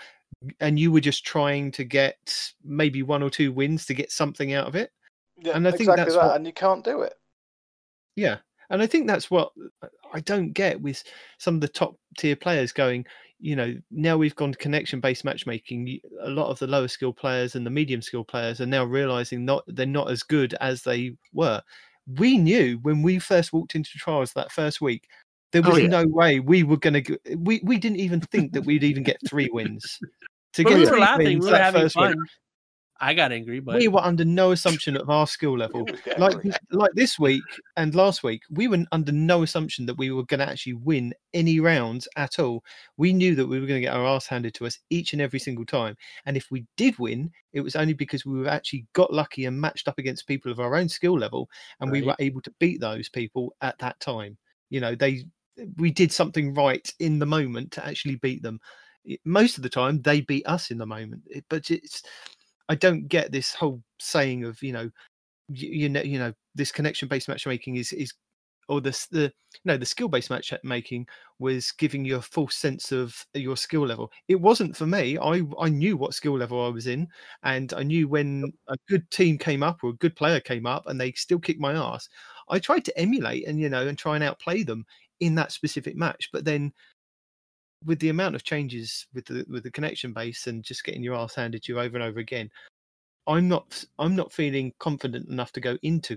and 0.61 0.78
you 0.78 0.93
were 0.93 1.01
just 1.01 1.24
trying 1.24 1.72
to 1.72 1.82
get 1.82 2.53
maybe 2.62 3.03
one 3.03 3.24
or 3.24 3.30
two 3.30 3.51
wins 3.51 3.84
to 3.86 3.95
get 3.95 4.12
something 4.12 4.53
out 4.53 4.68
of 4.68 4.76
it. 4.76 4.93
Yeah, 5.39 5.57
and 5.57 5.66
I 5.66 5.70
think 5.72 5.80
exactly 5.89 6.05
that's 6.05 6.14
that, 6.14 6.26
what- 6.26 6.36
and 6.36 6.47
you 6.47 6.53
can't 6.53 6.84
do 6.84 7.01
it. 7.03 7.14
Yeah, 8.14 8.36
and 8.71 8.83
I 8.83 8.87
think 8.87 9.07
that's 9.07 9.31
what 9.31 9.53
uh, 9.83 9.89
I 10.12 10.21
don't 10.21 10.53
get 10.53 10.81
with 10.81 11.03
some 11.39 11.55
of 11.57 11.61
the 11.61 11.69
top 11.69 11.97
tier 12.19 12.37
players 12.37 12.73
going. 12.73 13.05
You 13.41 13.55
know, 13.55 13.77
now 13.91 14.16
we've 14.16 14.35
gone 14.35 14.51
to 14.53 14.59
connection 14.59 15.01
based 15.01 15.25
matchmaking. 15.25 16.01
A 16.23 16.31
lot 16.31 16.51
of 16.51 16.59
the 16.59 16.66
lower 16.66 16.89
skill 16.89 17.12
players 17.12 17.55
and 17.55 17.64
the 17.64 17.71
medium 17.71 18.03
skill 18.03 18.25
players 18.25 18.61
are 18.61 18.66
now 18.66 18.85
realizing 18.85 19.45
not 19.45 19.62
they're 19.69 19.87
not 19.87 20.11
as 20.11 20.23
good 20.23 20.55
as 20.61 20.83
they 20.83 21.12
were. 21.33 21.62
We 22.19 22.37
knew 22.39 22.79
when 22.83 23.03
we 23.03 23.19
first 23.19 23.53
walked 23.53 23.75
into 23.75 23.91
trials 23.97 24.33
that 24.33 24.51
first 24.51 24.81
week, 24.81 25.07
there 25.53 25.62
Oh, 25.64 25.71
was 25.71 25.81
yeah. 25.83 25.89
no 25.89 26.05
way 26.07 26.41
we 26.41 26.62
were 26.64 26.79
going 26.79 27.03
to. 27.05 27.19
We 27.37 27.61
we 27.62 27.79
didn't 27.79 28.01
even 28.01 28.21
think 28.21 28.53
that 28.55 28.62
we'd 28.64 28.83
even 28.83 29.03
get 29.05 29.19
three 29.29 29.49
wins. 29.53 29.99
To 30.55 30.64
get 30.64 30.75
we 30.75 30.81
were 30.81 30.87
three 30.87 31.01
laughing. 31.01 31.27
wins 31.27 31.45
We 31.45 31.51
were 31.53 31.59
having 31.59 31.83
first 31.83 31.97
week, 31.97 32.07
fun. 32.07 32.16
I 33.01 33.15
got 33.15 33.31
angry, 33.31 33.61
but 33.61 33.77
we 33.77 33.89
were 33.89 34.01
under 34.01 34.25
no 34.25 34.51
assumption 34.51 34.97
of 34.97 35.09
our 35.09 35.27
skill 35.27 35.57
level 35.59 35.85
He 35.87 35.93
was 35.93 36.01
getting 36.01 36.21
like 36.21 36.39
like 36.71 36.93
this 36.95 37.19
week 37.19 37.43
and 37.77 37.95
last 37.95 38.23
week, 38.23 38.43
we 38.51 38.67
were 38.67 38.85
under 38.91 39.13
no 39.13 39.43
assumption 39.43 39.87
that 39.87 39.99
we 39.99 40.11
were 40.11 40.25
going 40.25 40.41
to 40.41 40.49
actually 40.49 40.75
win 40.75 41.15
any 41.33 41.61
rounds 41.61 42.09
at 42.17 42.39
all. 42.39 42.65
We 42.97 43.13
knew 43.13 43.35
that 43.37 43.47
we 43.47 43.61
were 43.61 43.67
going 43.67 43.81
to 43.81 43.87
get 43.87 43.95
our 43.95 44.05
ass 44.05 44.27
handed 44.27 44.55
to 44.55 44.67
us 44.67 44.79
each 44.91 45.13
and 45.13 45.23
every 45.23 45.39
single 45.39 45.65
time. 45.65 45.97
And 46.27 46.37
if 46.37 46.51
we 46.51 46.67
did 46.77 46.99
win, 46.99 47.31
it 47.53 47.61
was 47.61 47.77
only 47.77 47.95
because 47.95 48.27
we 48.27 48.41
were 48.41 48.49
actually 48.49 48.87
got 48.95 49.13
lucky 49.13 49.45
and 49.45 49.61
matched 49.61 49.87
up 49.87 49.99
against 49.99 50.27
people 50.27 50.51
of 50.51 50.61
our 50.61 50.75
own 50.75 50.89
skill 50.89 51.17
level, 51.19 51.49
and 51.81 51.91
we 51.91 52.03
were 52.03 52.17
able 52.19 52.41
to 52.43 52.55
beat 52.59 52.81
those 52.81 53.09
people 53.09 53.55
at 53.61 53.79
that 53.79 53.99
time. 54.01 54.37
You 54.71 54.81
know, 54.81 54.95
they 54.95 55.25
we 55.77 55.91
did 55.91 56.13
something 56.13 56.55
right 56.55 56.93
in 57.01 57.19
the 57.19 57.27
moment 57.27 57.73
to 57.73 57.87
actually 57.87 58.17
beat 58.17 58.43
them. 58.43 58.61
Most 59.25 59.57
of 59.57 59.63
the 59.63 59.69
time, 59.69 60.03
they 60.03 60.21
beat 60.21 60.47
us 60.47 60.71
in 60.71 60.79
the 60.79 60.87
moment. 60.87 61.23
But 61.49 61.71
it's 61.71 62.03
I 62.69 62.75
don't 62.75 63.09
get 63.09 63.33
this 63.33 63.55
whole 63.55 63.83
saying 63.99 64.45
of 64.45 64.62
you 64.62 64.73
know 64.73 64.91
you, 65.49 65.69
you 65.71 65.89
know 65.89 66.03
you 66.03 66.19
know 66.19 66.33
this 66.55 66.73
connection 66.73 67.09
based 67.09 67.29
matchmaking 67.29 67.77
is 67.77 67.93
is 67.93 68.12
or 68.69 68.81
this 68.81 69.07
the 69.07 69.33
no 69.64 69.77
the 69.77 69.87
skill 69.87 70.09
based 70.09 70.31
matchmaking 70.31 71.07
was 71.39 71.73
giving 71.73 72.05
you 72.05 72.16
a 72.16 72.23
false 72.23 72.55
sense 72.57 72.93
of 72.93 73.25
your 73.35 73.57
skill 73.57 73.87
level. 73.87 74.11
It 74.29 74.41
wasn't 74.41 74.77
for 74.77 74.87
me. 74.87 75.16
I 75.19 75.43
i 75.59 75.69
knew 75.69 75.97
what 75.97 76.14
skill 76.14 76.37
level 76.39 76.64
i 76.64 76.69
was 76.69 76.87
in 76.87 77.09
and 77.43 77.73
i 77.75 77.83
knew 77.83 78.09
when 78.09 78.53
a 78.69 78.77
good 78.89 79.11
team 79.11 79.39
came 79.39 79.62
up 79.62 79.79
or 79.83 79.91
a 79.91 79.95
good 79.95 80.16
player 80.16 80.41
came 80.41 80.66
up 80.66 80.87
and 80.87 81.01
they 81.01 81.12
still 81.12 81.39
kicked 81.39 81.61
my 81.61 81.73
ass 81.75 82.09
i 82.51 82.59
tried 82.59 82.85
to 82.85 82.99
emulate 82.99 83.47
and 83.47 83.59
you 83.61 83.69
know 83.69 83.87
and 83.87 83.99
try 83.99 84.14
and 84.14 84.25
outplay 84.25 84.62
them 84.62 84.85
in 85.21 85.35
that 85.35 85.53
specific 85.53 85.97
match 85.97 86.29
but 86.33 86.45
then 86.45 86.73
with 87.85 87.99
the 88.01 88.09
amount 88.09 88.35
of 88.35 88.45
changes 88.45 89.07
with 89.14 89.24
the 89.26 89.45
with 89.49 89.62
the 89.62 89.70
connection 89.70 90.12
base 90.12 90.47
and 90.47 90.64
just 90.64 90.85
getting 90.85 91.03
your 91.03 91.14
ass 91.14 91.35
handed 91.35 91.62
to 91.62 91.72
you 91.72 91.81
over 91.81 91.97
and 91.97 92.05
over 92.05 92.18
again 92.18 92.51
i'm 93.26 93.49
not 93.49 93.85
i'm 93.99 94.16
not 94.16 94.33
feeling 94.33 94.72
confident 94.79 95.29
enough 95.29 95.53
to 95.53 95.61
go 95.61 95.76
into 95.83 96.16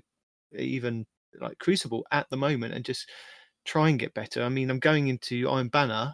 even 0.57 1.05
like 1.39 1.57
crucible 1.59 2.05
at 2.11 2.29
the 2.29 2.37
moment 2.37 2.73
and 2.73 2.83
just 2.83 3.09
try 3.63 3.89
and 3.89 3.99
get 3.99 4.13
better 4.13 4.43
i 4.43 4.49
mean 4.49 4.69
i'm 4.69 4.79
going 4.79 5.07
into 5.07 5.47
iron 5.49 5.67
banner 5.67 6.13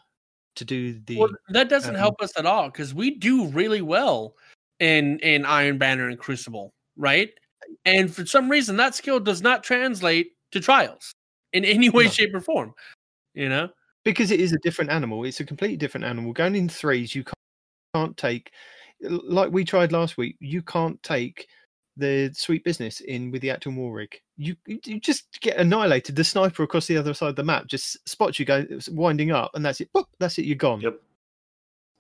to 0.55 0.65
do 0.65 0.99
the 1.05 1.17
well, 1.17 1.29
that 1.49 1.69
doesn't 1.69 1.95
um, 1.95 1.99
help 1.99 2.21
us 2.21 2.37
at 2.37 2.45
all 2.45 2.67
because 2.67 2.93
we 2.93 3.11
do 3.11 3.47
really 3.47 3.81
well 3.81 4.35
in 4.79 5.19
in 5.19 5.45
Iron 5.45 5.77
Banner 5.77 6.09
and 6.09 6.19
Crucible, 6.19 6.73
right? 6.97 7.29
And 7.85 8.13
for 8.13 8.25
some 8.25 8.49
reason, 8.49 8.77
that 8.77 8.95
skill 8.95 9.19
does 9.19 9.41
not 9.41 9.63
translate 9.63 10.31
to 10.51 10.59
trials 10.59 11.13
in 11.53 11.65
any 11.65 11.89
way, 11.89 12.05
No. 12.05 12.09
shape, 12.09 12.33
or 12.33 12.41
form. 12.41 12.73
You 13.33 13.49
know, 13.49 13.69
because 14.07 14.31
it 14.31 14.39
is 14.39 14.53
a 14.53 14.57
different 14.59 14.89
animal 14.89 15.23
it's 15.25 15.39
a 15.39 15.45
completely 15.45 15.77
different 15.77 16.05
animal 16.05 16.31
going 16.31 16.55
in 16.55 16.69
threes 16.69 17.13
you 17.13 17.23
can't, 17.23 17.33
can't 17.93 18.17
take 18.17 18.51
like 19.01 19.51
we 19.51 19.65
tried 19.65 19.91
last 19.91 20.17
week 20.17 20.37
you 20.39 20.61
can't 20.61 21.01
take 21.03 21.47
the 21.97 22.31
sweet 22.33 22.63
business 22.63 23.01
in 23.01 23.31
with 23.31 23.41
the 23.41 23.49
actual 23.49 23.73
war 23.73 23.93
rig 23.93 24.19
you 24.37 24.55
you 24.65 24.99
just 24.99 25.39
get 25.41 25.57
annihilated 25.57 26.15
the 26.15 26.23
sniper 26.23 26.63
across 26.63 26.87
the 26.87 26.95
other 26.95 27.13
side 27.13 27.29
of 27.29 27.35
the 27.35 27.43
map 27.43 27.67
just 27.67 27.97
spots 28.07 28.39
you 28.39 28.45
go 28.45 28.65
winding 28.91 29.31
up 29.31 29.51
and 29.55 29.65
that's 29.65 29.81
it 29.81 29.91
Boop, 29.93 30.05
that's 30.19 30.37
it 30.37 30.45
you're 30.45 30.55
gone 30.55 30.79
Yep. 30.81 31.01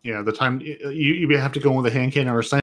Yeah, 0.03 0.21
the 0.21 0.31
time 0.31 0.61
you 0.61 0.77
you 0.91 1.37
have 1.37 1.51
to 1.53 1.59
go 1.59 1.71
with 1.71 1.85
a 1.87 1.91
hand 1.91 2.13
cannon 2.13 2.33
or 2.33 2.39
a 2.39 2.43
sniper 2.43 2.61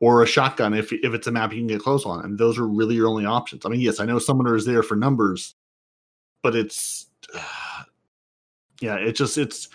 or 0.00 0.22
a 0.22 0.26
shotgun 0.26 0.72
if 0.72 0.92
if 0.92 1.12
it's 1.12 1.26
a 1.26 1.32
map 1.32 1.52
you 1.52 1.58
can 1.58 1.66
get 1.66 1.82
close 1.82 2.06
on, 2.06 2.24
and 2.24 2.38
those 2.38 2.58
are 2.58 2.66
really 2.66 2.94
your 2.94 3.08
only 3.08 3.26
options. 3.26 3.66
I 3.66 3.68
mean, 3.68 3.80
yes, 3.80 4.00
I 4.00 4.06
know 4.06 4.18
summoner 4.18 4.56
is 4.56 4.64
there 4.64 4.82
for 4.82 4.96
numbers, 4.96 5.54
but 6.42 6.56
it's 6.56 7.06
ah, 7.34 7.71
yeah, 8.82 8.96
it 8.96 9.12
just 9.12 9.38
it's 9.38 9.68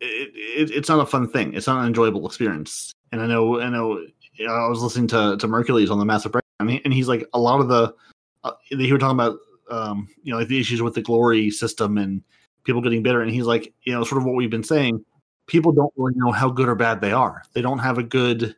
it, 0.00 0.32
it 0.34 0.70
it's 0.70 0.88
not 0.88 1.00
a 1.00 1.06
fun 1.06 1.28
thing. 1.28 1.54
It's 1.54 1.66
not 1.66 1.80
an 1.80 1.86
enjoyable 1.86 2.26
experience. 2.26 2.92
And 3.12 3.20
I 3.20 3.26
know 3.26 3.60
I 3.60 3.68
know 3.68 4.04
I 4.40 4.68
was 4.68 4.82
listening 4.82 5.08
to 5.08 5.36
to 5.38 5.46
Mercules 5.46 5.90
on 5.90 5.98
the 5.98 6.04
Massive 6.04 6.32
Break, 6.32 6.44
and, 6.60 6.70
he, 6.70 6.80
and 6.84 6.92
he's 6.92 7.08
like 7.08 7.26
a 7.32 7.38
lot 7.38 7.60
of 7.60 7.68
the 7.68 7.94
uh, 8.44 8.52
he 8.64 8.92
were 8.92 8.98
talking 8.98 9.18
about 9.18 9.38
um 9.70 10.08
you 10.22 10.32
know 10.32 10.38
like 10.38 10.48
the 10.48 10.60
issues 10.60 10.82
with 10.82 10.94
the 10.94 11.02
glory 11.02 11.50
system 11.50 11.98
and 11.98 12.22
people 12.64 12.80
getting 12.80 13.02
better, 13.02 13.22
and 13.22 13.30
he's 13.30 13.46
like 13.46 13.72
you 13.84 13.92
know 13.92 14.04
sort 14.04 14.20
of 14.20 14.26
what 14.26 14.34
we've 14.34 14.50
been 14.50 14.64
saying 14.64 15.04
people 15.46 15.72
don't 15.72 15.92
really 15.96 16.14
know 16.16 16.32
how 16.32 16.48
good 16.48 16.68
or 16.68 16.74
bad 16.74 17.00
they 17.00 17.12
are. 17.12 17.42
They 17.52 17.62
don't 17.62 17.78
have 17.78 17.98
a 17.98 18.02
good 18.02 18.56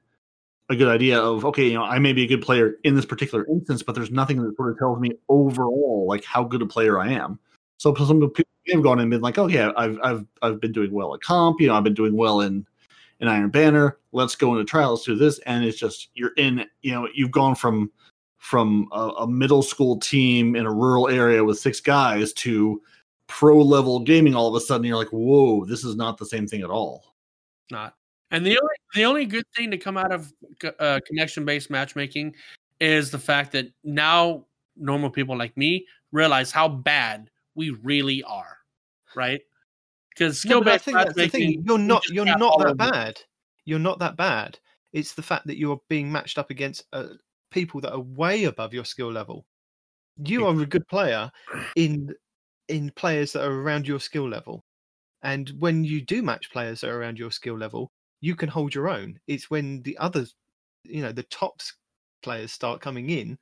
a 0.70 0.76
good 0.76 0.88
idea 0.88 1.20
of 1.20 1.44
okay, 1.44 1.68
you 1.68 1.74
know, 1.74 1.84
I 1.84 1.98
may 1.98 2.12
be 2.12 2.24
a 2.24 2.28
good 2.28 2.42
player 2.42 2.76
in 2.84 2.94
this 2.94 3.04
particular 3.04 3.46
instance, 3.46 3.82
but 3.82 3.94
there's 3.94 4.10
nothing 4.10 4.42
that 4.42 4.56
sort 4.56 4.70
of 4.70 4.78
tells 4.78 4.98
me 4.98 5.12
overall 5.28 6.06
like 6.08 6.24
how 6.24 6.44
good 6.44 6.62
a 6.62 6.66
player 6.66 6.98
I 6.98 7.08
am. 7.12 7.38
So 7.78 7.94
some 7.94 8.20
people 8.30 8.50
have 8.72 8.82
gone 8.82 9.00
and 9.00 9.10
been 9.10 9.20
like, 9.20 9.38
oh 9.38 9.46
yeah, 9.46 9.72
I've 9.76 9.98
I've 10.02 10.26
I've 10.42 10.60
been 10.60 10.72
doing 10.72 10.92
well 10.92 11.14
at 11.14 11.20
comp, 11.20 11.60
you 11.60 11.68
know, 11.68 11.74
I've 11.74 11.84
been 11.84 11.94
doing 11.94 12.16
well 12.16 12.40
in 12.40 12.66
in 13.20 13.28
Iron 13.28 13.50
Banner. 13.50 13.98
Let's 14.12 14.36
go 14.36 14.52
into 14.52 14.64
trials, 14.64 15.04
do 15.04 15.14
this, 15.16 15.38
and 15.40 15.64
it's 15.64 15.78
just 15.78 16.08
you're 16.14 16.32
in, 16.36 16.66
you 16.82 16.92
know, 16.92 17.08
you've 17.14 17.30
gone 17.30 17.54
from 17.54 17.90
from 18.38 18.88
a, 18.92 19.08
a 19.20 19.26
middle 19.26 19.62
school 19.62 19.98
team 19.98 20.54
in 20.54 20.66
a 20.66 20.72
rural 20.72 21.08
area 21.08 21.42
with 21.42 21.58
six 21.58 21.80
guys 21.80 22.32
to 22.34 22.80
pro 23.26 23.56
level 23.56 24.00
gaming 24.00 24.34
all 24.34 24.48
of 24.48 24.54
a 24.54 24.60
sudden 24.60 24.84
you're 24.86 24.98
like 24.98 25.08
whoa 25.08 25.64
this 25.64 25.82
is 25.82 25.96
not 25.96 26.18
the 26.18 26.26
same 26.26 26.46
thing 26.46 26.60
at 26.60 26.68
all 26.68 27.14
not. 27.70 27.94
And 28.30 28.44
the 28.44 28.58
only 28.58 28.74
the 28.94 29.04
only 29.04 29.26
good 29.26 29.44
thing 29.54 29.70
to 29.70 29.78
come 29.78 29.96
out 29.96 30.12
of 30.12 30.32
uh, 30.78 31.00
connection 31.06 31.44
based 31.44 31.70
matchmaking 31.70 32.34
is 32.80 33.10
the 33.10 33.18
fact 33.18 33.52
that 33.52 33.70
now 33.84 34.46
normal 34.76 35.10
people 35.10 35.36
like 35.36 35.56
me 35.56 35.86
realize 36.12 36.50
how 36.50 36.68
bad 36.68 37.30
we 37.54 37.70
really 37.70 38.22
are, 38.22 38.58
right? 39.14 39.40
Because 40.10 40.40
skill 40.40 40.60
I 40.62 40.64
based 40.64 40.84
think 40.84 40.96
that's 40.96 41.14
the 41.14 41.22
matchmaking. 41.22 41.64
You're 41.66 41.78
not. 41.78 42.08
You're 42.08 42.24
can't 42.24 42.38
that 42.38 42.76
bad. 42.76 43.20
You're 43.64 43.78
not 43.78 43.98
that 43.98 44.16
bad. 44.16 44.58
It's 44.92 45.14
the 45.14 45.22
fact 45.22 45.46
that 45.46 45.58
you're 45.58 45.80
being 45.88 46.10
matched 46.10 46.38
up 46.38 46.50
against 46.50 46.84
uh, 46.92 47.06
people 47.50 47.80
that 47.80 47.92
are 47.92 48.00
way 48.00 48.44
above 48.44 48.72
your 48.72 48.84
skill 48.84 49.10
level. 49.10 49.46
You 50.24 50.46
are 50.46 50.60
a 50.60 50.66
good 50.66 50.86
player 50.86 51.30
in 51.76 52.14
in 52.68 52.92
players 52.94 53.32
that 53.32 53.44
are 53.44 53.60
around 53.60 53.88
your 53.88 54.00
skill 54.00 54.28
level, 54.28 54.64
and 55.22 55.50
when 55.58 55.82
you 55.84 56.00
do 56.00 56.22
match 56.22 56.50
players 56.52 56.80
that 56.80 56.90
are 56.90 57.00
around 57.00 57.18
your 57.18 57.32
skill 57.32 57.58
level, 57.58 57.90
you 58.20 58.36
can 58.36 58.48
hold 58.48 58.74
your 58.74 58.88
own. 58.88 59.18
It's 59.26 59.50
when 59.50 59.82
the 59.82 59.98
others, 59.98 60.34
you 60.84 61.02
know, 61.02 61.12
the 61.12 61.24
top 61.24 61.60
players 62.22 62.52
start 62.52 62.80
coming 62.80 63.10
in 63.10 63.36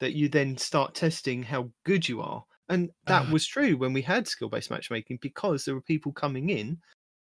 that 0.00 0.14
you 0.14 0.28
then 0.28 0.56
start 0.56 0.94
testing 0.94 1.42
how 1.42 1.70
good 1.84 2.08
you 2.08 2.20
are. 2.20 2.44
And 2.68 2.90
that 3.06 3.26
Ah. 3.26 3.32
was 3.32 3.46
true 3.46 3.76
when 3.76 3.92
we 3.92 4.02
had 4.02 4.28
skill 4.28 4.48
based 4.48 4.70
matchmaking 4.70 5.18
because 5.22 5.64
there 5.64 5.74
were 5.74 5.80
people 5.80 6.12
coming 6.12 6.50
in 6.50 6.78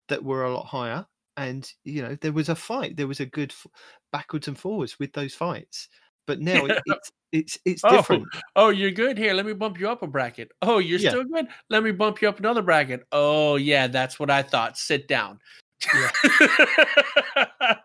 that 0.07 0.23
were 0.23 0.45
a 0.45 0.53
lot 0.53 0.65
higher. 0.65 1.05
And, 1.35 1.69
you 1.83 2.01
know, 2.03 2.15
there 2.21 2.31
was 2.31 2.49
a 2.49 2.55
fight. 2.55 2.95
There 2.95 3.07
was 3.07 3.19
a 3.19 3.25
good 3.25 3.51
f- 3.51 3.65
backwards 4.11 4.47
and 4.47 4.57
forwards 4.57 4.99
with 4.99 5.11
those 5.13 5.33
fights. 5.33 5.89
But 6.27 6.39
now 6.39 6.65
it, 6.65 6.77
it's 6.85 7.11
it's 7.31 7.57
it's 7.65 7.83
Oh, 7.83 7.89
different. 7.97 8.27
Oh, 8.55 8.69
you're 8.69 8.91
good. 8.91 9.17
Here, 9.17 9.33
let 9.33 9.45
me 9.45 9.53
bump 9.53 9.79
you 9.79 9.89
up 9.89 10.03
a 10.03 10.07
bracket. 10.07 10.51
Oh, 10.61 10.77
you're 10.77 10.99
Yeah. 10.99 11.09
still 11.09 11.23
good. 11.23 11.47
Let 11.69 11.83
me 11.83 11.91
bump 11.91 12.21
you 12.21 12.29
up 12.29 12.37
another 12.39 12.61
bracket. 12.61 13.01
Oh, 13.11 13.55
yeah, 13.55 13.87
that's 13.87 14.19
what 14.19 14.29
I 14.29 14.43
thought. 14.43 14.77
Sit 14.77 15.07
down. 15.07 15.39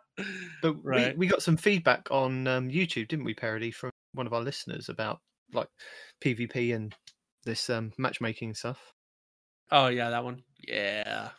But 0.61 0.74
Right. 0.84 1.12
we, 1.16 1.26
we 1.26 1.26
got 1.28 1.42
some 1.42 1.56
feedback 1.56 2.09
on 2.11 2.46
um, 2.48 2.68
YouTube, 2.68 3.06
didn't 3.09 3.24
we, 3.24 3.34
Parody, 3.34 3.70
from 3.70 3.90
one 4.14 4.26
of 4.26 4.32
our 4.32 4.40
listeners 4.40 4.88
about 4.88 5.20
like 5.52 5.68
PvP 6.20 6.74
and 6.74 6.92
this 7.49 7.70
um, 7.70 7.92
matchmaking 7.99 8.55
stuff. 8.55 8.78
oh, 9.72 9.88
yeah, 9.88 10.11
that 10.11 10.22
one. 10.22 10.42
Yeah. 10.66 11.30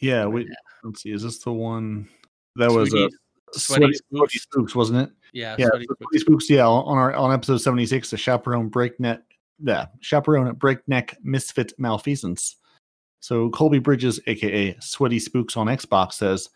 yeah 0.00 0.26
we 0.26 0.48
let's 0.84 1.02
see 1.02 1.10
is 1.12 1.22
this 1.22 1.38
the 1.38 1.52
one 1.52 2.08
that 2.56 2.70
was 2.70 2.92
a 2.92 3.08
Sweeties. 3.08 3.18
Sweaty 3.52 3.80
Sweaty, 3.82 3.94
Spooks. 3.94 4.08
Sweaty 4.10 4.38
Spooks, 4.38 4.74
wasn't 4.74 4.98
it? 5.00 5.10
Yeah, 5.32 5.56
Yeah, 5.58 5.68
Sweaty 5.68 5.86
so 5.88 5.94
Spooks. 5.94 6.20
Spooks. 6.20 6.50
Yeah, 6.50 6.66
on 6.68 6.98
our 6.98 7.14
on 7.14 7.32
episode 7.32 7.58
seventy 7.58 7.86
six, 7.86 8.10
the 8.10 8.16
chaperone 8.16 8.68
breakneck, 8.68 9.22
yeah, 9.58 9.86
chaperone 10.00 10.54
breakneck 10.54 11.16
misfit 11.22 11.72
malfeasance. 11.78 12.56
So 13.20 13.50
Colby 13.50 13.78
Bridges, 13.78 14.20
aka 14.26 14.76
Sweaty 14.80 15.18
Spooks 15.18 15.56
on 15.56 15.66
Xbox, 15.66 16.14
says, 16.14 16.50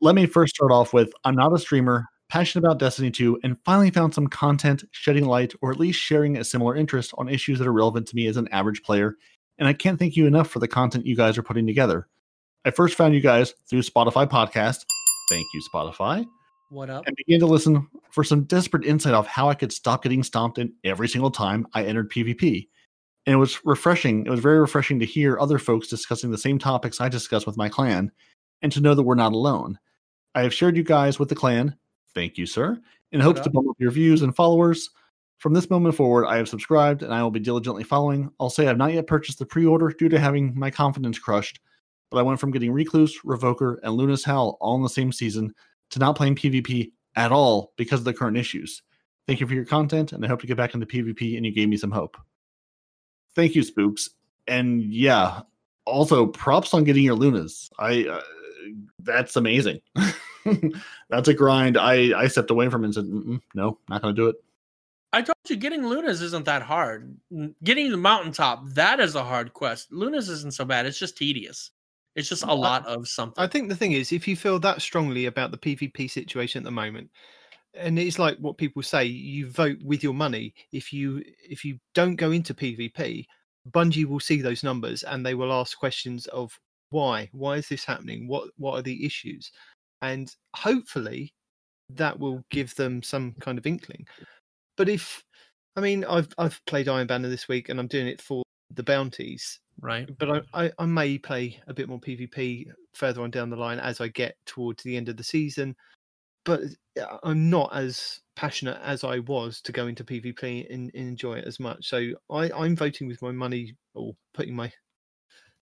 "Let 0.00 0.14
me 0.14 0.26
first 0.26 0.56
start 0.56 0.72
off 0.72 0.92
with 0.92 1.12
I'm 1.24 1.36
not 1.36 1.52
a 1.54 1.58
streamer, 1.58 2.06
passionate 2.34 2.64
about 2.64 2.80
Destiny 2.80 3.12
2, 3.12 3.38
and 3.44 3.56
finally 3.64 3.92
found 3.92 4.12
some 4.12 4.26
content 4.26 4.82
shedding 4.90 5.24
light 5.24 5.54
or 5.62 5.70
at 5.70 5.78
least 5.78 6.00
sharing 6.00 6.36
a 6.36 6.42
similar 6.42 6.74
interest 6.74 7.14
on 7.16 7.28
issues 7.28 7.60
that 7.60 7.68
are 7.68 7.72
relevant 7.72 8.08
to 8.08 8.16
me 8.16 8.26
as 8.26 8.36
an 8.36 8.48
average 8.50 8.82
player. 8.82 9.16
And 9.56 9.68
I 9.68 9.72
can't 9.72 10.00
thank 10.00 10.16
you 10.16 10.26
enough 10.26 10.48
for 10.48 10.58
the 10.58 10.66
content 10.66 11.06
you 11.06 11.14
guys 11.14 11.38
are 11.38 11.44
putting 11.44 11.64
together. 11.64 12.08
I 12.64 12.72
first 12.72 12.96
found 12.96 13.14
you 13.14 13.20
guys 13.20 13.54
through 13.70 13.82
Spotify 13.82 14.28
podcast. 14.28 14.84
Thank 15.30 15.46
you, 15.54 15.62
Spotify." 15.72 16.26
What 16.70 16.90
up? 16.90 17.06
and 17.06 17.14
began 17.14 17.38
to 17.38 17.46
listen 17.46 17.86
for 18.10 18.24
some 18.24 18.42
desperate 18.44 18.84
insight 18.84 19.14
of 19.14 19.28
how 19.28 19.48
I 19.48 19.54
could 19.54 19.72
stop 19.72 20.02
getting 20.02 20.24
stomped 20.24 20.58
in 20.58 20.72
every 20.82 21.06
single 21.06 21.30
time 21.30 21.68
I 21.72 21.84
entered 21.84 22.10
PvP. 22.10 22.68
And 23.26 23.34
it 23.34 23.38
was 23.38 23.64
refreshing. 23.64 24.26
It 24.26 24.30
was 24.30 24.40
very 24.40 24.58
refreshing 24.58 24.98
to 24.98 25.06
hear 25.06 25.38
other 25.38 25.60
folks 25.60 25.86
discussing 25.86 26.32
the 26.32 26.38
same 26.38 26.58
topics 26.58 27.00
I 27.00 27.08
discuss 27.08 27.46
with 27.46 27.56
my 27.56 27.68
clan 27.68 28.10
and 28.60 28.72
to 28.72 28.80
know 28.80 28.96
that 28.96 29.04
we're 29.04 29.14
not 29.14 29.34
alone. 29.34 29.78
I 30.34 30.42
have 30.42 30.52
shared 30.52 30.76
you 30.76 30.82
guys 30.82 31.20
with 31.20 31.28
the 31.28 31.36
clan. 31.36 31.76
Thank 32.14 32.38
you, 32.38 32.46
sir. 32.46 32.80
In 33.12 33.20
hopes 33.20 33.40
to 33.42 33.50
bump 33.50 33.68
up 33.68 33.76
your 33.78 33.90
views 33.90 34.22
and 34.22 34.34
followers. 34.34 34.90
From 35.38 35.52
this 35.52 35.68
moment 35.68 35.94
forward, 35.94 36.26
I 36.26 36.36
have 36.36 36.48
subscribed 36.48 37.02
and 37.02 37.12
I 37.12 37.22
will 37.22 37.30
be 37.30 37.40
diligently 37.40 37.84
following. 37.84 38.30
I'll 38.40 38.50
say 38.50 38.66
I've 38.66 38.78
not 38.78 38.92
yet 38.92 39.06
purchased 39.06 39.38
the 39.38 39.46
pre 39.46 39.66
order 39.66 39.90
due 39.90 40.08
to 40.08 40.18
having 40.18 40.58
my 40.58 40.70
confidence 40.70 41.18
crushed, 41.18 41.60
but 42.10 42.18
I 42.18 42.22
went 42.22 42.40
from 42.40 42.50
getting 42.50 42.72
Recluse, 42.72 43.20
Revoker, 43.24 43.78
and 43.82 43.94
Luna's 43.94 44.24
Howl 44.24 44.56
all 44.60 44.76
in 44.76 44.82
the 44.82 44.88
same 44.88 45.12
season 45.12 45.52
to 45.90 45.98
not 45.98 46.16
playing 46.16 46.36
PvP 46.36 46.92
at 47.16 47.32
all 47.32 47.72
because 47.76 48.00
of 48.00 48.04
the 48.04 48.14
current 48.14 48.36
issues. 48.36 48.82
Thank 49.26 49.40
you 49.40 49.46
for 49.46 49.54
your 49.54 49.64
content, 49.64 50.12
and 50.12 50.24
I 50.24 50.28
hope 50.28 50.40
to 50.40 50.46
get 50.46 50.56
back 50.56 50.74
into 50.74 50.86
PvP. 50.86 51.36
And 51.36 51.46
you 51.46 51.52
gave 51.52 51.68
me 51.68 51.76
some 51.76 51.90
hope. 51.90 52.16
Thank 53.34 53.54
you, 53.54 53.62
Spooks. 53.62 54.10
And 54.46 54.82
yeah, 54.82 55.40
also 55.86 56.26
props 56.26 56.74
on 56.74 56.84
getting 56.84 57.04
your 57.04 57.14
Lunas. 57.14 57.70
I 57.78 58.06
uh, 58.06 58.20
that's 59.00 59.36
amazing. 59.36 59.80
that's 61.10 61.28
a 61.28 61.34
grind. 61.34 61.76
I 61.76 62.18
I 62.18 62.28
stepped 62.28 62.50
away 62.50 62.68
from 62.68 62.84
it 62.84 62.86
and 62.86 62.94
said, 62.94 63.40
no, 63.54 63.78
not 63.88 64.02
going 64.02 64.14
to 64.14 64.20
do 64.20 64.28
it. 64.28 64.36
I 65.12 65.22
told 65.22 65.36
you 65.48 65.56
getting 65.56 65.86
Lunas 65.86 66.20
isn't 66.20 66.44
that 66.46 66.62
hard. 66.62 67.16
Getting 67.62 67.90
the 67.90 67.96
mountaintop, 67.96 68.64
that 68.70 68.98
is 68.98 69.14
a 69.14 69.22
hard 69.22 69.52
quest. 69.52 69.92
Lunas 69.92 70.28
isn't 70.28 70.54
so 70.54 70.64
bad. 70.64 70.86
It's 70.86 70.98
just 70.98 71.16
tedious. 71.16 71.70
It's 72.16 72.28
just 72.28 72.44
a 72.44 72.54
lot 72.54 72.86
of 72.86 73.08
something. 73.08 73.42
I 73.42 73.46
think 73.46 73.68
the 73.68 73.76
thing 73.76 73.92
is, 73.92 74.12
if 74.12 74.26
you 74.26 74.36
feel 74.36 74.58
that 74.60 74.82
strongly 74.82 75.26
about 75.26 75.50
the 75.50 75.58
PvP 75.58 76.10
situation 76.10 76.60
at 76.60 76.64
the 76.64 76.70
moment, 76.70 77.10
and 77.74 77.98
it's 77.98 78.18
like 78.18 78.38
what 78.38 78.58
people 78.58 78.82
say, 78.82 79.04
you 79.04 79.50
vote 79.50 79.78
with 79.84 80.02
your 80.02 80.14
money. 80.14 80.54
If 80.72 80.92
you 80.92 81.22
if 81.48 81.64
you 81.64 81.78
don't 81.94 82.16
go 82.16 82.30
into 82.30 82.54
PvP, 82.54 83.26
Bungie 83.70 84.04
will 84.04 84.20
see 84.20 84.40
those 84.42 84.62
numbers 84.62 85.02
and 85.02 85.24
they 85.24 85.34
will 85.34 85.52
ask 85.52 85.78
questions 85.78 86.26
of 86.28 86.58
why, 86.90 87.28
why 87.32 87.56
is 87.56 87.68
this 87.68 87.84
happening? 87.84 88.28
What 88.28 88.50
what 88.56 88.74
are 88.74 88.82
the 88.82 89.04
issues? 89.04 89.50
And 90.12 90.34
hopefully, 90.54 91.32
that 91.90 92.18
will 92.18 92.44
give 92.50 92.74
them 92.74 93.02
some 93.02 93.34
kind 93.40 93.58
of 93.58 93.66
inkling. 93.66 94.06
But 94.76 94.88
if, 94.88 95.22
I 95.76 95.80
mean, 95.80 96.04
I've 96.04 96.28
I've 96.38 96.60
played 96.66 96.88
Iron 96.88 97.06
Banner 97.06 97.28
this 97.28 97.48
week 97.48 97.68
and 97.68 97.78
I'm 97.78 97.86
doing 97.86 98.06
it 98.06 98.20
for 98.20 98.42
the 98.74 98.82
bounties, 98.82 99.60
right? 99.80 100.08
but 100.18 100.44
I, 100.54 100.64
I, 100.64 100.72
I 100.78 100.86
may 100.86 101.18
play 101.18 101.60
a 101.68 101.74
bit 101.74 101.88
more 101.88 102.00
PvP 102.00 102.66
further 102.94 103.22
on 103.22 103.30
down 103.30 103.50
the 103.50 103.56
line 103.56 103.78
as 103.78 104.00
I 104.00 104.08
get 104.08 104.36
towards 104.46 104.82
the 104.82 104.96
end 104.96 105.08
of 105.08 105.16
the 105.16 105.24
season. 105.24 105.74
But 106.44 106.60
I'm 107.22 107.48
not 107.48 107.74
as 107.74 108.20
passionate 108.36 108.78
as 108.84 109.02
I 109.02 109.20
was 109.20 109.62
to 109.62 109.72
go 109.72 109.86
into 109.86 110.04
PvP 110.04 110.66
and, 110.70 110.90
and 110.94 111.08
enjoy 111.08 111.34
it 111.38 111.46
as 111.46 111.58
much. 111.58 111.88
So 111.88 112.12
I, 112.30 112.50
I'm 112.50 112.76
voting 112.76 113.08
with 113.08 113.22
my 113.22 113.32
money 113.32 113.74
or 113.94 114.14
putting 114.34 114.54
my 114.54 114.70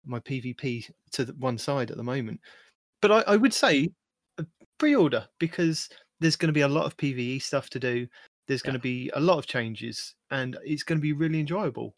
my 0.06 0.20
PvP 0.20 0.90
to 1.12 1.24
the 1.24 1.32
one 1.34 1.56
side 1.56 1.90
at 1.90 1.96
the 1.96 2.02
moment. 2.02 2.40
But 3.00 3.12
I, 3.12 3.32
I 3.32 3.36
would 3.36 3.54
say 3.54 3.88
pre-order 4.78 5.28
because 5.38 5.88
there's 6.20 6.36
going 6.36 6.48
to 6.48 6.52
be 6.52 6.60
a 6.62 6.68
lot 6.68 6.86
of 6.86 6.96
PVE 6.96 7.42
stuff 7.42 7.70
to 7.70 7.80
do. 7.80 8.06
There's 8.48 8.62
going 8.62 8.72
Yeah. 8.72 8.78
to 8.78 8.80
be 8.80 9.10
a 9.14 9.20
lot 9.20 9.38
of 9.38 9.46
changes, 9.46 10.14
and 10.30 10.56
it's 10.64 10.82
going 10.82 10.98
to 10.98 11.02
be 11.02 11.12
really 11.12 11.40
enjoyable 11.40 11.96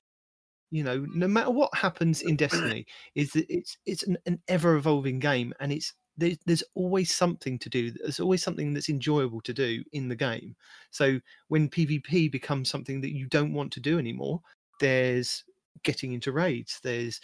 you 0.70 0.82
know 0.82 1.06
no 1.14 1.28
matter 1.28 1.50
what 1.50 1.74
happens 1.74 2.22
in 2.22 2.36
destiny 2.36 2.86
is 3.14 3.32
that 3.32 3.46
it's 3.48 3.76
it's 3.86 4.02
an, 4.04 4.16
an 4.26 4.40
ever 4.48 4.76
evolving 4.76 5.18
game 5.18 5.52
and 5.60 5.72
it's 5.72 5.94
there's, 6.16 6.38
there's 6.46 6.64
always 6.74 7.14
something 7.14 7.58
to 7.58 7.68
do 7.68 7.90
there's 7.90 8.20
always 8.20 8.42
something 8.42 8.72
that's 8.74 8.88
enjoyable 8.88 9.40
to 9.42 9.52
do 9.52 9.82
in 9.92 10.08
the 10.08 10.16
game 10.16 10.56
so 10.90 11.20
when 11.48 11.68
pvp 11.68 12.30
becomes 12.32 12.68
something 12.68 13.00
that 13.00 13.14
you 13.14 13.26
don't 13.28 13.52
want 13.52 13.72
to 13.72 13.80
do 13.80 13.98
anymore 13.98 14.40
there's 14.80 15.44
getting 15.84 16.12
into 16.14 16.32
raids 16.32 16.80
there's 16.82 17.20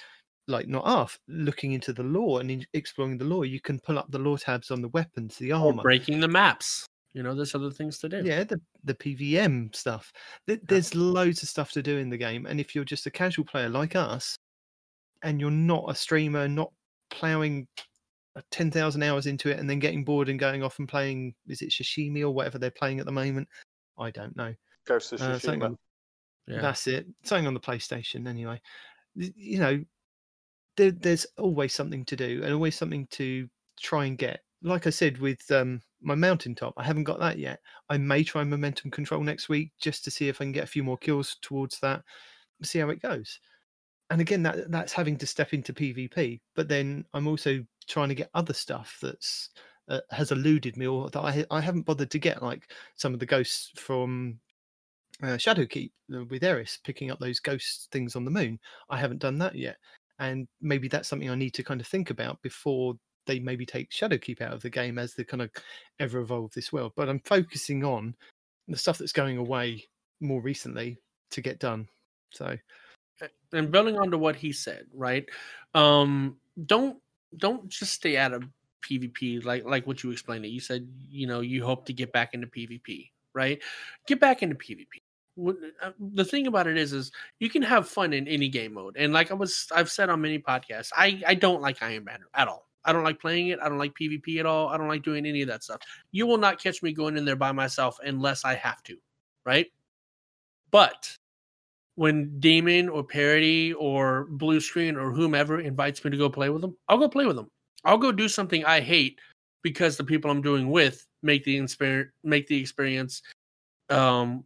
like 0.48 0.66
not 0.68 0.84
off 0.84 1.18
looking 1.28 1.72
into 1.72 1.92
the 1.92 2.02
lore 2.02 2.40
and 2.40 2.50
in- 2.50 2.66
exploring 2.74 3.16
the 3.16 3.24
lore 3.24 3.44
you 3.44 3.60
can 3.60 3.78
pull 3.80 3.98
up 3.98 4.10
the 4.10 4.18
lore 4.18 4.38
tabs 4.38 4.70
on 4.72 4.82
the 4.82 4.88
weapons 4.88 5.36
the 5.38 5.52
Or 5.52 5.68
armor 5.68 5.82
breaking 5.82 6.20
the 6.20 6.28
maps. 6.28 6.86
You 7.14 7.22
know, 7.22 7.34
there's 7.34 7.54
other 7.54 7.70
things 7.70 7.98
to 7.98 8.08
do. 8.08 8.22
yeah, 8.24 8.42
the 8.44 8.60
the 8.84 8.94
PVM 8.94 9.74
stuff. 9.74 10.10
There's 10.46 10.94
loads 10.94 11.42
of 11.42 11.48
stuff 11.50 11.70
to 11.72 11.82
do 11.82 11.98
in 11.98 12.08
the 12.08 12.16
game, 12.16 12.46
and 12.46 12.58
if 12.58 12.74
you're 12.74 12.84
just 12.86 13.06
a 13.06 13.10
casual 13.10 13.44
player 13.44 13.68
like 13.68 13.94
us, 13.96 14.34
and 15.22 15.38
you're 15.40 15.50
not 15.50 15.84
a 15.90 15.94
streamer, 15.94 16.48
not 16.48 16.72
ploughing 17.10 17.68
ten 18.50 18.70
thousand 18.70 19.02
hours 19.02 19.26
into 19.26 19.50
it, 19.50 19.58
and 19.58 19.68
then 19.68 19.78
getting 19.78 20.04
bored 20.04 20.30
and 20.30 20.38
going 20.40 20.62
off 20.62 20.78
and 20.78 20.88
playing, 20.88 21.34
is 21.48 21.60
it 21.60 21.68
Shishimi 21.68 22.22
or 22.22 22.30
whatever 22.30 22.58
they're 22.58 22.70
playing 22.70 22.98
at 22.98 23.04
the 23.04 23.12
moment? 23.12 23.46
I 23.98 24.10
don't 24.10 24.34
know. 24.34 24.54
Ghost 24.86 25.12
of 25.12 25.20
Uh, 25.20 25.38
something 25.38 25.62
on- 25.62 25.78
Yeah. 26.46 26.62
That's 26.62 26.86
it. 26.86 27.06
Something 27.24 27.46
on 27.46 27.52
the 27.54 27.60
PlayStation, 27.60 28.26
anyway. 28.26 28.58
You 29.14 29.58
know, 29.60 29.84
there, 30.76 30.90
there's 30.90 31.26
always 31.38 31.74
something 31.74 32.04
to 32.06 32.16
do 32.16 32.42
and 32.42 32.52
always 32.52 32.76
something 32.76 33.06
to 33.12 33.48
try 33.80 34.06
and 34.06 34.18
get. 34.18 34.40
Like 34.62 34.86
I 34.86 34.90
said 34.90 35.18
with 35.18 35.50
um, 35.50 35.80
my 36.00 36.14
mountaintop, 36.14 36.74
I 36.76 36.84
haven't 36.84 37.04
got 37.04 37.18
that 37.18 37.38
yet. 37.38 37.60
I 37.88 37.98
may 37.98 38.22
try 38.22 38.44
momentum 38.44 38.90
control 38.90 39.22
next 39.22 39.48
week 39.48 39.72
just 39.80 40.04
to 40.04 40.10
see 40.10 40.28
if 40.28 40.40
I 40.40 40.44
can 40.44 40.52
get 40.52 40.64
a 40.64 40.68
few 40.68 40.84
more 40.84 40.98
kills 40.98 41.36
towards 41.42 41.80
that. 41.80 42.02
See 42.62 42.78
how 42.78 42.90
it 42.90 43.02
goes. 43.02 43.40
And 44.10 44.20
again, 44.20 44.42
that 44.44 44.70
that's 44.70 44.92
having 44.92 45.16
to 45.18 45.26
step 45.26 45.52
into 45.52 45.72
PvP. 45.72 46.40
But 46.54 46.68
then 46.68 47.04
I'm 47.14 47.26
also 47.26 47.64
trying 47.88 48.10
to 48.10 48.14
get 48.14 48.30
other 48.34 48.54
stuff 48.54 48.98
that's 49.02 49.50
uh, 49.88 50.00
has 50.10 50.30
eluded 50.30 50.76
me 50.76 50.86
or 50.86 51.10
that 51.10 51.20
I 51.20 51.44
I 51.50 51.60
haven't 51.60 51.86
bothered 51.86 52.10
to 52.10 52.18
get, 52.18 52.42
like 52.42 52.70
some 52.94 53.14
of 53.14 53.20
the 53.20 53.26
ghosts 53.26 53.72
from 53.76 54.38
uh, 55.22 55.38
Shadowkeep 55.38 55.90
uh, 56.14 56.24
with 56.26 56.44
Eris 56.44 56.78
picking 56.84 57.10
up 57.10 57.18
those 57.18 57.40
ghost 57.40 57.88
things 57.90 58.14
on 58.14 58.24
the 58.24 58.30
moon. 58.30 58.58
I 58.90 58.98
haven't 58.98 59.20
done 59.20 59.38
that 59.38 59.56
yet, 59.56 59.76
and 60.22 60.46
maybe 60.60 60.86
that's 60.86 61.08
something 61.08 61.28
I 61.28 61.34
need 61.34 61.54
to 61.54 61.64
kind 61.64 61.80
of 61.80 61.86
think 61.86 62.10
about 62.10 62.40
before 62.42 62.94
they 63.26 63.40
maybe 63.40 63.66
take 63.66 63.90
Shadowkeep 63.90 64.40
out 64.40 64.52
of 64.52 64.62
the 64.62 64.70
game 64.70 64.96
as 64.98 65.14
they 65.14 65.24
kind 65.24 65.42
of 65.42 65.50
ever 65.98 66.20
evolve 66.20 66.52
this 66.52 66.72
world. 66.72 66.92
But 66.96 67.08
I'm 67.08 67.20
focusing 67.20 67.84
on 67.84 68.14
the 68.68 68.76
stuff 68.76 68.98
that's 68.98 69.12
going 69.12 69.36
away 69.36 69.84
more 70.20 70.40
recently 70.40 70.98
to 71.32 71.40
get 71.40 71.58
done. 71.58 71.88
So 72.30 72.56
and 73.52 73.70
building 73.72 73.98
on 73.98 74.12
to 74.12 74.18
what 74.18 74.36
he 74.36 74.52
said, 74.52 74.86
right? 74.94 75.28
Um, 75.74 76.36
don't 76.66 76.98
don't 77.36 77.68
just 77.68 77.92
stay 77.92 78.16
out 78.16 78.32
of 78.32 78.44
PvP 78.88 79.44
like 79.44 79.64
like 79.64 79.86
what 79.88 80.04
you 80.04 80.12
explained 80.12 80.44
it. 80.44 80.48
You 80.48 80.60
said 80.60 80.88
you 81.10 81.26
know 81.26 81.40
you 81.40 81.64
hope 81.64 81.84
to 81.86 81.92
get 81.92 82.12
back 82.12 82.32
into 82.32 82.46
PvP, 82.46 83.10
right? 83.34 83.60
Get 84.06 84.20
back 84.20 84.42
into 84.42 84.54
PvP. 84.54 85.01
Uh, 85.38 85.92
The 86.14 86.24
thing 86.24 86.46
about 86.46 86.66
it 86.66 86.76
is, 86.76 86.92
is 86.92 87.10
you 87.40 87.48
can 87.48 87.62
have 87.62 87.88
fun 87.88 88.12
in 88.12 88.28
any 88.28 88.48
game 88.48 88.74
mode, 88.74 88.96
and 88.96 89.12
like 89.12 89.30
I 89.30 89.34
was, 89.34 89.66
I've 89.74 89.90
said 89.90 90.10
on 90.10 90.20
many 90.20 90.38
podcasts, 90.38 90.90
I 90.96 91.22
I 91.26 91.34
don't 91.34 91.62
like 91.62 91.82
Iron 91.82 92.04
Banner 92.04 92.28
at 92.34 92.48
all. 92.48 92.68
I 92.84 92.92
don't 92.92 93.04
like 93.04 93.20
playing 93.20 93.48
it. 93.48 93.60
I 93.62 93.68
don't 93.68 93.78
like 93.78 93.94
PvP 93.94 94.40
at 94.40 94.46
all. 94.46 94.68
I 94.68 94.76
don't 94.76 94.88
like 94.88 95.04
doing 95.04 95.24
any 95.24 95.42
of 95.42 95.48
that 95.48 95.62
stuff. 95.62 95.80
You 96.10 96.26
will 96.26 96.38
not 96.38 96.60
catch 96.60 96.82
me 96.82 96.92
going 96.92 97.16
in 97.16 97.24
there 97.24 97.36
by 97.36 97.52
myself 97.52 97.98
unless 98.04 98.44
I 98.44 98.54
have 98.56 98.82
to, 98.84 98.96
right? 99.46 99.66
But 100.70 101.16
when 101.94 102.40
demon 102.40 102.88
or 102.88 103.04
Parody 103.04 103.72
or 103.74 104.24
Blue 104.30 104.60
Screen 104.60 104.96
or 104.96 105.12
whomever 105.12 105.60
invites 105.60 106.04
me 106.04 106.10
to 106.10 106.16
go 106.16 106.28
play 106.28 106.48
with 106.48 106.62
them, 106.62 106.76
I'll 106.88 106.98
go 106.98 107.08
play 107.08 107.26
with 107.26 107.36
them. 107.36 107.48
I'll 107.84 107.98
go 107.98 108.12
do 108.12 108.28
something 108.28 108.64
I 108.64 108.80
hate 108.80 109.20
because 109.62 109.96
the 109.96 110.04
people 110.04 110.30
I'm 110.30 110.42
doing 110.42 110.70
with 110.70 111.06
make 111.22 111.44
the 111.44 111.56
experience 111.58 112.10
make 112.24 112.46
the 112.48 112.60
experience 112.60 113.22
um 113.90 114.44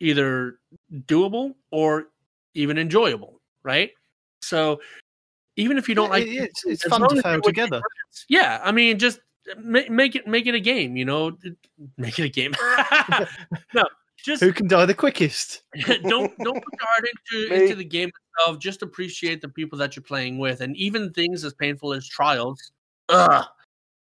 either 0.00 0.58
doable 1.06 1.54
or 1.70 2.08
even 2.54 2.78
enjoyable, 2.78 3.40
right? 3.62 3.90
So 4.40 4.80
even 5.56 5.76
if 5.76 5.88
you 5.88 5.94
don't 5.94 6.06
Yeah, 6.06 6.10
like 6.10 6.26
it's 6.26 6.64
it's 6.64 6.86
fun 6.86 7.00
to 7.08 7.16
as 7.16 7.22
fail 7.22 7.32
you're 7.32 7.40
within 7.40 7.54
together. 7.54 7.82
Yeah, 8.28 8.60
I 8.62 8.72
mean, 8.72 8.98
just 8.98 9.20
make, 9.58 9.90
make 9.90 10.14
it 10.14 10.26
make 10.26 10.46
it 10.46 10.54
a 10.54 10.60
game. 10.60 10.96
You 10.96 11.04
know, 11.04 11.36
make 11.96 12.18
it 12.18 12.24
a 12.24 12.28
game. 12.28 12.54
no, 13.74 13.84
just 14.16 14.42
Who 14.42 14.52
can 14.52 14.68
die 14.68 14.86
the 14.86 14.94
quickest? 14.94 15.62
don't 15.86 16.36
don't 16.38 16.62
put 16.62 16.74
your 16.80 16.88
heart 16.88 17.04
into 17.08 17.50
Me. 17.54 17.62
into 17.62 17.74
the 17.74 17.84
game 17.84 18.10
itself. 18.38 18.58
Just 18.58 18.82
appreciate 18.82 19.40
the 19.40 19.48
people 19.48 19.78
that 19.78 19.96
you're 19.96 20.02
playing 20.02 20.38
with, 20.38 20.60
and 20.60 20.76
even 20.76 21.12
things 21.12 21.44
as 21.44 21.54
painful 21.54 21.92
as 21.92 22.06
trials. 22.06 22.72
Ugh, 23.08 23.44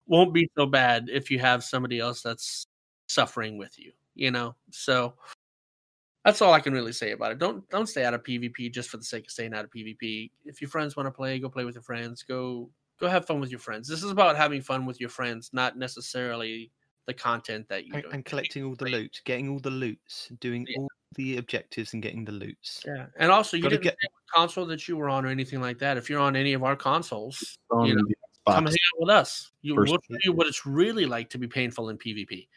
won't 0.07 0.33
be 0.33 0.49
so 0.57 0.65
bad 0.65 1.07
if 1.11 1.29
you 1.29 1.39
have 1.39 1.63
somebody 1.63 1.99
else 1.99 2.21
that's 2.21 2.67
suffering 3.07 3.57
with 3.57 3.77
you. 3.77 3.91
You 4.15 4.31
know, 4.31 4.55
so 4.71 5.13
that's 6.25 6.41
all 6.41 6.53
I 6.53 6.59
can 6.59 6.73
really 6.73 6.93
say 6.93 7.11
about 7.11 7.31
it. 7.31 7.39
Don't 7.39 7.67
don't 7.69 7.87
stay 7.87 8.05
out 8.05 8.13
of 8.13 8.23
PvP 8.23 8.71
just 8.73 8.89
for 8.89 8.97
the 8.97 9.03
sake 9.03 9.25
of 9.25 9.31
staying 9.31 9.53
out 9.53 9.65
of 9.65 9.71
PvP. 9.71 10.31
If 10.45 10.61
your 10.61 10.69
friends 10.69 10.95
want 10.95 11.07
to 11.07 11.11
play, 11.11 11.39
go 11.39 11.49
play 11.49 11.65
with 11.65 11.75
your 11.75 11.81
friends. 11.83 12.23
Go 12.23 12.69
go 12.99 13.07
have 13.07 13.25
fun 13.25 13.39
with 13.39 13.49
your 13.51 13.59
friends. 13.59 13.87
This 13.87 14.03
is 14.03 14.11
about 14.11 14.37
having 14.37 14.61
fun 14.61 14.85
with 14.85 14.99
your 14.99 15.09
friends, 15.09 15.49
not 15.53 15.77
necessarily 15.77 16.71
the 17.05 17.13
content 17.13 17.67
that 17.67 17.85
you 17.85 17.93
and, 17.95 18.05
and 18.13 18.25
collecting 18.25 18.63
all 18.63 18.75
the 18.75 18.85
loot, 18.85 19.21
getting 19.25 19.49
all 19.49 19.59
the 19.59 19.69
loots, 19.69 20.29
doing 20.39 20.65
Yeah. 20.69 20.77
all 20.79 20.87
the 21.15 21.37
objectives, 21.37 21.93
and 21.93 22.01
getting 22.01 22.23
the 22.25 22.31
loots. 22.31 22.81
Yeah, 22.87 23.07
and 23.17 23.31
also 23.31 23.57
you 23.57 23.63
Gotta 23.63 23.75
didn't 23.75 23.83
get- 23.83 23.97
say 24.01 24.07
what 24.11 24.39
console 24.41 24.65
that 24.67 24.87
you 24.87 24.95
were 24.97 25.09
on 25.09 25.25
or 25.25 25.29
anything 25.29 25.59
like 25.61 25.77
that. 25.79 25.97
If 25.97 26.09
you're 26.09 26.21
on 26.21 26.35
any 26.35 26.53
of 26.53 26.63
our 26.63 26.75
consoles, 26.75 27.57
On 27.71 27.85
You 27.85 27.95
know, 27.95 28.03
come 28.47 28.65
hang 28.65 28.73
out 28.73 28.99
with 28.99 29.09
us. 29.09 29.51
You, 29.61 29.75
we'll 29.75 29.85
show 29.85 29.99
you 30.23 30.31
what 30.33 30.47
it's 30.47 30.65
really 30.65 31.05
like 31.05 31.29
to 31.31 31.37
be 31.37 31.47
painful 31.47 31.89
in 31.89 31.97
PvP. 31.97 32.47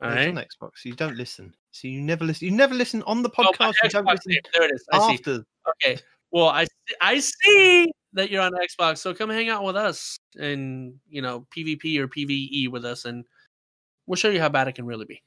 All 0.00 0.08
It's 0.10 0.16
right. 0.16 0.28
on 0.28 0.36
Xbox. 0.36 0.84
You 0.84 0.92
don't 0.94 1.16
listen. 1.16 1.54
So 1.80 1.88
you 1.88 2.00
never 2.00 2.24
listen. 2.24 2.46
You 2.48 2.54
never 2.54 2.74
listen 2.74 3.02
on 3.04 3.22
the 3.22 3.30
Oh, 3.38 3.44
podcast. 3.52 3.74
you 3.84 3.90
don't 3.90 4.06
listen 4.06 4.30
name. 4.32 4.40
There 4.52 4.64
it 4.68 4.72
is. 4.74 4.84
I 4.92 4.98
see. 5.08 5.14
after. 5.14 5.44
Okay. 5.84 5.98
Well, 6.30 6.48
I 6.48 6.64
see- 6.64 6.96
I 7.00 7.18
see 7.20 7.92
that 8.12 8.30
you're 8.30 8.42
on 8.42 8.52
Xbox, 8.52 8.98
so 8.98 9.14
come 9.14 9.30
hang 9.30 9.48
out 9.48 9.64
with 9.64 9.76
us 9.76 10.18
and 10.38 10.94
you 11.08 11.22
know 11.22 11.46
PvP 11.56 11.98
or 11.98 12.08
PVE 12.08 12.68
with 12.68 12.84
us, 12.84 13.04
and 13.04 13.24
we'll 14.06 14.16
show 14.16 14.30
you 14.30 14.40
how 14.40 14.48
bad 14.48 14.68
it 14.68 14.74
can 14.74 14.86
really 14.86 15.04
be. 15.06 15.22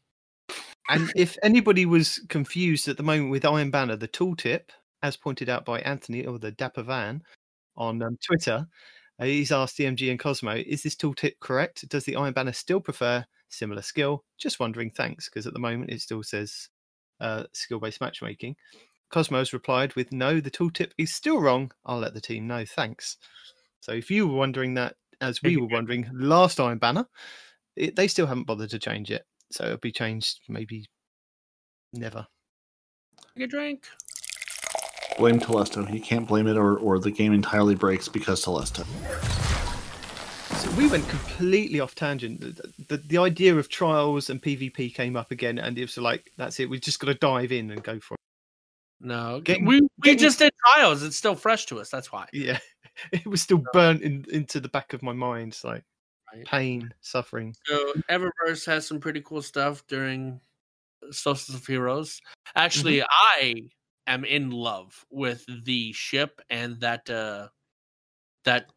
And 0.89 1.11
if 1.15 1.37
anybody 1.43 1.85
was 1.85 2.19
confused 2.29 2.87
at 2.87 2.97
the 2.97 3.03
moment 3.03 3.31
with 3.31 3.45
Iron 3.45 3.71
Banner, 3.71 3.95
the 3.95 4.07
tooltip, 4.07 4.69
as 5.03 5.15
pointed 5.15 5.47
out 5.47 5.63
by 5.63 5.79
Anthony 5.81 6.25
or 6.25 6.37
the 6.39 6.51
Dapper 6.51 6.83
Van 6.83 7.23
on 7.77 8.01
um, 8.01 8.17
Twitter, 8.25 8.67
uh, 9.19 9.25
he's 9.25 9.51
asked 9.51 9.77
DMG 9.77 10.09
and 10.09 10.19
Cozmo, 10.19 10.55
is 10.55 10.83
this 10.83 10.95
tooltip 10.95 11.33
correct? 11.39 11.87
Does 11.87 12.03
the 12.03 12.15
Iron 12.15 12.33
Banner 12.33 12.51
still 12.51 12.81
prefer 12.81 13.23
similar 13.51 13.81
skill? 13.81 14.23
Just 14.37 14.59
wondering, 14.59 14.91
thanks, 14.91 15.29
because 15.29 15.47
at 15.47 15.53
the 15.53 15.59
moment 15.59 15.91
it 15.91 16.01
still 16.01 16.23
says 16.23 16.69
uh, 17.19 17.43
skill 17.53 17.79
based 17.79 18.01
matchmaking. 18.01 18.55
Cozmo's 19.11 19.53
replied 19.53 19.95
with, 19.95 20.11
no, 20.11 20.39
the 20.39 20.51
tooltip 20.51 20.91
is 20.97 21.13
still 21.13 21.39
wrong. 21.39 21.71
I'll 21.85 21.99
let 21.99 22.13
the 22.13 22.21
team 22.21 22.47
know, 22.47 22.65
thanks. 22.65 23.17
So 23.81 23.91
if 23.91 24.09
you 24.09 24.27
were 24.27 24.35
wondering 24.35 24.75
that, 24.75 24.95
as 25.19 25.41
we 25.43 25.57
were 25.57 25.67
wondering 25.71 26.09
last 26.13 26.59
Iron 26.59 26.77
Banner, 26.77 27.07
it, 27.75 27.95
they 27.95 28.07
still 28.07 28.27
haven't 28.27 28.47
bothered 28.47 28.69
to 28.71 28.79
change 28.79 29.11
it. 29.11 29.25
So 29.51 29.65
it'll 29.65 29.77
be 29.77 29.91
changed 29.91 30.39
maybe 30.47 30.85
never. 31.93 32.25
Take 33.35 33.45
a 33.45 33.47
drink. 33.47 33.87
Blame 35.17 35.39
Telesto. 35.39 35.93
You 35.93 35.99
can't 35.99 36.27
blame 36.27 36.47
it, 36.47 36.57
or 36.57 36.77
or 36.77 36.99
the 36.99 37.11
game 37.11 37.33
entirely 37.33 37.75
breaks 37.75 38.07
because 38.07 38.43
Telesto. 38.43 38.85
We 40.77 40.87
went 40.87 41.07
completely 41.09 41.79
off 41.79 41.95
tangent. 41.95 42.39
The, 42.41 42.71
the, 42.87 42.97
the 42.97 43.17
idea 43.17 43.55
of 43.55 43.69
trials 43.69 44.29
and 44.29 44.41
PvP 44.41 44.93
came 44.95 45.15
up 45.15 45.31
again, 45.31 45.59
and 45.59 45.77
it 45.77 45.81
was 45.81 45.97
like, 45.97 46.31
that's 46.37 46.59
it. 46.59 46.69
We've 46.69 46.81
just 46.81 46.99
got 46.99 47.07
to 47.07 47.13
dive 47.15 47.51
in 47.51 47.71
and 47.71 47.83
go 47.83 47.99
for 47.99 48.13
it. 48.15 48.19
No, 49.01 49.41
Getting- 49.41 49.65
we 49.65 49.81
we 49.81 49.87
getting- 50.03 50.19
just 50.19 50.39
did 50.39 50.51
trials. 50.65 51.03
It's 51.03 51.17
still 51.17 51.35
fresh 51.35 51.65
to 51.67 51.79
us. 51.81 51.89
That's 51.89 52.11
why. 52.11 52.27
Yeah, 52.31 52.59
it 53.11 53.25
was 53.27 53.41
still 53.41 53.63
burnt 53.73 54.01
in, 54.01 54.25
into 54.31 54.59
the 54.59 54.69
back 54.69 54.93
of 54.93 55.03
my 55.03 55.13
mind. 55.13 55.49
It's 55.53 55.63
like 55.63 55.83
Right. 56.33 56.45
pain, 56.45 56.93
suffering. 57.01 57.53
So 57.65 57.93
Eververse 58.09 58.65
has 58.67 58.87
some 58.87 59.01
pretty 59.01 59.21
cool 59.21 59.41
stuff 59.41 59.85
during 59.87 60.39
Solstice 61.11 61.55
of 61.55 61.67
Heroes. 61.67 62.21
Actually, 62.55 63.03
I 63.03 63.55
am 64.07 64.23
in 64.23 64.49
love 64.51 65.05
with 65.09 65.45
the 65.65 65.91
ship 65.91 66.39
and 66.49 66.79
that 66.79 67.09
uh 67.09 67.49
that 68.45 68.67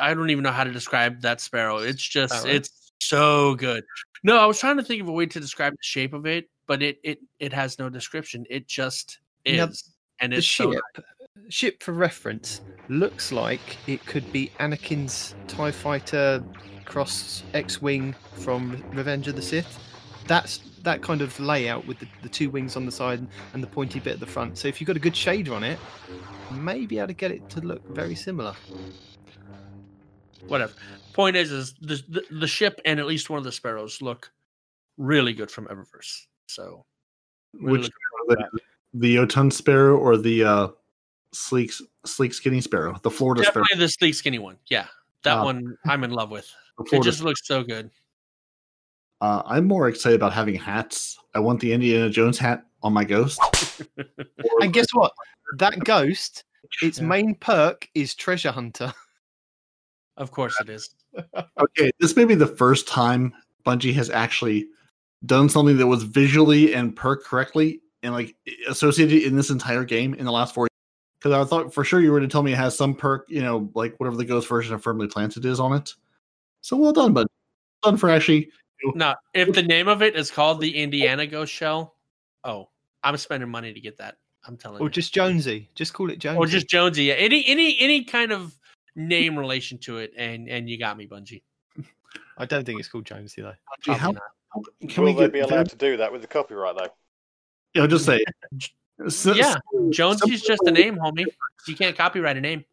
I 0.00 0.14
don't 0.14 0.30
even 0.30 0.42
know 0.42 0.52
how 0.52 0.64
to 0.64 0.72
describe 0.72 1.20
that 1.22 1.40
sparrow. 1.40 1.78
It's 1.78 2.02
just 2.02 2.34
oh, 2.34 2.38
Sparrow? 2.38 2.54
it's 2.54 2.90
so 3.00 3.54
good. 3.56 3.84
No, 4.22 4.38
I 4.38 4.46
was 4.46 4.58
trying 4.58 4.76
to 4.76 4.82
think 4.82 5.02
of 5.02 5.08
a 5.08 5.12
way 5.12 5.26
to 5.26 5.40
describe 5.40 5.72
the 5.72 5.82
shape 5.82 6.12
of 6.12 6.26
it, 6.26 6.48
but 6.66 6.82
it 6.82 6.98
it 7.02 7.18
it 7.40 7.52
has 7.52 7.78
no 7.78 7.88
description. 7.88 8.46
It 8.48 8.68
just 8.68 9.18
is. 9.44 9.56
Now, 9.56 9.68
and 10.20 10.32
The 10.32 10.36
it's 10.38 10.46
so 10.48 10.72
ship, 10.72 11.04
ship 11.48 11.82
for 11.82 11.92
reference, 11.92 12.60
looks 12.88 13.32
like 13.32 13.76
it 13.88 14.04
could 14.06 14.30
be 14.32 14.52
Anakin's 14.60 15.34
Tie 15.48 15.72
Fighter 15.72 16.44
cross 16.84 17.42
X-wing 17.54 18.14
from 18.36 18.82
Revenge 18.92 19.26
of 19.26 19.34
the 19.34 19.42
Sith. 19.42 19.78
That's 20.26 20.58
that 20.82 21.02
kind 21.02 21.22
of 21.22 21.38
layout 21.40 21.86
with 21.86 21.98
the, 21.98 22.06
the 22.22 22.28
two 22.28 22.50
wings 22.50 22.76
on 22.76 22.86
the 22.86 22.92
side 22.92 23.26
and 23.54 23.62
the 23.62 23.66
pointy 23.66 24.00
bit 24.00 24.14
at 24.14 24.20
the 24.20 24.26
front. 24.26 24.58
So 24.58 24.68
if 24.68 24.80
you've 24.80 24.86
got 24.86 24.96
a 24.96 25.00
good 25.00 25.14
shader 25.14 25.54
on 25.54 25.64
it, 25.64 25.78
you 26.50 26.56
may 26.56 26.86
be 26.86 26.98
able 26.98 27.08
to 27.08 27.14
get 27.14 27.30
it 27.30 27.48
to 27.50 27.60
look 27.60 27.86
very 27.94 28.14
similar. 28.14 28.54
Whatever. 30.48 30.72
Point 31.12 31.36
is, 31.36 31.50
is 31.52 31.74
the, 31.80 32.02
the 32.08 32.24
the 32.30 32.46
ship 32.46 32.80
and 32.84 32.98
at 33.00 33.06
least 33.06 33.30
one 33.30 33.38
of 33.38 33.44
the 33.44 33.52
sparrows 33.52 34.00
look 34.02 34.30
really 34.98 35.32
good 35.32 35.50
from 35.50 35.66
Eververse. 35.66 36.26
So 36.46 36.84
really 37.54 37.80
Which 37.80 37.90
the, 38.28 38.48
the 38.94 39.14
Jotun 39.16 39.50
Sparrow 39.50 39.96
or 39.96 40.16
the 40.16 40.44
uh, 40.44 40.68
sleek 41.32 41.72
sleek 42.06 42.34
skinny 42.34 42.60
Sparrow, 42.60 42.96
the 43.02 43.10
Florida 43.10 43.42
Sparrow. 43.44 43.64
definitely 43.64 43.84
the 43.86 43.88
sleek 43.90 44.14
skinny 44.14 44.38
one. 44.38 44.56
Yeah, 44.68 44.86
that 45.24 45.38
Uh, 45.38 45.44
one 45.44 45.76
I'm 45.86 46.04
in 46.04 46.10
love 46.12 46.30
with. 46.30 46.48
It 46.92 47.02
just 47.02 47.22
looks 47.22 47.46
so 47.46 47.62
good. 47.62 47.90
Uh, 49.20 49.42
I'm 49.44 49.66
more 49.68 49.88
excited 49.88 50.16
about 50.16 50.32
having 50.32 50.54
hats. 50.56 51.16
I 51.34 51.38
want 51.38 51.60
the 51.60 51.72
Indiana 51.72 52.10
Jones 52.10 52.38
hat 52.38 52.64
on 52.82 52.92
my 52.92 53.04
ghost. 53.04 53.40
And 54.60 54.72
guess 54.72 54.86
what? 54.92 55.12
That 55.58 55.78
ghost, 55.84 56.44
its 56.80 56.98
Yeah. 56.98 57.04
main 57.04 57.34
perk 57.36 57.88
is 57.94 58.14
Treasure 58.14 58.50
Hunter. 58.50 58.92
Of 60.16 60.30
course 60.30 60.54
it 60.60 60.68
is. 60.68 60.90
okay, 61.60 61.90
this 62.00 62.16
may 62.16 62.24
be 62.24 62.34
the 62.34 62.46
first 62.46 62.86
time 62.88 63.32
Bungie 63.64 63.94
has 63.94 64.10
actually 64.10 64.66
done 65.24 65.48
something 65.48 65.76
that 65.78 65.86
was 65.86 66.02
visually 66.02 66.74
and 66.74 66.94
perk 66.94 67.24
correctly 67.24 67.80
and 68.02 68.12
like 68.12 68.34
associated 68.68 69.22
in 69.22 69.36
this 69.36 69.50
entire 69.50 69.84
game 69.84 70.14
in 70.14 70.24
the 70.24 70.32
last 70.32 70.54
four. 70.54 70.68
Because 71.18 71.32
I 71.32 71.48
thought 71.48 71.72
for 71.72 71.84
sure 71.84 72.00
you 72.00 72.10
were 72.10 72.20
to 72.20 72.26
tell 72.28 72.42
me 72.42 72.52
it 72.52 72.56
has 72.58 72.76
some 72.76 72.94
perk, 72.94 73.26
you 73.28 73.40
know, 73.40 73.70
like 73.74 73.98
whatever 74.00 74.16
the 74.16 74.24
ghost 74.24 74.48
version 74.48 74.74
of 74.74 74.82
Firmly 74.82 75.06
Planted 75.06 75.44
is 75.44 75.60
on 75.60 75.72
it. 75.74 75.94
So 76.62 76.76
well 76.76 76.92
done, 76.92 77.12
but 77.12 77.28
done 77.82 77.96
for 77.96 78.10
actually. 78.10 78.50
Now, 78.96 79.14
if 79.32 79.52
the 79.52 79.62
name 79.62 79.86
of 79.86 80.02
it 80.02 80.16
is 80.16 80.30
called 80.30 80.60
the 80.60 80.76
Indiana 80.76 81.26
Ghost 81.26 81.52
Shell, 81.52 81.94
oh, 82.42 82.68
I'm 83.04 83.16
spending 83.16 83.48
money 83.48 83.72
to 83.72 83.80
get 83.80 83.98
that. 83.98 84.16
I'm 84.44 84.56
telling 84.56 84.80
Or 84.80 84.86
you. 84.86 84.90
just 84.90 85.14
Jonesy. 85.14 85.68
Just 85.76 85.94
call 85.94 86.10
it 86.10 86.18
Jonesy. 86.18 86.38
or 86.38 86.46
just 86.46 86.68
Jonesy. 86.68 87.04
Yeah, 87.04 87.14
any 87.14 87.46
any 87.46 87.78
any 87.78 88.02
kind 88.02 88.32
of 88.32 88.58
name 88.94 89.38
relation 89.38 89.78
to 89.78 89.98
it, 89.98 90.12
and 90.16 90.48
and 90.48 90.68
you 90.68 90.78
got 90.78 90.96
me, 90.96 91.06
Bungie. 91.06 91.42
I 92.38 92.46
don't 92.46 92.64
think 92.64 92.78
it's 92.80 92.88
called 92.88 93.04
Jonesy 93.06 93.42
though. 93.42 93.54
Bungie, 93.86 93.96
how, 93.96 94.12
how- 94.12 94.62
can 94.88 95.02
Will 95.04 95.12
we 95.14 95.18
they 95.18 95.24
get 95.26 95.32
be 95.32 95.40
allowed 95.40 95.70
to 95.70 95.76
do 95.76 95.96
that 95.96 96.12
with 96.12 96.20
the 96.20 96.26
copyright 96.28 96.76
though? 96.76 96.88
You 97.74 97.80
know, 97.82 97.86
just 97.86 98.04
say. 98.04 98.24
S- 99.06 99.24
Yeah, 99.34 99.54
s- 99.54 99.56
Jonesy's 99.90 100.42
just 100.42 100.62
a 100.66 100.70
name, 100.70 100.96
homie. 100.96 101.24
You 101.66 101.74
can't 101.74 101.96
copyright 101.96 102.36
a 102.36 102.40
name. 102.40 102.64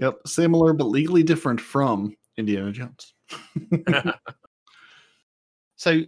Yep, 0.00 0.20
similar 0.26 0.72
but 0.72 0.84
legally 0.84 1.22
different 1.22 1.60
from 1.60 2.16
Indiana 2.36 2.72
Jones. 2.72 3.12
So 5.78 6.00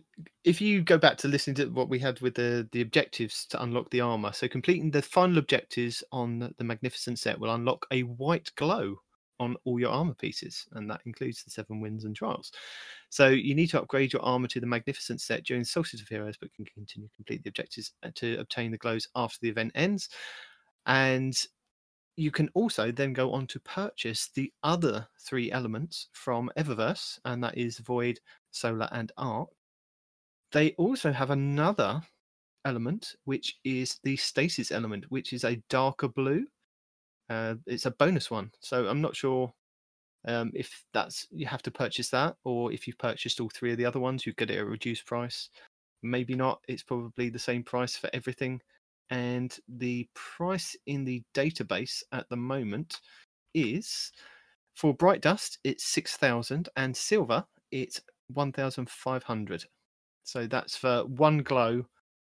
if 0.45 0.63
you 0.63 0.81
go 0.83 0.97
back 0.97 1.19
to 1.19 1.29
listening 1.29 1.57
to 1.57 1.67
what 1.67 1.91
we 1.91 1.99
had 1.99 2.21
with 2.21 2.35
the 2.35 2.67
the 2.73 2.81
objectives 2.81 3.45
to 3.51 3.63
unlock 3.63 3.91
the 3.91 4.01
armor, 4.01 4.33
so 4.33 4.49
completing 4.49 4.91
the 4.91 5.03
final 5.03 5.37
objectives 5.37 6.03
on 6.11 6.55
the 6.57 6.65
magnificent 6.65 7.19
set 7.19 7.39
will 7.39 7.53
unlock 7.55 7.87
a 7.91 8.01
white 8.03 8.51
glow 8.57 8.97
on 9.41 9.57
all 9.65 9.79
your 9.79 9.91
armor 9.91 10.15
pieces, 10.15 10.67
and 10.73 10.91
that 10.91 11.01
includes 11.07 11.43
the 11.43 11.51
seven 11.51 11.81
winds 11.81 12.05
and 12.05 12.15
trials. 12.15 12.53
So 13.11 13.29
you 13.29 13.55
need 13.55 13.69
to 13.69 13.81
upgrade 13.81 14.13
your 14.13 14.23
armor 14.23 14.49
to 14.49 14.61
the 14.61 14.67
magnificent 14.67 15.21
set 15.21 15.45
during 15.45 15.65
Solstice 15.65 16.01
of 16.01 16.09
Heroes, 16.09 16.37
but 16.41 16.53
can 16.55 16.65
continue 16.67 17.09
to 17.09 17.15
complete 17.17 17.43
the 17.43 17.51
objectives 17.51 17.93
uh, 18.03 18.11
to 18.17 18.39
obtain 18.39 18.71
the 18.71 18.79
glows 18.79 19.09
after 19.15 19.39
the 19.41 19.49
event 19.49 19.73
ends. 19.75 20.09
And 20.87 21.37
you 22.17 22.31
can 22.33 22.49
also 22.55 22.91
then 22.91 23.13
go 23.13 23.33
on 23.33 23.47
to 23.47 23.61
purchase 23.61 24.31
the 24.35 24.53
other 24.65 25.07
three 25.21 25.53
elements 25.53 26.09
from 26.13 26.51
Eververse, 26.59 27.19
and 27.25 27.43
that 27.45 27.57
is 27.57 27.79
Void, 27.79 28.19
Solar, 28.51 28.89
and 28.91 29.13
Arc. 29.17 29.49
They 30.51 30.73
also 30.73 31.13
have 31.13 31.31
another 31.31 32.03
element, 32.65 33.15
which 33.25 33.59
is 33.65 34.01
the 34.03 34.17
stasis 34.17 34.73
element, 34.73 35.05
which 35.11 35.33
is 35.33 35.45
a 35.45 35.63
darker 35.69 36.09
blue. 36.09 36.47
Uh, 37.31 37.55
it's 37.67 37.87
a 37.87 37.91
bonus 37.91 38.31
one, 38.31 38.51
so 38.61 38.87
I'm 38.87 39.01
not 39.01 39.17
sure 39.17 39.53
um, 40.27 40.51
if 40.55 40.85
that's 40.93 41.27
you 41.31 41.47
have 41.47 41.63
to 41.63 41.71
purchase 41.71 42.11
that, 42.11 42.37
or 42.45 42.73
if 42.73 42.87
you've 42.87 42.99
purchased 42.99 43.41
all 43.41 43.51
three 43.55 43.73
of 43.73 43.79
the 43.79 43.87
other 43.87 44.01
ones, 44.01 44.27
you 44.27 44.33
get 44.35 44.51
it 44.51 44.57
at 44.57 44.63
a 44.63 44.65
reduced 44.65 45.07
price. 45.07 45.51
Maybe 46.03 46.35
not. 46.35 46.61
It's 46.69 46.83
probably 46.83 47.29
the 47.29 47.39
same 47.39 47.63
price 47.63 47.97
for 47.97 48.11
everything, 48.13 48.61
and 49.11 49.57
the 49.69 50.09
price 50.15 50.77
in 50.87 51.05
the 51.05 51.23
database 51.35 52.03
at 52.13 52.29
the 52.29 52.37
moment 52.37 53.01
is 53.55 54.13
for 54.75 54.95
bright 54.95 55.21
dust 55.21 55.59
it's 55.65 55.85
6000 55.85 56.69
and 56.77 56.97
silver 56.97 57.45
it's 57.73 58.01
1500 58.33 59.65
so 60.25 60.47
that's 60.47 60.77
for 60.77 61.05
one 61.07 61.39
glow 61.39 61.85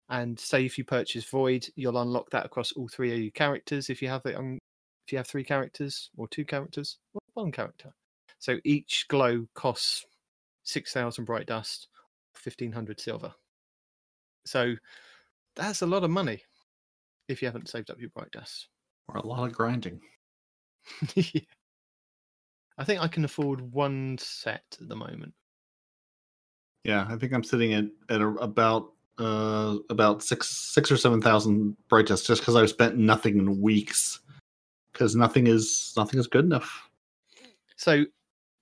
and 0.09 0.39
say 0.39 0.65
if 0.65 0.77
you 0.77 0.83
purchase 0.83 1.25
void 1.25 1.67
you'll 1.75 2.01
unlock 2.01 2.29
that 2.29 2.45
across 2.45 2.71
all 2.73 2.87
three 2.87 3.11
of 3.11 3.19
your 3.19 3.31
characters 3.31 3.89
if 3.89 4.01
you 4.01 4.07
have 4.07 4.25
it 4.25 4.35
on 4.35 4.59
if 5.07 5.11
you 5.11 5.17
have 5.17 5.27
three 5.27 5.43
characters 5.43 6.11
or 6.17 6.27
two 6.27 6.45
characters 6.45 6.99
or 7.13 7.21
one 7.33 7.51
character 7.51 7.91
so 8.39 8.57
each 8.63 9.07
glow 9.07 9.47
costs 9.55 10.05
6,000 10.67 11.25
bright 11.25 11.47
dust, 11.47 11.87
1,500 12.43 12.99
silver. 12.99 13.33
So 14.45 14.75
that's 15.55 15.81
a 15.81 15.87
lot 15.87 16.03
of 16.03 16.11
money 16.11 16.43
if 17.27 17.41
you 17.41 17.47
haven't 17.47 17.69
saved 17.69 17.89
up 17.89 17.99
your 17.99 18.09
bright 18.09 18.31
dust. 18.31 18.67
Or 19.07 19.17
a 19.17 19.25
lot 19.25 19.47
of 19.47 19.53
grinding. 19.53 20.01
yeah. 21.15 21.41
I 22.77 22.83
think 22.83 23.01
I 23.01 23.07
can 23.07 23.25
afford 23.25 23.61
one 23.73 24.17
set 24.19 24.77
at 24.79 24.87
the 24.87 24.95
moment. 24.95 25.33
Yeah, 26.83 27.07
I 27.09 27.15
think 27.15 27.33
I'm 27.33 27.43
sitting 27.43 27.73
at 27.73 27.85
at 28.09 28.21
a, 28.21 28.27
about 28.27 28.93
uh 29.17 29.77
about 29.89 30.21
six 30.21 30.47
six 30.47 30.91
or 30.91 30.95
seven 30.95 31.21
thousand 31.21 31.75
bright 31.89 32.05
dust 32.05 32.27
just 32.27 32.41
because 32.41 32.55
I've 32.55 32.69
spent 32.69 32.97
nothing 32.97 33.39
in 33.39 33.61
weeks. 33.61 34.19
Because 34.97 35.15
nothing 35.15 35.45
is 35.45 35.93
nothing 35.95 36.19
is 36.19 36.25
good 36.25 36.45
enough. 36.45 36.89
So, 37.75 38.05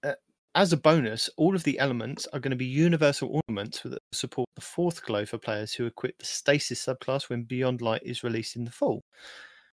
uh, 0.03 0.15
as 0.53 0.73
a 0.73 0.77
bonus, 0.77 1.29
all 1.37 1.55
of 1.55 1.63
the 1.63 1.79
elements 1.79 2.27
are 2.33 2.39
going 2.39 2.51
to 2.51 2.57
be 2.57 2.65
universal 2.65 3.41
ornaments 3.47 3.79
that 3.83 4.01
support 4.11 4.49
the 4.55 4.61
fourth 4.61 5.05
glow 5.05 5.25
for 5.25 5.37
players 5.37 5.73
who 5.73 5.85
equip 5.85 6.19
the 6.19 6.25
stasis 6.25 6.85
subclass 6.85 7.29
when 7.29 7.43
Beyond 7.43 7.81
Light 7.81 8.01
is 8.03 8.21
released 8.21 8.57
in 8.57 8.65
the 8.65 8.71
fall. 8.71 9.05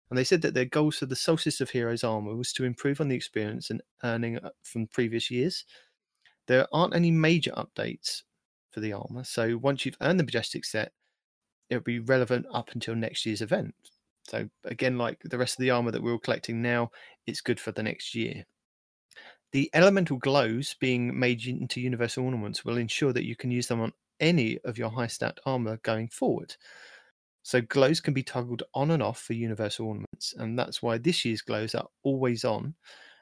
And 0.09 0.17
they 0.17 0.23
said 0.23 0.41
that 0.43 0.55
their 0.55 0.67
goals 0.67 0.99
for 0.99 1.07
the 1.07 1.17
Solstice 1.17 1.61
of 1.61 1.71
Heroes 1.71 2.05
armor 2.05 2.37
was 2.37 2.53
to 2.53 2.65
improve 2.65 3.01
on 3.01 3.09
the 3.09 3.17
experience 3.17 3.71
and 3.71 3.83
earning 4.05 4.39
uh, 4.39 4.51
from 4.63 4.87
previous 4.87 5.33
years. 5.33 5.65
There 6.47 6.69
aren't 6.73 6.95
any 6.95 7.11
major 7.11 7.51
updates 7.53 8.23
for 8.71 8.79
the 8.79 8.93
armor, 8.93 9.25
so 9.25 9.57
once 9.57 9.85
you've 9.85 9.97
earned 10.01 10.21
the 10.21 10.25
Majestic 10.25 10.65
set, 10.65 10.93
it'll 11.71 11.83
be 11.83 11.99
relevant 11.99 12.47
up 12.53 12.71
until 12.73 12.95
next 12.95 13.27
year's 13.27 13.43
event. 13.43 13.75
So 14.29 14.49
again, 14.65 14.99
like 14.99 15.21
the 15.25 15.39
rest 15.39 15.55
of 15.55 15.63
the 15.63 15.71
armor 15.71 15.91
that 15.91 16.03
we're 16.03 16.13
all 16.13 16.19
collecting 16.19 16.63
now, 16.63 16.91
it's 17.27 17.41
good 17.41 17.61
for 17.61 17.73
the 17.73 17.83
next 17.83 18.15
year. 18.15 18.45
The 19.53 19.71
elemental 19.75 20.17
glows 20.17 20.75
being 20.81 21.19
made 21.19 21.47
into 21.47 21.81
universal 21.81 22.25
ornaments 22.25 22.65
will 22.65 22.79
ensure 22.79 23.13
that 23.13 23.27
you 23.27 23.37
can 23.37 23.51
use 23.51 23.67
them 23.67 23.81
on 23.81 23.93
any 24.19 24.59
of 24.61 24.79
your 24.79 24.91
high 24.91 25.09
stat 25.09 25.39
armor 25.45 25.79
going 25.83 26.09
forward. 26.09 26.57
So 27.43 27.61
glows 27.61 28.01
can 28.01 28.15
be 28.15 28.23
toggled 28.23 28.63
on 28.73 28.93
and 28.93 29.03
off 29.03 29.21
for 29.21 29.33
universal 29.33 29.89
ornaments, 29.89 30.33
and 30.39 30.59
that's 30.59 30.81
why 30.81 30.97
this 30.97 31.25
year's 31.25 31.43
glows 31.43 31.75
are 31.75 31.89
always 32.03 32.45
on 32.45 32.75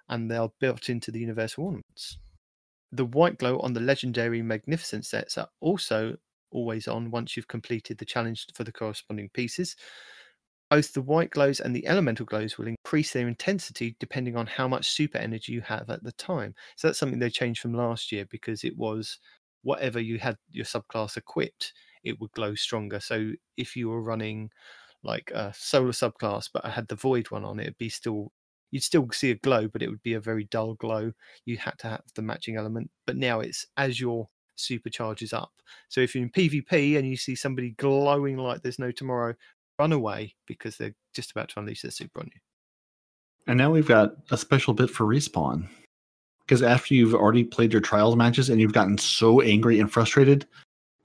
and 0.08 0.30
they 0.30 0.36
are 0.36 0.52
built 0.60 0.90
into 0.90 1.10
the 1.10 1.20
universal 1.20 1.64
ornaments. 1.64 2.18
The 2.92 3.06
white 3.06 3.38
glow 3.38 3.58
on 3.60 3.72
the 3.72 3.80
legendary 3.80 4.42
magnificent 4.42 5.06
sets 5.06 5.38
are 5.38 5.48
also 5.60 6.16
always 6.50 6.88
on 6.88 7.10
once 7.10 7.36
you've 7.36 7.48
completed 7.48 7.98
the 7.98 8.04
challenge 8.04 8.46
for 8.54 8.64
the 8.64 8.72
corresponding 8.72 9.30
pieces. 9.30 9.76
Both 10.70 10.92
the 10.92 11.02
white 11.02 11.30
glows 11.30 11.58
and 11.60 11.74
the 11.74 11.86
elemental 11.86 12.24
glows 12.24 12.56
will 12.56 12.68
increase 12.68 13.12
their 13.12 13.26
intensity 13.28 13.96
depending 13.98 14.36
on 14.36 14.46
how 14.46 14.68
much 14.68 14.88
super 14.90 15.18
energy 15.18 15.52
you 15.52 15.60
have 15.62 15.90
at 15.90 16.04
the 16.04 16.12
time. 16.12 16.54
So 16.76 16.86
that's 16.88 16.98
something 16.98 17.18
they 17.18 17.30
changed 17.30 17.60
from 17.60 17.74
last 17.74 18.12
year 18.12 18.24
because 18.30 18.62
it 18.62 18.76
was 18.76 19.18
whatever 19.62 19.98
you 20.00 20.18
had 20.18 20.36
your 20.50 20.64
subclass 20.64 21.16
equipped, 21.16 21.72
it 22.04 22.20
would 22.20 22.30
glow 22.32 22.54
stronger. 22.54 23.00
So 23.00 23.32
if 23.56 23.74
you 23.76 23.88
were 23.88 24.00
running 24.02 24.50
like 25.02 25.30
a 25.34 25.52
solar 25.56 25.92
subclass, 25.92 26.48
but 26.52 26.64
I 26.64 26.70
had 26.70 26.88
the 26.88 26.94
void 26.96 27.30
one 27.30 27.44
on, 27.44 27.58
it'd 27.60 27.78
be 27.78 27.88
still 27.88 28.32
you'd 28.70 28.84
still 28.84 29.08
see 29.12 29.32
a 29.32 29.34
glow, 29.36 29.66
but 29.66 29.82
it 29.82 29.88
would 29.88 30.02
be 30.02 30.14
a 30.14 30.20
very 30.20 30.44
dull 30.44 30.74
glow. 30.74 31.12
You 31.44 31.56
had 31.56 31.78
to 31.80 31.88
have 31.88 32.02
the 32.14 32.22
matching 32.22 32.56
element. 32.56 32.90
But 33.06 33.16
now 33.16 33.40
it's 33.40 33.66
as 33.76 34.00
your 34.00 34.28
supercharges 34.56 35.32
up. 35.32 35.50
So 35.88 36.00
if 36.00 36.14
you're 36.14 36.22
in 36.24 36.30
PvP 36.30 36.96
and 36.96 37.08
you 37.08 37.16
see 37.16 37.34
somebody 37.34 37.70
glowing 37.72 38.36
like 38.36 38.62
there's 38.62 38.78
no 38.78 38.92
tomorrow, 38.92 39.34
run 39.80 39.92
away 39.92 40.34
because 40.46 40.76
they're 40.76 40.94
just 41.14 41.30
about 41.30 41.48
to 41.48 41.58
unleash 41.58 41.80
their 41.80 41.90
super 41.90 42.20
on 42.20 42.30
you. 42.34 42.40
And 43.46 43.56
now 43.56 43.70
we've 43.70 43.88
got 43.88 44.12
a 44.30 44.36
special 44.36 44.74
bit 44.74 44.90
for 44.90 45.06
respawn. 45.06 45.66
Because 46.44 46.62
after 46.62 46.94
you've 46.94 47.14
already 47.14 47.44
played 47.44 47.72
your 47.72 47.80
trials 47.80 48.14
matches 48.14 48.50
and 48.50 48.60
you've 48.60 48.74
gotten 48.74 48.98
so 48.98 49.40
angry 49.40 49.80
and 49.80 49.90
frustrated, 49.90 50.46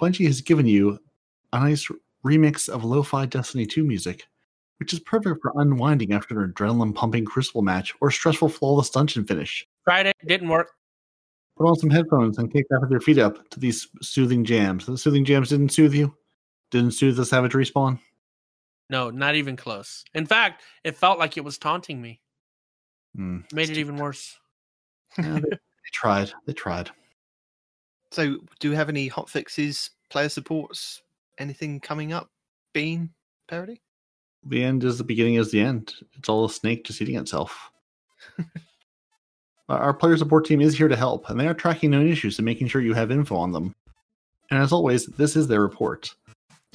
Bungie 0.01 0.25
has 0.27 0.41
given 0.41 0.67
you 0.67 0.99
a 1.53 1.59
nice 1.59 1.87
remix 2.25 2.67
of 2.67 2.83
lo-fi 2.83 3.25
Destiny 3.25 3.65
2 3.65 3.85
music, 3.85 4.27
which 4.79 4.91
is 4.91 4.99
perfect 4.99 5.41
for 5.41 5.53
unwinding 5.55 6.11
after 6.11 6.41
an 6.41 6.51
adrenaline 6.51 6.93
pumping 6.93 7.23
crucible 7.23 7.61
match 7.61 7.93
or 8.01 8.11
stressful 8.11 8.49
flawless 8.49 8.89
dungeon 8.89 9.23
finish. 9.23 9.65
Tried 9.85 10.07
it, 10.07 10.15
didn't 10.27 10.49
work. 10.49 10.71
Put 11.57 11.67
on 11.67 11.75
some 11.77 11.91
headphones 11.91 12.37
and 12.37 12.51
kick 12.51 12.67
back 12.67 12.81
with 12.81 12.91
your 12.91 12.99
feet 12.99 13.19
up 13.19 13.49
to 13.51 13.59
these 13.61 13.87
soothing 14.01 14.43
jams. 14.43 14.85
The 14.85 14.97
soothing 14.97 15.23
jams 15.23 15.49
didn't 15.49 15.69
soothe 15.69 15.93
you? 15.93 16.13
Didn't 16.71 16.91
soothe 16.91 17.15
the 17.15 17.25
savage 17.25 17.53
respawn? 17.53 17.99
No, 18.89 19.09
not 19.09 19.35
even 19.35 19.55
close. 19.55 20.03
In 20.13 20.25
fact, 20.25 20.61
it 20.83 20.95
felt 20.95 21.17
like 21.19 21.37
it 21.37 21.43
was 21.43 21.57
taunting 21.57 22.01
me. 22.01 22.21
Hmm. 23.15 23.39
Made 23.53 23.69
it 23.69 23.77
even 23.77 23.97
worse. 23.97 24.37
Yeah, 25.17 25.35
they, 25.35 25.49
they 25.49 25.91
tried. 25.93 26.31
They 26.45 26.51
tried. 26.51 26.89
So, 28.11 28.37
do 28.59 28.69
we 28.69 28.75
have 28.75 28.89
any 28.89 29.07
hot 29.07 29.29
fixes, 29.29 29.91
player 30.09 30.27
supports, 30.27 31.01
anything 31.37 31.79
coming 31.79 32.11
up? 32.11 32.29
Bean 32.73 33.11
parody? 33.47 33.81
The 34.45 34.61
end 34.61 34.83
is 34.83 34.97
the 34.97 35.05
beginning 35.05 35.35
is 35.35 35.51
the 35.51 35.61
end. 35.61 35.93
It's 36.17 36.27
all 36.27 36.43
a 36.45 36.49
snake 36.49 36.83
just 36.83 37.01
eating 37.01 37.15
itself. 37.15 37.71
Our- 39.69 39.79
Our 39.79 39.93
player 39.93 40.17
support 40.17 40.45
team 40.45 40.59
is 40.61 40.77
here 40.77 40.87
to 40.89 40.95
help, 40.97 41.29
and 41.29 41.39
they 41.39 41.47
are 41.47 41.53
tracking 41.53 41.91
known 41.91 42.07
issues 42.09 42.37
and 42.37 42.45
making 42.45 42.67
sure 42.67 42.81
you 42.81 42.93
have 42.93 43.09
info 43.11 43.35
on 43.37 43.51
them. 43.53 43.73
And 44.51 44.61
as 44.61 44.71
always, 44.73 45.05
this 45.05 45.35
is 45.37 45.47
their 45.47 45.61
report. 45.61 46.13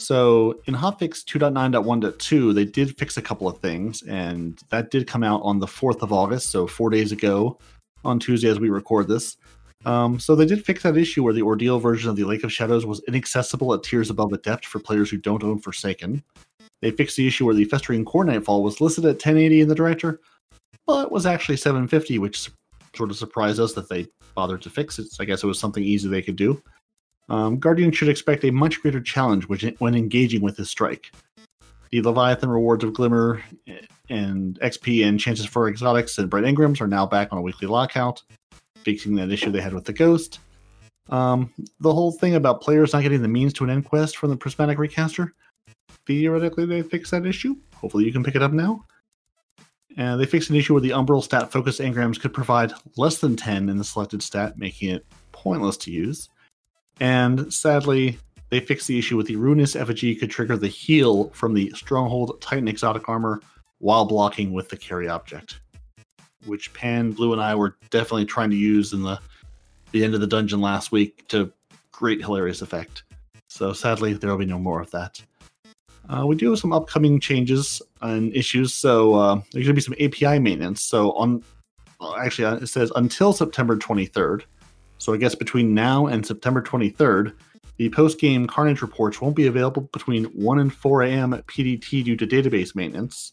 So 0.00 0.60
in 0.66 0.74
hotfix 0.74 1.22
2.9.1.2, 1.24 2.54
they 2.54 2.64
did 2.64 2.96
fix 2.96 3.16
a 3.16 3.22
couple 3.22 3.46
of 3.46 3.58
things, 3.58 4.02
and 4.02 4.58
that 4.70 4.90
did 4.90 5.06
come 5.06 5.22
out 5.22 5.42
on 5.42 5.58
the 5.58 5.66
4th 5.66 6.00
of 6.02 6.12
August, 6.12 6.48
so 6.48 6.66
four 6.66 6.88
days 6.88 7.12
ago 7.12 7.58
on 8.04 8.18
Tuesday 8.18 8.48
as 8.48 8.58
we 8.58 8.70
record 8.70 9.08
this. 9.08 9.36
Um, 9.84 10.18
so 10.18 10.34
they 10.34 10.46
did 10.46 10.64
fix 10.64 10.82
that 10.82 10.96
issue 10.96 11.22
where 11.22 11.34
the 11.34 11.42
Ordeal 11.42 11.80
version 11.80 12.08
of 12.08 12.16
the 12.16 12.24
Lake 12.24 12.44
of 12.44 12.52
Shadows 12.52 12.86
was 12.86 13.02
inaccessible 13.08 13.72
at 13.74 13.82
tiers 13.82 14.10
above 14.10 14.32
Adept 14.32 14.66
for 14.66 14.78
players 14.78 15.10
who 15.10 15.18
don't 15.18 15.44
own 15.44 15.58
Forsaken. 15.58 16.22
They 16.80 16.90
fixed 16.90 17.16
the 17.16 17.26
issue 17.26 17.44
where 17.44 17.54
the 17.54 17.64
Festering 17.64 18.04
Core 18.04 18.24
Nightfall 18.24 18.62
was 18.62 18.80
listed 18.80 19.04
at 19.04 19.16
1080 19.16 19.60
in 19.60 19.68
the 19.68 19.74
director, 19.74 20.20
but 20.86 21.12
was 21.12 21.26
actually 21.26 21.56
750, 21.58 22.18
which 22.18 22.50
sort 22.96 23.10
of 23.10 23.16
surprised 23.16 23.60
us 23.60 23.74
that 23.74 23.88
they 23.88 24.06
bothered 24.34 24.62
to 24.62 24.70
fix 24.70 24.98
it. 24.98 25.08
I 25.20 25.24
guess 25.26 25.42
it 25.42 25.46
was 25.46 25.58
something 25.58 25.82
easy 25.82 26.08
they 26.08 26.22
could 26.22 26.36
do. 26.36 26.62
Um, 27.30 27.58
Guardian 27.58 27.92
should 27.92 28.08
expect 28.08 28.44
a 28.44 28.50
much 28.50 28.82
greater 28.82 29.00
challenge 29.00 29.46
when 29.48 29.94
engaging 29.94 30.42
with 30.42 30.56
his 30.56 30.68
strike. 30.68 31.12
The 31.92 32.02
Leviathan 32.02 32.50
rewards 32.50 32.84
of 32.84 32.92
Glimmer 32.92 33.42
and 34.08 34.58
XP 34.60 35.06
and 35.06 35.18
chances 35.18 35.46
for 35.46 35.68
exotics 35.68 36.18
and 36.18 36.28
bright 36.28 36.44
engrams 36.44 36.80
are 36.80 36.88
now 36.88 37.06
back 37.06 37.28
on 37.32 37.38
a 37.38 37.42
weekly 37.42 37.68
lockout, 37.68 38.22
fixing 38.82 39.14
that 39.14 39.30
issue 39.30 39.50
they 39.50 39.60
had 39.60 39.72
with 39.72 39.84
the 39.84 39.92
Ghost. 39.92 40.40
Um, 41.08 41.52
the 41.80 41.92
whole 41.92 42.12
thing 42.12 42.34
about 42.34 42.60
players 42.60 42.92
not 42.92 43.02
getting 43.02 43.22
the 43.22 43.28
means 43.28 43.52
to 43.54 43.64
an 43.64 43.70
end 43.70 43.84
quest 43.84 44.16
from 44.16 44.30
the 44.30 44.36
Prismatic 44.36 44.78
Recaster, 44.78 45.34
theoretically 46.06 46.66
they 46.66 46.82
fixed 46.82 47.12
that 47.12 47.26
issue. 47.26 47.56
Hopefully 47.74 48.04
you 48.04 48.12
can 48.12 48.24
pick 48.24 48.36
it 48.36 48.42
up 48.42 48.52
now. 48.52 48.84
And 49.96 50.20
they 50.20 50.26
fixed 50.26 50.50
an 50.50 50.56
issue 50.56 50.74
where 50.74 50.80
the 50.80 50.90
Umbral 50.90 51.22
stat 51.22 51.50
focus 51.50 51.80
engrams 51.80 52.20
could 52.20 52.32
provide 52.32 52.72
less 52.96 53.18
than 53.18 53.36
10 53.36 53.68
in 53.68 53.76
the 53.76 53.84
selected 53.84 54.22
stat, 54.22 54.56
making 54.56 54.90
it 54.90 55.06
pointless 55.32 55.76
to 55.78 55.90
use. 55.90 56.28
And 57.00 57.52
sadly, 57.52 58.18
they 58.50 58.60
fixed 58.60 58.86
the 58.86 58.98
issue 58.98 59.16
with 59.16 59.26
the 59.26 59.36
Ruinous 59.36 59.74
Effigy 59.74 60.14
could 60.14 60.30
trigger 60.30 60.56
the 60.56 60.68
heal 60.68 61.30
from 61.30 61.54
the 61.54 61.72
Stronghold 61.74 62.40
Titan 62.40 62.68
Exotic 62.68 63.08
Armor 63.08 63.40
while 63.78 64.04
blocking 64.04 64.52
with 64.52 64.68
the 64.68 64.76
carry 64.76 65.08
object. 65.08 65.60
Which 66.46 66.72
Pan, 66.74 67.12
Blue, 67.12 67.32
and 67.32 67.40
I 67.40 67.54
were 67.54 67.76
definitely 67.90 68.26
trying 68.26 68.50
to 68.50 68.56
use 68.56 68.92
in 68.92 69.02
the, 69.02 69.18
the 69.92 70.04
end 70.04 70.14
of 70.14 70.20
the 70.20 70.26
dungeon 70.26 70.60
last 70.60 70.92
week 70.92 71.26
to 71.28 71.52
great 71.92 72.20
hilarious 72.20 72.62
effect. 72.62 73.04
So 73.48 73.72
sadly, 73.72 74.12
there 74.12 74.30
will 74.30 74.38
be 74.38 74.46
no 74.46 74.58
more 74.58 74.80
of 74.80 74.90
that. 74.90 75.22
Uh, 76.08 76.26
we 76.26 76.34
do 76.34 76.50
have 76.50 76.58
some 76.58 76.72
upcoming 76.72 77.20
changes 77.20 77.80
and 78.00 78.34
issues. 78.34 78.74
So 78.74 79.14
uh, 79.14 79.34
there's 79.52 79.66
going 79.66 79.74
to 79.74 79.74
be 79.74 79.80
some 79.80 79.94
API 80.00 80.38
maintenance. 80.38 80.82
So 80.82 81.12
on, 81.12 81.44
well, 82.00 82.16
actually, 82.16 82.46
uh, 82.46 82.56
it 82.56 82.66
says 82.66 82.90
until 82.96 83.32
September 83.32 83.76
23rd. 83.76 84.42
So 85.00 85.14
I 85.14 85.16
guess 85.16 85.34
between 85.34 85.72
now 85.74 86.06
and 86.06 86.24
September 86.24 86.60
23rd, 86.62 87.34
the 87.78 87.88
post-game 87.88 88.46
Carnage 88.46 88.82
reports 88.82 89.20
won't 89.20 89.34
be 89.34 89.46
available 89.46 89.82
between 89.92 90.24
1 90.26 90.58
and 90.58 90.72
4 90.72 91.02
a.m. 91.04 91.32
at 91.32 91.46
PDT 91.46 92.04
due 92.04 92.16
to 92.16 92.26
database 92.26 92.76
maintenance. 92.76 93.32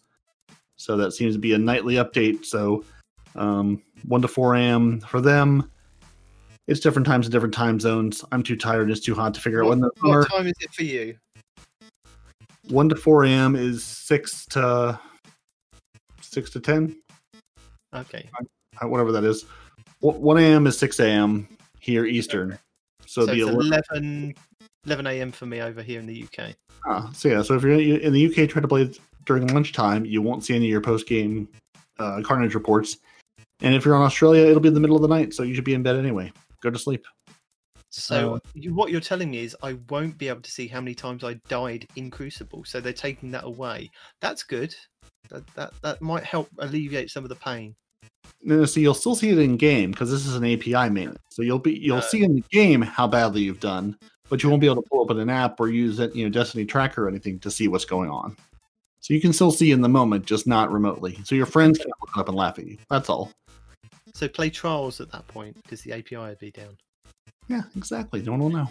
So 0.77 0.95
that 0.95 1.11
seems 1.11 1.35
to 1.35 1.39
be 1.39 1.53
a 1.53 1.57
nightly 1.57 1.95
update. 1.95 2.45
So 2.45 2.85
um, 3.35 3.83
1 4.07 4.21
to 4.21 4.27
4 4.29 4.55
a.m. 4.55 5.01
for 5.01 5.19
them. 5.19 5.69
It's 6.67 6.79
different 6.79 7.05
times 7.05 7.25
in 7.25 7.33
different 7.33 7.53
time 7.53 7.79
zones. 7.81 8.23
I'm 8.31 8.43
too 8.43 8.55
tired 8.55 8.83
and 8.83 8.91
it's 8.91 9.05
too 9.05 9.13
hot 9.15 9.33
to 9.33 9.41
figure 9.41 9.61
out 9.63 9.69
when 9.69 9.81
the 9.81 9.91
What 9.99 10.11
are. 10.15 10.23
time 10.25 10.47
is 10.47 10.53
it 10.61 10.73
for 10.73 10.83
you? 10.83 11.17
1 12.69 12.89
to 12.89 12.95
4 12.95 13.25
a.m. 13.25 13.55
is 13.57 13.83
6 13.83 14.45
to 14.47 14.97
6 16.21 16.49
to 16.51 16.59
10. 16.61 16.95
Okay. 17.93 18.29
uh, 18.81 18.87
whatever 18.87 19.11
that 19.11 19.25
is. 19.25 19.43
Wh- 19.99 20.19
1 20.21 20.37
a.m. 20.37 20.67
is 20.67 20.77
6 20.77 20.99
a.m. 21.01 21.47
here 21.87 22.05
Eastern. 22.05 22.59
So, 23.05 23.25
So, 23.25 23.27
the 23.27 23.41
it's 23.41 23.49
11, 23.49 23.73
11, 23.95 24.35
11 24.85 25.07
a.m. 25.07 25.31
for 25.31 25.45
me 25.45 25.61
over 25.61 25.81
here 25.81 25.99
in 25.99 26.05
the 26.05 26.23
UK. 26.23 26.53
ah, 26.85 27.09
so 27.13 27.29
yeah. 27.29 27.41
So 27.41 27.55
if 27.55 27.63
you're 27.63 27.79
in 27.79 28.13
the 28.13 28.25
UK 28.27 28.49
trying 28.49 28.63
to 28.63 28.67
play 28.67 28.91
during 29.25 29.47
lunchtime, 29.47 30.05
you 30.05 30.21
won't 30.21 30.43
see 30.43 30.53
any 30.55 30.65
of 30.65 30.71
your 30.71 30.81
post 30.81 31.07
game 31.07 31.47
uh, 31.97 32.21
Carnage 32.23 32.53
reports. 32.53 32.97
And 33.61 33.73
if 33.73 33.85
you're 33.85 33.95
on 33.95 34.03
Australia, 34.03 34.45
it'll 34.45 34.59
be 34.59 34.67
in 34.67 34.73
the 34.73 34.79
middle 34.79 34.97
of 34.97 35.01
the 35.01 35.07
night, 35.07 35.33
so 35.33 35.43
you 35.43 35.55
should 35.55 35.63
be 35.63 35.73
in 35.73 35.81
bed 35.81 35.95
anyway. 35.95 36.31
Go 36.61 36.69
to 36.69 36.77
sleep. 36.77 37.05
So 37.89 38.35
Uh, 38.35 38.39
you, 38.53 38.75
what 38.75 38.91
you're 38.91 39.01
telling 39.01 39.31
me 39.31 39.39
is 39.39 39.55
I 39.63 39.77
won't 39.89 40.17
be 40.17 40.27
able 40.27 40.41
to 40.41 40.51
see 40.51 40.67
how 40.67 40.81
many 40.81 40.93
times 40.93 41.23
I 41.23 41.35
died 41.47 41.87
in 41.95 42.11
Crucible. 42.11 42.65
So 42.65 42.81
they're 42.81 42.93
taking 42.93 43.31
that 43.31 43.45
away. 43.45 43.89
That's 44.21 44.43
good. 44.43 44.75
That 45.29 45.47
that, 45.55 45.71
that 45.81 46.01
might 46.01 46.23
help 46.23 46.49
alleviate 46.59 47.09
some 47.09 47.23
of 47.23 47.29
the 47.29 47.35
pain. 47.35 47.75
No, 48.43 48.65
so 48.65 48.79
you'll 48.79 48.93
still 48.93 49.15
see 49.15 49.29
it 49.29 49.37
in 49.37 49.57
game 49.57 49.91
because 49.91 50.11
this 50.11 50.25
is 50.25 50.35
an 50.35 50.45
API 50.45 50.89
maintenance. 50.89 51.19
So 51.29 51.41
you'll 51.41 51.59
be 51.59 51.77
you'll 51.77 51.97
Uh, 51.97 52.01
see 52.01 52.23
in 52.23 52.35
the 52.35 52.43
game 52.51 52.81
how 52.81 53.07
badly 53.07 53.41
you've 53.41 53.59
done, 53.59 53.97
but 54.29 54.41
you 54.43 54.49
won't 54.49 54.61
be 54.61 54.67
able 54.67 54.81
to 54.81 54.89
pull 54.89 55.03
up 55.03 55.09
an 55.09 55.29
app 55.29 55.59
or 55.59 55.69
use 55.69 55.99
it, 55.99 56.15
you 56.15 56.23
know, 56.23 56.31
Destiny 56.31 56.65
tracker 56.65 57.05
or 57.05 57.09
anything 57.09 57.39
to 57.39 57.51
see 57.51 57.67
what's 57.67 57.85
going 57.85 58.09
on. 58.09 58.37
So 58.99 59.13
you 59.13 59.21
can 59.21 59.33
still 59.33 59.51
see 59.51 59.71
in 59.71 59.81
the 59.81 59.89
moment, 59.89 60.25
just 60.25 60.47
not 60.47 60.71
remotely. 60.71 61.19
So 61.23 61.35
your 61.35 61.45
friends 61.45 61.77
can 61.77 61.91
look 62.01 62.17
up 62.17 62.27
and 62.27 62.37
laugh 62.37 62.59
at 62.59 62.67
you. 62.67 62.77
That's 62.89 63.09
all. 63.09 63.31
So 64.13 64.27
play 64.27 64.49
trials 64.49 64.99
at 64.99 65.11
that 65.11 65.27
point 65.27 65.55
because 65.61 65.81
the 65.81 65.93
API 65.93 66.17
would 66.17 66.39
be 66.39 66.51
down. 66.51 66.77
Yeah, 67.47 67.63
exactly. 67.75 68.21
No 68.21 68.31
one 68.31 68.39
will 68.41 68.49
know. 68.49 68.69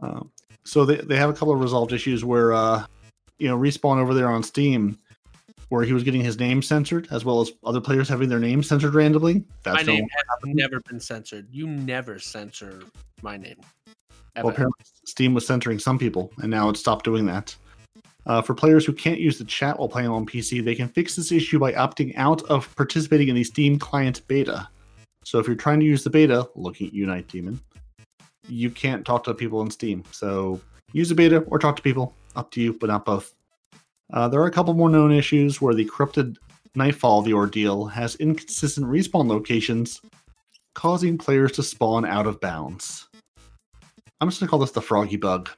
Um, 0.00 0.30
so 0.64 0.84
they, 0.84 0.96
they 0.96 1.16
have 1.16 1.28
a 1.30 1.32
couple 1.32 1.52
of 1.52 1.60
resolved 1.60 1.92
issues 1.92 2.24
where, 2.24 2.52
uh, 2.52 2.86
you 3.38 3.48
know, 3.48 3.58
respawn 3.58 3.98
over 3.98 4.14
there 4.14 4.28
on 4.28 4.42
Steam, 4.42 4.96
where 5.72 5.84
he 5.84 5.94
was 5.94 6.02
getting 6.02 6.20
his 6.20 6.38
name 6.38 6.60
censored, 6.60 7.08
as 7.10 7.24
well 7.24 7.40
as 7.40 7.50
other 7.64 7.80
players 7.80 8.06
having 8.06 8.28
their 8.28 8.38
names 8.38 8.68
censored 8.68 8.92
randomly. 8.92 9.42
That's 9.62 9.86
my 9.86 9.94
name 9.94 10.06
has 10.12 10.54
never 10.54 10.80
been 10.80 11.00
censored. 11.00 11.48
You 11.50 11.66
never 11.66 12.18
censor 12.18 12.82
my 13.22 13.38
name. 13.38 13.56
Ever. 14.36 14.44
Well, 14.44 14.52
apparently 14.52 14.84
Steam 15.06 15.32
was 15.32 15.46
censoring 15.46 15.78
some 15.78 15.98
people, 15.98 16.30
and 16.42 16.50
now 16.50 16.68
it's 16.68 16.80
stopped 16.80 17.06
doing 17.06 17.24
that. 17.24 17.56
Uh, 18.26 18.42
for 18.42 18.52
players 18.52 18.84
who 18.84 18.92
can't 18.92 19.18
use 19.18 19.38
the 19.38 19.46
chat 19.46 19.78
while 19.78 19.88
playing 19.88 20.10
on 20.10 20.26
PC, 20.26 20.62
they 20.62 20.74
can 20.74 20.88
fix 20.88 21.16
this 21.16 21.32
issue 21.32 21.58
by 21.58 21.72
opting 21.72 22.12
out 22.16 22.42
of 22.50 22.68
participating 22.76 23.28
in 23.28 23.34
the 23.34 23.42
Steam 23.42 23.78
client 23.78 24.20
beta. 24.28 24.68
So 25.24 25.38
if 25.38 25.46
you're 25.46 25.56
trying 25.56 25.80
to 25.80 25.86
use 25.86 26.04
the 26.04 26.10
beta, 26.10 26.50
looking 26.54 26.88
at 26.88 26.92
Unite 26.92 27.28
Demon, 27.28 27.58
you 28.46 28.68
can't 28.68 29.06
talk 29.06 29.24
to 29.24 29.32
people 29.32 29.62
in 29.62 29.70
Steam. 29.70 30.04
So 30.10 30.60
use 30.92 31.08
the 31.08 31.14
beta 31.14 31.38
or 31.46 31.58
talk 31.58 31.76
to 31.76 31.82
people, 31.82 32.14
up 32.36 32.50
to 32.50 32.60
you, 32.60 32.74
but 32.74 32.88
not 32.88 33.06
both. 33.06 33.34
Uh, 34.12 34.28
there 34.28 34.40
are 34.40 34.46
a 34.46 34.50
couple 34.50 34.74
more 34.74 34.90
known 34.90 35.12
issues 35.12 35.60
where 35.60 35.74
the 35.74 35.84
corrupted 35.84 36.38
Nightfall, 36.74 37.22
the 37.22 37.34
ordeal, 37.34 37.86
has 37.86 38.14
inconsistent 38.16 38.86
respawn 38.86 39.28
locations, 39.28 40.00
causing 40.74 41.18
players 41.18 41.52
to 41.52 41.62
spawn 41.62 42.04
out 42.04 42.26
of 42.26 42.40
bounds. 42.40 43.08
I'm 44.20 44.28
just 44.28 44.40
gonna 44.40 44.50
call 44.50 44.58
this 44.58 44.70
the 44.70 44.80
froggy 44.80 45.16
bug. 45.16 45.50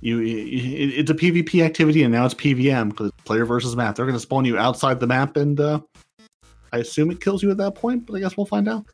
You, 0.00 0.20
it, 0.20 0.26
it's 0.26 1.10
a 1.10 1.14
PvP 1.14 1.64
activity, 1.64 2.02
and 2.02 2.12
now 2.12 2.24
it's 2.24 2.34
PVM 2.34 2.90
because 2.90 3.10
player 3.24 3.44
versus 3.44 3.74
map. 3.74 3.96
They're 3.96 4.06
gonna 4.06 4.20
spawn 4.20 4.44
you 4.44 4.58
outside 4.58 5.00
the 5.00 5.06
map, 5.06 5.36
and 5.36 5.58
uh, 5.58 5.80
I 6.72 6.78
assume 6.78 7.10
it 7.10 7.20
kills 7.20 7.42
you 7.42 7.50
at 7.50 7.56
that 7.56 7.74
point. 7.74 8.06
But 8.06 8.14
I 8.14 8.20
guess 8.20 8.36
we'll 8.36 8.46
find 8.46 8.68
out. 8.68 8.86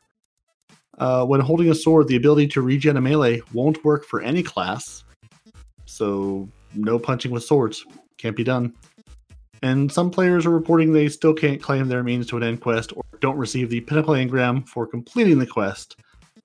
Uh, 0.97 1.25
when 1.25 1.41
holding 1.41 1.69
a 1.69 1.75
sword, 1.75 2.07
the 2.07 2.15
ability 2.15 2.47
to 2.47 2.61
regen 2.61 2.97
a 2.97 3.01
melee 3.01 3.41
won't 3.53 3.83
work 3.83 4.05
for 4.05 4.21
any 4.21 4.41
class, 4.41 5.03
so 5.85 6.47
no 6.73 6.97
punching 6.97 7.31
with 7.31 7.43
swords 7.43 7.85
can't 8.21 8.35
be 8.35 8.43
done. 8.43 8.73
And 9.61 9.91
some 9.91 10.09
players 10.09 10.45
are 10.45 10.51
reporting 10.51 10.91
they 10.91 11.09
still 11.09 11.33
can't 11.33 11.61
claim 11.61 11.87
their 11.87 12.03
means 12.03 12.27
to 12.27 12.37
an 12.37 12.43
end 12.43 12.61
quest 12.61 12.93
or 12.95 13.03
don't 13.19 13.37
receive 13.37 13.69
the 13.69 13.81
pinnacle 13.81 14.15
engram 14.15 14.67
for 14.67 14.87
completing 14.87 15.37
the 15.37 15.45
quest. 15.45 15.97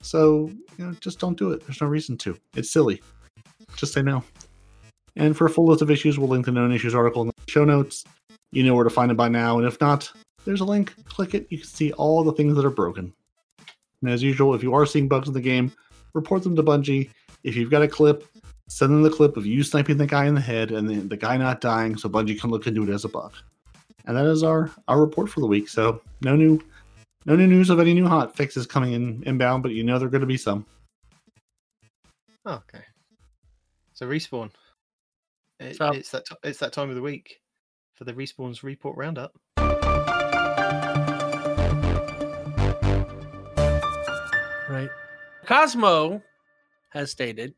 So, 0.02 0.50
you 0.76 0.86
know, 0.86 0.92
just 1.00 1.18
don't 1.18 1.38
do 1.38 1.52
it. 1.52 1.66
There's 1.66 1.80
no 1.80 1.86
reason 1.86 2.18
to. 2.18 2.38
It's 2.54 2.70
silly. 2.70 3.02
Just 3.76 3.94
say 3.94 4.02
no. 4.02 4.22
And 5.16 5.36
for 5.36 5.46
a 5.46 5.50
full 5.50 5.66
list 5.66 5.82
of 5.82 5.90
issues, 5.90 6.18
we'll 6.18 6.28
link 6.28 6.44
the 6.44 6.52
known 6.52 6.72
issues 6.72 6.94
article 6.94 7.22
in 7.22 7.28
the 7.28 7.34
show 7.48 7.64
notes. 7.64 8.04
You 8.52 8.62
know 8.62 8.74
where 8.74 8.84
to 8.84 8.90
find 8.90 9.10
it 9.10 9.16
by 9.16 9.28
now, 9.28 9.58
and 9.58 9.66
if 9.66 9.80
not, 9.80 10.10
there's 10.44 10.60
a 10.60 10.64
link. 10.64 10.94
Click 11.06 11.34
it. 11.34 11.46
You 11.50 11.58
can 11.58 11.66
see 11.66 11.92
all 11.92 12.22
the 12.22 12.32
things 12.32 12.54
that 12.54 12.64
are 12.64 12.70
broken. 12.70 13.12
And 14.02 14.10
as 14.10 14.22
usual, 14.22 14.54
if 14.54 14.62
you 14.62 14.74
are 14.74 14.86
seeing 14.86 15.08
bugs 15.08 15.28
in 15.28 15.34
the 15.34 15.40
game, 15.40 15.72
report 16.14 16.42
them 16.42 16.54
to 16.56 16.62
Bungie. 16.62 17.10
If 17.42 17.56
you've 17.56 17.70
got 17.70 17.82
a 17.82 17.88
clip, 17.88 18.24
send 18.68 18.92
them 18.92 19.02
the 19.02 19.10
clip 19.10 19.36
of 19.36 19.46
you 19.46 19.62
sniping 19.62 19.96
the 19.96 20.06
guy 20.06 20.26
in 20.26 20.34
the 20.34 20.40
head 20.40 20.70
and 20.72 20.88
the, 20.88 20.96
the 20.96 21.16
guy 21.16 21.36
not 21.36 21.60
dying 21.60 21.96
so 21.96 22.08
Bungie 22.08 22.40
can 22.40 22.50
look 22.50 22.66
into 22.66 22.82
it 22.82 22.88
as 22.90 23.04
a 23.04 23.08
bug. 23.08 23.32
And 24.06 24.16
that 24.16 24.26
is 24.26 24.42
our, 24.42 24.70
our 24.88 25.00
report 25.00 25.28
for 25.28 25.40
the 25.40 25.46
week. 25.46 25.68
So 25.68 26.00
no 26.22 26.36
new 26.36 26.60
no 27.24 27.34
new 27.34 27.46
news 27.46 27.70
of 27.70 27.80
any 27.80 27.92
new 27.92 28.06
hot 28.06 28.36
fixes 28.36 28.66
coming 28.66 28.92
in 28.92 29.22
inbound, 29.24 29.62
but 29.64 29.72
you 29.72 29.82
know 29.82 29.98
there 29.98 30.06
are 30.06 30.10
going 30.10 30.20
to 30.20 30.26
be 30.28 30.36
some. 30.36 30.64
Okay. 32.46 32.82
So 33.94 34.06
respawn. 34.06 34.50
It, 35.58 35.76
So- 35.76 35.90
it's 35.90 36.10
that 36.10 36.24
t- 36.26 36.36
it's 36.44 36.58
that 36.60 36.72
time 36.72 36.88
of 36.88 36.94
the 36.96 37.02
week 37.02 37.40
for 37.94 38.04
the 38.04 38.12
respawns 38.12 38.62
report 38.62 38.96
roundup. 38.96 39.32
Right. 44.68 44.90
Cosmo 45.46 46.20
has 46.96 47.10
stated 47.10 47.54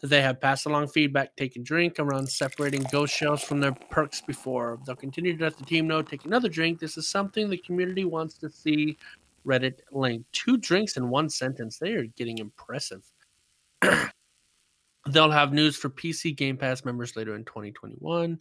that 0.00 0.08
they 0.08 0.22
have 0.22 0.40
passed 0.40 0.66
along 0.66 0.88
feedback, 0.88 1.36
taken 1.36 1.62
drink 1.62 1.98
around 1.98 2.28
separating 2.28 2.84
ghost 2.90 3.14
shells 3.14 3.42
from 3.42 3.60
their 3.60 3.72
perks 3.90 4.20
before. 4.20 4.78
They'll 4.84 4.96
continue 4.96 5.36
to 5.36 5.44
let 5.44 5.56
the 5.56 5.64
team 5.64 5.86
know, 5.86 6.02
take 6.02 6.24
another 6.24 6.48
drink. 6.48 6.80
This 6.80 6.96
is 6.96 7.06
something 7.06 7.48
the 7.48 7.58
community 7.58 8.04
wants 8.04 8.34
to 8.38 8.50
see. 8.50 8.96
Reddit 9.46 9.80
link. 9.92 10.24
Two 10.32 10.56
drinks 10.56 10.96
in 10.96 11.08
one 11.08 11.30
sentence. 11.30 11.78
They 11.78 11.92
are 11.92 12.06
getting 12.16 12.38
impressive. 12.38 13.02
They'll 15.06 15.30
have 15.30 15.52
news 15.52 15.76
for 15.76 15.88
PC 15.88 16.36
Game 16.36 16.56
Pass 16.56 16.84
members 16.84 17.16
later 17.16 17.34
in 17.34 17.44
2021. 17.44 18.38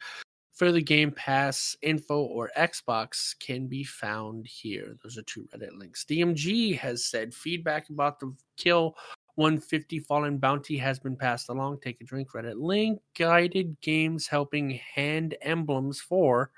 Further 0.53 0.81
Game 0.81 1.11
Pass 1.11 1.77
info 1.81 2.19
or 2.21 2.51
Xbox 2.57 3.33
can 3.39 3.67
be 3.67 3.85
found 3.85 4.45
here. 4.45 4.97
Those 5.01 5.17
are 5.17 5.21
two 5.21 5.47
Reddit 5.55 5.77
links. 5.77 6.03
DMG 6.03 6.77
has 6.77 7.05
said 7.05 7.33
feedback 7.33 7.89
about 7.89 8.19
the 8.19 8.35
kill 8.57 8.95
150 9.39 9.99
Fallen 9.99 10.37
Bounty 10.37 10.77
has 10.77 10.99
been 10.99 11.15
passed 11.15 11.47
along. 11.47 11.79
Take 11.79 12.01
a 12.01 12.03
drink. 12.03 12.33
Reddit 12.33 12.55
link. 12.57 12.99
Guided 13.17 13.79
games 13.79 14.27
helping 14.27 14.71
hand 14.93 15.35
emblems 15.41 16.01
for 16.01 16.51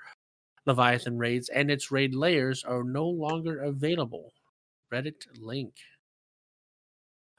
Leviathan 0.66 1.16
raids 1.16 1.48
and 1.48 1.70
its 1.70 1.92
raid 1.92 2.12
layers 2.12 2.64
are 2.64 2.82
no 2.82 3.06
longer 3.06 3.62
available. 3.62 4.32
Reddit 4.92 5.26
link. 5.38 5.74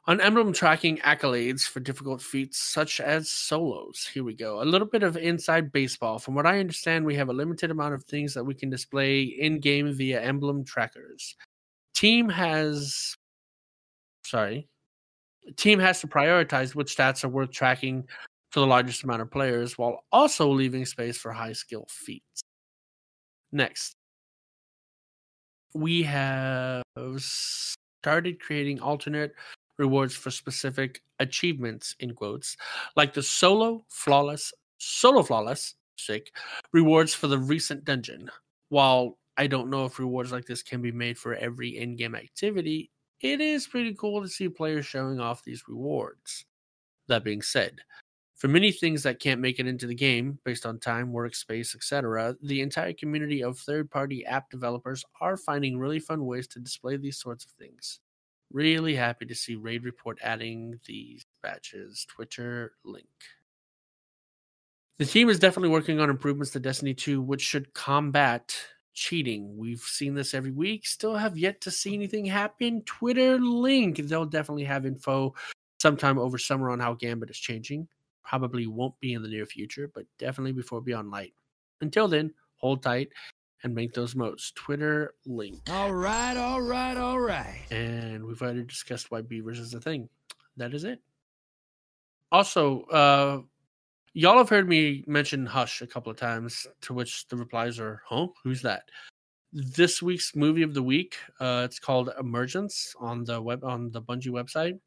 On 0.08 0.22
emblem 0.22 0.54
tracking 0.54 0.98
accolades 1.00 1.68
for 1.68 1.82
difficult 1.82 2.22
feats 2.22 2.60
such 2.60 3.02
as 3.02 3.30
solos. 3.30 4.10
Here 4.14 4.24
we 4.24 4.36
go. 4.36 4.62
A 4.62 4.64
little 4.64 4.88
bit 4.88 5.04
of 5.04 5.18
inside 5.18 5.74
baseball. 5.74 6.20
From 6.20 6.36
what 6.36 6.46
I 6.46 6.60
understand, 6.60 7.06
we 7.06 7.16
have 7.16 7.28
a 7.28 7.34
limited 7.34 7.70
amount 7.70 7.96
of 7.96 8.06
things 8.06 8.34
that 8.34 8.46
we 8.46 8.54
can 8.54 8.70
display 8.70 9.24
in 9.24 9.60
game 9.60 9.92
via 9.92 10.22
emblem 10.22 10.64
trackers. 10.64 11.36
Team 11.94 12.30
has. 12.30 13.18
Sorry. 14.24 14.70
Team 15.56 15.80
has 15.80 16.00
to 16.02 16.08
prioritize 16.08 16.76
which 16.76 16.96
stats 16.96 17.24
are 17.24 17.30
worth 17.30 17.52
tracking 17.52 18.08
for 18.52 18.60
the 18.60 18.68
largest 18.68 19.04
amount 19.04 19.22
of 19.22 19.32
players 19.32 19.78
while 19.78 20.04
also 20.12 20.50
leaving 20.50 20.86
space 20.86 21.18
for 21.18 21.32
high 21.32 21.54
skill 21.54 21.86
feats. 21.90 22.42
Next. 23.52 23.96
We 25.74 26.04
have 26.04 26.84
started 27.18 28.40
creating 28.40 28.80
alternate 28.80 29.34
rewards 29.78 30.16
for 30.16 30.30
specific 30.30 31.02
achievements 31.20 31.96
in 32.00 32.14
quotes 32.14 32.56
like 32.96 33.14
the 33.14 33.24
solo 33.24 33.84
flawless 33.90 34.54
solo 34.78 35.24
flawless 35.24 35.76
sick 35.98 36.32
rewards 36.74 37.14
for 37.14 37.28
the 37.28 37.38
recent 37.38 37.84
dungeon 37.86 38.30
while 38.70 39.18
i 39.38 39.48
don't 39.48 39.70
know 39.70 39.86
if 39.86 40.00
rewards 40.00 40.32
like 40.32 40.46
this 40.46 40.62
can 40.62 40.82
be 40.82 40.92
made 40.92 41.18
for 41.18 41.34
every 41.36 41.78
in-game 41.78 42.14
activity 42.14 42.92
it 43.24 43.42
is 43.42 43.66
pretty 43.66 43.96
cool 43.96 44.22
to 44.22 44.28
see 44.28 44.48
players 44.48 44.86
showing 44.86 45.20
off 45.20 45.44
these 45.44 45.64
rewards 45.68 46.46
that 47.08 47.24
being 47.24 47.42
said 47.42 47.80
for 48.36 48.48
many 48.48 48.72
things 48.72 49.02
that 49.02 49.20
can't 49.20 49.42
make 49.42 49.60
it 49.60 49.68
into 49.68 49.88
the 49.88 49.96
game 49.96 50.38
based 50.46 50.66
on 50.66 50.78
time 50.78 51.12
workspace 51.12 51.76
etc 51.76 52.36
the 52.44 52.62
entire 52.62 52.94
community 52.94 53.44
of 53.44 53.58
third-party 53.58 54.24
app 54.26 54.50
developers 54.52 55.04
are 55.20 55.38
finding 55.38 55.80
really 55.80 56.00
fun 56.00 56.26
ways 56.26 56.48
to 56.48 56.60
display 56.60 56.96
these 56.96 57.18
sorts 57.18 57.44
of 57.44 57.52
things 57.52 58.00
Really 58.54 58.94
happy 58.94 59.26
to 59.26 59.34
see 59.34 59.56
Raid 59.56 59.84
Report 59.84 60.20
adding 60.22 60.80
these 60.86 61.26
batches. 61.42 62.06
Twitter 62.08 62.74
link. 62.86 63.08
The 65.00 65.06
team 65.06 65.28
is 65.28 65.40
definitely 65.40 65.70
working 65.70 66.00
on 66.00 66.12
improvements 66.12 66.52
to 66.52 66.60
Destiny 66.60 66.94
2, 66.94 67.20
which 67.20 67.42
should 67.42 67.74
combat 67.74 68.56
cheating. 68.94 69.58
We've 69.58 69.82
seen 69.82 70.14
this 70.16 70.34
every 70.34 70.52
week. 70.52 70.86
Still 70.86 71.16
have 71.16 71.38
yet 71.38 71.62
to 71.62 71.72
see 71.72 71.94
anything 71.94 72.26
happen. 72.26 72.82
Twitter 72.84 73.40
link. 73.40 73.98
They'll 73.98 74.26
definitely 74.26 74.64
have 74.66 74.86
info 74.86 75.34
sometime 75.80 76.18
over 76.18 76.38
summer 76.38 76.70
on 76.70 76.80
how 76.80 76.94
Gambit 76.94 77.30
is 77.30 77.38
changing. 77.38 77.88
Probably 78.24 78.68
won't 78.68 79.00
be 79.00 79.14
in 79.14 79.22
the 79.22 79.28
near 79.28 79.46
future, 79.46 79.92
but 79.94 80.06
definitely 80.18 80.54
before 80.54 80.82
Beyond 80.82 81.12
Light. 81.12 81.34
Until 81.82 82.08
then, 82.08 82.34
hold 82.56 82.82
tight 82.82 83.10
and 83.64 83.76
make 83.76 83.94
those 83.94 84.16
motes. 84.16 84.52
Twitter 84.52 85.16
link. 85.26 85.60
All 85.70 85.94
right, 85.94 86.38
all 86.38 86.62
right, 86.62 86.96
all 86.96 87.20
right. 87.20 87.62
And 87.72 88.24
we've 88.24 88.42
already 88.42 88.64
discussed 88.64 89.12
why 89.12 89.22
beavers 89.22 89.60
is 89.60 89.74
a 89.74 89.82
thing. 89.82 90.10
That 90.58 90.74
is 90.74 90.84
it. 90.84 91.00
Also, 92.32 92.84
uh, 92.84 93.42
y'all 94.14 94.38
have 94.38 94.50
heard 94.50 94.68
me 94.70 95.04
mention 95.08 95.46
Hush 95.46 95.82
a 95.82 95.88
couple 95.88 96.12
of 96.12 96.18
times, 96.18 96.68
to 96.82 96.94
which 96.94 97.28
the 97.28 97.36
replies 97.36 97.80
are, 97.80 98.02
huh? 98.08 98.28
Who's 98.44 98.62
that? 98.62 98.84
This 99.52 100.02
week's 100.02 100.36
movie 100.36 100.64
of 100.64 100.74
the 100.74 100.82
week, 100.82 101.18
uh, 101.40 101.64
it's 101.66 101.80
called 101.80 102.10
Emergence 102.20 102.96
on 103.00 103.24
the 103.24 103.42
web 103.42 103.64
on 103.64 103.92
the 103.92 104.02
Bungie 104.02 104.30
website. 104.30 104.80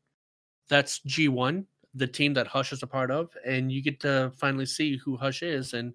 that's 0.69 1.01
G1, 1.07 1.65
the 1.95 2.07
team 2.07 2.35
that 2.35 2.47
Hush 2.49 2.73
is 2.73 2.83
a 2.83 2.87
part 2.87 3.11
of, 3.11 3.31
and 3.47 3.71
you 3.71 3.83
get 3.83 4.01
to 4.01 4.33
finally 4.37 4.67
see 4.67 4.97
who 4.97 5.17
Hush 5.17 5.43
is 5.43 5.75
and 5.75 5.95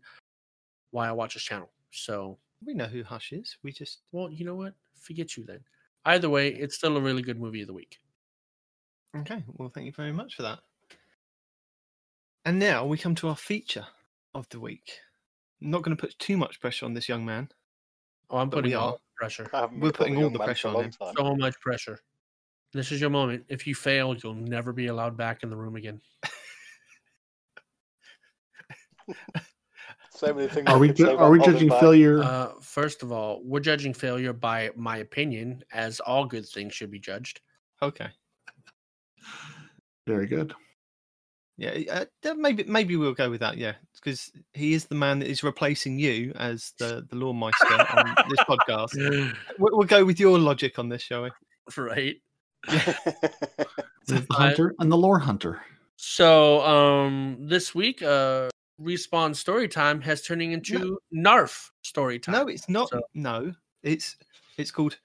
why 0.92 1.08
I 1.10 1.12
watch 1.12 1.34
his 1.34 1.44
channel. 1.44 1.70
So, 1.92 2.38
We 2.66 2.74
know 2.74 2.86
who 2.86 3.04
Hush 3.04 3.34
is. 3.34 3.58
We 3.64 3.72
just 3.72 4.02
well, 4.12 4.30
you 4.30 4.46
know 4.46 4.56
what? 4.56 4.74
Forget 4.96 5.36
you 5.36 5.44
then. 5.46 5.60
Either 6.06 6.30
way, 6.30 6.50
it's 6.50 6.76
still 6.76 6.98
a 6.98 7.02
really 7.02 7.22
good 7.22 7.40
movie 7.40 7.62
of 7.62 7.68
the 7.68 7.74
week. 7.74 8.00
okay. 9.18 9.44
Well, 9.58 9.70
thank 9.70 9.86
you 9.86 9.92
very 9.92 10.14
much 10.14 10.36
for 10.36 10.44
that. 10.44 10.60
And 12.46 12.58
now 12.60 12.86
we 12.86 12.98
come 12.98 13.16
to 13.16 13.28
our 13.30 13.36
feature 13.36 13.86
of 14.34 14.48
the 14.50 14.60
week. 14.60 15.00
not 15.60 15.84
going 15.84 15.96
to 15.96 16.02
put 16.02 16.18
too 16.18 16.38
much 16.38 16.60
pressure 16.60 16.86
on 16.86 16.94
this 16.94 17.08
young 17.08 17.24
man. 17.26 17.50
Oh, 18.30 18.38
I'm 18.38 18.50
putting 18.50 18.72
we 18.72 18.76
all 18.76 18.90
are. 18.90 18.94
the 18.94 19.00
pressure. 19.18 19.50
I 19.54 19.60
haven't 19.62 19.80
We're 19.80 19.92
putting 19.92 20.16
called 20.16 20.24
all 20.26 20.30
the 20.32 20.40
pressure 20.40 20.68
on 20.70 20.84
him. 20.86 20.92
time. 20.92 21.14
So 21.18 21.36
much 21.36 21.60
pressure. 21.60 22.00
This 22.74 22.92
is 22.92 23.00
your 23.02 23.10
moment. 23.10 23.46
If 23.50 23.68
you 23.68 23.76
fail, 23.76 24.16
you'll 24.16 24.34
never 24.34 24.72
be 24.74 24.88
allowed 24.88 25.18
back 25.18 25.44
in 25.44 25.50
the 25.50 25.58
room 25.58 25.76
again. 25.76 26.02
So 30.14 30.34
many 30.34 30.48
things. 30.50 30.68
Are 30.70 30.78
we 30.78 30.92
ju- 30.94 31.18
are 31.18 31.32
we 31.32 31.40
judging 31.40 31.70
failure? 31.70 32.22
Uh, 32.22 32.52
first 32.62 33.02
of 33.02 33.12
all, 33.12 33.42
we're 33.44 33.60
judging 33.60 33.94
failure 33.94 34.34
by 34.34 34.70
my 34.76 34.98
opinion, 34.98 35.64
as 35.74 36.00
all 36.02 36.26
good 36.26 36.46
things 36.48 36.74
should 36.76 36.92
be 36.92 37.00
judged. 37.00 37.42
Okay. 37.82 38.08
Very 40.06 40.28
good. 40.28 40.54
Yeah, 41.62 42.06
uh, 42.26 42.34
maybe 42.34 42.64
maybe 42.64 42.96
we'll 42.96 43.14
go 43.14 43.30
with 43.30 43.42
that. 43.42 43.56
Yeah, 43.56 43.74
because 43.94 44.32
he 44.54 44.74
is 44.74 44.86
the 44.86 44.96
man 44.96 45.20
that 45.20 45.30
is 45.30 45.44
replacing 45.44 46.00
you 46.00 46.32
as 46.36 46.74
the 46.80 47.06
the 47.08 47.16
lore 47.16 47.36
meister 47.36 47.68
on 47.72 48.16
this 48.30 48.40
podcast. 48.50 48.96
We'll, 49.60 49.78
we'll 49.78 49.86
go 49.88 50.04
with 50.04 50.20
your 50.20 50.40
logic 50.40 50.80
on 50.80 50.90
this, 50.90 51.04
shall 51.04 51.22
we? 51.24 51.30
right. 51.78 52.16
The 54.08 54.26
hunter 54.32 54.74
and 54.80 54.92
the 54.92 54.98
lore 54.98 55.20
hunter. 55.20 55.62
So 55.98 56.62
um 56.62 57.38
this 57.42 57.76
week 57.76 58.02
uh 58.02 58.50
respawn 58.82 59.36
story 59.36 59.68
time 59.68 60.02
has 60.02 60.24
turning 60.24 60.54
into 60.54 60.98
Narf 61.12 61.72
story 61.84 62.18
time. 62.18 62.34
No, 62.34 62.48
it's 62.48 62.68
not. 62.68 62.90
So- 62.90 63.04
No, 63.14 63.54
it's 63.84 64.16
it's 64.58 64.72
called 64.72 64.98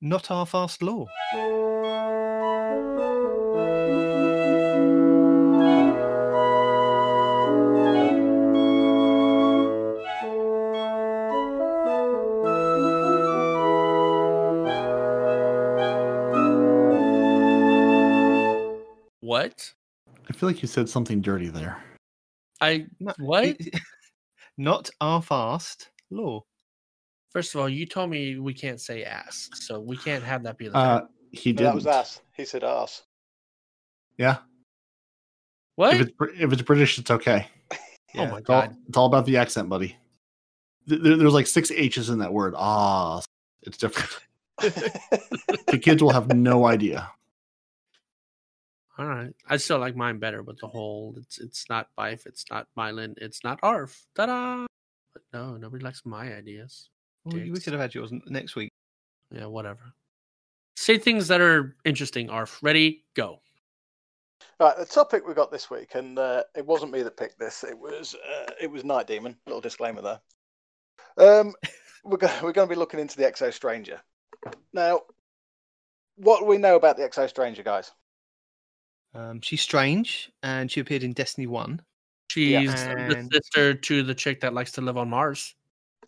not 0.00 0.30
our 0.30 0.46
fast 0.46 0.82
law. 0.82 1.04
What? 19.36 19.72
I 20.28 20.32
feel 20.32 20.48
like 20.48 20.62
you 20.62 20.68
said 20.68 20.88
something 20.88 21.20
dirty 21.20 21.48
there. 21.48 21.82
I 22.60 22.86
No, 23.00 23.12
what? 23.18 23.56
not 24.58 24.88
our 25.00 25.20
fast 25.22 25.90
law. 26.10 26.42
First 27.32 27.54
of 27.54 27.60
all, 27.60 27.68
you 27.68 27.84
told 27.86 28.08
me 28.10 28.38
we 28.38 28.54
can't 28.54 28.80
say 28.80 29.04
ass, 29.04 29.50
so 29.54 29.78
we 29.78 29.96
can't 29.98 30.24
have 30.24 30.42
that 30.44 30.56
be 30.56 30.68
the 30.68 30.76
Uh, 30.76 31.00
thing. 31.00 31.08
he 31.32 31.52
didn't. 31.52 31.66
that 31.66 31.74
was 31.74 31.86
ass. 31.86 32.20
He 32.32 32.44
said 32.46 32.64
ass. 32.64 33.02
Yeah. 34.16 34.38
What? 35.74 35.94
If 35.94 36.00
it's 36.08 36.12
if 36.40 36.52
it's 36.52 36.62
British, 36.62 36.98
it's 36.98 37.10
okay. 37.10 37.46
oh 37.72 37.76
Yeah. 38.14 38.30
my 38.30 38.38
It's 38.38 38.48
all, 38.50 38.62
god. 38.62 38.76
it's 38.88 38.96
all 38.96 39.06
about 39.06 39.26
the 39.26 39.36
accent, 39.36 39.68
buddy. 39.68 39.96
There- 40.86 41.16
there's 41.18 41.34
like 41.34 41.46
six 41.46 41.70
H's 41.70 42.08
in 42.08 42.18
that 42.20 42.32
word. 42.32 42.54
Ah, 42.56 43.20
it's 43.62 43.76
different. 43.76 44.08
the 44.60 45.78
kids 45.82 46.02
will 46.02 46.12
have 46.12 46.32
no 46.34 46.64
idea. 46.66 47.10
All 48.98 49.06
right. 49.06 49.34
I 49.48 49.56
still 49.58 49.78
like 49.78 49.94
mine 49.96 50.18
better 50.18 50.42
with 50.42 50.58
the 50.58 50.68
whole 50.68 51.14
it's 51.18 51.38
it's 51.38 51.68
not 51.68 51.88
Byf, 51.98 52.26
it's 52.26 52.44
not 52.50 52.66
myelin, 52.78 53.14
it's 53.18 53.44
not 53.44 53.58
arf. 53.62 54.06
Ta-da! 54.14 54.66
But 55.12 55.22
no, 55.32 55.56
nobody 55.56 55.84
likes 55.84 56.02
my 56.04 56.34
ideas. 56.34 56.88
Well, 57.24 57.34
we 57.36 57.50
Dicks. 57.50 57.64
could 57.64 57.72
have 57.74 57.82
had 57.82 57.94
yours 57.94 58.10
next 58.26 58.56
week. 58.56 58.70
Yeah, 59.30 59.46
whatever. 59.46 59.80
Say 60.76 60.98
things 60.98 61.28
that 61.28 61.40
are 61.40 61.76
interesting, 61.84 62.30
Arf. 62.30 62.62
Ready, 62.62 63.04
go. 63.14 63.40
Right, 64.60 64.76
the 64.76 64.86
topic 64.86 65.26
we 65.26 65.34
got 65.34 65.50
this 65.50 65.70
week, 65.70 65.94
and 65.94 66.18
uh, 66.18 66.42
it 66.54 66.64
wasn't 66.64 66.92
me 66.92 67.02
that 67.02 67.16
picked 67.16 67.38
this. 67.38 67.64
It 67.64 67.78
was 67.78 68.14
uh, 68.14 68.52
it 68.60 68.70
was 68.70 68.84
Night 68.84 69.06
Demon. 69.06 69.36
Little 69.46 69.60
disclaimer 69.60 70.02
there. 70.02 70.20
Um, 71.18 71.54
we're 72.04 72.18
go- 72.18 72.38
we're 72.42 72.52
going 72.52 72.68
to 72.68 72.74
be 72.74 72.78
looking 72.78 73.00
into 73.00 73.16
the 73.16 73.24
Exo 73.24 73.52
Stranger. 73.52 74.00
Now, 74.72 75.02
what 76.16 76.40
do 76.40 76.46
we 76.46 76.58
know 76.58 76.76
about 76.76 76.96
the 76.96 77.02
Exo 77.02 77.28
Stranger, 77.28 77.62
guys? 77.62 77.90
Um, 79.16 79.40
she's 79.40 79.60
strange, 79.62 80.30
and 80.42 80.70
she 80.70 80.80
appeared 80.80 81.02
in 81.02 81.12
Destiny 81.12 81.46
One. 81.46 81.80
She's 82.30 82.72
the 82.72 83.16
And- 83.16 83.32
sister 83.32 83.74
to 83.74 84.02
the 84.02 84.14
chick 84.14 84.40
that 84.40 84.52
likes 84.54 84.72
to 84.72 84.80
live 84.80 84.96
on 84.96 85.08
Mars. 85.10 85.54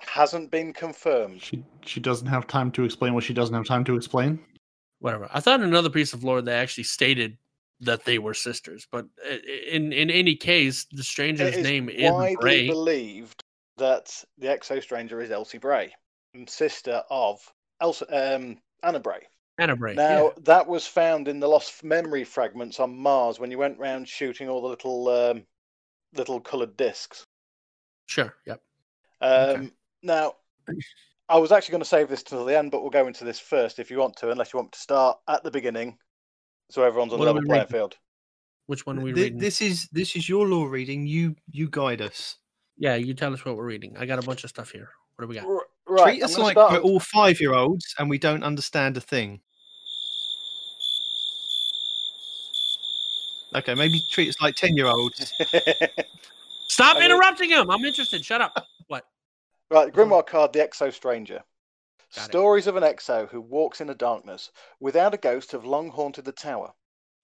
Hasn't 0.01 0.51
been 0.51 0.73
confirmed. 0.73 1.43
She 1.43 1.65
she 1.85 1.99
doesn't 2.01 2.27
have 2.29 2.47
time 2.47 2.71
to 2.73 2.85
explain 2.85 3.15
what 3.15 3.25
she 3.25 3.35
doesn't 3.35 3.55
have 3.55 3.67
time 3.67 3.85
to 3.85 3.97
explain. 3.97 4.39
Whatever. 5.01 5.29
I 5.33 5.41
thought 5.41 5.61
in 5.61 5.67
another 5.67 5.91
piece 5.91 6.13
of 6.13 6.23
lore 6.25 6.43
they 6.43 6.55
actually 6.55 6.85
stated 6.85 7.37
that 7.81 8.05
they 8.05 8.19
were 8.19 8.35
sisters, 8.35 8.87
but 8.91 9.07
in 9.69 9.93
in 9.93 10.11
any 10.11 10.35
case, 10.37 10.87
the 10.93 11.03
stranger's 11.03 11.55
It 11.55 11.61
is 11.61 11.65
name 11.65 11.89
is 11.89 12.11
widely 12.13 12.37
Bray. 12.41 12.67
believed 12.69 13.43
that 13.77 14.25
the 14.39 14.49
Exo 14.49 14.83
Stranger 14.83 15.21
is 15.21 15.31
Elsie 15.31 15.59
Bray, 15.59 15.93
sister 16.47 17.03
of 17.11 17.41
Elsa, 17.81 18.37
um, 18.37 18.59
Anna 18.83 18.99
Bray. 19.01 19.27
Anna 19.59 19.77
Bray. 19.77 19.95
Now 19.95 20.25
yeah. 20.25 20.31
that 20.45 20.67
was 20.67 20.87
found 20.87 21.29
in 21.29 21.41
the 21.41 21.49
lost 21.49 21.83
memory 21.83 22.25
fragments 22.25 22.79
on 22.79 22.97
Mars 22.97 23.41
when 23.41 23.51
you 23.51 23.59
went 23.59 23.79
round 23.79 24.09
shooting 24.09 24.49
all 24.49 24.63
the 24.63 24.69
little 24.69 25.09
um, 25.09 25.45
little 26.15 26.41
coloured 26.41 26.77
discs. 26.77 27.25
Sure. 28.07 28.35
Yep. 28.47 28.63
Um, 29.21 29.31
Okay. 29.31 29.71
Now, 30.01 30.35
I 31.29 31.39
was 31.39 31.51
actually 31.51 31.73
going 31.73 31.83
to 31.83 31.89
save 31.89 32.09
this 32.09 32.23
till 32.23 32.45
the 32.45 32.57
end, 32.57 32.71
but 32.71 32.83
we'll 32.83 32.91
go 32.91 33.09
into 33.09 33.25
this 33.25 33.41
first 33.41 33.81
if 33.81 33.91
you 33.91 33.99
want 33.99 34.17
to, 34.19 34.31
unless 34.31 34.53
you 34.53 34.61
want 34.61 34.71
to 34.71 34.79
start 34.79 35.19
at 35.27 35.43
the 35.43 35.51
beginning, 35.51 35.99
so 36.71 36.85
everyone's 36.85 37.13
on 37.13 37.19
What 37.19 37.25
the 37.25 37.33
are 37.33 37.35
level 37.35 37.49
playing 37.49 37.67
field. 37.67 37.97
Which 38.67 38.87
one 38.87 38.99
are 38.99 39.03
we 39.03 39.13
Th- 39.13 39.25
reading? 39.25 39.39
This 39.39 39.61
is 39.61 39.89
this 39.91 40.15
is 40.15 40.29
your 40.29 40.47
lore 40.47 40.69
reading. 40.69 41.07
You 41.07 41.35
you 41.51 41.69
guide 41.69 42.01
us. 42.01 42.37
Yeah, 42.77 42.95
you 42.95 43.13
tell 43.13 43.35
us 43.35 43.45
what 43.45 43.57
we're 43.57 43.67
reading. 43.67 43.97
I 43.99 44.07
got 44.07 44.23
a 44.23 44.27
bunch 44.27 44.45
of 44.45 44.51
stuff 44.51 44.71
here. 44.71 44.91
What 45.17 45.25
do 45.25 45.29
we 45.29 45.35
got? 45.35 45.47
R- 45.47 45.67
Right, 45.91 46.19
Treat 46.19 46.23
us 46.23 46.37
like 46.37 46.53
start 46.53 46.73
we're 46.73 46.81
all 46.81 47.01
five 47.01 47.41
year 47.41 47.55
olds 47.55 47.95
and 47.99 48.11
we 48.11 48.19
don't 48.19 48.43
understand 48.45 48.99
a 48.99 49.01
thing. 49.01 49.41
Okay, 53.55 53.75
maybe 53.75 54.01
treat 54.11 54.29
us 54.29 54.41
like 54.41 54.55
ten 54.55 54.77
year 54.77 54.87
olds. 54.87 55.33
Stop 56.69 56.97
I 56.97 57.01
mean- 57.01 57.11
interrupting 57.11 57.51
him. 57.51 57.71
I'm 57.71 57.85
interested. 57.85 58.25
Shut 58.25 58.41
up. 58.41 58.67
What? 58.89 59.05
Right, 59.71 59.93
the 59.93 59.99
Grimoire 60.01 60.27
card, 60.27 60.53
the 60.53 60.61
Exo 60.61 60.93
Stranger. 60.93 61.43
Got 62.15 62.25
it. 62.25 62.29
Stories 62.31 62.67
of 62.67 62.77
an 62.77 62.83
Exo 62.83 63.29
who 63.29 63.41
walks 63.41 63.81
in 63.81 63.87
the 63.87 63.95
darkness 63.95 64.51
without 64.81 65.15
a 65.15 65.19
ghost 65.19 65.53
have 65.53 65.65
long 65.65 65.91
haunted 65.91 66.25
the 66.25 66.33
tower. 66.33 66.73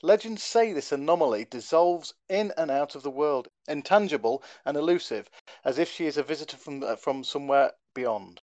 Legends 0.03 0.43
say 0.43 0.75
this 0.75 0.93
anomaly 0.93 1.47
dissolves 1.47 2.13
in 2.29 2.53
and 2.59 2.71
out 2.71 2.95
of 2.95 3.03
the 3.03 3.11
world, 3.11 3.49
intangible 3.69 4.43
and 4.67 4.77
elusive, 4.77 5.31
as 5.65 5.79
if 5.79 5.91
she 5.91 6.05
is 6.05 6.19
a 6.19 6.23
visitor 6.23 6.59
from, 6.59 6.83
uh, 6.83 6.97
from 6.97 7.25
somewhere 7.25 7.73
beyond. 7.95 8.43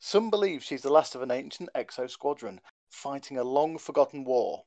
Some 0.00 0.30
believe 0.30 0.64
she's 0.64 0.80
the 0.80 0.92
last 0.92 1.14
of 1.14 1.20
an 1.20 1.30
ancient 1.30 1.68
Exo 1.74 2.08
squadron, 2.08 2.58
fighting 2.88 3.36
a 3.36 3.44
long 3.44 3.76
forgotten 3.76 4.24
war. 4.24 4.64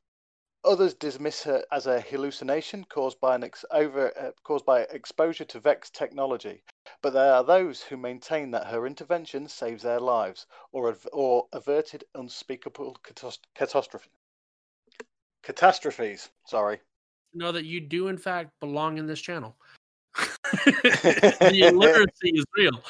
Others 0.65 0.95
dismiss 0.95 1.43
her 1.43 1.63
as 1.71 1.85
a 1.85 2.01
hallucination 2.01 2.83
caused 2.85 3.19
by 3.19 3.35
an 3.35 3.43
ex- 3.43 3.65
over 3.71 4.11
uh, 4.19 4.31
caused 4.43 4.65
by 4.65 4.81
exposure 4.81 5.45
to 5.45 5.59
Vex 5.59 5.89
technology, 5.89 6.63
but 7.01 7.13
there 7.13 7.33
are 7.33 7.43
those 7.43 7.81
who 7.81 7.97
maintain 7.97 8.51
that 8.51 8.67
her 8.67 8.87
intervention 8.87 9.47
saves 9.47 9.83
their 9.83 9.99
lives 9.99 10.47
or, 10.71 10.89
av- 10.89 11.07
or 11.13 11.47
averted 11.53 12.03
unspeakable 12.15 12.97
catas- 13.03 13.39
catastrophe. 13.53 14.09
Catastrophes, 15.43 16.29
sorry. 16.47 16.79
Know 17.33 17.51
that 17.51 17.65
you 17.65 17.79
do, 17.79 18.07
in 18.07 18.17
fact, 18.17 18.49
belong 18.59 18.97
in 18.97 19.05
this 19.05 19.21
channel. 19.21 19.55
the 20.65 21.67
illiteracy 21.69 22.31
is 22.33 22.45
real. 22.57 22.81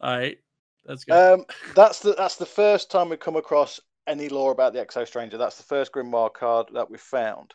All 0.00 0.16
right. 0.16 0.38
That's 0.86 1.04
good. 1.04 1.14
Um, 1.14 1.44
that's 1.74 2.00
the 2.00 2.14
that's 2.14 2.36
the 2.36 2.46
first 2.46 2.90
time 2.90 3.10
we've 3.10 3.20
come 3.20 3.36
across 3.36 3.80
any 4.10 4.28
lore 4.28 4.50
about 4.50 4.72
the 4.72 4.84
Exo 4.84 5.06
Stranger. 5.06 5.38
That's 5.38 5.56
the 5.56 5.62
first 5.62 5.92
Grimoire 5.92 6.34
card 6.34 6.66
that 6.74 6.90
we've 6.90 7.00
found. 7.00 7.54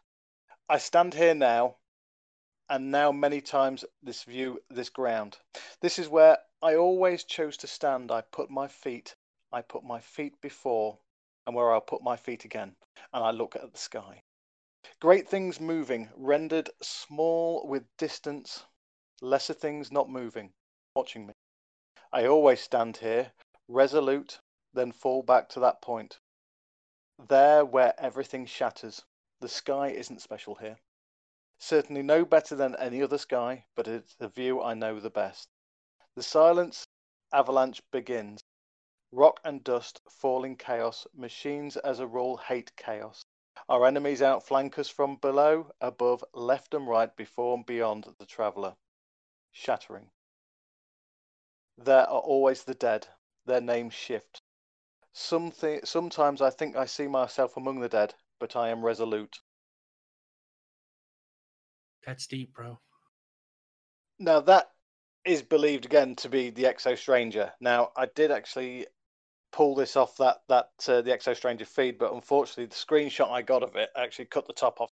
I 0.69 0.77
stand 0.77 1.13
here 1.13 1.35
now, 1.35 1.75
and 2.69 2.91
now 2.91 3.11
many 3.11 3.41
times 3.41 3.83
this 4.01 4.23
view, 4.23 4.59
this 4.69 4.89
ground. 4.89 5.37
This 5.81 5.99
is 5.99 6.07
where 6.07 6.37
I 6.61 6.75
always 6.75 7.25
chose 7.25 7.57
to 7.57 7.67
stand. 7.67 8.09
I 8.09 8.21
put 8.31 8.49
my 8.49 8.69
feet, 8.69 9.17
I 9.51 9.63
put 9.63 9.83
my 9.83 9.99
feet 9.99 10.39
before, 10.39 10.97
and 11.45 11.53
where 11.53 11.73
I'll 11.73 11.81
put 11.81 12.01
my 12.01 12.15
feet 12.15 12.45
again, 12.45 12.73
and 13.11 13.21
I 13.21 13.31
look 13.31 13.57
at 13.57 13.73
the 13.73 13.77
sky. 13.77 14.21
Great 15.01 15.27
things 15.27 15.59
moving, 15.59 16.09
rendered 16.15 16.69
small 16.81 17.67
with 17.67 17.83
distance, 17.97 18.63
lesser 19.21 19.53
things 19.53 19.91
not 19.91 20.09
moving, 20.09 20.53
watching 20.95 21.27
me. 21.27 21.33
I 22.13 22.27
always 22.27 22.61
stand 22.61 22.95
here, 22.95 23.33
resolute, 23.67 24.39
then 24.73 24.93
fall 24.93 25.21
back 25.21 25.49
to 25.49 25.59
that 25.59 25.81
point. 25.81 26.17
There 27.17 27.63
where 27.65 27.99
everything 27.99 28.45
shatters, 28.45 29.05
the 29.39 29.49
sky 29.49 29.87
isn't 29.87 30.21
special 30.21 30.55
here. 30.55 30.77
Certainly 31.57 32.03
no 32.03 32.25
better 32.25 32.55
than 32.55 32.75
any 32.75 33.01
other 33.01 33.17
sky, 33.17 33.65
but 33.75 33.87
it's 33.87 34.15
the 34.15 34.27
view 34.27 34.61
I 34.61 34.73
know 34.73 34.99
the 34.99 35.09
best. 35.09 35.49
The 36.15 36.23
silence 36.23 36.87
avalanche 37.31 37.81
begins. 37.91 38.43
Rock 39.11 39.39
and 39.43 39.63
dust, 39.63 40.01
falling 40.09 40.57
chaos. 40.57 41.07
Machines 41.13 41.77
as 41.77 41.99
a 41.99 42.07
rule 42.07 42.37
hate 42.37 42.75
chaos. 42.75 43.23
Our 43.69 43.85
enemies 43.85 44.21
outflank 44.21 44.77
us 44.77 44.89
from 44.89 45.15
below, 45.15 45.71
above, 45.79 46.23
left 46.33 46.73
and 46.73 46.87
right, 46.87 47.15
before 47.15 47.55
and 47.55 47.65
beyond 47.65 48.13
the 48.19 48.25
traveller. 48.25 48.75
Shattering. 49.51 50.11
There 51.77 52.07
are 52.09 52.19
always 52.19 52.63
the 52.63 52.75
dead. 52.75 53.07
Their 53.45 53.61
names 53.61 53.93
shift. 53.93 54.41
Something, 55.17 55.79
sometimes 55.85 56.41
I 56.41 56.49
think 56.49 56.75
I 56.75 56.85
see 56.85 57.07
myself 57.07 57.55
among 57.55 57.79
the 57.79 57.87
dead, 57.87 58.13
but 58.37 58.57
I 58.57 58.67
am 58.67 58.83
resolute. 58.83 59.39
That's 62.05 62.27
deep, 62.27 62.53
bro. 62.53 62.79
Now 64.19 64.41
that 64.41 64.71
is 65.23 65.41
believed 65.41 65.85
again 65.85 66.17
to 66.17 66.27
be 66.27 66.49
the 66.49 66.65
Exo 66.65 66.97
Stranger. 66.97 67.53
Now 67.61 67.91
I 67.95 68.07
did 68.07 68.29
actually 68.29 68.87
pull 69.53 69.73
this 69.73 69.95
off 69.95 70.17
that 70.17 70.41
that 70.49 70.71
uh, 70.89 71.01
the 71.01 71.11
Exo 71.11 71.33
Stranger 71.33 71.63
feed, 71.63 71.97
but 71.97 72.11
unfortunately 72.11 72.65
the 72.65 72.75
screenshot 72.75 73.31
I 73.31 73.41
got 73.41 73.63
of 73.63 73.77
it 73.77 73.91
actually 73.95 74.25
cut 74.25 74.47
the 74.47 74.53
top 74.53 74.81
off. 74.81 74.91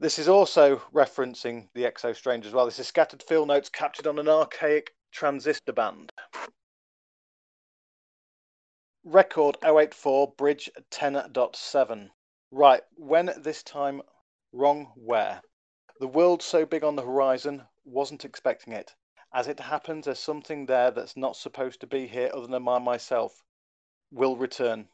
This 0.00 0.18
is 0.18 0.28
also 0.28 0.80
referencing 0.94 1.68
the 1.74 1.82
Exo 1.82 2.16
Stranger 2.16 2.48
as 2.48 2.54
well. 2.54 2.64
This 2.64 2.78
is 2.78 2.88
scattered 2.88 3.22
field 3.22 3.48
notes 3.48 3.68
captured 3.68 4.06
on 4.06 4.18
an 4.18 4.30
archaic 4.30 4.94
transistor 5.12 5.74
band. 5.74 6.10
Record 9.04 9.56
084 9.64 10.32
bridge 10.34 10.70
10.7. 10.92 12.10
Right, 12.52 12.82
when 12.94 13.32
this 13.36 13.64
time 13.64 14.00
wrong 14.52 14.92
where? 14.94 15.42
The 15.98 16.06
world 16.06 16.40
so 16.40 16.64
big 16.64 16.84
on 16.84 16.94
the 16.94 17.02
horizon, 17.02 17.66
wasn't 17.84 18.24
expecting 18.24 18.72
it. 18.72 18.94
As 19.34 19.48
it 19.48 19.58
happens, 19.58 20.04
there's 20.04 20.20
something 20.20 20.66
there 20.66 20.92
that's 20.92 21.16
not 21.16 21.34
supposed 21.34 21.80
to 21.80 21.86
be 21.88 22.06
here 22.06 22.30
other 22.32 22.46
than 22.46 22.62
my 22.62 22.78
myself. 22.78 23.42
Will 24.12 24.36
return. 24.36 24.88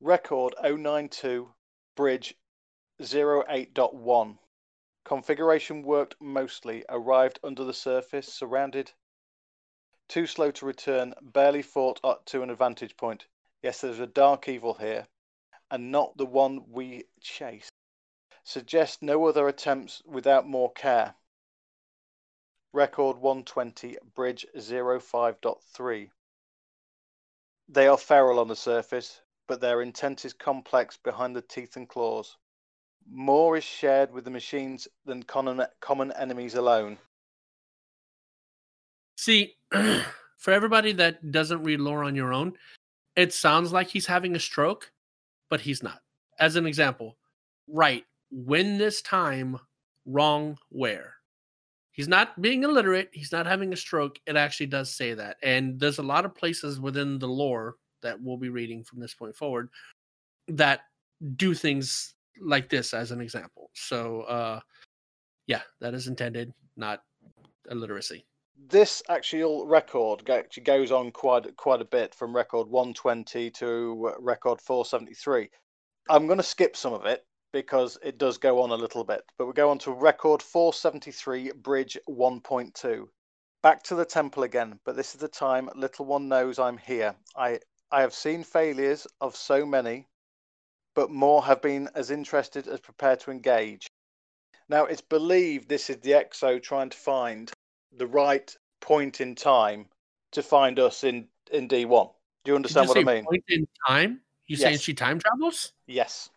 Record 0.00 0.54
092 0.62 1.54
bridge 1.96 2.34
08.1. 3.00 4.38
Configuration 5.04 5.82
worked 5.82 6.20
mostly, 6.20 6.84
arrived 6.90 7.40
under 7.42 7.64
the 7.64 7.72
surface, 7.72 8.32
surrounded. 8.32 8.92
Too 10.12 10.26
slow 10.26 10.50
to 10.50 10.66
return, 10.66 11.14
barely 11.22 11.62
fought 11.62 11.98
up 12.04 12.26
to 12.26 12.42
an 12.42 12.50
advantage 12.50 12.98
point. 12.98 13.24
Yes, 13.62 13.80
there's 13.80 13.98
a 13.98 14.06
dark 14.06 14.46
evil 14.46 14.74
here, 14.74 15.06
and 15.70 15.90
not 15.90 16.14
the 16.18 16.26
one 16.26 16.70
we 16.70 17.04
chase. 17.22 17.70
Suggest 18.44 19.00
no 19.00 19.24
other 19.24 19.48
attempts 19.48 20.02
without 20.04 20.46
more 20.46 20.70
care. 20.70 21.14
Record 22.74 23.16
120, 23.16 23.96
bridge 24.14 24.44
05.3. 24.54 26.10
They 27.70 27.86
are 27.86 27.96
feral 27.96 28.38
on 28.38 28.48
the 28.48 28.54
surface, 28.54 29.18
but 29.46 29.62
their 29.62 29.80
intent 29.80 30.26
is 30.26 30.34
complex 30.34 30.98
behind 30.98 31.34
the 31.34 31.40
teeth 31.40 31.76
and 31.76 31.88
claws. 31.88 32.36
More 33.10 33.56
is 33.56 33.64
shared 33.64 34.12
with 34.12 34.24
the 34.24 34.30
machines 34.30 34.88
than 35.06 35.22
common, 35.22 35.64
common 35.80 36.12
enemies 36.12 36.54
alone. 36.54 36.98
See, 39.22 39.54
for 39.70 40.52
everybody 40.52 40.90
that 40.94 41.30
doesn't 41.30 41.62
read 41.62 41.78
lore 41.78 42.02
on 42.02 42.16
your 42.16 42.32
own, 42.32 42.54
it 43.14 43.32
sounds 43.32 43.72
like 43.72 43.86
he's 43.86 44.04
having 44.04 44.34
a 44.34 44.40
stroke, 44.40 44.90
but 45.48 45.60
he's 45.60 45.80
not. 45.80 46.00
As 46.40 46.56
an 46.56 46.66
example, 46.66 47.16
right, 47.68 48.04
when 48.32 48.78
this 48.78 49.00
time, 49.00 49.60
wrong 50.06 50.58
where. 50.70 51.14
He's 51.92 52.08
not 52.08 52.42
being 52.42 52.64
illiterate, 52.64 53.10
he's 53.12 53.30
not 53.30 53.46
having 53.46 53.72
a 53.72 53.76
stroke. 53.76 54.18
It 54.26 54.34
actually 54.34 54.66
does 54.66 54.92
say 54.92 55.14
that. 55.14 55.36
And 55.40 55.78
there's 55.78 55.98
a 55.98 56.02
lot 56.02 56.24
of 56.24 56.34
places 56.34 56.80
within 56.80 57.20
the 57.20 57.28
lore 57.28 57.76
that 58.02 58.20
we'll 58.20 58.38
be 58.38 58.48
reading 58.48 58.82
from 58.82 58.98
this 58.98 59.14
point 59.14 59.36
forward 59.36 59.68
that 60.48 60.80
do 61.36 61.54
things 61.54 62.14
like 62.40 62.68
this 62.68 62.92
as 62.92 63.12
an 63.12 63.20
example. 63.20 63.70
So 63.74 64.22
uh 64.22 64.58
yeah, 65.46 65.62
that 65.80 65.94
is 65.94 66.08
intended, 66.08 66.52
not 66.76 67.04
illiteracy 67.70 68.26
this 68.68 69.02
actual 69.08 69.66
record 69.66 70.28
actually 70.30 70.62
goes 70.62 70.92
on 70.92 71.10
quite 71.10 71.56
quite 71.56 71.80
a 71.80 71.84
bit 71.84 72.14
from 72.14 72.34
record 72.34 72.68
120 72.68 73.50
to 73.50 74.14
record 74.20 74.60
473. 74.60 75.50
I'm 76.08 76.26
going 76.26 76.38
to 76.38 76.44
skip 76.44 76.76
some 76.76 76.92
of 76.92 77.04
it 77.04 77.26
because 77.52 77.98
it 78.02 78.18
does 78.18 78.38
go 78.38 78.62
on 78.62 78.70
a 78.70 78.76
little 78.76 79.04
bit, 79.04 79.22
but 79.36 79.46
we 79.46 79.52
go 79.52 79.70
on 79.70 79.78
to 79.80 79.92
record 79.92 80.42
473, 80.42 81.52
bridge 81.52 81.98
1.2. 82.08 83.08
Back 83.62 83.82
to 83.84 83.94
the 83.94 84.04
temple 84.04 84.44
again, 84.44 84.78
but 84.84 84.96
this 84.96 85.14
is 85.14 85.20
the 85.20 85.28
time 85.28 85.68
little 85.74 86.06
one 86.06 86.28
knows 86.28 86.58
I'm 86.58 86.78
here. 86.78 87.16
I 87.36 87.60
I 87.90 88.00
have 88.02 88.14
seen 88.14 88.44
failures 88.44 89.06
of 89.20 89.36
so 89.36 89.66
many, 89.66 90.06
but 90.94 91.10
more 91.10 91.44
have 91.44 91.62
been 91.62 91.88
as 91.94 92.10
interested 92.10 92.68
as 92.68 92.80
prepared 92.80 93.20
to 93.20 93.30
engage. 93.30 93.88
Now 94.68 94.84
it's 94.84 95.02
believed 95.02 95.68
this 95.68 95.90
is 95.90 95.98
the 95.98 96.12
EXO 96.12 96.62
trying 96.62 96.90
to 96.90 96.96
find 96.96 97.52
the 97.96 98.06
right 98.06 98.54
point 98.80 99.20
in 99.20 99.34
time 99.34 99.86
to 100.32 100.42
find 100.42 100.78
us 100.78 101.04
in 101.04 101.28
in 101.52 101.68
D1. 101.68 102.10
Do 102.44 102.50
you 102.50 102.56
understand 102.56 102.88
you 102.88 102.94
what 102.94 103.08
I 103.08 103.14
mean? 103.14 103.24
Point 103.24 103.44
in 103.48 103.68
time? 103.86 104.20
You 104.46 104.56
Yes. 104.56 104.62
saying 104.62 104.78
she 104.78 104.94
time 104.94 105.20
travels? 105.20 105.72
Yes. 105.86 106.30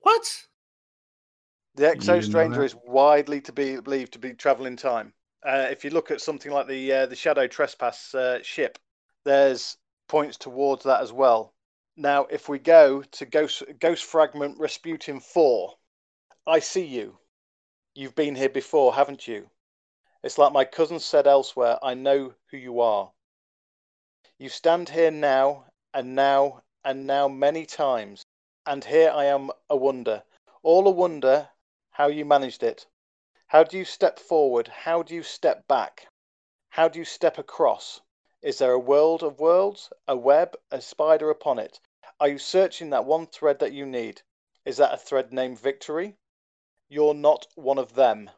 What? 0.00 0.46
The 1.76 1.84
Exo 1.84 2.22
Stranger 2.22 2.62
is 2.62 2.76
widely 2.84 3.40
to 3.42 3.52
be 3.52 3.80
believed 3.80 4.12
to 4.12 4.18
be 4.18 4.32
traveling 4.32 4.76
time. 4.76 5.12
Uh, 5.44 5.66
if 5.70 5.84
you 5.84 5.90
look 5.90 6.10
at 6.10 6.20
something 6.20 6.52
like 6.52 6.68
the 6.68 6.92
uh, 6.92 7.06
the 7.06 7.16
Shadow 7.16 7.46
Trespass 7.46 8.14
uh, 8.14 8.42
ship, 8.42 8.78
there's 9.24 9.76
points 10.08 10.36
towards 10.36 10.84
that 10.84 11.02
as 11.02 11.12
well. 11.12 11.52
Now, 11.96 12.26
if 12.26 12.48
we 12.48 12.58
go 12.58 13.02
to 13.02 13.26
Ghost 13.26 13.62
Ghost 13.78 14.04
Fragment 14.04 14.58
Rasputin 14.58 15.20
Four, 15.20 15.74
I 16.46 16.60
see 16.60 16.84
you. 16.84 17.18
You've 17.94 18.14
been 18.14 18.34
here 18.34 18.48
before, 18.48 18.94
haven't 18.94 19.28
you? 19.28 19.48
It's 20.24 20.38
like 20.38 20.54
my 20.54 20.64
cousin 20.64 21.00
said 21.00 21.26
elsewhere. 21.26 21.78
I 21.82 21.92
know 21.92 22.34
who 22.50 22.56
you 22.56 22.80
are. 22.80 23.12
You 24.38 24.48
stand 24.48 24.88
here 24.88 25.10
now 25.10 25.66
and 25.92 26.14
now 26.14 26.62
and 26.82 27.06
now 27.06 27.28
many 27.28 27.66
times, 27.66 28.24
and 28.64 28.82
here 28.82 29.10
I 29.10 29.26
am 29.26 29.50
a 29.68 29.76
wonder 29.76 30.24
all 30.62 30.88
a 30.88 30.90
wonder 30.90 31.50
how 31.90 32.06
you 32.06 32.24
managed 32.24 32.62
it. 32.62 32.86
How 33.48 33.64
do 33.64 33.76
you 33.76 33.84
step 33.84 34.18
forward? 34.18 34.66
How 34.66 35.02
do 35.02 35.14
you 35.14 35.22
step 35.22 35.68
back? 35.68 36.08
How 36.70 36.88
do 36.88 36.98
you 36.98 37.04
step 37.04 37.36
across? 37.36 38.00
Is 38.40 38.56
there 38.56 38.72
a 38.72 38.78
world 38.78 39.22
of 39.22 39.40
worlds, 39.40 39.92
a 40.08 40.16
web, 40.16 40.56
a 40.70 40.80
spider 40.80 41.28
upon 41.28 41.58
it? 41.58 41.80
Are 42.18 42.28
you 42.28 42.38
searching 42.38 42.88
that 42.90 43.04
one 43.04 43.26
thread 43.26 43.58
that 43.58 43.74
you 43.74 43.84
need? 43.84 44.22
Is 44.64 44.78
that 44.78 44.94
a 44.94 44.96
thread 44.96 45.34
named 45.34 45.60
victory? 45.60 46.16
You're 46.88 47.12
not 47.12 47.46
one 47.56 47.76
of 47.76 47.92
them. 47.92 48.30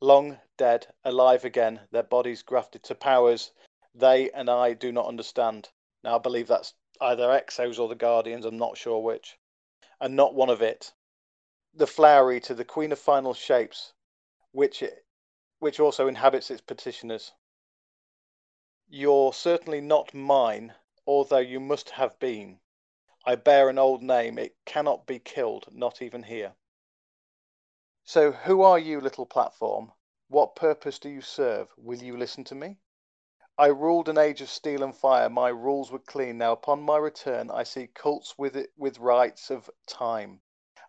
Long 0.00 0.38
dead, 0.56 0.86
alive 1.04 1.44
again, 1.44 1.80
their 1.90 2.02
bodies 2.02 2.42
grafted 2.42 2.82
to 2.84 2.94
powers 2.94 3.52
they 3.94 4.30
and 4.30 4.48
I 4.48 4.74
do 4.74 4.92
not 4.92 5.06
understand. 5.06 5.70
Now, 6.04 6.16
I 6.16 6.18
believe 6.18 6.46
that's 6.46 6.74
either 7.00 7.28
Exos 7.28 7.78
or 7.80 7.88
the 7.88 7.94
Guardians, 7.94 8.44
I'm 8.44 8.58
not 8.58 8.76
sure 8.76 9.02
which. 9.02 9.38
And 10.00 10.14
not 10.14 10.34
one 10.34 10.50
of 10.50 10.62
it 10.62 10.92
the 11.74 11.86
Flowery 11.86 12.40
to 12.40 12.54
the 12.54 12.64
queen 12.64 12.92
of 12.92 12.98
final 12.98 13.34
shapes, 13.34 13.92
which 14.52 14.82
which 15.58 15.78
also 15.78 16.08
inhabits 16.08 16.50
its 16.50 16.60
petitioners. 16.60 17.32
You're 18.88 19.32
certainly 19.32 19.80
not 19.80 20.14
mine, 20.14 20.74
although 21.06 21.38
you 21.38 21.60
must 21.60 21.90
have 21.90 22.18
been. 22.18 22.60
I 23.24 23.34
bear 23.34 23.68
an 23.68 23.78
old 23.78 24.02
name, 24.02 24.38
it 24.38 24.56
cannot 24.64 25.06
be 25.06 25.18
killed, 25.18 25.66
not 25.70 26.00
even 26.00 26.22
here. 26.22 26.54
So, 28.08 28.32
who 28.32 28.62
are 28.62 28.78
you, 28.78 29.02
little 29.02 29.26
platform? 29.26 29.92
What 30.28 30.56
purpose 30.56 30.98
do 30.98 31.10
you 31.10 31.20
serve? 31.20 31.68
Will 31.76 32.02
you 32.02 32.16
listen 32.16 32.42
to 32.44 32.54
me? 32.54 32.78
I 33.58 33.66
ruled 33.66 34.08
an 34.08 34.16
age 34.16 34.40
of 34.40 34.48
steel 34.48 34.82
and 34.82 34.96
fire. 34.96 35.28
My 35.28 35.50
rules 35.50 35.92
were 35.92 35.98
clean. 35.98 36.38
Now, 36.38 36.52
upon 36.52 36.80
my 36.80 36.96
return, 36.96 37.50
I 37.50 37.64
see 37.64 37.86
cults 37.86 38.38
with 38.38 38.56
it, 38.56 38.72
with 38.78 38.98
rites 38.98 39.50
of 39.50 39.68
time. 39.86 40.40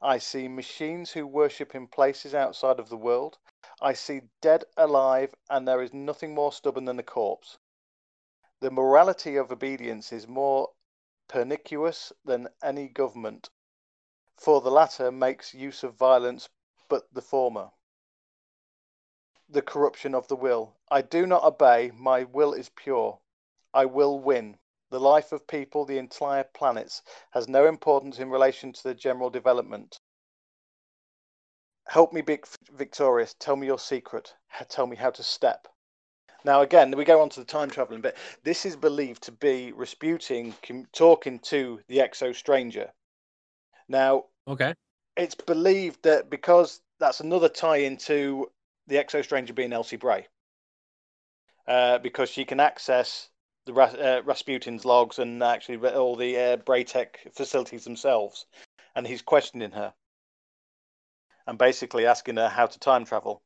I 0.01 0.17
see 0.17 0.47
machines 0.47 1.11
who 1.11 1.27
worship 1.27 1.75
in 1.75 1.87
places 1.87 2.33
outside 2.33 2.79
of 2.79 2.87
the 2.87 2.95
world. 2.95 3.37
I 3.81 3.91
see 3.91 4.21
dead 4.39 4.63
alive, 4.77 5.35
and 5.49 5.67
there 5.67 5.81
is 5.81 5.93
nothing 5.93 6.33
more 6.33 6.53
stubborn 6.53 6.85
than 6.85 6.99
a 6.99 7.03
corpse. 7.03 7.57
The 8.61 8.71
morality 8.71 9.35
of 9.35 9.51
obedience 9.51 10.13
is 10.13 10.25
more 10.25 10.69
pernicious 11.27 12.13
than 12.23 12.47
any 12.63 12.87
government, 12.87 13.49
for 14.37 14.61
the 14.61 14.71
latter 14.71 15.11
makes 15.11 15.53
use 15.53 15.83
of 15.83 15.95
violence, 15.95 16.47
but 16.89 17.13
the 17.13 17.21
former 17.21 17.69
the 19.49 19.61
corruption 19.61 20.13
of 20.13 20.27
the 20.27 20.35
will. 20.35 20.75
I 20.91 21.01
do 21.01 21.25
not 21.25 21.43
obey, 21.43 21.91
my 21.95 22.23
will 22.23 22.53
is 22.53 22.69
pure. 22.69 23.19
I 23.73 23.85
will 23.85 24.19
win. 24.19 24.57
The 24.91 24.99
life 24.99 25.31
of 25.31 25.47
people, 25.47 25.85
the 25.85 25.97
entire 25.97 26.43
planets, 26.43 27.01
has 27.31 27.47
no 27.47 27.65
importance 27.67 28.19
in 28.19 28.29
relation 28.29 28.73
to 28.73 28.83
the 28.83 28.95
general 28.95 29.29
development. 29.29 29.99
Help 31.87 32.13
me 32.13 32.21
be 32.21 32.39
victorious. 32.71 33.35
Tell 33.39 33.55
me 33.55 33.67
your 33.67 33.79
secret. 33.79 34.33
Tell 34.69 34.87
me 34.87 34.95
how 34.95 35.09
to 35.11 35.23
step. 35.23 35.67
Now, 36.45 36.61
again, 36.61 36.91
we 36.95 37.03
go 37.03 37.21
on 37.21 37.29
to 37.29 37.39
the 37.39 37.45
time 37.45 37.69
traveling 37.69 38.01
bit. 38.01 38.17
This 38.43 38.65
is 38.65 38.75
believed 38.75 39.23
to 39.23 39.31
be 39.31 39.73
Rasputin 39.73 40.53
talking 40.93 41.39
to 41.39 41.81
the 41.87 41.97
Exo 41.97 42.33
Stranger. 42.35 42.91
Now, 43.87 44.25
okay, 44.47 44.73
it's 45.15 45.35
believed 45.35 46.03
that 46.03 46.29
because 46.29 46.81
that's 46.99 47.19
another 47.19 47.49
tie 47.49 47.77
into 47.77 48.49
the 48.87 48.95
Exo 48.95 49.23
Stranger 49.23 49.53
being 49.53 49.73
Elsie 49.73 49.97
Bray, 49.97 50.27
uh, 51.67 51.99
because 51.99 52.29
she 52.29 52.45
can 52.45 52.59
access 52.59 53.29
the 53.65 53.73
uh, 53.73 54.21
Rasputin's 54.23 54.85
logs 54.85 55.19
and 55.19 55.41
actually 55.43 55.77
all 55.89 56.15
the 56.15 56.37
uh, 56.37 56.57
Braytech 56.57 57.33
facilities 57.33 57.83
themselves, 57.83 58.45
and 58.95 59.05
he's 59.05 59.21
questioning 59.21 59.71
her 59.71 59.93
and 61.47 61.57
basically 61.57 62.05
asking 62.05 62.37
her 62.37 62.47
how 62.47 62.67
to 62.67 62.79
time 62.79 63.05
travel. 63.05 63.41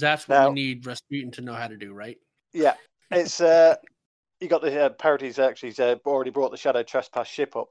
That's 0.00 0.28
what 0.28 0.34
now, 0.34 0.48
we 0.48 0.54
need 0.54 0.86
Rasputin 0.86 1.30
to 1.32 1.42
know 1.42 1.54
how 1.54 1.68
to 1.68 1.76
do, 1.76 1.92
right? 1.92 2.16
Yeah, 2.52 2.74
it's 3.10 3.40
uh, 3.40 3.76
you 4.40 4.48
got 4.48 4.62
the 4.62 4.86
uh, 4.86 4.88
parodies 4.90 5.38
actually 5.38 5.74
uh, 5.78 5.96
already 6.06 6.30
brought 6.30 6.50
the 6.50 6.56
Shadow 6.56 6.82
Trespass 6.82 7.28
ship 7.28 7.56
up. 7.56 7.68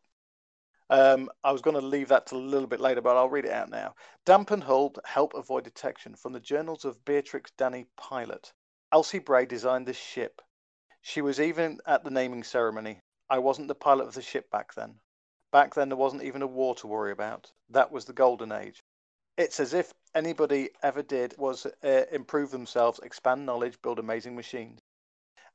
Um, 0.89 1.30
I 1.43 1.51
was 1.51 1.61
going 1.61 1.76
to 1.76 1.85
leave 1.85 2.07
that 2.09 2.27
to 2.27 2.35
a 2.35 2.38
little 2.38 2.68
bit 2.68 2.80
later, 2.80 3.01
but 3.01 3.18
I'll 3.18 3.30
read 3.30 3.45
it 3.45 3.51
out 3.51 3.69
now. 3.69 3.95
Damp 4.26 4.51
and 4.51 4.64
hulled 4.64 4.99
help 5.03 5.34
avoid 5.34 5.65
detection 5.65 6.15
from 6.15 6.31
the 6.34 6.39
journals 6.39 6.85
of 6.85 7.03
Beatrix 7.03 7.51
Danny 7.57 7.88
Pilot. 7.97 8.53
Elsie 8.91 9.19
Bray 9.19 9.45
designed 9.45 9.85
this 9.85 9.97
ship. 9.97 10.41
She 11.01 11.22
was 11.22 11.39
even 11.41 11.80
at 11.85 12.03
the 12.03 12.11
naming 12.11 12.43
ceremony. 12.43 13.01
I 13.30 13.39
wasn't 13.39 13.68
the 13.68 13.76
pilot 13.76 14.07
of 14.07 14.14
the 14.14 14.22
ship 14.22 14.49
back 14.49 14.73
then. 14.76 14.99
Back 15.51 15.73
then, 15.73 15.89
there 15.89 15.97
wasn't 15.97 16.23
even 16.23 16.41
a 16.41 16.47
war 16.47 16.76
to 16.76 16.88
worry 16.88 17.11
about. 17.11 17.51
That 17.69 17.91
was 17.91 18.05
the 18.05 18.14
golden 18.14 18.53
age. 18.53 18.81
It's 19.38 19.59
as 19.59 19.73
if 19.73 19.93
anybody 20.15 20.69
ever 20.81 21.03
did 21.03 21.35
was 21.38 21.65
uh, 21.84 22.03
improve 22.11 22.51
themselves, 22.51 22.99
expand 23.03 23.45
knowledge, 23.45 23.81
build 23.81 23.99
amazing 23.99 24.35
machines, 24.35 24.80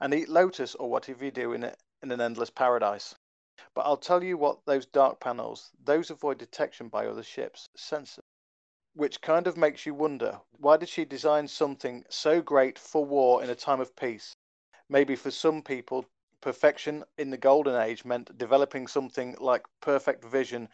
and 0.00 0.12
eat 0.12 0.28
lotus 0.28 0.74
or 0.74 0.90
whatever 0.90 1.24
you 1.24 1.30
do 1.30 1.52
in, 1.52 1.64
a, 1.64 1.74
in 2.02 2.10
an 2.12 2.20
endless 2.20 2.50
paradise. 2.50 3.14
But 3.74 3.82
I'll 3.82 3.96
tell 3.96 4.24
you 4.24 4.36
what, 4.36 4.64
those 4.64 4.86
dark 4.86 5.20
panels, 5.20 5.70
those 5.82 6.10
avoid 6.10 6.38
detection 6.38 6.88
by 6.88 7.06
other 7.06 7.22
ships, 7.22 7.68
sensor, 7.76 8.22
which 8.94 9.20
kind 9.20 9.46
of 9.46 9.56
makes 9.56 9.86
you 9.86 9.94
wonder 9.94 10.40
why 10.52 10.76
did 10.76 10.88
she 10.88 11.04
design 11.04 11.48
something 11.48 12.04
so 12.08 12.42
great 12.42 12.78
for 12.78 13.04
war 13.04 13.42
in 13.42 13.50
a 13.50 13.54
time 13.54 13.80
of 13.80 13.94
peace? 13.96 14.34
Maybe 14.88 15.16
for 15.16 15.30
some 15.30 15.62
people, 15.62 16.06
perfection 16.40 17.04
in 17.18 17.30
the 17.30 17.36
golden 17.36 17.80
age 17.80 18.04
meant 18.04 18.36
developing 18.36 18.86
something 18.86 19.36
like 19.38 19.64
perfect 19.80 20.24
vision 20.24 20.68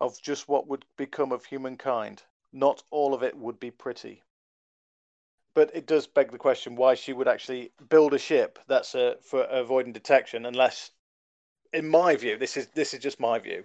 of 0.00 0.20
just 0.22 0.48
what 0.48 0.66
would 0.66 0.84
become 0.96 1.32
of 1.32 1.44
humankind 1.44 2.22
not 2.54 2.84
all 2.90 3.12
of 3.12 3.22
it 3.22 3.36
would 3.36 3.58
be 3.58 3.70
pretty. 3.70 4.22
But 5.54 5.74
it 5.74 5.86
does 5.86 6.06
beg 6.06 6.30
the 6.30 6.38
question 6.38 6.76
why 6.76 6.94
she 6.94 7.12
would 7.12 7.28
actually 7.28 7.72
build 7.88 8.14
a 8.14 8.18
ship 8.18 8.58
that's 8.66 8.94
uh, 8.94 9.16
for 9.22 9.42
avoiding 9.42 9.92
detection, 9.92 10.46
unless, 10.46 10.92
in 11.74 11.88
my 11.88 12.16
view, 12.16 12.38
this 12.38 12.56
is 12.56 12.68
this 12.68 12.94
is 12.94 13.00
just 13.00 13.20
my 13.20 13.38
view, 13.38 13.64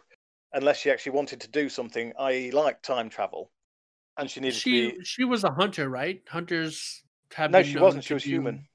unless 0.54 0.78
she 0.78 0.92
actually 0.92 1.14
wanted 1.14 1.40
to 1.42 1.48
do 1.48 1.70
something, 1.70 2.12
i.e., 2.20 2.52
like 2.52 2.82
time 2.82 3.10
travel, 3.10 3.52
and 4.18 4.30
she 4.30 4.42
needed 4.42 4.56
she, 4.56 4.92
to 4.92 4.98
be. 4.98 5.04
She 5.06 5.24
was 5.24 5.44
a 5.44 5.52
hunter, 5.52 5.90
right? 5.90 6.22
Hunters 6.28 7.04
have 7.34 7.52
no, 7.52 7.64
she 7.64 7.78
wasn't. 7.78 8.04
She 8.04 8.16
was 8.16 8.24
do... 8.24 8.32
human. 8.32 8.66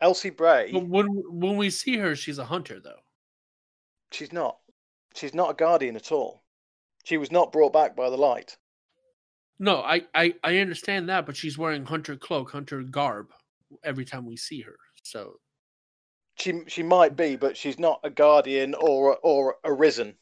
Elsie 0.00 0.30
Bray. 0.30 0.70
But 0.72 0.86
when 0.86 1.06
when 1.06 1.56
we 1.56 1.70
see 1.70 1.96
her, 1.96 2.14
she's 2.14 2.38
a 2.38 2.44
hunter, 2.44 2.78
though. 2.78 3.00
She's 4.12 4.32
not. 4.32 4.58
She's 5.14 5.34
not 5.34 5.50
a 5.50 5.54
guardian 5.54 5.96
at 5.96 6.12
all. 6.12 6.42
She 7.04 7.16
was 7.16 7.32
not 7.32 7.52
brought 7.52 7.72
back 7.72 7.96
by 7.96 8.10
the 8.10 8.16
light. 8.16 8.58
No, 9.58 9.76
I, 9.80 10.02
I 10.14 10.34
I 10.44 10.58
understand 10.58 11.08
that, 11.08 11.24
but 11.24 11.36
she's 11.36 11.56
wearing 11.56 11.86
hunter 11.86 12.14
cloak, 12.14 12.52
hunter 12.52 12.82
garb 12.82 13.28
every 13.82 14.04
time 14.04 14.26
we 14.26 14.36
see 14.36 14.60
her. 14.60 14.76
So 15.02 15.40
she 16.36 16.62
she 16.66 16.82
might 16.82 17.16
be, 17.16 17.36
but 17.36 17.56
she's 17.56 17.78
not 17.78 18.00
a 18.04 18.10
guardian 18.10 18.74
or 18.74 19.18
or 19.22 19.56
a 19.64 19.72
risen, 19.72 20.14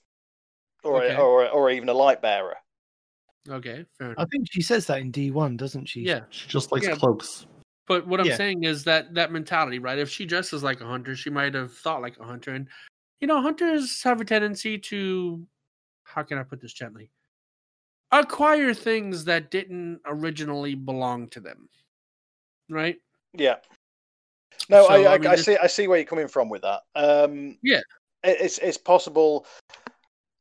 or 0.82 1.02
okay. 1.02 1.14
a, 1.14 1.18
or 1.18 1.48
or 1.48 1.70
even 1.70 1.88
a 1.88 1.94
light 1.94 2.22
bearer. 2.22 2.56
Okay, 3.48 3.84
fair 3.98 4.12
enough. 4.12 4.18
I 4.18 4.24
think 4.30 4.46
she 4.50 4.62
says 4.62 4.86
that 4.86 5.00
in 5.00 5.10
D 5.10 5.30
one, 5.30 5.56
doesn't 5.56 5.86
she? 5.86 6.00
Yeah, 6.00 6.20
she 6.30 6.48
just 6.48 6.72
likes 6.72 6.86
yeah. 6.86 6.94
cloaks. 6.94 7.46
But 7.86 8.06
what 8.06 8.18
I'm 8.18 8.26
yeah. 8.26 8.36
saying 8.36 8.64
is 8.64 8.84
that 8.84 9.12
that 9.14 9.30
mentality, 9.30 9.78
right? 9.78 9.98
If 9.98 10.08
she 10.08 10.24
dresses 10.24 10.62
like 10.62 10.80
a 10.80 10.86
hunter, 10.86 11.14
she 11.14 11.30
might 11.30 11.54
have 11.54 11.74
thought 11.74 12.00
like 12.00 12.18
a 12.18 12.24
hunter, 12.24 12.52
and 12.52 12.68
you 13.20 13.26
know, 13.26 13.42
hunters 13.42 14.02
have 14.02 14.20
a 14.20 14.24
tendency 14.24 14.78
to, 14.78 15.46
how 16.04 16.22
can 16.22 16.38
I 16.38 16.42
put 16.42 16.60
this 16.60 16.72
gently? 16.72 17.10
acquire 18.20 18.74
things 18.74 19.24
that 19.24 19.50
didn't 19.50 20.00
originally 20.06 20.74
belong 20.74 21.28
to 21.28 21.40
them. 21.40 21.68
Right? 22.68 22.96
Yeah. 23.32 23.56
No, 24.68 24.86
so, 24.86 24.92
I, 24.92 25.02
I, 25.02 25.14
I, 25.14 25.18
mean, 25.18 25.28
I 25.28 25.36
see. 25.36 25.56
I 25.62 25.66
see 25.66 25.88
where 25.88 25.98
you're 25.98 26.06
coming 26.06 26.28
from 26.28 26.48
with 26.48 26.62
that. 26.62 26.80
Um, 26.94 27.58
yeah, 27.62 27.80
it's 28.22 28.58
it's 28.58 28.78
possible, 28.78 29.46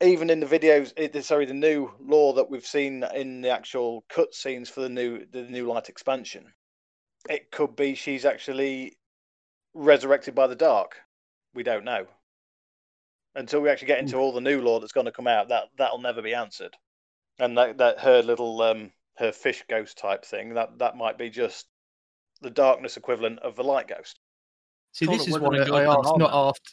even 0.01 0.29
in 0.29 0.39
the 0.39 0.45
videos. 0.45 0.93
It, 0.95 1.23
sorry, 1.25 1.45
the 1.45 1.53
new 1.53 1.91
lore 1.99 2.33
that 2.35 2.49
we've 2.49 2.65
seen 2.65 3.03
in 3.13 3.41
the 3.41 3.49
actual 3.49 4.05
cutscenes 4.11 4.69
for 4.69 4.81
the 4.81 4.89
new 4.89 5.25
the 5.31 5.43
new 5.43 5.67
light 5.67 5.89
expansion. 5.89 6.53
It 7.29 7.51
could 7.51 7.75
be 7.75 7.95
she's 7.95 8.25
actually 8.25 8.97
resurrected 9.73 10.35
by 10.35 10.47
the 10.47 10.55
dark. 10.55 10.95
We 11.53 11.63
don't 11.63 11.85
know 11.85 12.05
until 13.35 13.61
we 13.61 13.69
actually 13.69 13.87
get 13.87 13.99
into 13.99 14.17
all 14.17 14.31
the 14.31 14.41
new 14.41 14.61
lore 14.61 14.79
that's 14.79 14.91
going 14.91 15.05
to 15.05 15.11
come 15.11 15.27
out. 15.27 15.49
That 15.49 15.65
that'll 15.77 16.01
never 16.01 16.21
be 16.21 16.33
answered 16.33 16.75
and 17.39 17.57
that 17.57 17.77
that 17.77 17.99
her 17.99 18.21
little 18.21 18.61
um 18.61 18.91
her 19.17 19.31
fish 19.31 19.63
ghost 19.69 19.97
type 19.97 20.25
thing 20.25 20.53
that 20.53 20.77
that 20.79 20.97
might 20.97 21.17
be 21.17 21.29
just 21.29 21.67
the 22.43 22.49
darkness 22.49 22.97
equivalent 22.97 23.39
of 23.39 23.55
the 23.55 23.63
light 23.63 23.87
ghost. 23.87 24.19
See, 24.91 25.05
this 25.05 25.27
is 25.27 25.39
why 25.39 25.57
I 25.57 25.85
asked 25.85 26.17
not 26.17 26.31
after. 26.33 26.71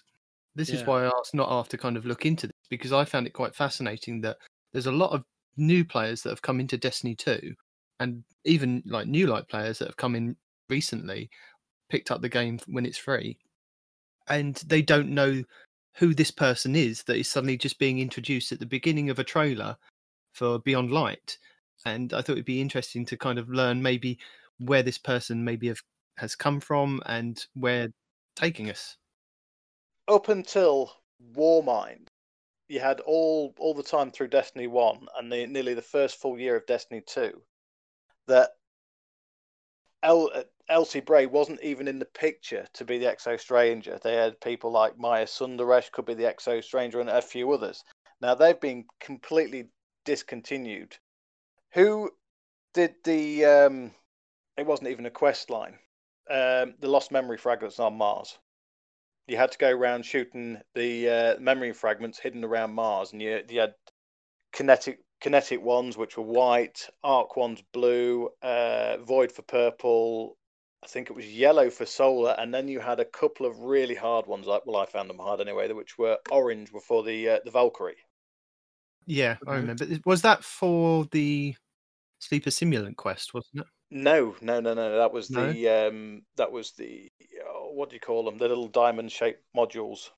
This 0.55 0.69
yeah. 0.69 0.77
is 0.77 0.87
why 0.87 1.05
I 1.05 1.13
asked 1.19 1.35
not 1.35 1.51
after 1.51 1.77
kind 1.77 1.97
of 1.97 2.05
look 2.05 2.27
into 2.27 2.49
this 2.49 2.57
because 2.69 2.93
I 2.93 3.05
found 3.05 3.27
it 3.27 3.33
quite 3.33 3.55
fascinating 3.55 4.21
that 4.23 4.37
there's 4.73 4.87
a 4.87 4.93
lot 4.93 5.13
of 5.13 5.25
new 5.57 5.85
players 5.85 6.23
that 6.23 6.31
have 6.31 6.43
come 6.43 6.61
into 6.61 6.77
Destiny 6.77 7.15
2 7.15 7.55
and 8.01 8.23
even 8.45 8.83
like 8.87 9.07
new 9.07 9.27
light 9.27 9.49
players 9.49 9.79
that 9.79 9.89
have 9.89 9.97
come 9.97 10.15
in 10.15 10.37
recently 10.69 11.31
picked 11.89 12.11
up 12.11 12.21
the 12.21 12.29
game 12.29 12.59
when 12.67 12.85
it's 12.85 12.99
free 12.99 13.39
and 14.29 14.57
they 14.67 14.83
don't 14.83 15.09
know 15.09 15.43
who 15.95 16.15
this 16.15 16.31
person 16.31 16.75
is 16.75 17.03
that 17.03 17.17
is 17.17 17.29
suddenly 17.29 17.57
just 17.57 17.79
being 17.79 17.99
introduced 17.99 18.53
at 18.53 18.61
the 18.61 18.67
beginning 18.67 19.11
of 19.11 19.19
a 19.19 19.25
trailer 19.25 19.77
for 20.33 20.61
Beyond 20.61 20.93
Light, 20.93 21.37
and 21.85 22.13
I 22.13 22.23
thought 22.23 22.33
it'd 22.33 22.45
be 22.45 22.61
interesting 22.61 23.05
to 23.07 23.17
kind 23.17 23.39
of 23.39 23.51
learn 23.51 23.83
maybe 23.83 24.19
where 24.61 24.83
this 24.83 24.99
person 24.99 25.45
maybe 25.45 25.69
have, 25.69 25.81
has 26.19 26.37
come 26.37 26.61
from 26.61 27.01
and 27.07 27.45
where 27.55 27.89
taking 28.37 28.71
us. 28.71 28.97
Up 30.09 30.29
until 30.29 30.93
Warmind, 31.35 32.09
you 32.69 32.81
had 32.81 33.01
all 33.01 33.55
all 33.59 33.75
the 33.75 33.83
time 33.83 34.11
through 34.11 34.29
Destiny 34.29 34.67
One 34.67 35.07
and 35.19 35.33
the, 35.33 35.47
nearly 35.47 35.75
the 35.75 35.83
first 35.83 36.21
full 36.21 36.39
year 36.39 36.57
of 36.57 36.67
Destiny 36.67 37.03
Two 37.07 37.43
that 38.27 38.51
El, 40.03 40.31
Elsie 40.69 41.01
Bray 41.01 41.27
wasn't 41.27 41.63
even 41.63 41.89
in 41.89 41.99
the 41.99 42.05
picture 42.05 42.67
to 42.75 42.85
be 42.85 42.99
the 42.99 43.07
Exo 43.07 43.39
Stranger. 43.39 43.99
They 44.03 44.15
had 44.15 44.41
people 44.41 44.71
like 44.71 44.99
Maya 44.99 45.27
Sundaresh 45.27 45.91
could 45.93 46.07
be 46.07 46.15
the 46.15 46.25
Exo 46.25 46.63
Stranger 46.63 47.01
and 47.01 47.11
a 47.11 47.21
few 47.21 47.51
others. 47.53 47.85
Now 48.21 48.35
they've 48.35 48.61
been 48.61 48.85
completely 49.01 49.69
discontinued. 50.05 50.97
Who 51.73 52.11
did 52.73 52.95
the? 53.05 53.45
Um, 53.45 53.91
it 54.61 54.67
wasn't 54.67 54.91
even 54.91 55.07
a 55.07 55.11
quest 55.11 55.51
line. 55.51 55.79
Um, 56.31 56.75
the 56.81 56.89
lost 56.89 57.11
memory 57.11 57.39
fragments 57.39 57.81
on 57.81 57.97
Mars. 57.97 58.39
You 59.27 59.37
had 59.37 59.53
to 59.53 59.59
go 59.59 59.71
around 59.71 60.05
shooting 60.05 60.59
the 60.75 61.09
uh, 61.09 61.41
memory 61.41 61.73
fragments 61.73 62.19
hidden 62.19 62.45
around 62.45 62.75
Mars, 62.75 63.13
and 63.13 63.23
you, 63.23 63.41
you 63.49 63.61
had 63.61 63.75
kinetic 64.53 65.01
kinetic 65.21 65.61
ones 65.61 65.97
which 65.97 66.17
were 66.17 66.25
white, 66.25 66.89
arc 67.05 67.37
ones 67.37 67.63
blue, 67.73 68.29
uh, 68.43 68.99
void 68.99 69.33
for 69.33 69.43
purple. 69.43 70.37
I 70.83 70.87
think 70.87 71.11
it 71.11 71.17
was 71.17 71.27
yellow 71.27 71.69
for 71.71 71.87
solar, 71.87 72.35
and 72.39 72.55
then 72.55 72.69
you 72.69 72.81
had 72.81 73.01
a 73.01 73.05
couple 73.05 73.47
of 73.47 73.59
really 73.61 73.95
hard 73.95 74.27
ones. 74.27 74.47
Like 74.47 74.67
well, 74.67 74.77
I 74.77 74.87
found 74.87 75.11
them 75.11 75.19
hard 75.19 75.41
anyway, 75.41 75.71
which 75.73 75.99
were 75.99 76.19
orange 76.31 76.73
before 76.73 77.03
the 77.03 77.29
uh, 77.29 77.39
the 77.45 77.51
Valkyrie. 77.51 77.97
Yeah, 79.07 79.37
I 79.47 79.57
remember. 79.57 79.87
Was 80.05 80.23
that 80.23 80.45
for 80.45 81.07
the 81.11 81.57
Sleeper 82.19 82.51
Simulant 82.51 82.97
quest, 82.97 83.35
wasn't 83.35 83.63
it? 83.63 83.67
No, 83.91 84.37
no, 84.41 84.61
no, 84.61 84.75
no. 84.75 84.99
That 84.99 85.13
was 85.13 85.31
no? 85.31 85.53
the 85.53 85.69
um, 85.69 86.23
that 86.37 86.53
was 86.53 86.73
the 86.73 87.11
oh, 87.47 87.73
what 87.75 87.91
do 87.91 87.97
you 87.97 88.01
call 88.01 88.25
them? 88.25 88.39
The 88.39 88.49
little 88.49 88.69
diamond 88.69 89.11
shaped 89.11 89.43
modules. 89.57 90.11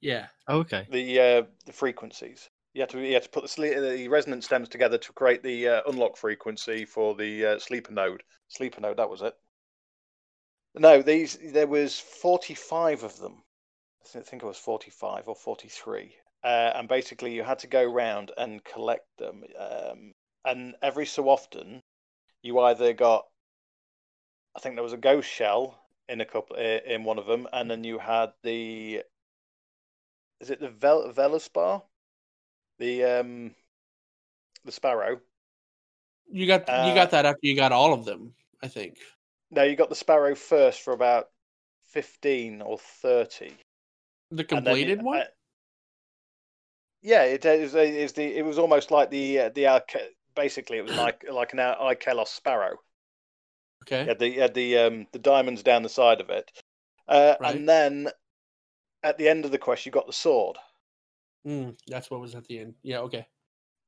Yeah. 0.00 0.26
Oh, 0.48 0.58
okay. 0.60 0.86
The 0.90 1.20
uh, 1.20 1.42
the 1.66 1.72
frequencies. 1.72 2.48
You 2.72 2.82
had 2.82 2.90
to 2.90 3.00
you 3.00 3.14
had 3.14 3.24
to 3.24 3.28
put 3.28 3.50
the, 3.50 3.94
the 3.96 4.08
resonance 4.08 4.46
stems 4.46 4.68
together 4.68 4.96
to 4.98 5.12
create 5.12 5.42
the 5.42 5.68
uh, 5.68 5.82
unlock 5.86 6.16
frequency 6.16 6.84
for 6.84 7.14
the 7.14 7.46
uh, 7.46 7.58
sleeper 7.58 7.92
node. 7.92 8.22
Sleeper 8.48 8.80
node. 8.80 8.96
That 8.96 9.10
was 9.10 9.22
it. 9.22 9.34
No, 10.74 11.02
these 11.02 11.36
there 11.52 11.66
was 11.66 11.98
forty 11.98 12.54
five 12.54 13.02
of 13.02 13.18
them 13.18 13.42
I 14.14 14.20
think 14.20 14.42
it 14.42 14.46
was 14.46 14.56
45 14.56 15.28
or 15.28 15.36
43. 15.36 16.16
Uh, 16.42 16.72
and 16.74 16.88
basically, 16.88 17.34
you 17.34 17.44
had 17.44 17.58
to 17.60 17.66
go 17.66 17.84
round 17.84 18.32
and 18.36 18.64
collect 18.64 19.06
them. 19.18 19.44
Um, 19.58 20.14
and 20.44 20.74
every 20.82 21.06
so 21.06 21.28
often, 21.28 21.82
you 22.42 22.58
either 22.60 22.92
got, 22.92 23.26
I 24.56 24.60
think 24.60 24.74
there 24.76 24.82
was 24.84 24.92
a 24.92 24.98
ghost 24.98 25.28
shell 25.28 25.78
in 26.08 26.20
a 26.20 26.24
couple 26.24 26.56
in 26.56 27.04
one 27.04 27.18
of 27.18 27.26
them, 27.26 27.46
and 27.52 27.70
then 27.70 27.84
you 27.84 27.98
had 27.98 28.32
the, 28.42 29.02
is 30.40 30.50
it 30.50 30.60
the 30.60 30.70
Vel- 30.70 31.12
Veluspar, 31.12 31.82
the 32.78 33.04
um, 33.04 33.54
the 34.64 34.72
sparrow. 34.72 35.20
You 36.32 36.46
got 36.46 36.68
Uh, 36.68 36.84
you 36.88 36.94
got 36.94 37.10
that 37.10 37.26
after 37.26 37.40
you 37.42 37.56
got 37.56 37.72
all 37.72 37.92
of 37.92 38.04
them, 38.04 38.34
I 38.62 38.68
think. 38.68 38.98
No, 39.50 39.62
you 39.64 39.76
got 39.76 39.88
the 39.88 39.94
sparrow 39.96 40.34
first 40.34 40.80
for 40.82 40.92
about 40.92 41.28
15 41.86 42.62
or 42.62 42.78
30. 42.78 43.52
The 44.30 44.44
completed 44.44 44.98
it- 45.00 45.04
one. 45.04 45.20
uh, 45.20 45.24
yeah, 47.02 47.24
it 47.24 47.44
is. 47.44 47.74
Is 47.74 48.12
the 48.12 48.24
it 48.24 48.44
was 48.44 48.58
almost 48.58 48.90
like 48.90 49.10
the 49.10 49.40
uh, 49.40 49.48
the 49.50 49.64
Arche- 49.64 50.14
basically 50.34 50.78
it 50.78 50.84
was 50.84 50.96
like 50.96 51.24
like 51.30 51.52
an 51.52 51.58
Ikelos 51.58 52.28
sparrow. 52.28 52.76
okay. 53.84 54.02
You 54.02 54.08
had 54.08 54.18
the 54.18 54.28
you 54.28 54.40
had 54.40 54.54
the 54.54 54.78
um 54.78 55.06
the 55.12 55.18
diamonds 55.18 55.62
down 55.62 55.82
the 55.82 55.88
side 55.88 56.20
of 56.20 56.30
it, 56.30 56.50
uh, 57.08 57.36
Right. 57.40 57.54
and 57.56 57.68
then 57.68 58.08
at 59.02 59.16
the 59.18 59.28
end 59.28 59.44
of 59.44 59.50
the 59.50 59.58
quest 59.58 59.86
you 59.86 59.92
got 59.92 60.06
the 60.06 60.12
sword. 60.12 60.56
Mm, 61.46 61.76
that's 61.86 62.10
what 62.10 62.20
was 62.20 62.34
at 62.34 62.44
the 62.46 62.58
end. 62.58 62.74
Yeah. 62.82 62.98
Okay. 63.00 63.26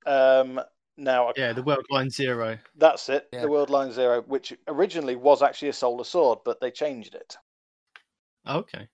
Um, 0.07 0.59
now 0.97 1.33
Yeah, 1.37 1.53
the 1.53 1.63
World 1.63 1.85
Line 1.91 2.09
Zero. 2.11 2.59
that's 2.77 3.09
it. 3.11 3.29
Yeah. 3.33 3.43
The 3.43 3.49
World 3.51 3.69
Line 3.71 3.93
Zero, 3.93 4.23
which 4.23 4.55
originally 4.69 5.17
was 5.17 5.43
actually 5.43 5.69
a 5.69 5.73
solar 5.75 6.05
sword, 6.05 6.39
but 6.45 6.61
they 6.61 6.71
changed 6.71 7.15
it. 7.15 7.37
Okay. 8.49 8.89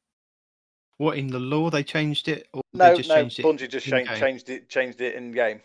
What 0.99 1.16
in 1.16 1.29
the 1.29 1.39
lore 1.39 1.70
they 1.70 1.85
changed 1.85 2.27
it, 2.27 2.49
or 2.53 2.62
No, 2.73 2.91
they 2.91 2.97
just 2.97 3.09
no, 3.09 3.15
changed 3.15 3.39
it? 3.39 3.69
Just 3.70 3.87
changed, 3.87 4.11
changed 4.16 4.51
it 4.51 4.69
changed 4.69 5.01
it 5.01 5.15
in 5.15 5.31
game, 5.31 5.61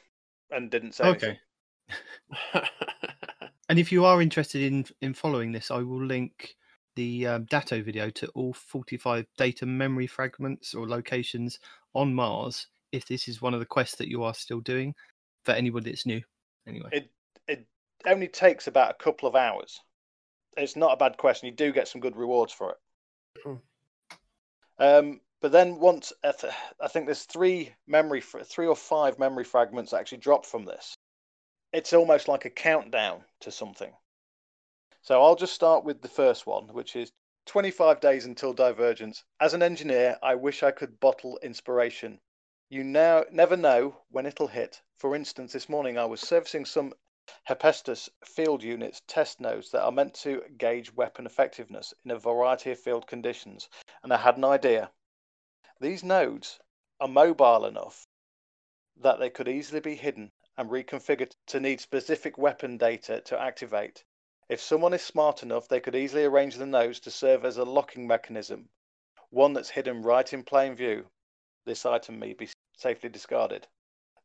and 0.51 0.69
didn't 0.69 0.93
say 0.93 1.05
anything. 1.09 1.37
Okay. 1.89 2.67
And 3.69 3.79
if 3.79 3.91
you 3.91 4.05
are 4.05 4.21
interested 4.21 4.61
in 4.61 4.85
in 5.01 5.13
following 5.13 5.51
this, 5.51 5.71
I 5.71 5.77
will 5.77 6.03
link 6.03 6.55
the 6.95 7.25
um, 7.25 7.45
Datto 7.45 7.81
video 7.81 8.09
to 8.11 8.27
all 8.35 8.53
45 8.53 9.25
data 9.37 9.65
memory 9.65 10.05
fragments 10.05 10.73
or 10.73 10.87
locations 10.87 11.59
on 11.95 12.13
Mars. 12.13 12.67
If 12.91 13.07
this 13.07 13.27
is 13.27 13.41
one 13.41 13.53
of 13.53 13.59
the 13.59 13.65
quests 13.65 13.95
that 13.95 14.09
you 14.09 14.21
are 14.23 14.33
still 14.33 14.59
doing, 14.59 14.93
for 15.43 15.53
anybody 15.53 15.89
that's 15.89 16.05
new, 16.05 16.21
anyway. 16.67 16.89
It 16.91 17.11
it 17.47 17.67
only 18.05 18.27
takes 18.27 18.67
about 18.67 18.91
a 18.91 19.03
couple 19.03 19.27
of 19.27 19.35
hours. 19.35 19.79
It's 20.55 20.75
not 20.75 20.93
a 20.93 20.97
bad 20.97 21.17
question. 21.17 21.47
You 21.47 21.55
do 21.55 21.71
get 21.71 21.87
some 21.87 22.01
good 22.01 22.15
rewards 22.15 22.53
for 22.53 22.71
it. 22.71 22.77
Hmm. 23.43 23.55
Um, 24.77 25.21
but 25.41 25.51
then 25.51 25.79
once 25.79 26.13
I 26.23 26.31
th- 26.31 26.53
I 26.79 26.87
think 26.87 27.05
there's 27.05 27.23
three 27.23 27.73
memory, 27.87 28.21
fr- 28.21 28.41
three 28.41 28.67
or 28.67 28.75
five 28.75 29.17
memory 29.19 29.45
fragments 29.45 29.93
actually 29.93 30.19
drop 30.19 30.45
from 30.45 30.65
this. 30.65 30.95
It's 31.73 31.91
almost 31.91 32.27
like 32.27 32.45
a 32.45 32.51
countdown 32.51 33.25
to 33.39 33.51
something. 33.51 33.91
So 35.01 35.23
I'll 35.23 35.35
just 35.35 35.55
start 35.55 35.83
with 35.83 36.03
the 36.03 36.07
first 36.07 36.45
one, 36.45 36.67
which 36.67 36.95
is 36.95 37.11
25 37.47 37.99
days 37.99 38.25
until 38.25 38.53
divergence. 38.53 39.23
As 39.39 39.55
an 39.55 39.63
engineer, 39.63 40.19
I 40.21 40.35
wish 40.35 40.61
I 40.61 40.69
could 40.69 40.99
bottle 40.99 41.39
inspiration. 41.41 42.21
You 42.69 42.83
now 42.83 43.25
never 43.31 43.57
know 43.57 43.97
when 44.11 44.27
it'll 44.27 44.47
hit. 44.47 44.83
For 44.97 45.15
instance, 45.15 45.51
this 45.51 45.67
morning 45.67 45.97
I 45.97 46.05
was 46.05 46.21
servicing 46.21 46.65
some 46.65 46.93
Hephaestus 47.45 48.07
field 48.23 48.61
units 48.61 49.01
test 49.07 49.39
nodes 49.39 49.71
that 49.71 49.81
are 49.81 49.91
meant 49.91 50.13
to 50.21 50.43
gauge 50.59 50.93
weapon 50.93 51.25
effectiveness 51.25 51.91
in 52.05 52.11
a 52.11 52.19
variety 52.19 52.69
of 52.69 52.79
field 52.79 53.07
conditions, 53.07 53.67
and 54.03 54.13
I 54.13 54.17
had 54.17 54.37
an 54.37 54.45
idea. 54.45 54.91
These 55.79 56.03
nodes 56.03 56.59
are 56.99 57.07
mobile 57.07 57.65
enough 57.65 58.05
that 58.97 59.17
they 59.17 59.31
could 59.31 59.47
easily 59.47 59.79
be 59.79 59.95
hidden 59.95 60.31
and 60.57 60.69
reconfigured 60.69 61.35
to 61.47 61.59
need 61.59 61.81
specific 61.81 62.37
weapon 62.37 62.77
data 62.77 63.21
to 63.21 63.39
activate. 63.39 64.03
If 64.49 64.61
someone 64.61 64.93
is 64.93 65.01
smart 65.01 65.41
enough, 65.41 65.67
they 65.67 65.79
could 65.79 65.95
easily 65.95 66.25
arrange 66.25 66.55
the 66.55 66.65
nodes 66.65 66.99
to 67.01 67.11
serve 67.11 67.45
as 67.45 67.57
a 67.57 67.63
locking 67.63 68.05
mechanism, 68.05 68.69
one 69.29 69.53
that's 69.53 69.69
hidden 69.69 70.01
right 70.01 70.31
in 70.31 70.43
plain 70.43 70.75
view. 70.75 71.09
This 71.65 71.85
item 71.85 72.19
may 72.19 72.33
be 72.33 72.49
safely 72.77 73.09
discarded. 73.09 73.67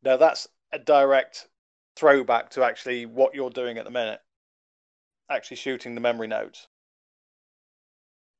Now, 0.03 0.17
that's 0.17 0.47
a 0.71 0.79
direct 0.79 1.47
throwback 1.95 2.49
to 2.51 2.63
actually 2.63 3.05
what 3.05 3.33
you're 3.33 3.49
doing 3.49 3.77
at 3.77 3.85
the 3.85 3.91
minute, 3.91 4.21
actually 5.29 5.57
shooting 5.57 5.95
the 5.95 6.01
memory 6.01 6.27
nodes. 6.27 6.67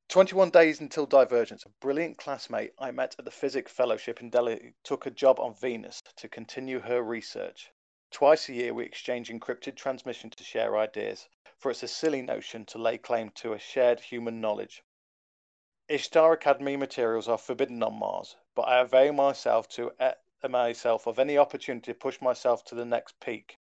21 0.09 0.49
days 0.49 0.79
until 0.79 1.05
divergence. 1.05 1.65
A 1.65 1.69
brilliant 1.81 2.17
classmate 2.17 2.73
I 2.79 2.89
met 2.91 3.15
at 3.19 3.25
the 3.25 3.31
Physics 3.31 3.71
Fellowship 3.71 4.21
in 4.21 4.29
Delhi 4.29 4.73
took 4.83 5.05
a 5.05 5.11
job 5.11 5.39
on 5.39 5.53
Venus 5.55 6.01
to 6.17 6.27
continue 6.27 6.79
her 6.79 7.03
research. 7.03 7.71
Twice 8.11 8.49
a 8.49 8.53
year, 8.53 8.73
we 8.73 8.85
exchange 8.85 9.29
encrypted 9.29 9.75
transmission 9.75 10.29
to 10.31 10.43
share 10.43 10.77
ideas, 10.77 11.29
for 11.57 11.69
it's 11.69 11.83
a 11.83 11.87
silly 11.87 12.21
notion 12.21 12.65
to 12.65 12.77
lay 12.77 12.97
claim 12.97 13.29
to 13.35 13.53
a 13.53 13.59
shared 13.59 13.99
human 13.99 14.41
knowledge. 14.41 14.83
Ishtar 15.87 16.33
Academy 16.33 16.75
materials 16.75 17.27
are 17.27 17.37
forbidden 17.37 17.83
on 17.83 17.99
Mars, 17.99 18.35
but 18.55 18.63
I 18.63 18.79
avail 18.79 19.13
myself 19.13 19.67
to 19.69 19.91
uh, 19.99 20.13
myself 20.47 21.07
of 21.07 21.19
any 21.19 21.37
opportunity 21.37 21.91
to 21.91 21.97
push 21.97 22.21
myself 22.21 22.63
to 22.65 22.75
the 22.75 22.85
next 22.85 23.19
peak. 23.19 23.59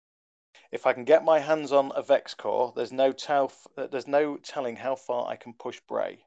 If 0.70 0.86
I 0.86 0.92
can 0.92 1.04
get 1.04 1.24
my 1.24 1.38
hands 1.38 1.72
on 1.72 1.92
a 1.94 2.02
Vex 2.02 2.34
core, 2.34 2.72
there's 2.74 2.92
no 2.92 3.12
tell, 3.12 3.52
there's 3.76 4.06
no 4.06 4.36
telling 4.36 4.76
how 4.76 4.96
far 4.96 5.28
I 5.28 5.36
can 5.36 5.54
push 5.54 5.80
Bray. 5.80 6.24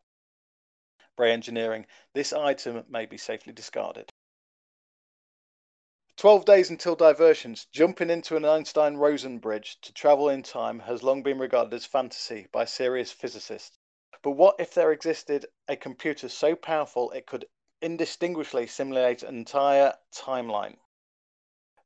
Bray 1.15 1.33
Engineering. 1.33 1.85
This 2.13 2.31
item 2.31 2.85
may 2.89 3.05
be 3.05 3.17
safely 3.17 3.51
discarded. 3.51 4.08
12 6.19 6.43
days 6.43 6.69
until 6.69 6.97
diversions. 6.97 7.65
Jumping 7.71 8.09
into 8.09 8.35
an 8.35 8.43
Einstein 8.43 8.97
Rosen 8.97 9.37
bridge 9.37 9.79
to 9.79 9.93
travel 9.93 10.27
in 10.27 10.43
time 10.43 10.79
has 10.79 11.01
long 11.01 11.23
been 11.23 11.39
regarded 11.39 11.73
as 11.73 11.85
fantasy 11.85 12.45
by 12.51 12.65
serious 12.65 13.09
physicists. 13.09 13.79
But 14.21 14.31
what 14.31 14.59
if 14.59 14.73
there 14.73 14.91
existed 14.91 15.45
a 15.69 15.77
computer 15.77 16.27
so 16.27 16.57
powerful 16.57 17.09
it 17.11 17.25
could 17.25 17.45
indistinguishably 17.81 18.67
simulate 18.67 19.23
an 19.23 19.37
entire 19.37 19.93
timeline? 20.13 20.75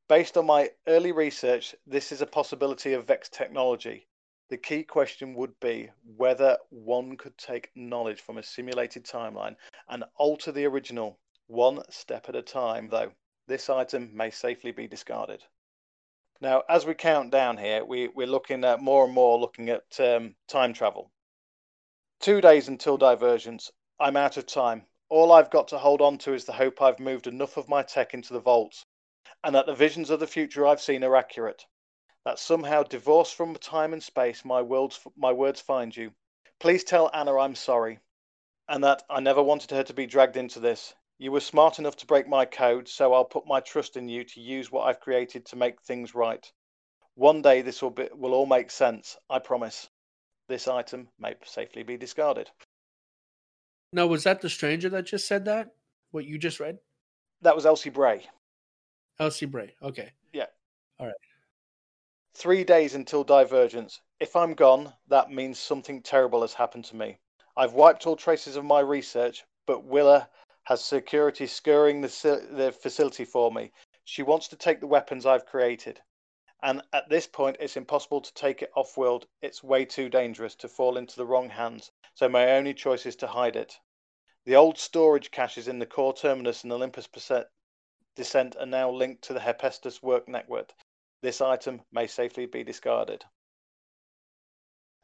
Based 0.08 0.36
on 0.36 0.48
my 0.48 0.72
early 0.88 1.12
research, 1.12 1.76
this 1.86 2.12
is 2.12 2.24
a 2.24 2.26
possibility 2.26 2.94
of 2.94 3.06
VEX 3.06 3.30
technology. 3.30 4.08
The 4.50 4.58
key 4.58 4.84
question 4.84 5.36
would 5.36 5.60
be 5.60 5.92
whether 6.18 6.58
one 6.72 7.18
could 7.18 7.38
take 7.38 7.70
knowledge 7.76 8.22
from 8.22 8.40
a 8.40 8.44
simulated 8.44 9.06
timeline 9.06 9.58
and 9.88 10.04
alter 10.16 10.52
the 10.52 10.66
original 10.66 11.20
one 11.46 11.84
step 11.92 12.30
at 12.30 12.36
a 12.36 12.42
time, 12.42 12.90
though. 12.90 13.12
This 13.48 13.70
item 13.70 14.16
may 14.16 14.30
safely 14.30 14.72
be 14.72 14.88
discarded. 14.88 15.44
Now, 16.40 16.64
as 16.70 16.86
we 16.86 16.94
count 16.94 17.32
down 17.32 17.58
here, 17.58 17.84
we, 17.86 18.08
we're 18.08 18.28
looking 18.28 18.64
at 18.64 18.82
more 18.82 19.06
and 19.06 19.14
more 19.14 19.40
looking 19.40 19.70
at 19.70 20.00
um, 20.00 20.36
time 20.48 20.74
travel. 20.74 21.12
Two 22.20 22.42
days 22.42 22.68
until 22.68 22.98
divergence. 22.98 23.72
I'm 24.00 24.18
out 24.18 24.38
of 24.38 24.46
time. 24.46 24.86
All 25.10 25.32
I've 25.32 25.52
got 25.52 25.68
to 25.70 25.78
hold 25.78 26.02
on 26.02 26.18
to 26.20 26.34
is 26.34 26.46
the 26.46 26.54
hope 26.54 26.82
I've 26.82 27.00
moved 27.00 27.28
enough 27.28 27.58
of 27.58 27.70
my 27.70 27.84
tech 27.84 28.14
into 28.14 28.34
the 28.34 28.40
vaults 28.40 28.86
and 29.44 29.56
that 29.56 29.66
the 29.66 29.76
visions 29.76 30.10
of 30.10 30.20
the 30.20 30.28
future 30.28 30.66
I've 30.66 30.82
seen 30.82 31.04
are 31.04 31.16
accurate. 31.16 31.66
That 32.26 32.40
somehow, 32.40 32.84
divorced 32.84 33.36
from 33.36 33.56
time 33.56 33.92
and 33.92 34.02
space, 34.02 34.46
my 34.46 34.62
words, 34.62 35.00
my 35.18 35.34
words 35.34 35.60
find 35.60 35.96
you. 35.96 36.14
Please 36.60 36.86
tell 36.86 37.12
Anna 37.14 37.38
I'm 37.38 37.56
sorry, 37.56 38.00
and 38.70 38.84
that 38.86 39.04
I 39.10 39.20
never 39.20 39.44
wanted 39.44 39.72
her 39.72 39.84
to 39.84 39.94
be 39.94 40.06
dragged 40.06 40.38
into 40.38 40.62
this. 40.62 40.94
You 41.24 41.32
were 41.32 41.40
smart 41.40 41.80
enough 41.80 41.96
to 41.96 42.06
break 42.06 42.28
my 42.28 42.44
code, 42.44 42.86
so 42.86 43.14
I'll 43.14 43.24
put 43.24 43.48
my 43.48 43.62
trust 43.62 43.96
in 43.96 44.10
you 44.10 44.26
to 44.26 44.42
use 44.42 44.70
what 44.70 44.90
I've 44.90 45.00
created 45.00 45.46
to 45.46 45.56
make 45.56 45.82
things 45.82 46.14
right. 46.14 46.46
One 47.16 47.42
day 47.42 47.62
this 47.62 47.82
will 47.82 47.92
be, 47.92 48.10
will 48.14 48.34
all 48.34 48.46
make 48.46 48.70
sense, 48.70 49.16
I 49.30 49.40
promise. 49.40 49.90
This 50.50 50.68
item 50.68 51.08
may 51.18 51.36
safely 51.46 51.84
be 51.84 51.96
discarded. 51.96 52.52
Now, 53.94 54.06
was 54.06 54.26
that 54.26 54.42
the 54.42 54.50
stranger 54.50 54.90
that 54.90 55.06
just 55.06 55.26
said 55.26 55.46
that? 55.46 55.70
What 56.12 56.26
you 56.26 56.38
just 56.38 56.60
read? 56.60 56.80
That 57.42 57.56
was 57.56 57.66
Elsie 57.66 57.90
Bray. 57.90 58.26
Elsie 59.18 59.46
Bray. 59.46 59.74
Okay. 59.82 60.12
Yeah. 60.34 60.48
All 61.00 61.06
right. 61.06 61.16
Three 62.36 62.66
days 62.66 62.96
until 62.96 63.24
divergence. 63.24 64.02
If 64.20 64.36
I'm 64.36 64.56
gone, 64.56 64.92
that 65.08 65.32
means 65.32 65.58
something 65.58 66.02
terrible 66.02 66.42
has 66.42 66.54
happened 66.54 66.84
to 66.86 66.98
me. 66.98 67.18
I've 67.56 67.76
wiped 67.76 68.06
all 68.08 68.18
traces 68.18 68.58
of 68.58 68.66
my 68.66 68.82
research, 68.82 69.46
but 69.66 69.86
Willa 69.86 70.28
has 70.66 70.84
security 70.84 71.46
scouring 71.48 72.02
the, 72.02 72.48
the 72.52 72.72
facility 72.72 73.26
for 73.26 73.52
me. 73.52 73.72
She 74.06 74.24
wants 74.24 74.48
to 74.50 74.56
take 74.56 74.80
the 74.80 74.88
weapons 74.88 75.26
I've 75.26 75.46
created. 75.46 76.02
And 76.62 76.82
at 76.94 77.10
this 77.10 77.28
point, 77.28 77.58
it's 77.60 77.76
impossible 77.76 78.22
to 78.22 78.34
take 78.34 78.62
it 78.62 78.72
off 78.76 78.96
world. 78.96 79.28
It's 79.42 79.62
way 79.62 79.84
too 79.84 80.08
dangerous 80.08 80.56
to 80.56 80.70
fall 80.70 80.98
into 80.98 81.18
the 81.18 81.26
wrong 81.26 81.50
hands, 81.50 81.92
so 82.14 82.30
my 82.30 82.52
only 82.52 82.74
choice 82.74 83.06
is 83.06 83.18
to 83.18 83.28
hide 83.28 83.58
it. 83.58 83.78
The 84.46 84.56
old 84.56 84.78
storage 84.78 85.30
caches 85.32 85.68
in 85.68 85.80
the 85.80 85.86
core 85.86 86.14
terminus 86.14 86.64
and 86.64 86.72
Olympus 86.72 87.08
descent 88.16 88.56
are 88.58 88.66
now 88.66 88.90
linked 88.90 89.24
to 89.24 89.34
the 89.34 89.42
Hephaestus 89.42 90.02
work 90.02 90.28
network. 90.30 90.74
This 91.22 91.42
item 91.42 91.82
may 91.92 92.08
safely 92.08 92.46
be 92.46 92.64
discarded. 92.64 93.26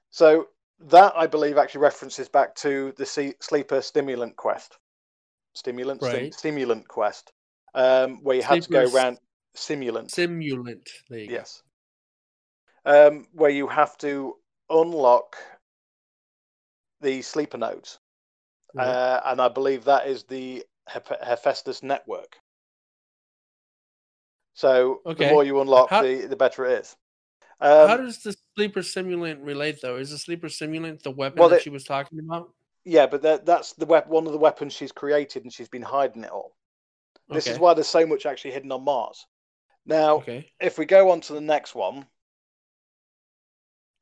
So 0.09 0.49
that 0.79 1.13
I 1.15 1.27
believe 1.27 1.57
actually 1.57 1.81
references 1.81 2.29
back 2.29 2.55
to 2.55 2.93
the 2.93 3.05
sleeper 3.39 3.81
stimulant 3.81 4.37
quest. 4.37 4.78
Stimulant, 5.59 6.01
stim- 6.01 6.13
Right. 6.13 6.33
stimulant 6.33 6.87
quest, 6.87 7.31
um, 7.75 8.23
where 8.23 8.35
you 8.37 8.41
had 8.43 8.63
to 8.63 8.69
go 8.69 8.85
around 8.93 9.19
simulant. 9.55 10.09
Simulant. 10.09 10.87
Yes. 11.09 11.61
Um, 12.85 13.27
where 13.33 13.49
you 13.51 13.67
have 13.67 13.97
to 13.99 14.37
unlock 14.69 15.35
the 17.01 17.21
sleeper 17.21 17.57
nodes, 17.57 17.99
Right. 18.73 18.87
uh, 18.87 19.21
and 19.25 19.41
I 19.41 19.49
believe 19.49 19.83
that 19.85 20.07
is 20.07 20.23
the 20.23 20.65
Hep- 20.87 21.21
Hephaestus 21.21 21.83
network. 21.83 22.39
So 24.53 25.01
Okay. 25.05 25.25
the 25.27 25.31
more 25.33 25.43
you 25.43 25.61
unlock, 25.61 25.89
How- 25.89 26.01
the 26.01 26.25
the 26.25 26.35
better 26.35 26.65
it 26.65 26.79
is. 26.81 26.95
Um, 27.61 27.87
How 27.89 27.97
does 27.97 28.23
the 28.23 28.35
sleeper 28.55 28.79
simulant 28.79 29.45
relate, 29.45 29.79
though? 29.81 29.97
Is 29.97 30.11
the 30.11 30.17
sleeper 30.17 30.47
simulant 30.47 31.03
the 31.03 31.11
weapon 31.11 31.39
Well, 31.39 31.49
that 31.49 31.57
they- 31.57 31.61
she 31.63 31.69
was 31.69 31.83
talking 31.83 32.19
about? 32.19 32.53
Yeah, 32.89 33.05
but 33.05 33.21
that, 33.21 33.45
that's 33.45 33.73
the 33.73 33.85
wep- 33.85 34.07
one 34.07 34.25
of 34.25 34.31
the 34.33 34.39
weapons 34.39 34.73
she's 34.73 34.91
created, 34.91 35.43
and 35.43 35.53
she's 35.53 35.69
been 35.69 35.83
hiding 35.83 36.23
it 36.23 36.31
all. 36.31 36.55
This 37.29 37.45
is 37.45 37.59
why 37.59 37.75
there's 37.75 37.87
so 37.87 38.07
much 38.07 38.25
actually 38.25 38.51
hidden 38.51 38.71
on 38.71 38.83
Mars. 38.83 39.27
Now, 39.85 40.17
Okay. 40.17 40.51
if 40.59 40.79
we 40.79 40.85
go 40.85 41.11
on 41.11 41.21
to 41.21 41.33
the 41.33 41.41
next 41.41 41.75
one, 41.75 42.07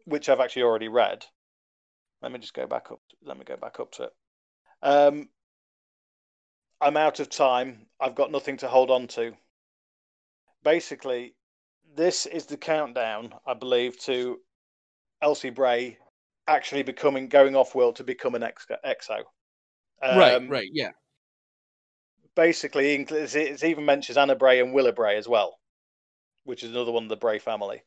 which 0.06 0.30
I've 0.30 0.40
actually 0.40 0.64
already 0.64 0.88
read, 0.88 1.26
let 2.22 2.32
me 2.32 2.40
just 2.40 2.54
go 2.54 2.66
back 2.66 2.90
up. 2.90 3.02
Let 3.22 3.38
me 3.38 3.44
go 3.44 3.58
back 3.58 3.82
up 3.82 3.92
to 3.94 4.04
it. 4.04 4.14
Um, 4.82 5.28
I'm 6.80 6.96
out 6.96 7.20
of 7.20 7.30
time. 7.30 7.88
I've 8.00 8.16
got 8.16 8.32
nothing 8.32 8.56
to 8.58 8.70
hold 8.70 8.90
on 8.90 9.08
to. 9.08 9.34
Basically, 10.64 11.36
this 11.94 12.26
is 12.26 12.46
the 12.46 12.58
countdown, 12.58 13.34
I 13.46 13.54
believe, 13.54 14.00
to 14.04 14.40
Elsie 15.22 15.50
Bray 15.50 15.98
actually 16.48 16.84
becoming 16.84 17.28
going 17.28 17.56
off 17.56 17.76
world 17.76 17.96
to 17.98 18.04
become 18.04 18.36
an 18.36 18.44
ex- 18.44 18.68
exo. 18.86 19.24
right. 20.02 20.34
Um, 20.36 20.48
Right. 20.48 20.70
Yeah. 20.72 20.92
basically 22.36 22.94
it 22.94 23.64
even 23.64 23.86
mentions 23.86 24.18
Anna 24.18 24.36
Bray 24.36 24.60
and 24.60 24.74
Willa 24.74 24.94
Bray 24.94 25.18
as 25.18 25.28
well, 25.28 25.60
which 26.44 26.64
is 26.64 26.72
another 26.72 26.92
one 26.92 27.04
of 27.04 27.10
the 27.10 27.16
Bray 27.18 27.40
family. 27.40 27.82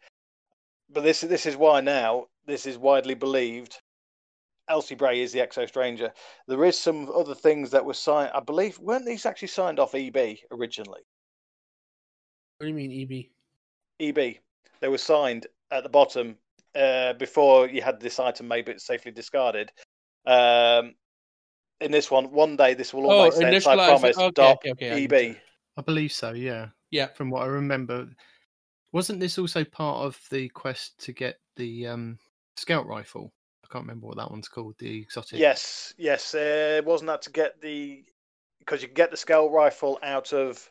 But 0.89 1.03
this 1.05 1.21
this 1.21 1.47
is 1.47 1.57
why 1.57 1.81
now 1.81 2.27
this 2.47 2.67
is 2.67 2.77
widely 2.77 3.15
believed. 3.15 3.81
Elsie 4.69 4.95
Bray 4.95 5.21
is 5.21 5.33
the 5.33 5.41
Exo 5.41 5.67
Stranger. 5.67 6.13
There 6.47 6.65
is 6.65 6.79
some 6.79 7.11
other 7.11 7.35
things 7.35 7.71
that 7.71 7.85
were 7.85 7.95
signed. 7.95 8.31
I 8.35 8.41
believe 8.41 8.79
weren't 8.79 9.07
these 9.07 9.27
actually 9.27 9.49
signed 9.49 9.81
off 9.81 9.95
EB 9.95 10.17
originally? 10.53 11.03
What 12.59 12.67
do 12.67 12.69
you 12.69 12.75
mean, 12.75 12.93
EB? 12.93 13.31
EB. 14.17 14.39
They 14.81 14.89
were 14.89 14.99
signed 14.99 15.47
at 15.71 15.83
the 15.83 15.89
bottom 15.89 16.37
uh, 16.75 17.15
before 17.15 17.69
you 17.69 17.83
had 17.83 18.01
this 18.01 18.19
item 18.19 18.49
made 18.49 18.67
but 18.67 18.81
safely 18.81 19.13
discarded. 19.13 19.71
Um, 20.27 20.95
in 21.81 21.91
this 21.91 22.11
one, 22.11 22.31
one 22.31 22.57
day 22.57 22.75
this 22.75 22.93
will 22.93 23.07
all 23.07 23.13
Oh, 23.13 23.25
make 23.25 23.33
sense. 23.35 23.67
I 23.67 23.75
promise. 23.75 24.19
Okay, 24.19 24.31
Dot 24.33 24.57
okay, 24.59 24.71
okay, 24.73 24.91
I 24.91 25.29
EB. 25.31 25.37
I 25.77 25.83
believe 25.83 26.13
so. 26.13 26.33
Yeah. 26.33 26.69
Yeah. 26.91 27.07
From 27.09 27.31
what 27.31 27.43
I 27.43 27.47
remember, 27.47 28.09
wasn't 28.93 29.21
this 29.21 29.39
also 29.39 29.65
part 29.65 30.05
of 30.05 30.21
the 30.31 30.49
quest 30.51 30.99
to 31.05 31.13
get 31.13 31.37
the 31.57 31.87
um, 31.87 32.19
scout 32.57 32.87
rifle? 32.87 33.33
I 33.65 33.73
can't 33.73 33.85
remember 33.85 34.09
what 34.09 34.17
that 34.19 34.31
one's 34.31 34.49
called. 34.49 34.75
The 34.79 35.01
exotic. 35.01 35.39
Yes, 35.39 35.95
yes. 35.97 36.35
Uh, 36.35 36.83
wasn't 36.85 37.09
that 37.09 37.23
to 37.23 37.31
get 37.31 37.61
the 37.61 38.05
because 38.59 38.83
you 38.83 38.89
can 38.89 38.95
get 38.95 39.11
the 39.11 39.17
scout 39.17 39.51
rifle 39.53 39.99
out 40.03 40.33
of 40.33 40.71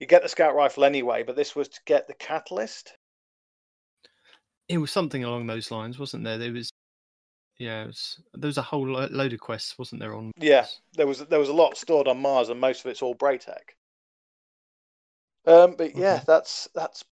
you 0.00 0.06
get 0.06 0.22
the 0.22 0.28
scout 0.28 0.54
rifle 0.54 0.84
anyway, 0.84 1.22
but 1.22 1.36
this 1.36 1.54
was 1.54 1.68
to 1.68 1.80
get 1.86 2.06
the 2.08 2.14
catalyst. 2.14 2.94
It 4.70 4.78
was 4.78 4.92
something 4.92 5.24
along 5.24 5.48
those 5.48 5.72
lines, 5.72 5.98
wasn't 5.98 6.22
there? 6.22 6.38
There 6.38 6.52
was. 6.52 6.70
Yeah, 7.58 7.82
it 7.82 7.88
was, 7.88 8.20
there 8.32 8.48
was 8.48 8.56
a 8.56 8.62
whole 8.62 8.88
lo- 8.88 9.08
load 9.10 9.32
of 9.32 9.40
quests, 9.40 9.76
wasn't 9.78 10.00
there? 10.00 10.14
On 10.14 10.30
Yeah, 10.38 10.66
there 10.94 11.08
was 11.08 11.18
there 11.26 11.40
was 11.40 11.48
a 11.48 11.52
lot 11.52 11.76
stored 11.76 12.06
on 12.06 12.22
Mars, 12.22 12.48
and 12.48 12.60
most 12.60 12.84
of 12.84 12.90
it's 12.90 13.02
all 13.02 13.14
Braytech. 13.16 13.74
Um, 15.44 15.74
but 15.76 15.96
yeah, 15.96 16.14
Okay. 16.14 16.24
that's 16.26 16.68
that's 16.74 17.04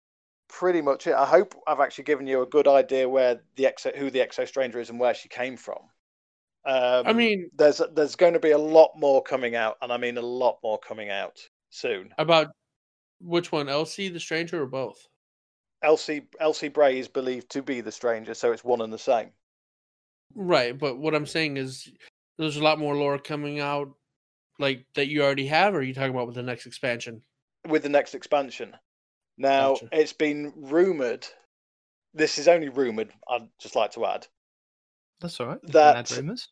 pretty 0.48 0.80
much 0.80 1.08
it. 1.08 1.14
I 1.14 1.26
hope 1.26 1.54
I've 1.66 1.80
actually 1.80 2.04
given 2.04 2.28
you 2.28 2.42
a 2.42 2.46
good 2.46 2.68
idea 2.68 3.08
where 3.08 3.42
the 3.56 3.64
exo 3.64 3.94
who 3.96 4.08
the 4.08 4.20
Exo 4.20 4.46
Stranger 4.46 4.78
is 4.78 4.88
and 4.88 5.00
where 5.00 5.14
she 5.14 5.28
came 5.28 5.56
from. 5.56 5.80
Um, 6.64 7.06
I 7.08 7.12
mean, 7.12 7.50
there's 7.56 7.82
there's 7.92 8.14
going 8.14 8.34
to 8.34 8.40
be 8.40 8.52
a 8.52 8.58
lot 8.58 8.92
more 8.96 9.20
coming 9.20 9.56
out, 9.56 9.78
and 9.82 9.92
I 9.92 9.96
mean 9.96 10.16
a 10.16 10.22
lot 10.22 10.58
more 10.62 10.78
coming 10.78 11.10
out 11.10 11.38
soon. 11.70 12.14
about 12.18 12.48
which 13.20 13.50
one, 13.50 13.68
Elsie, 13.68 14.08
the 14.08 14.20
stranger, 14.20 14.62
or 14.62 14.66
both? 14.66 15.08
Elsie 15.82 16.22
Elsie 16.40 16.68
Bray 16.68 16.98
is 16.98 17.08
believed 17.08 17.50
to 17.50 17.62
be 17.62 17.80
the 17.80 17.92
stranger, 17.92 18.34
so 18.34 18.52
it's 18.52 18.64
one 18.64 18.80
and 18.80 18.92
the 18.92 18.98
same. 18.98 19.30
Right, 20.34 20.76
but 20.78 20.98
what 20.98 21.14
I'm 21.14 21.26
saying 21.26 21.56
is 21.56 21.88
there's 22.36 22.56
a 22.56 22.62
lot 22.64 22.78
more 22.78 22.96
lore 22.96 23.18
coming 23.18 23.60
out, 23.60 23.88
like 24.58 24.84
that 24.94 25.08
you 25.08 25.22
already 25.22 25.46
have, 25.46 25.74
or 25.74 25.78
are 25.78 25.82
you 25.82 25.94
talking 25.94 26.10
about 26.10 26.26
with 26.26 26.36
the 26.36 26.42
next 26.42 26.66
expansion? 26.66 27.22
with 27.68 27.82
the 27.82 27.88
next 27.88 28.14
expansion. 28.14 28.74
Now, 29.36 29.74
Gotcha. 29.74 29.88
it's 29.92 30.12
been 30.12 30.52
rumored. 30.56 31.26
This 32.14 32.38
is 32.38 32.48
only 32.48 32.68
rumored. 32.70 33.10
I'd 33.28 33.48
just 33.58 33.74
like 33.76 33.90
to 33.92 34.06
add 34.06 34.26
that's 35.20 35.38
all 35.40 35.46
right. 35.48 35.58
You 35.64 35.72
That- 35.72 35.96
add 35.96 36.10
rumors. 36.16 36.48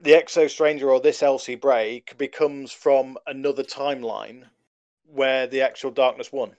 the 0.00 0.12
Exo 0.12 0.48
Stranger 0.48 0.90
or 0.90 1.00
this 1.00 1.22
Elsie 1.22 1.56
Bray 1.56 2.02
c- 2.08 2.14
becomes 2.16 2.72
from 2.72 3.18
another 3.26 3.62
timeline 3.64 4.48
where 5.04 5.46
the 5.48 5.60
actual 5.62 5.90
Darkness 5.90 6.32
won. 6.32 6.56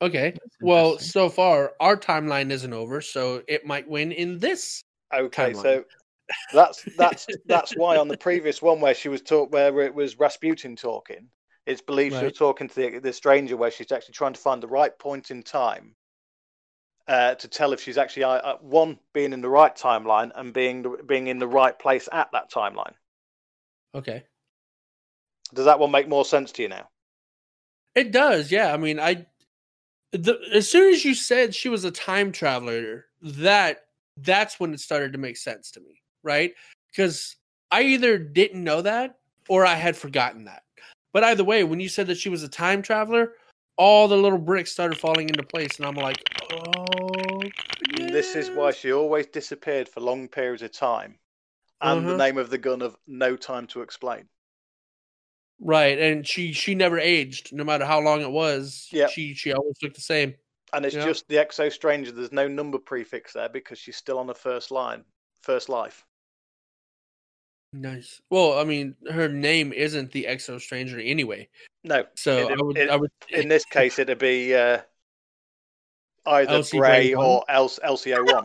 Okay. 0.00 0.34
Well, 0.60 0.98
so 0.98 1.28
far 1.28 1.72
our 1.80 1.96
timeline 1.96 2.50
isn't 2.50 2.72
over, 2.72 3.00
so 3.00 3.42
it 3.48 3.66
might 3.66 3.88
win 3.88 4.12
in 4.12 4.38
this. 4.38 4.84
Okay, 5.12 5.52
Timeline. 5.52 5.62
so 5.62 5.84
that's 6.52 6.84
that's 6.96 7.26
that's 7.46 7.72
why 7.76 7.96
on 7.96 8.08
the 8.08 8.16
previous 8.16 8.62
one 8.62 8.80
where 8.80 8.94
she 8.94 9.08
was 9.08 9.22
talk 9.22 9.52
where 9.52 9.80
it 9.80 9.94
was 9.94 10.18
Rasputin 10.18 10.76
talking, 10.76 11.28
it's 11.66 11.82
believed 11.82 12.16
she 12.16 12.24
was 12.24 12.38
talking 12.38 12.68
to 12.68 12.74
the, 12.74 12.98
the 12.98 13.12
stranger 13.12 13.56
where 13.56 13.70
she's 13.70 13.90
actually 13.90 14.14
trying 14.14 14.34
to 14.34 14.40
find 14.40 14.62
the 14.62 14.68
right 14.68 14.96
point 14.98 15.30
in 15.30 15.42
time 15.42 15.96
uh, 17.08 17.34
to 17.36 17.48
tell 17.48 17.72
if 17.72 17.80
she's 17.80 17.98
actually 17.98 18.24
uh, 18.24 18.30
uh, 18.30 18.56
one 18.60 18.98
being 19.14 19.32
in 19.32 19.40
the 19.40 19.48
right 19.48 19.74
timeline 19.74 20.30
and 20.36 20.52
being 20.52 20.82
the, 20.82 20.90
being 21.06 21.26
in 21.26 21.38
the 21.38 21.48
right 21.48 21.76
place 21.76 22.08
at 22.12 22.30
that 22.32 22.50
timeline. 22.52 22.94
Okay. 23.94 24.24
Does 25.54 25.64
that 25.64 25.78
one 25.78 25.90
make 25.90 26.08
more 26.08 26.26
sense 26.26 26.52
to 26.52 26.62
you 26.62 26.68
now? 26.68 26.88
It 27.94 28.12
does, 28.12 28.52
yeah. 28.52 28.72
I 28.72 28.76
mean, 28.76 29.00
I 29.00 29.26
the, 30.12 30.38
as 30.54 30.68
soon 30.68 30.92
as 30.92 31.04
you 31.04 31.14
said 31.14 31.54
she 31.54 31.68
was 31.68 31.84
a 31.84 31.90
time 31.90 32.32
traveler, 32.32 33.06
that 33.22 33.84
that's 34.18 34.58
when 34.58 34.72
it 34.72 34.80
started 34.80 35.12
to 35.12 35.18
make 35.18 35.36
sense 35.36 35.70
to 35.72 35.80
me, 35.80 36.02
right? 36.22 36.52
Because 36.90 37.36
I 37.70 37.82
either 37.82 38.18
didn't 38.18 38.64
know 38.64 38.82
that 38.82 39.18
or 39.48 39.66
I 39.66 39.74
had 39.74 39.96
forgotten 39.96 40.44
that. 40.44 40.62
But 41.12 41.24
either 41.24 41.44
way, 41.44 41.64
when 41.64 41.80
you 41.80 41.88
said 41.88 42.06
that 42.08 42.18
she 42.18 42.28
was 42.28 42.42
a 42.42 42.48
time 42.48 42.82
traveler, 42.82 43.32
all 43.76 44.08
the 44.08 44.16
little 44.16 44.38
bricks 44.38 44.72
started 44.72 44.98
falling 44.98 45.28
into 45.28 45.42
place, 45.42 45.76
and 45.78 45.86
I'm 45.86 45.94
like, 45.94 46.22
oh. 46.52 47.40
This 47.96 48.34
is 48.34 48.50
why 48.50 48.72
she 48.72 48.92
always 48.92 49.26
disappeared 49.26 49.88
for 49.88 50.00
long 50.00 50.28
periods 50.28 50.62
of 50.62 50.72
time, 50.72 51.18
and 51.80 52.04
the 52.04 52.14
Uh-huh. 52.14 52.18
name 52.18 52.38
of 52.38 52.50
the 52.50 52.58
gun 52.58 52.82
of 52.82 52.96
No 53.06 53.36
Time 53.36 53.66
to 53.68 53.82
Explain. 53.82 54.28
Right, 55.60 55.98
and 55.98 56.26
she 56.26 56.52
she 56.52 56.74
never 56.74 56.98
aged, 56.98 57.52
no 57.52 57.64
matter 57.64 57.84
how 57.84 58.00
long 58.00 58.20
it 58.20 58.30
was. 58.30 58.88
Yeah, 58.92 59.08
she 59.08 59.34
she 59.34 59.52
always 59.52 59.76
looked 59.82 59.96
the 59.96 60.00
same. 60.00 60.34
And 60.72 60.84
it's 60.84 60.94
just 60.94 61.26
the 61.28 61.36
Exo 61.36 61.72
Stranger. 61.72 62.12
There's 62.12 62.30
no 62.30 62.46
number 62.46 62.78
prefix 62.78 63.32
there 63.32 63.48
because 63.48 63.78
she's 63.78 63.96
still 63.96 64.18
on 64.18 64.26
the 64.26 64.34
first 64.34 64.70
line, 64.70 65.02
first 65.42 65.68
life. 65.68 66.04
Nice. 67.72 68.20
Well, 68.30 68.58
I 68.58 68.64
mean, 68.64 68.94
her 69.10 69.28
name 69.28 69.72
isn't 69.72 70.12
the 70.12 70.26
Exo 70.28 70.60
Stranger 70.60 70.98
anyway, 71.00 71.48
No, 71.84 72.06
so 72.14 72.48
It- 72.48 72.58
I 72.58 72.62
would 72.62 72.76
it- 72.78 72.90
I 72.90 72.96
would 72.96 73.10
in 73.30 73.48
this 73.48 73.64
case, 73.64 73.98
it'd 73.98 74.18
be 74.18 74.54
uh, 74.54 74.80
either 76.26 76.62
Bray 76.70 76.78
Bray 76.78 77.14
or 77.14 77.44
Els- 77.48 77.80
LCO1. 77.84 78.44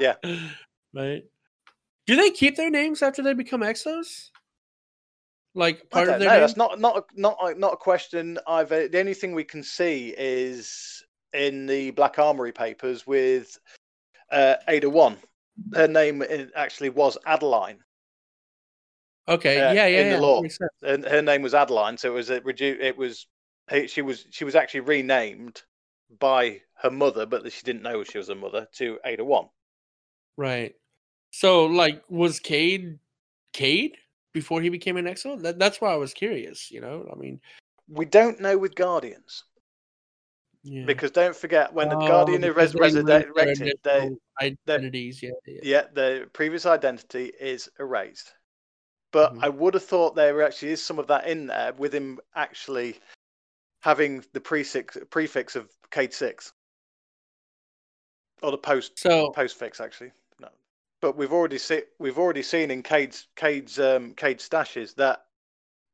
Yeah. 0.00 0.14
Right. 0.94 1.24
Do 2.06 2.16
they 2.16 2.30
keep 2.30 2.56
their 2.56 2.70
names 2.70 3.02
after 3.02 3.22
they 3.22 3.34
become 3.34 3.60
exos? 3.60 4.30
Like 5.56 5.88
part 5.88 6.08
of 6.08 6.14
know. 6.14 6.18
their 6.18 6.30
name? 6.32 6.40
That's 6.40 6.56
not 6.56 6.78
not 6.78 6.98
a- 6.98 7.20
not 7.20 7.58
not 7.58 7.72
a 7.72 7.76
question. 7.78 8.38
I've 8.46 8.68
the 8.68 9.00
only 9.00 9.14
thing 9.14 9.34
we 9.34 9.42
can 9.42 9.62
see 9.62 10.14
is 10.16 11.02
in 11.32 11.64
the 11.64 11.92
Black 11.92 12.18
Armory 12.18 12.52
papers 12.52 13.06
with 13.06 13.58
uh, 14.30 14.56
Ada 14.68 14.90
One. 14.90 15.16
Her 15.74 15.88
name 15.88 16.22
actually 16.54 16.90
was 16.90 17.16
Adeline, 17.24 17.78
Okay. 19.26 19.58
uh, 19.58 19.72
yeah, 19.72 19.86
yeah, 19.86 20.00
in 20.00 20.08
the 20.10 20.14
yeah. 20.16 20.20
lore. 20.20 20.44
And 20.82 21.02
her 21.06 21.22
name 21.22 21.40
was 21.40 21.54
Adeline. 21.54 21.96
So 21.96 22.10
it 22.10 22.14
was 22.14 22.28
a 22.28 22.42
redu- 22.42 22.78
It 22.78 22.98
was 22.98 23.26
she 23.86 24.02
was 24.02 24.26
she 24.30 24.44
was 24.44 24.54
actually 24.54 24.80
renamed 24.80 25.62
by 26.20 26.60
her 26.74 26.90
mother, 26.90 27.24
but 27.24 27.50
she 27.50 27.62
didn't 27.62 27.82
know 27.82 28.04
she 28.04 28.18
was 28.18 28.28
a 28.28 28.34
mother 28.34 28.68
to 28.74 28.98
Ada 29.06 29.24
One. 29.24 29.48
Right. 30.36 30.74
So, 31.30 31.64
like, 31.64 32.02
was 32.10 32.40
Cade 32.40 32.98
Cade 33.54 33.96
before 34.36 34.60
he 34.60 34.68
became 34.68 34.98
an 34.98 35.06
exo? 35.06 35.40
That, 35.40 35.58
that's 35.58 35.80
why 35.80 35.90
I 35.90 35.96
was 35.96 36.12
curious. 36.12 36.70
You 36.70 36.82
know, 36.82 37.08
I 37.10 37.16
mean, 37.16 37.40
We 37.88 38.04
don't 38.04 38.38
know 38.38 38.58
with 38.58 38.74
Guardians 38.74 39.44
yeah. 40.62 40.84
because 40.84 41.10
don't 41.10 41.34
forget 41.34 41.72
when 41.72 41.88
the 41.88 41.96
Oh, 41.96 42.06
Guardian 42.06 42.44
is 42.44 42.54
res- 42.54 42.72
their 42.74 43.32
resurrected, 43.32 43.78
they, 43.82 44.10
identities. 44.42 45.22
Yeah, 45.22 45.30
yeah. 45.46 45.60
yeah, 45.62 45.84
the 45.94 46.28
previous 46.34 46.66
identity 46.66 47.32
is 47.40 47.70
erased. 47.80 48.34
But 49.10 49.32
Mhm. 49.32 49.44
I 49.44 49.48
would 49.48 49.72
have 49.72 49.84
thought 49.84 50.14
there 50.14 50.42
actually 50.42 50.72
is 50.72 50.84
some 50.84 50.98
of 50.98 51.06
that 51.06 51.26
in 51.26 51.46
there 51.46 51.72
with 51.72 51.94
him 51.94 52.20
actually 52.34 53.00
having 53.80 54.22
the 54.34 54.40
prefix 54.40 54.98
prefix 55.08 55.56
of 55.56 55.70
Cade 55.90 56.12
six 56.12 56.52
or 58.42 58.50
the 58.50 58.58
post 58.58 58.98
So 58.98 59.32
postfix 59.34 59.80
actually. 59.80 60.12
No, 61.02 61.08
but 61.08 61.16
we've 61.16 61.32
already 61.32 61.58
seen 61.58 61.82
we've 61.98 62.18
already 62.18 62.42
seen 62.42 62.70
in 62.70 62.82
Cade's 62.82 63.28
Cade's 63.36 63.78
um, 63.78 64.14
Cade's 64.14 64.48
stashes 64.48 64.94
that 64.96 65.20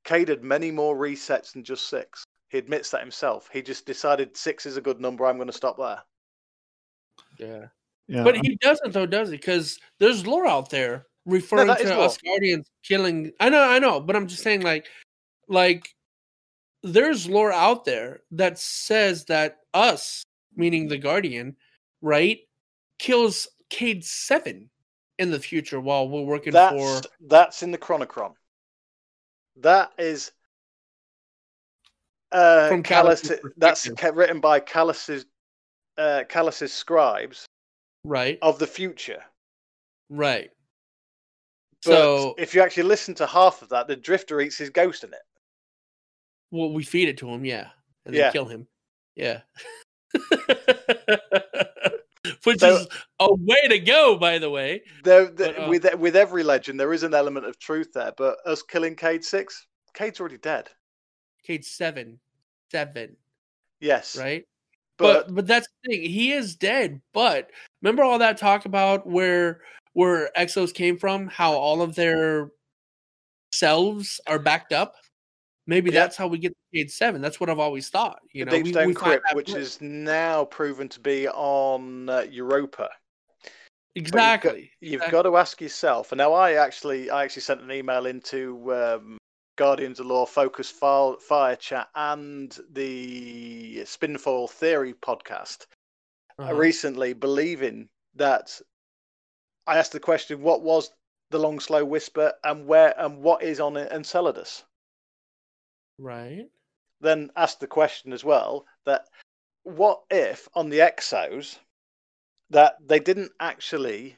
Cade 0.04 0.28
had 0.28 0.42
many 0.42 0.70
more 0.70 0.96
resets 0.96 1.52
than 1.52 1.64
just 1.64 1.88
six. 1.88 2.24
He 2.48 2.58
admits 2.58 2.90
that 2.90 3.00
himself. 3.00 3.48
He 3.52 3.62
just 3.62 3.86
decided 3.86 4.36
six 4.36 4.66
is 4.66 4.76
a 4.76 4.80
good 4.80 5.00
number. 5.00 5.26
I'm 5.26 5.36
going 5.36 5.46
to 5.48 5.52
stop 5.52 5.78
there. 5.78 6.02
yeah. 7.38 7.66
Yeah, 8.08 8.24
But 8.24 8.36
he 8.44 8.56
doesn't 8.60 8.92
though, 8.92 9.06
does 9.06 9.30
he? 9.30 9.36
Because 9.36 9.78
there's 9.98 10.26
lore 10.26 10.46
out 10.46 10.70
there 10.70 11.06
referring 11.24 11.68
that 11.68 11.80
is 11.80 11.88
to 11.88 11.96
lore. 11.96 12.06
us 12.06 12.18
guardians 12.18 12.66
killing. 12.82 13.32
I 13.38 13.48
know, 13.48 13.62
I 13.62 13.78
know, 13.78 14.00
but 14.00 14.16
I'm 14.16 14.26
just 14.26 14.42
saying, 14.42 14.62
like, 14.62 14.86
like 15.48 15.88
there's 16.82 17.28
lore 17.28 17.52
out 17.52 17.84
there 17.84 18.22
that 18.32 18.58
says 18.58 19.24
that 19.26 19.58
us, 19.72 20.24
meaning 20.56 20.88
the 20.88 20.98
guardian, 20.98 21.56
right, 22.02 22.40
kills 22.98 23.46
Cade 23.70 24.04
seven 24.04 24.68
in 25.22 25.30
the 25.30 25.38
future 25.40 25.80
while 25.80 26.08
we're 26.08 26.20
working 26.22 26.52
That's 26.52 26.74
for. 26.74 27.00
that's 27.28 27.62
in 27.62 27.70
the 27.70 27.78
Chronicron. 27.78 28.34
That 29.56 29.92
is 29.98 30.32
uh, 32.32 32.68
From 32.68 32.82
Calus. 32.82 33.30
That's 33.56 33.88
written 34.12 34.40
by 34.40 34.60
Calus's 34.60 35.24
uh, 35.96 36.24
Calus's 36.28 36.72
scribes 36.72 37.46
Right, 38.04 38.38
of 38.42 38.58
the 38.58 38.66
future. 38.66 39.22
right. 40.10 40.50
But 41.84 41.90
so, 41.90 42.34
if 42.38 42.54
you 42.54 42.62
actually 42.62 42.84
listen 42.84 43.14
to 43.16 43.26
half 43.26 43.62
of 43.62 43.68
that, 43.70 43.86
the 43.88 43.96
Drifter 43.96 44.40
eats 44.40 44.56
his 44.58 44.70
ghost 44.70 45.04
in 45.04 45.12
it. 45.12 45.20
well, 46.50 46.72
we 46.72 46.82
feed 46.84 47.08
it 47.08 47.18
to 47.18 47.28
him, 47.28 47.44
yeah, 47.44 47.68
and 48.06 48.14
Yeah. 48.14 48.30
kill 48.30 48.44
him, 48.46 48.66
yeah. 49.16 49.40
Which 52.44 52.60
So- 52.60 52.76
is 52.76 52.86
a 53.20 53.32
way 53.34 53.68
to 53.68 53.78
go, 53.78 54.16
by 54.16 54.38
the 54.38 54.50
way. 54.50 54.82
There, 55.04 55.26
the- 55.26 55.52
But, 55.56 55.58
uh, 55.58 55.68
with 55.68 55.94
with 55.94 56.16
every 56.16 56.42
legend, 56.42 56.78
there 56.80 56.92
is 56.92 57.02
an 57.02 57.14
element 57.14 57.46
of 57.46 57.58
truth 57.58 57.92
there. 57.92 58.12
But 58.16 58.38
us 58.46 58.62
killing 58.62 58.96
Cade 58.96 59.24
six, 59.24 59.66
Cade's 59.94 60.18
already 60.20 60.38
dead. 60.38 60.68
Cade 61.44 61.64
seven, 61.64 62.20
seven, 62.70 63.16
Yes, 63.80 64.16
right? 64.16 64.46
But, 64.96 65.26
But 65.26 65.34
but 65.34 65.46
that's 65.46 65.66
the 65.84 65.90
thing. 65.90 66.02
He 66.02 66.32
is 66.32 66.54
dead. 66.56 67.00
But 67.12 67.50
remember 67.80 68.02
all 68.04 68.18
that 68.18 68.38
talk 68.38 68.64
about 68.64 69.06
where 69.06 69.62
where 69.94 70.30
Exos 70.36 70.72
came 70.72 70.98
from, 70.98 71.26
how 71.28 71.52
all 71.52 71.82
of 71.82 71.94
their 71.94 72.50
selves 73.52 74.20
are 74.26 74.38
backed 74.38 74.72
up. 74.72 74.94
Maybe 75.72 75.90
Yeah. 75.90 76.00
that's 76.00 76.18
how 76.18 76.26
we 76.26 76.36
get 76.36 76.50
to 76.50 76.76
Cade 76.78 76.90
seven. 76.90 77.22
That's 77.22 77.40
what 77.40 77.48
I've 77.48 77.58
always 77.58 77.88
thought. 77.88 78.18
You 78.34 78.44
the 78.44 78.50
know, 78.50 78.56
Deep 78.58 78.64
we- 78.66 78.72
Stone 78.72 78.86
we 78.88 78.94
find 78.94 79.22
Crypt, 79.22 79.34
which 79.34 79.54
is 79.54 79.80
now 79.80 80.44
proven 80.44 80.86
to 80.90 81.00
be 81.00 81.26
on 81.28 82.10
uh, 82.10 82.26
Europa. 82.30 82.90
exactly. 83.94 84.70
You've 84.80 84.94
exactly. 85.00 85.12
got 85.12 85.22
to 85.22 85.36
ask 85.38 85.60
yourself. 85.62 86.12
And 86.12 86.18
now 86.18 86.34
I 86.34 86.52
actually, 86.66 87.08
I 87.08 87.24
actually 87.24 87.42
sent 87.42 87.62
an 87.62 87.72
email 87.72 88.04
into 88.04 88.70
um, 88.74 89.16
Guardians 89.56 89.98
of 89.98 90.06
Lore 90.06 90.26
Focus 90.26 90.70
File, 90.70 91.16
Fire 91.18 91.56
Chat 91.56 91.88
and 91.94 92.54
the 92.70 93.78
Spinfoil 93.84 94.50
Theory 94.50 94.92
podcast 94.92 95.64
Uh-huh. 96.38 96.54
recently, 96.54 97.14
believing 97.14 97.88
that 98.14 98.60
I 99.66 99.78
asked 99.78 99.92
the 99.92 100.00
question, 100.00 100.42
what 100.42 100.60
was 100.62 100.90
the 101.30 101.38
long 101.38 101.60
slow 101.60 101.82
whisper, 101.82 102.34
and 102.44 102.66
where 102.66 102.92
and 103.00 103.22
what 103.22 103.42
is 103.42 103.58
on 103.58 103.76
Enceladus? 103.78 104.64
Right. 106.02 106.46
Then 107.00 107.30
ask 107.36 107.58
the 107.58 107.66
question 107.66 108.12
as 108.12 108.24
well 108.24 108.66
that 108.84 109.06
what 109.64 110.02
if 110.10 110.48
on 110.54 110.68
the 110.68 110.78
exos 110.80 111.58
that 112.50 112.76
they 112.86 113.00
didn't 113.00 113.32
actually 113.40 114.16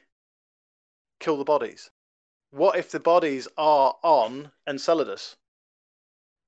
kill 1.19 1.37
the 1.37 1.43
bodies? 1.43 1.89
What 2.51 2.77
if 2.77 2.91
the 2.91 2.99
bodies 2.99 3.47
are 3.57 3.95
on 4.03 4.51
Enceladus 4.67 5.35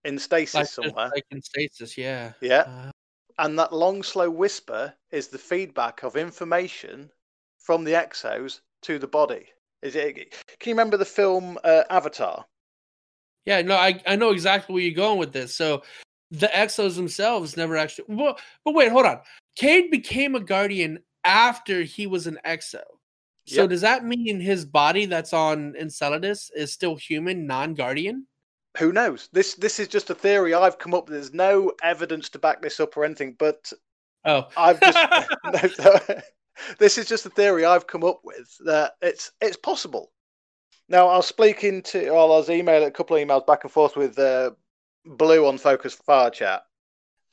in 0.03 0.19
stasis 0.19 0.55
Like, 0.55 0.68
somewhere? 0.68 1.11
like 1.14 1.26
in 1.31 1.41
stasis, 1.41 1.97
yeah. 1.97 2.34
Yeah. 2.41 2.61
Uh, 2.68 2.91
And 3.39 3.59
that 3.59 3.73
long, 3.73 4.03
slow 4.03 4.30
whisper 4.30 4.93
is 5.11 5.27
the 5.27 5.38
feedback 5.38 6.03
of 6.03 6.15
information 6.15 7.11
from 7.57 7.84
the 7.84 7.93
exos 7.93 8.61
to 8.84 8.99
the 8.99 9.07
body. 9.07 9.47
Is 9.81 9.95
it? 9.95 10.15
Can 10.59 10.69
you 10.69 10.73
remember 10.73 10.97
the 10.97 11.05
film 11.05 11.59
uh, 11.64 11.84
Avatar? 11.89 12.45
Yeah, 13.48 13.61
no, 13.61 13.78
I, 13.78 13.98
I 14.06 14.18
know 14.18 14.32
exactly 14.32 14.74
where 14.74 14.84
you're 14.84 14.94
going 14.94 15.18
with 15.18 15.32
this. 15.32 15.56
So 15.56 15.82
the 16.32 16.48
Exos 16.48 16.98
themselves 16.98 17.56
never 17.56 17.78
actually. 17.78 18.03
Well, 18.10 18.38
but 18.65 18.74
wait, 18.74 18.91
hold 18.91 19.06
on. 19.06 19.22
Cade 19.56 19.90
became 19.90 20.36
a 20.36 20.41
Guardian 20.41 20.99
after 21.24 21.84
he 21.84 22.07
was 22.07 22.28
an 22.28 22.38
Exo. 22.45 22.82
So 23.45 23.61
Yep. 23.61 23.69
does 23.69 23.82
that 23.82 24.03
mean 24.03 24.41
his 24.41 24.65
body 24.65 25.06
that's 25.06 25.32
on 25.32 25.76
Enceladus 25.78 26.52
is 26.53 26.74
still 26.74 26.98
human, 26.98 27.48
non-Guardian? 27.48 28.28
Who 28.80 28.91
knows? 28.91 29.30
This 29.32 29.56
this 29.56 29.80
is 29.80 29.88
just 29.88 30.10
a 30.10 30.15
theory 30.15 30.53
I've 30.53 30.78
come 30.78 30.94
up. 30.94 31.07
There's 31.07 31.34
no 31.34 31.72
evidence 31.82 32.28
to 32.32 32.40
back 32.40 32.61
this 32.61 32.82
up 32.82 32.98
or 32.98 33.06
anything, 33.06 33.38
but 33.40 33.72
Oh, 34.26 34.49
I've 34.57 34.82
just 34.82 34.99
no, 35.80 36.22
this 36.80 36.98
is 36.98 37.07
just 37.07 37.26
a 37.26 37.30
theory 37.30 37.64
I've 37.64 37.88
come 37.88 38.03
up 38.03 38.19
with 38.26 38.53
that 38.65 38.95
it's 39.02 39.32
it's 39.40 39.56
possible. 39.56 40.11
Now 40.89 41.07
I 41.07 41.18
was 41.18 41.27
speaking 41.27 41.81
to, 41.84 42.11
well, 42.11 42.31
I 42.31 42.38
was 42.38 42.49
emailing 42.49 42.88
a 42.88 42.91
couple 42.91 43.18
of 43.18 43.26
emails 43.27 43.45
back 43.45 43.64
and 43.64 43.72
forth 43.72 43.95
with 43.95 44.18
uh, 44.18 44.51
Blue 45.05 45.45
on 45.45 45.57
Focus 45.57 45.93
Fire 45.93 46.30
Chat, 46.30 46.64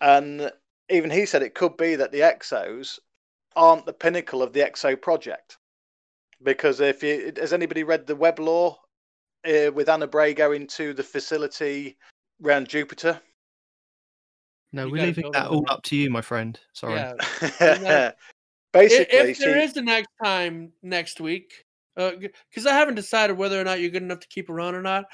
and 0.01 0.51
even 0.91 1.11
he 1.11 1.25
said 1.27 1.43
it 1.43 1.55
could 1.55 1.77
be 1.77 1.95
that 1.97 2.11
the 2.13 2.21
Exos 2.21 2.99
aren't 3.57 3.87
the 3.87 3.93
pinnacle 3.93 4.43
of 4.43 4.53
the 4.53 4.61
Exo 4.61 5.01
project, 5.01 5.59
because 6.43 6.81
if 6.81 7.03
you 7.03 7.33
has 7.39 7.53
anybody 7.53 7.85
read 7.85 8.07
the 8.07 8.17
web 8.17 8.39
lore 8.41 8.77
uh, 9.47 9.71
with 9.73 9.89
Anna 9.89 10.07
Bray 10.07 10.35
going 10.35 10.67
to 10.69 10.93
the 10.93 11.03
facility 11.05 11.97
around 12.45 12.69
Jupiter? 12.69 13.21
No, 14.73 14.87
You 14.87 14.93
we're 14.93 15.03
leaving 15.07 15.31
that 15.31 15.47
all 15.47 15.65
up 15.69 15.85
to 15.85 15.97
you, 15.97 16.11
my 16.11 16.21
friend. 16.23 16.59
Sorry. 16.73 16.95
yeah. 16.95 17.15
that- 17.61 18.17
Basically, 18.73 19.17
if 19.17 19.39
there 19.39 19.61
she- 19.61 19.65
is 19.67 19.73
the 19.73 19.83
next 19.83 20.09
time 20.25 20.73
next 20.83 21.21
week, 21.21 21.65
because 21.97 22.67
I 22.67 22.75
haven't 22.75 22.95
decided 22.97 23.37
whether 23.37 23.61
or 23.61 23.65
not 23.65 23.81
you're 23.81 23.91
good 23.91 24.03
enough 24.03 24.21
to 24.21 24.29
keep 24.29 24.51
around 24.51 24.75
or 24.75 24.83
not. 24.83 25.05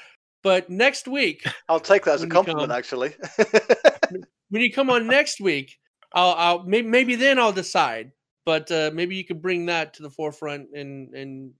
But 0.43 0.69
next 0.69 1.07
week, 1.07 1.43
I'll 1.69 1.79
take 1.79 2.05
that 2.05 2.15
as 2.15 2.23
a 2.23 2.27
compliment, 2.27 2.69
come. 2.69 2.77
actually. 2.77 3.13
when 4.49 4.61
you 4.61 4.71
come 4.71 4.89
on 4.89 5.07
next 5.07 5.39
week, 5.39 5.77
I'll, 6.13 6.33
I'll 6.33 6.63
maybe, 6.63 6.87
maybe 6.87 7.15
then 7.15 7.39
I'll 7.39 7.51
decide. 7.51 8.11
But 8.45 8.71
uh, 8.71 8.89
maybe 8.93 9.15
you 9.15 9.23
could 9.23 9.41
bring 9.41 9.67
that 9.67 9.93
to 9.95 10.03
the 10.03 10.09
forefront 10.09 10.69
and 10.75 11.13
and 11.13 11.51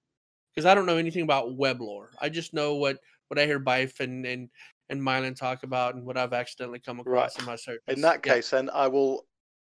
because 0.53 0.65
I 0.65 0.73
don't 0.73 0.88
know 0.88 0.98
anything 0.98 1.22
about 1.22 1.56
web 1.56 1.80
lore. 1.80 2.10
I 2.19 2.30
just 2.30 2.53
know 2.53 2.76
what 2.76 2.98
what 3.27 3.39
I 3.39 3.45
hear 3.45 3.60
Byf 3.60 3.99
and 3.99 4.26
and 4.26 4.49
and 4.89 5.02
Myelin 5.02 5.35
talk 5.35 5.64
about 5.64 5.95
and 5.95 6.06
what 6.06 6.18
I've 6.18 6.34
accidentally 6.34 6.80
come 6.80 6.99
across 6.99 7.38
in 7.38 7.45
my 7.45 7.56
search. 7.56 7.81
In 7.88 8.02
that 8.02 8.23
case, 8.23 8.49
then 8.49 8.69
I 8.73 8.88
will 8.88 9.26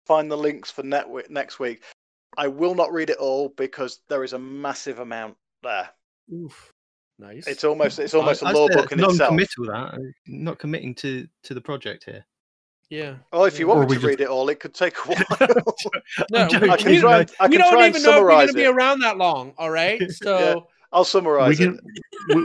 find 0.06 0.32
the 0.32 0.38
links 0.38 0.72
for 0.72 0.84
net- 0.84 1.08
next 1.30 1.60
week. 1.60 1.84
I 2.38 2.48
will 2.48 2.76
not 2.76 2.92
read 2.94 3.10
it 3.10 3.18
all 3.18 3.50
because 3.58 4.00
there 4.08 4.24
is 4.24 4.34
a 4.34 4.40
massive 4.40 5.00
amount 5.00 5.36
there. 5.64 5.90
Oof. 6.34 6.72
nice. 7.18 7.48
It's 7.48 7.64
almost 7.64 8.00
it's 8.00 8.14
almost 8.14 8.44
I- 8.44 8.48
a 8.48 8.50
I'd 8.52 8.56
lore 8.56 8.70
say 8.72 8.76
book 8.76 8.92
in 8.92 9.00
itself. 9.00 9.18
Non-committal, 9.20 9.66
that 9.66 9.94
uh, 9.96 9.98
not 10.28 10.60
committing 10.60 10.94
to 10.96 11.28
to 11.44 11.54
the 11.54 11.62
project 11.62 12.04
here. 12.06 12.26
yeah. 12.90 13.16
Oh, 13.34 13.46
if 13.46 13.60
you 13.60 13.68
want 13.68 13.80
Or 13.80 13.84
me 13.84 13.88
to 13.90 13.94
just- 13.96 14.06
read 14.06 14.22
it 14.22 14.28
all, 14.28 14.48
it 14.50 14.60
could 14.60 14.74
take 14.74 14.96
a 14.98 15.02
while. 15.10 15.26
No, 16.32 16.40
I'm 16.40 16.50
we- 16.62 16.70
I 16.70 16.78
can 16.78 16.92
we, 16.92 17.00
try. 17.00 17.20
And, 17.22 17.32
I 17.40 17.48
we 17.48 17.58
can 17.58 17.62
don't 17.66 17.74
try 17.74 17.88
even 17.88 18.04
know 18.04 18.18
if 18.18 18.22
we're 18.24 18.30
going 18.30 18.48
to 18.48 18.54
be 18.54 18.66
around 18.66 19.00
that 19.02 19.18
long. 19.18 19.54
All 19.58 19.72
right, 19.72 20.00
so 20.12 20.68
I'll 20.92 21.04
summarize 21.04 21.58
can, 21.58 21.80
it. 22.30 22.36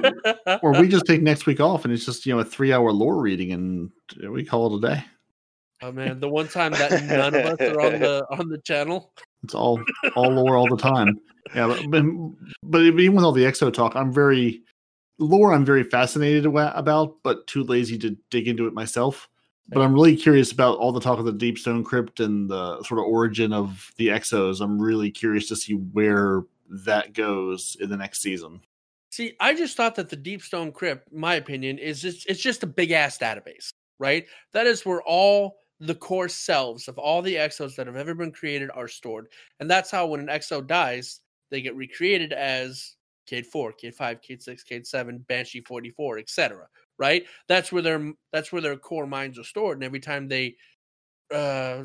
we, 0.47 0.59
or 0.63 0.73
we 0.81 0.89
just 0.89 1.07
take 1.07 1.23
next 1.23 1.47
week 1.47 1.61
off, 1.61 1.85
and 1.85 1.93
it's 1.93 2.05
just 2.07 2.25
you 2.27 2.35
know 2.35 2.41
a 2.41 2.45
three-hour 2.45 2.91
lore 2.93 3.21
reading, 3.21 3.53
and 3.53 3.91
we 4.31 4.45
call 4.45 4.75
it 4.75 4.79
a 4.85 4.95
day. 4.95 5.05
oh 5.83 5.93
man, 5.93 6.21
the 6.21 6.29
one 6.29 6.49
time 6.49 6.73
that 6.73 6.91
none 7.05 7.35
of 7.35 7.45
us 7.45 7.61
are 7.61 7.81
on 7.81 8.01
the 8.01 8.27
on 8.31 8.49
the 8.49 8.59
channel. 8.59 9.13
It's 9.45 9.55
all 9.55 9.83
all 10.17 10.31
lore 10.31 10.57
all 10.57 10.69
the 10.69 10.77
time. 10.77 11.21
Yeah, 11.55 11.69
but, 11.69 11.91
but 11.91 12.05
but 12.63 12.83
even 12.83 13.15
with 13.15 13.25
all 13.25 13.33
the 13.33 13.45
exo 13.45 13.73
talk, 13.73 13.95
I'm 13.95 14.13
very 14.13 14.63
lore. 15.19 15.53
I'm 15.53 15.65
very 15.65 15.85
fascinated 15.85 16.47
about, 16.47 17.23
but 17.23 17.47
too 17.47 17.63
lazy 17.63 17.99
to 17.99 18.17
dig 18.31 18.49
into 18.49 18.67
it 18.67 18.75
myself. 18.75 19.29
But 19.69 19.81
I'm 19.81 19.95
really 19.95 20.17
curious 20.17 20.53
about 20.53 20.79
all 20.79 20.93
the 20.93 21.01
talk 21.01 21.19
of 21.19 21.25
the 21.25 21.33
Deep 21.33 21.59
Stone 21.59 21.85
Crypt 21.85 22.21
and 22.21 22.51
the 22.51 22.83
sort 22.83 23.01
of 23.01 23.07
origin 23.07 23.53
of 23.53 23.93
the 23.97 24.09
exos. 24.09 24.61
I'm 24.61 24.81
really 24.81 25.11
curious 25.11 25.49
to 25.49 25.57
see 25.57 25.73
where 25.73 26.43
that 26.69 27.15
goes 27.15 27.77
in 27.81 27.89
the 27.89 27.97
next 27.97 28.21
season. 28.21 28.61
See, 29.11 29.37
I 29.41 29.55
just 29.55 29.77
thought 29.77 29.95
that 29.95 30.11
the 30.11 30.17
Deep 30.17 30.43
Stone 30.43 30.73
Crypt, 30.73 31.13
my 31.13 31.37
opinion, 31.37 31.79
is 31.79 32.03
just, 32.03 32.29
it's 32.29 32.43
just 32.43 32.63
a 32.63 32.67
big 32.67 32.91
ass 32.91 33.17
database, 33.17 33.71
right? 33.99 34.27
That 34.53 34.67
is 34.67 34.85
where 34.85 35.03
all 35.03 35.61
the 35.81 35.95
core 35.95 36.29
selves 36.29 36.89
of 36.89 36.99
all 36.99 37.21
the 37.23 37.35
exos 37.35 37.75
that 37.77 37.87
have 37.87 37.97
ever 37.97 38.15
been 38.15 38.33
created 38.33 38.71
are 38.75 38.89
stored, 38.89 39.29
and 39.61 39.71
that's 39.71 39.91
how 39.91 40.07
when 40.07 40.21
an 40.21 40.27
exo 40.27 40.65
dies, 40.67 41.21
they 41.51 41.61
get 41.61 41.77
recreated 41.77 42.33
as 42.33 42.97
Cade 43.27 43.47
4, 43.47 43.73
Cade 43.73 43.95
5, 43.95 44.23
Cade 44.23 44.43
6, 44.43 44.63
Cade 44.65 44.87
7, 44.87 45.19
Banshee 45.29 45.61
44, 45.63 46.19
etc. 46.19 46.67
Right? 46.99 47.25
That's 47.49 47.73
where 47.73 47.83
their 47.83 48.13
that's 48.33 48.53
where 48.53 48.63
their 48.63 48.77
core 48.77 49.07
minds 49.07 49.39
are 49.39 49.45
stored. 49.45 49.79
And 49.79 49.85
every 49.85 50.01
time 50.01 50.29
they 50.29 50.57
uh 51.35 51.85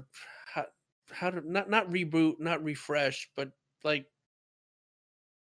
how, 0.54 0.66
how 1.12 1.30
to 1.32 1.42
not 1.50 1.70
not 1.70 1.90
reboot, 1.90 2.40
not 2.40 2.64
refresh, 2.64 3.30
but 3.36 3.50
like 3.84 4.06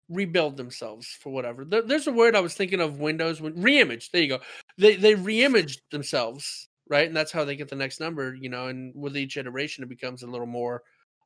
rebuild 0.09 0.57
themselves 0.57 1.07
for 1.21 1.33
whatever. 1.33 1.65
There, 1.65 1.83
there's 1.83 2.07
a 2.07 2.13
word 2.13 2.37
I 2.37 2.41
was 2.41 2.55
thinking 2.55 2.81
of 2.81 2.99
Windows 2.99 3.41
when 3.41 3.55
reimage. 3.55 4.11
There 4.11 4.23
you 4.23 4.29
go. 4.29 4.41
They 4.77 4.97
they 4.97 5.15
reimaged 5.15 5.79
themselves, 5.91 6.69
right? 6.91 7.07
And 7.07 7.17
that's 7.17 7.33
how 7.33 7.47
they 7.47 7.57
get 7.57 7.71
the 7.71 7.77
next 7.77 8.01
number, 8.01 8.35
you 8.35 8.51
know, 8.51 8.67
and 8.67 8.93
with 8.95 9.17
each 9.17 9.39
iteration 9.39 9.83
it 9.85 9.89
becomes 9.89 10.23
a 10.23 10.27
little 10.27 10.47
more 10.47 10.83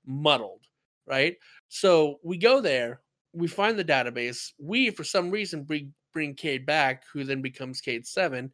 muddled, 0.07 0.61
right? 1.07 1.37
So 1.69 2.21
we 2.23 2.39
go 2.39 2.61
there, 2.61 3.01
we 3.33 3.49
find 3.49 3.77
the 3.77 3.85
database, 3.85 4.53
we 4.61 4.91
for 4.91 5.03
some 5.03 5.31
reason 5.33 5.65
bring 5.65 5.93
bring 6.13 6.35
Cade 6.37 6.65
back, 6.65 7.03
who 7.13 7.25
then 7.25 7.43
becomes 7.43 7.81
Cade 7.81 8.07
seven, 8.07 8.53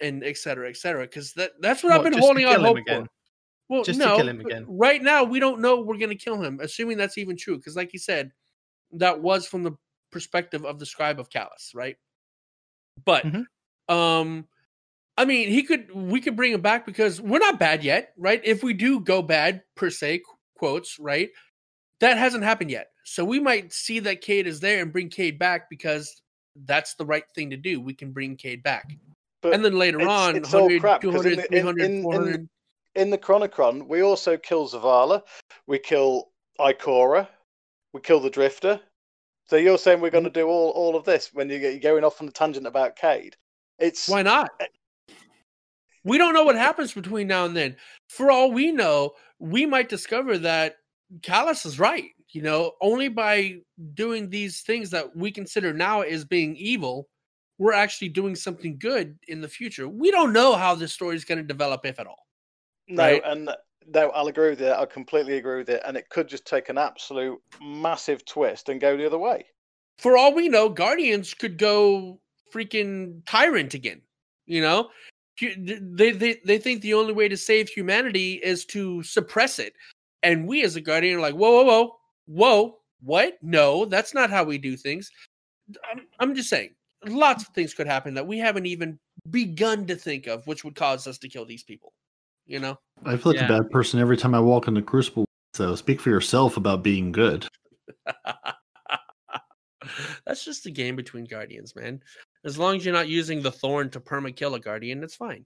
and 0.00 0.24
et 0.24 0.36
cetera, 0.36 0.68
et 0.68 0.76
cetera. 0.76 1.04
Because 1.04 1.32
that 1.34 1.52
that's 1.60 1.84
what, 1.84 1.92
I've 1.92 2.02
been 2.02 2.18
holding 2.18 2.46
on 2.46 2.64
hope 2.64 2.78
again? 2.78 3.02
for. 3.02 3.08
Well, 3.68 3.84
Just 3.84 4.00
to 4.00 4.08
no, 4.08 4.16
kill 4.16 4.28
him 4.28 4.40
again. 4.40 4.64
Right 4.68 5.02
now, 5.02 5.24
we 5.24 5.40
don't 5.40 5.60
know 5.60 5.80
we're 5.80 5.98
going 5.98 6.10
to 6.10 6.24
kill 6.24 6.40
him, 6.42 6.60
assuming 6.62 6.96
that's 6.98 7.18
even 7.18 7.36
true. 7.36 7.56
Because, 7.56 7.76
like 7.76 7.92
you 7.92 7.98
said, 7.98 8.32
that 8.92 9.20
was 9.20 9.46
from 9.46 9.64
the 9.64 9.72
perspective 10.12 10.64
of 10.64 10.78
the 10.78 10.86
scribe 10.86 11.20
of 11.20 11.30
Calus, 11.30 11.74
right? 11.74 11.96
But, 13.04 13.24
Mhm. 13.26 13.46
um, 13.88 14.46
I 15.18 15.24
mean, 15.24 15.48
he 15.48 15.62
could, 15.62 15.90
we 15.94 16.20
could 16.20 16.36
bring 16.36 16.52
him 16.52 16.60
back 16.60 16.84
because 16.84 17.20
we're 17.20 17.38
not 17.38 17.58
bad 17.58 17.82
yet, 17.82 18.12
right? 18.18 18.40
If 18.44 18.62
we 18.62 18.74
do 18.74 19.00
go 19.00 19.22
bad 19.22 19.62
per 19.74 19.88
se, 19.90 20.22
quotes, 20.58 20.98
right? 20.98 21.30
That 22.00 22.18
hasn't 22.18 22.44
happened 22.44 22.70
yet. 22.70 22.90
So 23.04 23.24
we 23.24 23.40
might 23.40 23.72
see 23.72 23.98
that 24.00 24.20
Cade 24.20 24.46
is 24.46 24.60
there 24.60 24.82
and 24.82 24.92
bring 24.92 25.08
Cade 25.08 25.38
back 25.38 25.70
because 25.70 26.20
that's 26.66 26.94
the 26.94 27.06
right 27.06 27.24
thing 27.34 27.50
to 27.50 27.56
do. 27.56 27.80
We 27.80 27.94
can 27.94 28.12
bring 28.12 28.36
Cade 28.36 28.62
back. 28.62 28.90
But 29.42 29.54
and 29.54 29.64
then 29.64 29.78
later 29.78 30.00
it's- 30.00 30.10
on, 30.28 30.36
it's 30.36 30.52
all 30.52 30.62
100, 30.68 30.80
crap, 30.80 31.00
'cause 31.02 31.24
in 31.24 31.36
the- 31.36 31.42
in- 31.44 31.48
300, 31.48 31.84
in- 31.84 31.96
in- 31.96 32.02
400. 32.02 32.48
in 32.96 33.10
the 33.10 33.18
Chronicron, 33.18 33.86
we 33.88 34.02
also 34.02 34.36
kill 34.36 34.68
Zavala, 34.68 35.22
we 35.66 35.78
kill 35.78 36.30
Ikora, 36.58 37.28
we 37.92 38.00
kill 38.00 38.20
the 38.20 38.30
Drifter. 38.30 38.80
So 39.48 39.56
you're 39.56 39.78
saying 39.78 40.00
we're 40.00 40.10
going 40.10 40.24
Mm-hmm. 40.24 40.32
to 40.34 40.40
do 40.40 40.48
all, 40.48 40.70
all 40.70 40.96
of 40.96 41.04
this 41.04 41.32
when 41.32 41.48
you 41.48 41.58
get 41.58 41.72
you're 41.72 41.80
going 41.92 42.04
off 42.04 42.20
on 42.20 42.28
a 42.28 42.32
tangent 42.32 42.66
about 42.66 42.96
Cade? 42.96 43.36
It's 43.78 44.08
Why 44.08 44.22
not? 44.22 44.50
We 46.06 46.18
don't 46.18 46.34
know 46.34 46.44
what 46.44 46.54
happens 46.54 46.92
between 46.92 47.26
now 47.26 47.46
and 47.46 47.56
then. 47.56 47.76
For 48.08 48.30
all 48.30 48.52
we 48.52 48.70
know, 48.70 49.14
we 49.40 49.66
might 49.66 49.88
discover 49.88 50.38
that 50.38 50.76
Calus 51.20 51.66
is 51.66 51.80
right. 51.80 52.10
You 52.30 52.42
know, 52.42 52.72
only 52.80 53.08
by 53.08 53.56
doing 53.94 54.30
these 54.30 54.60
things 54.60 54.90
that 54.90 55.16
we 55.16 55.32
consider 55.32 55.72
now 55.72 56.02
as 56.02 56.24
being 56.24 56.54
evil, 56.54 57.08
we're 57.58 57.72
actually 57.72 58.10
doing 58.10 58.36
something 58.36 58.78
good 58.78 59.18
in 59.26 59.40
the 59.40 59.48
future. 59.48 59.88
We 59.88 60.12
don't 60.12 60.32
know 60.32 60.54
how 60.54 60.76
this 60.76 60.92
story 60.92 61.16
is 61.16 61.24
going 61.24 61.38
to 61.38 61.44
develop, 61.44 61.84
if 61.84 61.98
at 61.98 62.06
all. 62.06 62.26
no, 62.86 63.02
right? 63.02 63.22
and 63.24 63.50
no, 63.88 64.10
I'll 64.10 64.28
agree 64.28 64.50
with 64.50 64.60
it. 64.60 64.72
I 64.72 64.84
completely 64.86 65.38
agree 65.38 65.58
with 65.58 65.70
it, 65.70 65.82
and 65.84 65.96
it 65.96 66.08
could 66.08 66.28
just 66.28 66.46
take 66.46 66.68
an 66.68 66.78
absolute 66.78 67.40
massive 67.60 68.24
twist 68.24 68.68
and 68.68 68.80
go 68.80 68.96
the 68.96 69.06
other 69.06 69.18
way. 69.18 69.44
For 69.98 70.16
all 70.16 70.32
we 70.32 70.48
know, 70.48 70.68
Guardians 70.68 71.34
could 71.34 71.58
go 71.58 72.20
freaking 72.54 73.22
tyrant 73.26 73.74
again. 73.74 74.02
You 74.44 74.60
know, 74.60 74.90
they 75.40 76.12
they 76.12 76.40
they 76.44 76.58
think 76.58 76.82
the 76.82 76.94
only 76.94 77.12
way 77.12 77.28
to 77.28 77.36
save 77.36 77.68
humanity 77.68 78.34
is 78.34 78.64
to 78.66 79.02
suppress 79.02 79.58
it, 79.58 79.74
and 80.22 80.46
we 80.46 80.62
as 80.62 80.76
a 80.76 80.80
Guardian 80.80 81.18
are 81.18 81.20
like, 81.20 81.34
whoa, 81.34 81.50
whoa, 81.50 81.64
whoa, 81.64 81.96
whoa, 82.26 82.78
what? 83.02 83.38
No, 83.42 83.84
that's 83.84 84.14
not 84.14 84.30
how 84.30 84.44
we 84.44 84.58
do 84.58 84.76
things. 84.76 85.10
I'm, 85.90 86.06
I'm 86.20 86.34
just 86.34 86.48
saying, 86.48 86.74
lots 87.04 87.42
of 87.46 87.54
things 87.54 87.74
could 87.74 87.86
happen 87.86 88.14
that 88.14 88.26
we 88.26 88.38
haven't 88.38 88.66
even 88.66 88.98
begun 89.30 89.86
to 89.86 89.96
think 89.96 90.26
of, 90.26 90.46
which 90.46 90.64
would 90.64 90.74
cause 90.74 91.06
us 91.06 91.18
to 91.18 91.28
kill 91.28 91.44
these 91.44 91.62
people. 91.62 91.92
You 92.46 92.60
know. 92.60 92.78
I 93.04 93.16
feel 93.16 93.32
like 93.32 93.40
Yeah. 93.40 93.46
a 93.46 93.62
bad 93.62 93.70
person 93.70 94.00
every 94.00 94.16
time 94.16 94.34
I 94.34 94.40
walk 94.40 94.68
into 94.68 94.82
Crucible. 94.82 95.26
So 95.54 95.74
speak 95.74 96.00
for 96.00 96.10
yourself 96.10 96.56
about 96.56 96.82
being 96.82 97.12
good. 97.12 97.46
That's 100.26 100.44
just 100.44 100.66
a 100.66 100.70
game 100.70 100.96
between 100.96 101.24
guardians, 101.24 101.74
man. 101.76 102.02
As 102.46 102.56
long 102.56 102.76
as 102.76 102.84
you're 102.84 102.94
not 102.94 103.08
using 103.08 103.42
the 103.42 103.50
thorn 103.50 103.90
to 103.90 103.98
perma 103.98 104.34
kill 104.34 104.54
a 104.54 104.60
guardian, 104.60 105.02
it's 105.02 105.16
fine. 105.16 105.44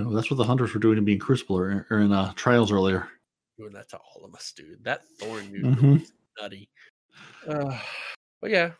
Oh, 0.00 0.12
that's 0.12 0.32
what 0.32 0.36
the 0.36 0.44
hunters 0.44 0.74
were 0.74 0.80
doing 0.80 0.98
in 0.98 1.04
being 1.04 1.20
Crucible 1.20 1.56
or, 1.56 1.86
or 1.88 2.00
in 2.00 2.10
uh, 2.12 2.32
Trials 2.34 2.72
earlier. 2.72 3.08
Doing 3.56 3.72
that 3.74 3.88
to 3.90 3.98
all 3.98 4.24
of 4.24 4.34
us, 4.34 4.52
dude. 4.52 4.82
That 4.82 5.02
thorn 5.20 5.52
dude 5.52 5.62
Mhm. 5.64 6.00
was 6.00 6.12
nutty. 6.40 6.68
Uh, 7.48 7.78
but 8.40 8.50
yeah, 8.50 8.72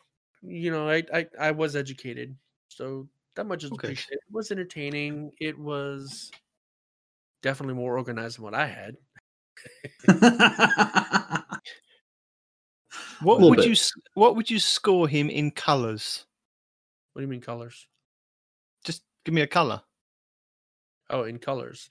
you 0.43 0.73
know, 0.73 0.89
I, 0.89 1.05
I 1.13 1.27
I 1.39 1.51
was 1.53 1.77
educated, 1.77 2.35
so 2.69 3.09
that 3.37 3.45
much 3.45 3.63
is 3.63 3.71
Okay. 3.71 3.87
appreciated. 3.87 4.15
It 4.15 4.33
was 4.33 4.51
entertaining. 4.51 5.31
It 5.41 5.57
was 5.57 6.33
definitely 7.41 7.75
more 7.75 7.97
organized 7.97 8.39
than 8.39 8.45
what 8.45 8.55
I 8.55 8.67
had. 8.67 8.97
What 13.21 13.41
would 13.41 13.57
bit. 13.59 13.67
you 13.67 13.75
What 14.15 14.35
would 14.37 14.51
you 14.51 14.59
score 14.59 15.09
him 15.09 15.31
in 15.31 15.51
colours? 15.53 16.27
What 17.15 17.21
do 17.21 17.23
you 17.23 17.31
mean 17.31 17.41
colors? 17.41 17.87
Just 18.85 19.03
give 19.25 19.35
me 19.35 19.41
a 19.41 19.47
colour. 19.47 19.81
Oh, 21.11 21.23
in 21.23 21.39
colors. 21.39 21.89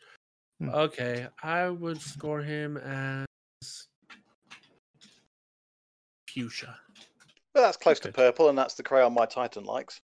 Hmm. 0.59 0.69
Okay, 0.69 1.27
I 1.41 1.69
would 1.69 1.99
score 1.99 2.41
him 2.41 2.77
as 2.77 3.25
fuchsia. 6.27 6.75
But 7.53 7.61
that's 7.61 7.77
close 7.77 7.99
to 8.01 8.11
purple, 8.11 8.49
and 8.49 8.57
that's 8.57 8.75
the 8.75 8.83
crayon 8.83 9.13
my 9.13 9.25
Titan 9.25 9.63
likes. 9.63 9.99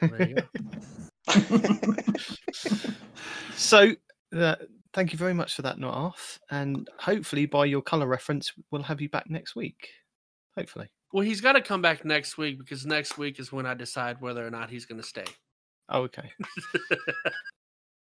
There 0.00 0.28
you 0.28 0.36
go. 0.36 0.42
So, 3.62 3.92
uh, 4.36 4.56
thank 4.92 5.12
you 5.12 5.18
very 5.18 5.34
much 5.34 5.54
for 5.54 5.62
that, 5.62 5.78
not 5.78 5.94
off. 5.94 6.40
And 6.50 6.88
hopefully, 6.98 7.46
by 7.46 7.66
your 7.66 7.82
colour 7.82 8.06
reference, 8.06 8.52
we'll 8.70 8.82
have 8.82 9.00
you 9.00 9.08
back 9.08 9.30
next 9.30 9.54
week. 9.54 9.88
Hopefully. 10.56 10.88
Well, 11.12 11.24
he's 11.24 11.40
got 11.40 11.52
to 11.52 11.60
come 11.60 11.82
back 11.82 12.04
next 12.04 12.38
week 12.38 12.58
because 12.58 12.86
next 12.86 13.18
week 13.18 13.38
is 13.38 13.52
when 13.52 13.66
I 13.66 13.74
decide 13.74 14.20
whether 14.20 14.46
or 14.46 14.50
not 14.50 14.70
he's 14.70 14.86
going 14.86 15.00
to 15.00 15.06
stay. 15.06 15.26
Oh, 15.88 16.02
okay. 16.02 16.32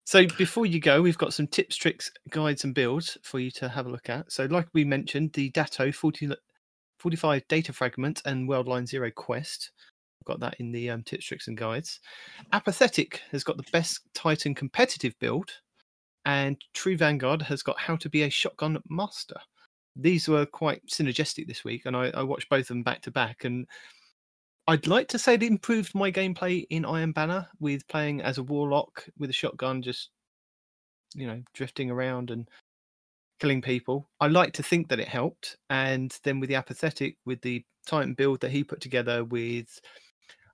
So 0.06 0.28
before 0.38 0.66
you 0.66 0.80
go, 0.80 1.02
we've 1.02 1.18
got 1.18 1.34
some 1.34 1.48
tips, 1.48 1.78
tricks, 1.78 2.12
guides, 2.30 2.66
and 2.66 2.76
builds 2.76 3.18
for 3.24 3.40
you 3.40 3.50
to 3.52 3.70
have 3.70 3.86
a 3.86 3.90
look 3.90 4.10
at. 4.10 4.32
So, 4.32 4.46
like 4.46 4.68
we 4.74 4.84
mentioned, 4.84 5.32
the 5.34 5.50
Datto 5.52 5.92
40, 5.92 6.30
45 7.00 7.48
data 7.48 7.72
fragment 7.72 8.22
and 8.26 8.48
Worldline 8.48 8.86
Zero 8.86 9.10
quest. 9.12 9.72
I've 10.22 10.26
got 10.26 10.40
that 10.42 10.56
in 10.60 10.72
the 10.72 10.90
um, 10.90 11.04
tips, 11.04 11.26
tricks, 11.26 11.48
and 11.48 11.58
guides. 11.58 12.02
Apathetic 12.52 13.22
has 13.32 13.44
got 13.44 13.58
the 13.58 13.66
best 13.72 14.02
Titan 14.14 14.54
competitive 14.54 15.18
build, 15.20 15.50
and 16.26 16.62
True 16.74 16.98
Vanguard 16.98 17.42
has 17.44 17.64
got 17.64 17.80
how 17.80 17.96
to 17.96 18.10
be 18.10 18.24
a 18.24 18.30
shotgun 18.30 18.80
master. 18.90 19.38
These 19.96 20.28
were 20.28 20.46
quite 20.46 20.86
synergistic 20.88 21.48
this 21.48 21.64
week, 21.64 21.84
and 21.86 21.96
I, 21.96 22.12
I 22.16 22.24
watched 22.24 22.50
both 22.50 22.62
of 22.62 22.68
them 22.68 22.84
back 22.84 23.02
to 23.04 23.12
back. 23.12 23.46
And 23.46 23.68
I'd 24.68 24.88
like 24.88 25.08
to 25.10 25.20
say 25.20 25.36
it 25.36 25.44
improved 25.44 25.94
my 25.94 26.12
gameplay 26.12 26.66
in 26.70 26.86
Iron 26.86 27.12
Banner 27.12 27.48
with 27.60 27.88
playing 27.88 28.22
as 28.22 28.38
a 28.38 28.44
warlock 28.44 29.06
with 29.18 29.30
a 29.30 29.34
shotgun, 29.34 29.82
just 29.82 30.10
you 31.16 31.28
know, 31.28 31.42
drifting 31.54 31.92
around 31.92 32.32
and 32.32 32.50
killing 33.40 33.62
people. 33.62 34.10
I 34.20 34.28
like 34.28 34.54
to 34.54 34.64
think 34.64 34.90
that 34.90 35.00
it 35.00 35.08
helped, 35.08 35.58
and 35.70 36.18
then 36.24 36.40
with 36.40 36.50
the 36.50 36.56
apathetic, 36.56 37.18
with 37.26 37.42
the 37.42 37.64
Titan 37.86 38.14
build 38.14 38.40
that 38.42 38.52
he 38.52 38.64
put 38.64 38.82
together 38.82 39.24
with, 39.24 39.80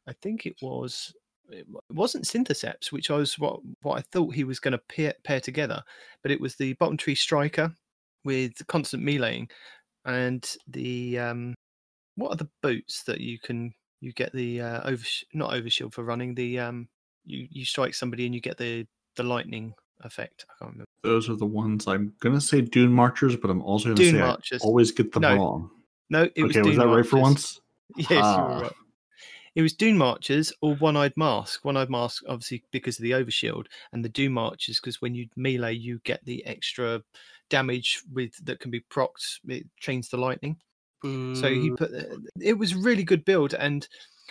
I 0.07 0.13
think 0.21 0.45
it 0.45 0.55
was. 0.61 1.13
It 1.51 1.65
wasn't 1.89 2.25
Synthoceps, 2.25 2.91
which 2.91 3.09
I 3.09 3.15
was 3.15 3.39
what 3.39 3.59
what 3.81 3.97
I 3.97 4.01
thought 4.01 4.35
he 4.35 4.43
was 4.43 4.59
going 4.59 4.73
to 4.73 4.81
pair, 4.89 5.13
pair 5.23 5.39
together, 5.39 5.81
but 6.21 6.31
it 6.31 6.39
was 6.41 6.55
the 6.55 6.73
bottom 6.73 6.97
tree 6.97 7.15
striker 7.15 7.73
with 8.23 8.53
constant 8.67 9.03
meleeing, 9.03 9.49
and 10.05 10.47
the 10.67 11.19
um, 11.19 11.55
what 12.15 12.31
are 12.31 12.37
the 12.37 12.49
boots 12.61 13.03
that 13.03 13.21
you 13.21 13.39
can 13.39 13.73
you 14.01 14.13
get 14.13 14.31
the 14.33 14.61
uh, 14.61 14.81
over 14.89 15.03
not 15.33 15.51
overshield 15.51 15.93
for 15.93 16.03
running 16.03 16.33
the 16.35 16.59
um 16.59 16.87
you 17.25 17.47
you 17.49 17.65
strike 17.65 17.93
somebody 17.93 18.25
and 18.25 18.33
you 18.33 18.41
get 18.41 18.57
the 18.57 18.85
the 19.15 19.23
lightning 19.23 19.73
effect. 20.01 20.45
I 20.49 20.53
can't 20.59 20.71
remember. 20.71 20.85
Those 21.03 21.29
are 21.29 21.35
the 21.35 21.45
ones 21.45 21.87
I'm 21.87 22.13
gonna 22.19 22.41
say 22.41 22.61
Dune 22.61 22.91
Marchers, 22.91 23.35
but 23.35 23.49
I'm 23.49 23.61
also 23.61 23.85
gonna 23.89 23.95
Dune 23.95 24.15
say 24.15 24.19
Marchers. 24.19 24.63
I 24.63 24.65
always 24.65 24.91
get 24.91 25.11
them 25.11 25.21
No, 25.21 25.35
wrong. 25.35 25.69
No, 26.09 26.23
it 26.35 26.43
was 26.43 26.55
okay, 26.55 26.61
was 26.61 26.77
Dune 26.77 26.79
that 26.79 26.87
right 26.95 27.05
for 27.05 27.19
once? 27.19 27.59
Yes, 27.97 28.09
you 28.11 28.17
were 28.17 28.21
Ah. 28.21 28.59
right. 28.61 28.71
It 29.55 29.63
was 29.63 29.73
Dune 29.73 29.97
Marchers 29.97 30.53
or 30.61 30.75
One 30.75 30.95
Eyed 30.95 31.17
Mask. 31.17 31.65
One 31.65 31.75
Eyed 31.75 31.89
Mask, 31.89 32.23
obviously, 32.29 32.63
because 32.71 32.99
of 32.99 33.03
the 33.03 33.11
overshield, 33.11 33.65
and 33.91 34.05
the 34.05 34.09
Dune 34.09 34.31
Marchers, 34.33 34.79
because 34.79 35.01
when 35.01 35.15
you 35.15 35.27
melee, 35.35 35.73
you 35.73 35.99
get 36.03 36.23
the 36.23 36.45
extra 36.45 37.01
damage 37.49 38.01
with 38.11 38.33
that 38.45 38.59
can 38.59 38.71
be 38.71 38.81
procced. 38.91 39.39
It 39.47 39.65
chains 39.79 40.09
the 40.09 40.17
lightning. 40.17 40.57
So 41.01 41.47
he 41.47 41.71
put 41.71 41.91
it 42.41 42.57
was 42.57 42.75
really 42.75 43.03
good 43.03 43.23
build, 43.23 43.53
and 43.53 43.87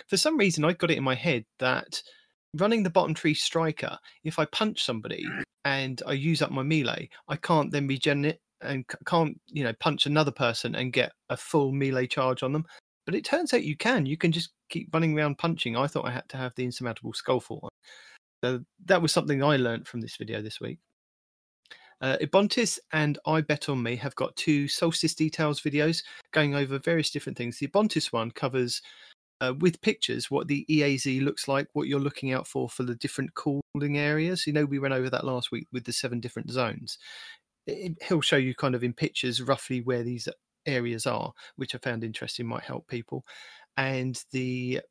for 0.07 0.17
some 0.17 0.37
reason 0.37 0.63
I 0.63 0.73
got 0.73 0.91
it 0.91 0.99
in 0.99 1.03
my 1.03 1.15
head 1.15 1.45
that 1.57 2.01
running 2.55 2.83
the 2.83 2.91
bottom 2.91 3.15
tree 3.15 3.33
striker, 3.33 3.97
if 4.23 4.37
I 4.37 4.45
punch 4.45 4.83
somebody 4.83 5.25
and 5.65 6.01
I 6.05 6.13
use 6.13 6.43
up 6.43 6.51
my 6.51 6.61
melee, 6.61 7.09
I 7.27 7.37
can't 7.37 7.71
then 7.71 7.87
regenerate 7.87 8.39
and 8.61 8.85
can't 9.05 9.39
you 9.47 9.63
know 9.63 9.73
punch 9.79 10.05
another 10.05 10.31
person 10.31 10.75
and 10.75 10.93
get 10.93 11.11
a 11.29 11.37
full 11.37 11.71
melee 11.71 12.05
charge 12.05 12.43
on 12.43 12.53
them. 12.53 12.65
But 13.07 13.15
it 13.15 13.25
turns 13.25 13.51
out 13.51 13.63
you 13.63 13.75
can. 13.75 14.05
You 14.05 14.17
can 14.17 14.31
just 14.31 14.51
keep 14.69 14.93
running 14.93 15.17
around 15.17 15.39
punching. 15.39 15.75
I 15.75 15.87
thought 15.87 16.05
I 16.05 16.11
had 16.11 16.29
to 16.29 16.37
have 16.37 16.53
the 16.55 16.65
insurmountable 16.65 17.13
skullfort 17.13 17.63
one. 17.63 17.71
So 18.43 18.59
that 18.85 19.01
was 19.01 19.11
something 19.11 19.43
I 19.43 19.57
learned 19.57 19.87
from 19.87 20.01
this 20.01 20.17
video 20.17 20.43
this 20.43 20.61
week. 20.61 20.77
Uh, 22.01 22.17
Ibontis 22.21 22.79
and 22.93 23.17
I 23.25 23.41
Bet 23.41 23.69
On 23.69 23.81
Me 23.81 23.95
have 23.97 24.15
got 24.15 24.35
two 24.35 24.67
Solstice 24.67 25.15
Details 25.15 25.61
videos 25.61 26.03
going 26.31 26.55
over 26.55 26.79
various 26.79 27.09
different 27.09 27.37
things. 27.37 27.59
The 27.59 27.67
Ibontis 27.67 28.13
one 28.13 28.31
covers 28.31 28.81
uh, 29.41 29.53
with 29.59 29.81
pictures 29.81 30.29
what 30.29 30.47
the 30.47 30.65
EAZ 30.69 31.21
looks 31.21 31.47
like, 31.47 31.67
what 31.73 31.87
you're 31.87 31.99
looking 31.99 32.33
out 32.33 32.47
for 32.47 32.69
for 32.69 32.83
the 32.83 32.95
different 32.95 33.33
cooling 33.35 33.97
areas. 33.97 34.45
You 34.47 34.53
know, 34.53 34.65
we 34.65 34.79
went 34.79 34.93
over 34.93 35.09
that 35.09 35.25
last 35.25 35.51
week 35.51 35.67
with 35.71 35.85
the 35.85 35.93
seven 35.93 36.19
different 36.19 36.51
zones. 36.51 36.97
It, 37.67 38.01
he'll 38.07 38.21
show 38.21 38.37
you 38.37 38.55
kind 38.55 38.75
of 38.75 38.83
in 38.83 38.93
pictures 38.93 39.41
roughly 39.41 39.81
where 39.81 40.03
these 40.03 40.27
areas 40.65 41.05
are, 41.05 41.33
which 41.55 41.75
I 41.75 41.77
found 41.79 42.03
interesting, 42.03 42.47
might 42.47 42.63
help 42.63 42.87
people. 42.87 43.25
And 43.77 44.21
the 44.31 44.81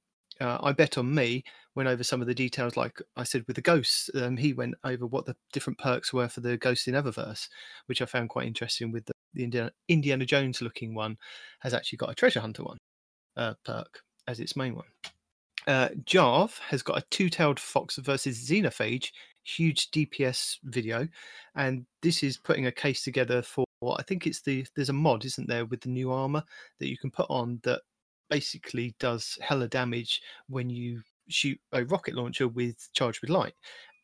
uh, 0.40 0.58
I 0.62 0.72
bet 0.72 0.98
on 0.98 1.14
me 1.14 1.44
went 1.78 1.88
over 1.88 2.02
some 2.02 2.20
of 2.20 2.26
the 2.26 2.34
details, 2.34 2.76
like 2.76 3.00
I 3.16 3.22
said 3.22 3.44
with 3.46 3.54
the 3.54 3.62
ghosts. 3.62 4.10
Um, 4.12 4.36
he 4.36 4.52
went 4.52 4.74
over 4.82 5.06
what 5.06 5.26
the 5.26 5.36
different 5.52 5.78
perks 5.78 6.12
were 6.12 6.26
for 6.26 6.40
the 6.40 6.56
Ghosts 6.56 6.88
in 6.88 6.94
Eververse, 6.94 7.48
which 7.86 8.02
I 8.02 8.04
found 8.04 8.30
quite 8.30 8.48
interesting. 8.48 8.90
With 8.90 9.06
the, 9.06 9.12
the 9.32 9.44
Indiana, 9.44 9.70
Indiana 9.86 10.26
Jones 10.26 10.60
looking 10.60 10.92
one, 10.92 11.16
has 11.60 11.72
actually 11.72 11.98
got 11.98 12.10
a 12.10 12.16
treasure 12.16 12.40
hunter 12.40 12.64
one 12.64 12.78
uh, 13.36 13.54
perk 13.64 14.00
as 14.26 14.40
its 14.40 14.56
main 14.56 14.74
one. 14.74 14.86
Uh, 15.68 15.90
has 16.68 16.82
got 16.82 16.98
a 16.98 17.04
two-tailed 17.10 17.60
fox 17.60 17.96
versus 17.98 18.44
xenophage 18.48 19.12
huge 19.44 19.92
DPS 19.92 20.56
video, 20.64 21.06
and 21.54 21.86
this 22.02 22.24
is 22.24 22.36
putting 22.36 22.66
a 22.66 22.72
case 22.72 23.04
together 23.04 23.40
for 23.40 23.64
I 23.96 24.02
think 24.02 24.26
it's 24.26 24.40
the 24.40 24.66
there's 24.74 24.88
a 24.88 24.92
mod, 24.92 25.24
isn't 25.24 25.48
there, 25.48 25.64
with 25.64 25.82
the 25.82 25.90
new 25.90 26.10
armor 26.10 26.42
that 26.80 26.88
you 26.88 26.98
can 26.98 27.12
put 27.12 27.26
on 27.30 27.60
that 27.62 27.82
basically 28.28 28.96
does 28.98 29.38
hella 29.40 29.68
damage 29.68 30.20
when 30.48 30.68
you 30.68 31.02
shoot 31.28 31.58
a 31.72 31.84
rocket 31.84 32.14
launcher 32.14 32.48
with 32.48 32.88
charged 32.94 33.20
with 33.20 33.30
light. 33.30 33.54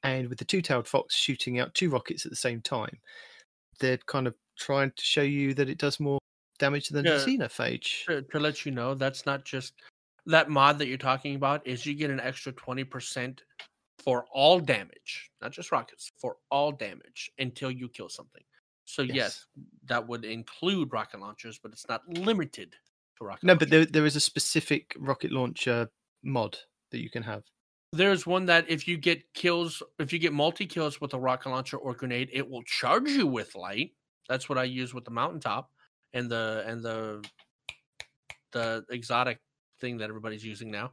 And 0.03 0.29
with 0.29 0.39
the 0.39 0.45
two 0.45 0.61
tailed 0.61 0.87
fox 0.87 1.15
shooting 1.15 1.59
out 1.59 1.75
two 1.75 1.89
rockets 1.91 2.27
at 2.27 2.31
the 2.31 2.37
same 2.37 2.61
time, 2.61 2.99
they're 3.81 3.97
kind 3.99 4.27
of 4.27 4.35
trying 4.59 4.91
to 4.97 5.03
show 5.03 5.23
you 5.23 5.55
that 5.55 5.69
it 5.71 5.79
does 5.79 5.99
more 5.99 6.19
damage 6.59 6.89
than 6.91 7.05
Yeah. 7.05 7.17
the 7.17 7.25
xenophage. 7.39 8.05
to, 8.07 8.23
to 8.23 8.39
let 8.39 8.65
you 8.65 8.71
know 8.73 8.95
that's 8.95 9.27
not 9.27 9.45
just 9.45 9.73
that 10.27 10.49
mod 10.49 10.79
that 10.79 10.87
you're 10.87 10.97
talking 10.99 11.35
about 11.35 11.67
is 11.67 11.85
you 11.85 11.95
get 11.95 12.11
an 12.11 12.21
extra 12.21 12.53
20% 12.53 13.41
for 13.99 14.25
all 14.33 14.61
damage 14.61 15.31
not 15.43 15.51
just 15.51 15.73
rockets 15.73 16.13
for 16.17 16.37
all 16.51 16.71
damage 16.71 17.31
until 17.39 17.71
you 17.71 17.89
kill 17.89 18.09
something 18.09 18.43
so 18.85 19.03
yes, 19.03 19.15
Yes. 19.15 19.47
that 19.87 20.07
would 20.07 20.25
include 20.25 20.93
rocket 20.93 21.21
launchers 21.21 21.59
but 21.59 21.73
it's 21.73 21.89
not 21.89 22.07
limited 22.09 22.77
to 23.19 23.25
rocket 23.25 23.45
No, 23.45 23.57
but 23.57 23.71
there, 23.71 23.85
there 23.87 24.07
is 24.07 24.15
a 24.17 24.21
specific 24.21 24.95
rocket 24.99 25.33
launcher 25.33 25.91
mod 26.23 26.57
that 26.95 27.03
you 27.03 27.11
can 27.11 27.23
have. 27.27 27.43
there's 27.93 28.25
one 28.27 28.47
that 28.47 28.65
if 28.71 28.87
you 28.89 28.97
get 28.97 29.19
kills 29.35 29.83
if 29.99 30.13
you 30.13 30.19
get 30.19 30.33
multi 30.33 30.67
kills 30.67 31.01
with 31.01 31.13
a 31.15 31.19
rocket 31.19 31.51
launcher 31.51 31.77
or 31.77 31.95
grenade 31.95 32.29
it 32.33 32.49
will 32.49 32.63
charge 32.65 33.11
you 33.11 33.27
with 33.27 33.55
light 33.55 33.91
that's 34.29 34.49
what 34.49 34.59
i 34.59 34.65
use 34.65 34.95
with 34.95 35.05
the 35.05 35.11
mountaintop 35.11 35.71
and 36.13 36.31
the 36.31 36.65
and 36.67 36.83
the 36.83 37.23
the 38.53 38.85
exotic 38.91 39.39
thing 39.81 39.99
that 39.99 40.09
everybody's 40.09 40.45
using 40.45 40.71
now 40.71 40.91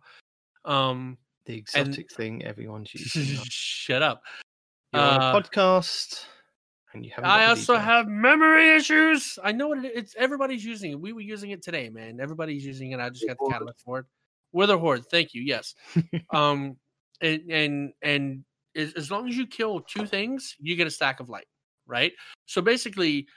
um 0.66 1.18
The 1.46 1.58
exotic 1.58 2.12
thing 2.12 2.44
everyone's 2.44 2.94
using. 2.98 3.38
shut 3.50 4.02
up 4.02 4.22
Uh, 4.94 5.18
a 5.34 5.42
podcast, 5.42 6.26
and 6.94 7.06
you 7.06 7.12
haven't. 7.16 7.32
i 7.32 7.46
also 7.46 7.74
details. 7.74 7.86
have 7.86 8.08
memory 8.08 8.76
issues 8.78 9.40
i 9.44 9.52
know 9.52 9.68
what 9.70 9.78
it 9.80 9.86
is 9.86 9.92
it's 10.02 10.14
everybody's 10.18 10.66
using 10.66 10.92
it 10.92 11.00
we 11.00 11.14
were 11.14 11.22
using 11.36 11.50
it 11.52 11.62
today 11.64 11.90
man 11.90 12.20
everybody's 12.20 12.66
using 12.66 12.92
it 12.94 13.00
i 13.00 13.10
just 13.10 13.26
got 13.28 13.38
the 13.42 13.50
catalog 13.54 13.76
for 13.86 14.00
it 14.00 14.06
Witherhoard 14.54 15.06
thank 15.10 15.34
you 15.34 15.42
yes. 15.42 15.76
Um 16.34 16.78
and 17.22 17.42
and 17.50 17.94
and 18.02 18.44
as, 18.76 19.12
long 19.12 19.28
as 19.28 19.36
you 19.36 19.46
kill 19.46 19.82
two 19.82 20.06
things 20.06 20.56
you 20.60 20.76
get 20.76 20.88
a 20.88 20.92
stack 20.92 21.20
of 21.20 21.30
light 21.30 21.48
right? 21.88 22.14
So 22.46 22.62
basically 22.62 23.28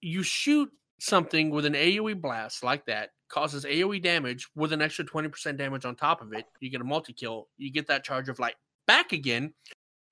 you 0.00 0.22
shoot 0.22 0.70
something 1.00 1.50
with 1.50 1.64
an 1.64 1.72
aoe 1.74 2.20
blast 2.20 2.62
like 2.62 2.86
that 2.86 3.10
causes 3.28 3.64
aoe 3.64 4.00
damage 4.00 4.46
with 4.54 4.72
an 4.72 4.80
extra 4.80 5.04
20% 5.04 5.56
damage 5.56 5.84
on 5.84 5.96
top 5.96 6.22
of 6.22 6.32
it 6.32 6.44
you 6.60 6.70
get 6.70 6.80
a 6.80 6.84
multi-kill 6.84 7.48
you 7.56 7.70
get 7.70 7.86
that 7.88 8.04
charge 8.04 8.28
of 8.28 8.38
light 8.38 8.54
back 8.86 9.12
again 9.12 9.52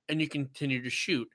and 0.09 0.21
you 0.21 0.29
continue 0.29 0.83
to 0.83 0.91
shoot. 0.91 1.29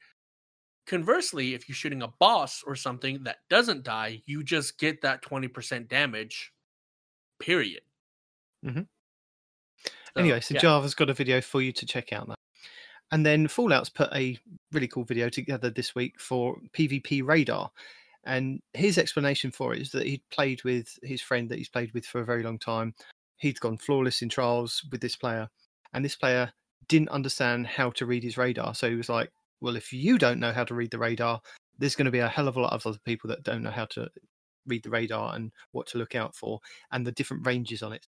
Conversely 0.85 1.53
if 1.53 1.67
you're 1.67 1.75
shooting 1.75 2.01
a 2.01 2.07
boss 2.19 2.63
or 2.65 2.75
something 2.75 3.23
that 3.23 3.37
doesn't 3.49 3.83
die 3.83 4.21
you 4.25 4.43
just 4.43 4.77
get 4.79 5.01
that 5.01 5.21
20% 5.21 5.87
damage 5.87 6.51
period. 7.39 7.81
Mhm. 8.65 8.87
So, 10.17 10.23
anyway, 10.23 10.39
so 10.39 10.55
yeah. 10.55 10.61
Java's 10.61 10.95
got 10.95 11.09
a 11.09 11.13
video 11.13 11.41
for 11.41 11.61
you 11.61 11.71
to 11.71 11.85
check 11.85 12.11
out 12.11 12.27
now. 12.27 12.35
And 13.11 13.25
then 13.25 13.47
Fallout's 13.47 13.89
put 13.89 14.09
a 14.13 14.37
really 14.71 14.87
cool 14.87 15.03
video 15.03 15.29
together 15.29 15.69
this 15.69 15.93
week 15.95 16.19
for 16.19 16.57
PvP 16.73 17.25
Radar. 17.25 17.69
And 18.25 18.59
his 18.73 18.97
explanation 18.97 19.51
for 19.51 19.73
it 19.73 19.81
is 19.81 19.91
that 19.91 20.05
he'd 20.05 20.23
played 20.31 20.63
with 20.63 20.97
his 21.03 21.21
friend 21.21 21.47
that 21.49 21.57
he's 21.57 21.69
played 21.69 21.93
with 21.93 22.05
for 22.05 22.19
a 22.19 22.25
very 22.25 22.43
long 22.43 22.59
time. 22.59 22.93
He'd 23.37 23.59
gone 23.59 23.77
flawless 23.77 24.21
in 24.21 24.29
trials 24.29 24.83
with 24.91 24.99
this 24.99 25.15
player, 25.15 25.47
and 25.93 26.03
this 26.03 26.15
player 26.15 26.51
didn't 26.87 27.09
understand 27.09 27.67
how 27.67 27.91
to 27.91 28.05
read 28.05 28.23
his 28.23 28.37
radar. 28.37 28.73
So 28.73 28.89
he 28.89 28.95
was 28.95 29.09
like, 29.09 29.31
Well, 29.61 29.75
if 29.75 29.93
you 29.93 30.17
don't 30.17 30.39
know 30.39 30.51
how 30.51 30.63
to 30.65 30.73
read 30.73 30.91
the 30.91 30.97
radar, 30.97 31.39
there's 31.77 31.95
going 31.95 32.05
to 32.05 32.11
be 32.11 32.19
a 32.19 32.27
hell 32.27 32.47
of 32.47 32.57
a 32.57 32.61
lot 32.61 32.73
of 32.73 32.85
other 32.85 32.97
people 33.05 33.29
that 33.29 33.43
don't 33.43 33.63
know 33.63 33.71
how 33.71 33.85
to 33.85 34.09
read 34.65 34.83
the 34.83 34.89
radar 34.89 35.35
and 35.35 35.51
what 35.71 35.87
to 35.87 35.97
look 35.97 36.15
out 36.15 36.35
for 36.35 36.59
and 36.91 37.05
the 37.05 37.11
different 37.13 37.45
ranges 37.45 37.83
on 37.83 37.93
it. 37.93 38.05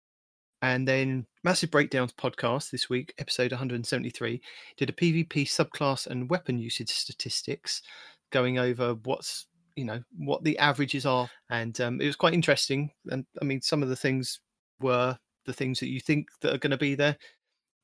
And 0.65 0.89
then 0.89 1.27
Massive 1.43 1.71
Breakdowns 1.71 2.15
podcast 2.15 2.71
this 2.71 2.89
week, 2.89 3.13
episode 3.19 3.53
173, 3.53 4.41
did 4.79 4.89
a 4.89 4.95
PvP 4.95 5.45
subclass 5.45 6.07
and 6.07 6.31
weapon 6.31 6.59
usage 6.59 6.89
statistics, 6.89 7.83
going 8.31 8.59
over 8.59 8.95
what's 9.05 9.45
you 9.77 9.85
know 9.85 10.03
what 10.17 10.43
the 10.43 10.59
averages 10.59 11.05
are, 11.05 11.29
and 11.51 11.79
um, 11.83 12.01
it 12.01 12.07
was 12.07 12.17
quite 12.17 12.33
interesting. 12.33 12.91
And 13.11 13.27
I 13.43 13.45
mean, 13.45 13.61
some 13.61 13.83
of 13.83 13.91
the 13.91 13.97
things 13.97 14.41
were 14.81 15.19
the 15.45 15.53
things 15.53 15.81
that 15.81 15.91
you 15.91 16.01
think 16.01 16.29
that 16.41 16.55
are 16.55 16.59
going 16.59 16.71
to 16.71 16.79
be 16.79 16.95
there, 16.95 17.19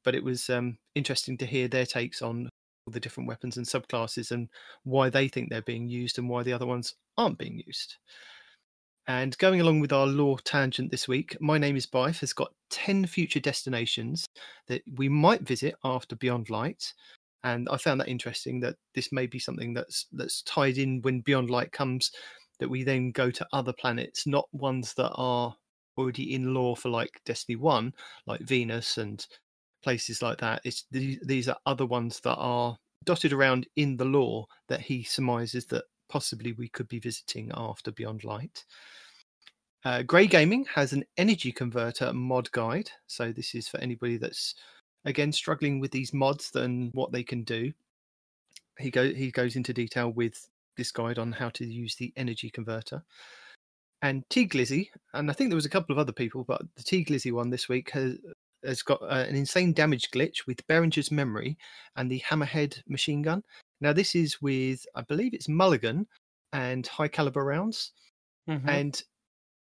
but 0.03 0.15
it 0.15 0.25
was 0.25 0.49
um, 0.49 0.79
interesting 0.95 1.37
to 1.37 1.47
hear 1.47 1.69
their 1.69 1.85
takes 1.85 2.23
on 2.23 2.49
the 2.87 2.99
different 2.99 3.29
weapons 3.29 3.59
and 3.59 3.67
subclasses 3.67 4.31
and 4.31 4.49
why 4.85 5.11
they 5.11 5.29
think 5.29 5.51
they're 5.51 5.61
being 5.61 5.87
used 5.87 6.17
and 6.17 6.31
why 6.31 6.43
the 6.43 6.55
other 6.55 6.65
ones 6.67 6.95
aren't 7.19 7.37
being 7.37 7.63
used. 7.67 7.99
And 9.11 9.37
going 9.39 9.61
along 9.61 9.81
with 9.81 9.93
our 9.93 10.07
lore 10.07 10.39
tangent 10.39 10.93
this 10.93 11.09
week, 11.09 11.37
my 11.41 11.59
name 11.59 11.75
is 11.75 11.85
Byf 11.85 12.21
has 12.21 12.33
got 12.33 12.53
10 12.71 13.07
future 13.07 13.41
destinations 13.41 14.25
that 14.69 14.83
we 14.95 15.09
might 15.09 15.43
visit 15.43 15.75
after 15.83 16.15
Beyond 16.15 16.49
Light. 16.49 16.95
And 17.43 17.69
I 17.71 17.77
found 17.77 18.01
that 18.01 18.09
interesting 18.09 18.61
that 18.61 18.77
this 18.95 19.11
may 19.11 19.27
be 19.27 19.41
something 19.41 19.75
that's 19.75 20.07
that's 20.13 20.43
tied 20.43 20.79
in 20.79 21.03
when 21.03 21.23
Beyond 21.23 21.51
Light 21.51 21.73
comes, 21.73 22.13
that 22.61 22.71
we 22.71 22.85
then 22.85 23.11
go 23.11 23.33
to 23.33 23.47
other 23.53 23.73
planets, 23.73 24.29
not 24.29 24.47
ones 24.53 24.95
that 24.95 25.11
are 25.17 25.57
already 25.99 26.33
in 26.33 26.55
lore 26.55 26.77
for 26.77 26.91
like 26.91 27.21
Destiny 27.27 27.57
1, 27.57 27.93
like 28.29 28.43
Venus 28.43 28.97
and 28.97 29.27
places 29.83 30.23
like 30.23 30.39
that. 30.39 30.61
It's 30.65 30.85
these, 30.93 31.19
these 31.25 31.49
are 31.49 31.59
other 31.67 31.85
ones 31.85 32.21
that 32.21 32.37
are 32.37 32.77
dotted 33.03 33.33
around 33.33 33.67
in 33.75 33.97
the 33.97 34.05
lore 34.05 34.47
that 34.69 34.83
he 34.83 35.03
surmises 35.03 35.67
that 35.67 35.83
possibly 36.11 36.53
we 36.53 36.69
could 36.69 36.89
be 36.89 36.99
visiting 36.99 37.51
after 37.55 37.91
Beyond 37.91 38.25
Light. 38.25 38.65
Uh, 39.85 40.03
Grey 40.03 40.27
Gaming 40.27 40.67
has 40.75 40.93
an 40.93 41.05
energy 41.17 41.53
converter 41.53 42.13
mod 42.13 42.51
guide. 42.53 42.91
So 43.07 43.33
this 43.33 43.55
is 43.55 43.69
for 43.69 43.79
anybody 43.79 44.19
that's 44.19 44.55
again 45.07 45.33
struggling 45.33 45.81
with 45.81 45.91
these 45.91 46.13
mods 46.13 46.55
and 46.55 46.91
what 46.93 47.13
they 47.13 47.23
can 47.23 47.45
do. 47.45 47.73
He 48.79 48.91
go 48.91 49.11
he 49.13 49.31
goes 49.31 49.57
into 49.57 49.73
detail 49.73 50.11
with 50.11 50.49
this 50.77 50.93
guide 50.93 51.19
on 51.19 51.33
how 51.33 51.49
to 51.51 51.65
use 51.65 51.95
the 51.95 52.13
energy 52.17 52.51
converter. 52.51 53.03
And 54.03 54.29
T 54.31 54.47
Glizzy, 54.49 54.89
and 55.15 55.31
I 55.31 55.35
think 55.35 55.51
there 55.51 55.57
was 55.57 55.67
a 55.67 55.71
couple 55.71 55.93
of 55.93 55.99
other 55.99 56.13
people, 56.13 56.45
but 56.45 56.63
the 56.77 56.83
T 56.83 57.05
Glizzy 57.05 57.33
one 57.33 57.51
this 57.51 57.69
week 57.69 57.91
has 57.91 58.17
has 58.65 58.83
got 58.83 59.01
uh, 59.03 59.25
an 59.29 59.37
insane 59.37 59.73
damage 59.73 60.11
glitch 60.11 60.47
with 60.47 60.67
Berenger's 60.67 61.11
memory 61.11 61.57
and 61.97 62.11
the 62.11 62.21
Hammerhead 62.21 62.83
machine 62.87 63.23
gun. 63.23 63.43
Now 63.81 63.93
this 63.93 64.15
is 64.15 64.41
with 64.43 64.87
I 64.95 65.03
believe 65.03 65.35
it's 65.35 65.49
Mulligan 65.49 66.07
and 66.53 66.87
high 66.87 67.09
caliber 67.09 67.45
rounds 67.45 67.93
Mhm. 68.49 68.67
and 68.69 69.03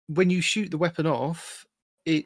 when 0.07 0.30
you 0.30 0.41
shoot 0.41 0.72
the 0.72 0.77
weapon 0.77 1.06
off 1.06 1.65
it 2.06 2.26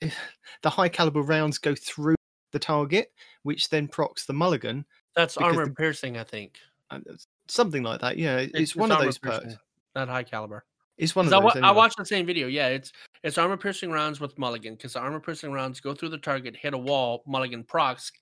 the 0.62 0.70
high 0.70 0.88
caliber 0.88 1.22
rounds 1.22 1.58
go 1.58 1.74
through 1.74 2.16
the 2.52 2.58
target 2.58 3.12
which 3.44 3.70
then 3.70 3.88
procs 3.88 4.26
the 4.26 4.32
mulligan 4.32 4.84
that's 5.16 5.36
armor 5.38 5.64
the- 5.66 5.72
piercing 5.74 6.18
i 6.18 6.24
think 6.24 6.58
and 6.90 7.06
something 7.48 7.82
like 7.82 8.00
that 8.00 8.18
yeah 8.18 8.38
it's, 8.38 8.52
It's- 8.54 8.76
one 8.76 8.90
it's 8.90 8.98
of 8.98 9.04
those 9.06 9.18
perks 9.18 9.38
piercing. 9.44 9.58
not 9.94 10.08
high 10.08 10.22
caliber 10.24 10.64
it's 10.98 11.16
one 11.16 11.24
of 11.26 11.32
'Cause 11.32 11.40
I, 11.40 11.54
those 11.54 11.62
wa- 11.62 11.68
I 11.68 11.72
watched 11.72 11.96
the 11.96 12.04
same 12.04 12.26
video. 12.26 12.46
Yeah, 12.48 12.68
it's 12.68 12.92
it's 13.22 13.38
armor 13.38 13.56
piercing 13.56 13.90
rounds 13.90 14.20
with 14.20 14.38
Mulligan 14.38 14.74
because 14.74 14.92
the 14.92 15.00
armor 15.00 15.20
piercing 15.20 15.50
rounds 15.50 15.80
go 15.80 15.94
through 15.94 16.10
the 16.10 16.18
target, 16.18 16.54
hit 16.54 16.74
a 16.74 16.78
wall, 16.78 17.22
Mulligan 17.26 17.64
procs, 17.64 18.12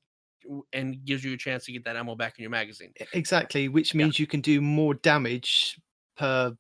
and 0.73 1.05
gives 1.05 1.23
you 1.25 1.33
a 1.33 1.37
chance 1.37 1.65
to 1.67 1.73
get 1.73 1.85
that 1.85 1.97
ammo 1.97 2.15
back 2.15 2.39
in 2.39 2.43
your 2.43 2.51
magazine. 2.51 2.93
Exactly 3.13 3.69
which 3.69 3.95
Yeah. 3.95 3.99
means 3.99 4.19
you 4.19 4.27
can 4.27 4.41
do 4.41 4.61
more 4.61 4.95
damage 4.95 5.79
per 6.17 6.57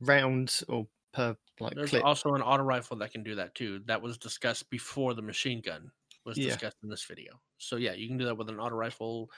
round 0.00 0.60
or 0.68 0.86
per 1.12 1.36
like 1.60 1.74
There's 1.74 1.90
clip. 1.90 2.04
also 2.04 2.34
an 2.34 2.42
auto 2.42 2.62
rifle 2.62 2.96
that 2.98 3.10
can 3.12 3.22
do 3.24 3.34
that 3.34 3.54
too. 3.54 3.80
That 3.86 4.00
was 4.00 4.16
discussed 4.18 4.70
before 4.70 5.14
the 5.14 5.22
machine 5.22 5.60
gun 5.60 5.90
was 6.24 6.38
Yeah. 6.38 6.46
discussed 6.46 6.76
in 6.82 6.88
this 6.88 7.04
video. 7.04 7.40
So 7.58 7.76
yeah, 7.76 7.92
you 7.94 8.06
can 8.08 8.16
do 8.18 8.24
that 8.26 8.36
with 8.36 8.48
an 8.48 8.60
auto 8.60 8.76
rifle. 8.76 9.30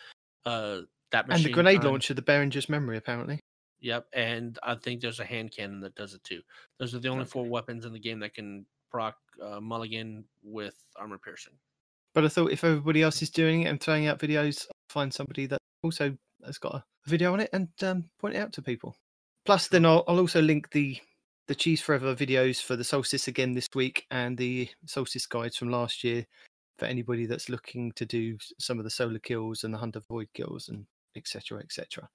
Uh, 0.45 0.83
that 1.13 1.27
and 1.31 1.43
the 1.43 1.51
grenade 1.51 1.81
gun- 1.83 1.93
launcher, 1.93 2.15
the 2.15 2.23
Berenger's 2.23 2.69
memory, 2.69 2.97
apparently. 2.97 3.41
Yep, 3.81 4.09
and 4.13 4.59
I 4.63 4.75
think 4.75 5.01
there's 5.01 5.21
a 5.21 5.25
hand 5.25 5.53
cannon 5.53 5.81
that 5.81 5.95
does 5.95 6.13
it 6.15 6.23
too. 6.23 6.43
Those 6.79 6.95
are 6.95 6.99
the 6.99 7.09
only 7.09 7.25
four 7.25 7.47
weapons 7.47 7.85
in 7.87 7.93
the 7.95 7.99
game 7.99 8.19
that 8.21 8.35
can 8.35 8.67
proc 8.91 9.17
uh, 9.43 9.61
mulligan 9.61 10.25
with 10.43 10.77
armor 10.97 11.17
piercing. 11.19 11.55
But 12.15 12.25
I 12.25 12.29
thought 12.29 12.53
if 12.53 12.65
everybody 12.65 13.03
else 13.03 13.23
is 13.23 13.31
doing 13.31 13.63
it 13.63 13.67
and 13.67 13.81
throwing 13.81 14.07
out 14.07 14.19
videos, 14.19 14.67
I'll 14.67 14.93
find 14.95 15.13
somebody 15.13 15.47
that 15.47 15.59
also 15.83 16.17
has 16.45 16.59
got 16.59 16.75
a 16.75 16.85
video 17.07 17.33
on 17.33 17.41
it 17.41 17.51
and 17.53 17.69
um, 17.83 18.05
point 18.21 18.35
it 18.35 18.39
out 18.39 18.53
to 18.55 18.63
people. 18.63 18.97
Plus, 19.45 19.69
then 19.69 19.87
I'll, 19.87 20.05
I'll 20.09 20.19
also 20.19 20.41
link 20.41 20.71
the 20.71 20.99
the 21.49 21.55
Cheese 21.57 21.81
Forever 21.81 22.15
videos 22.15 22.63
for 22.63 22.77
the 22.77 22.85
Solstice 22.85 23.27
again 23.27 23.55
this 23.55 23.67
week 23.75 24.07
and 24.13 24.39
the 24.39 24.69
Solstice 24.87 25.27
guides 25.27 25.57
from 25.57 25.69
last 25.69 26.05
year 26.05 26.25
for 26.79 26.85
anybody 26.85 27.27
that's 27.27 27.49
looking 27.49 27.91
to 27.97 28.07
do 28.07 28.39
some 28.61 28.79
of 28.79 28.85
the 28.85 28.91
solar 28.91 29.19
kills 29.19 29.65
and 29.65 29.75
the 29.75 29.79
Hunter 29.79 30.01
Void 30.09 30.29
kills 30.33 30.69
and 30.69 30.87
etc. 31.17 31.59
etc. 31.59 32.09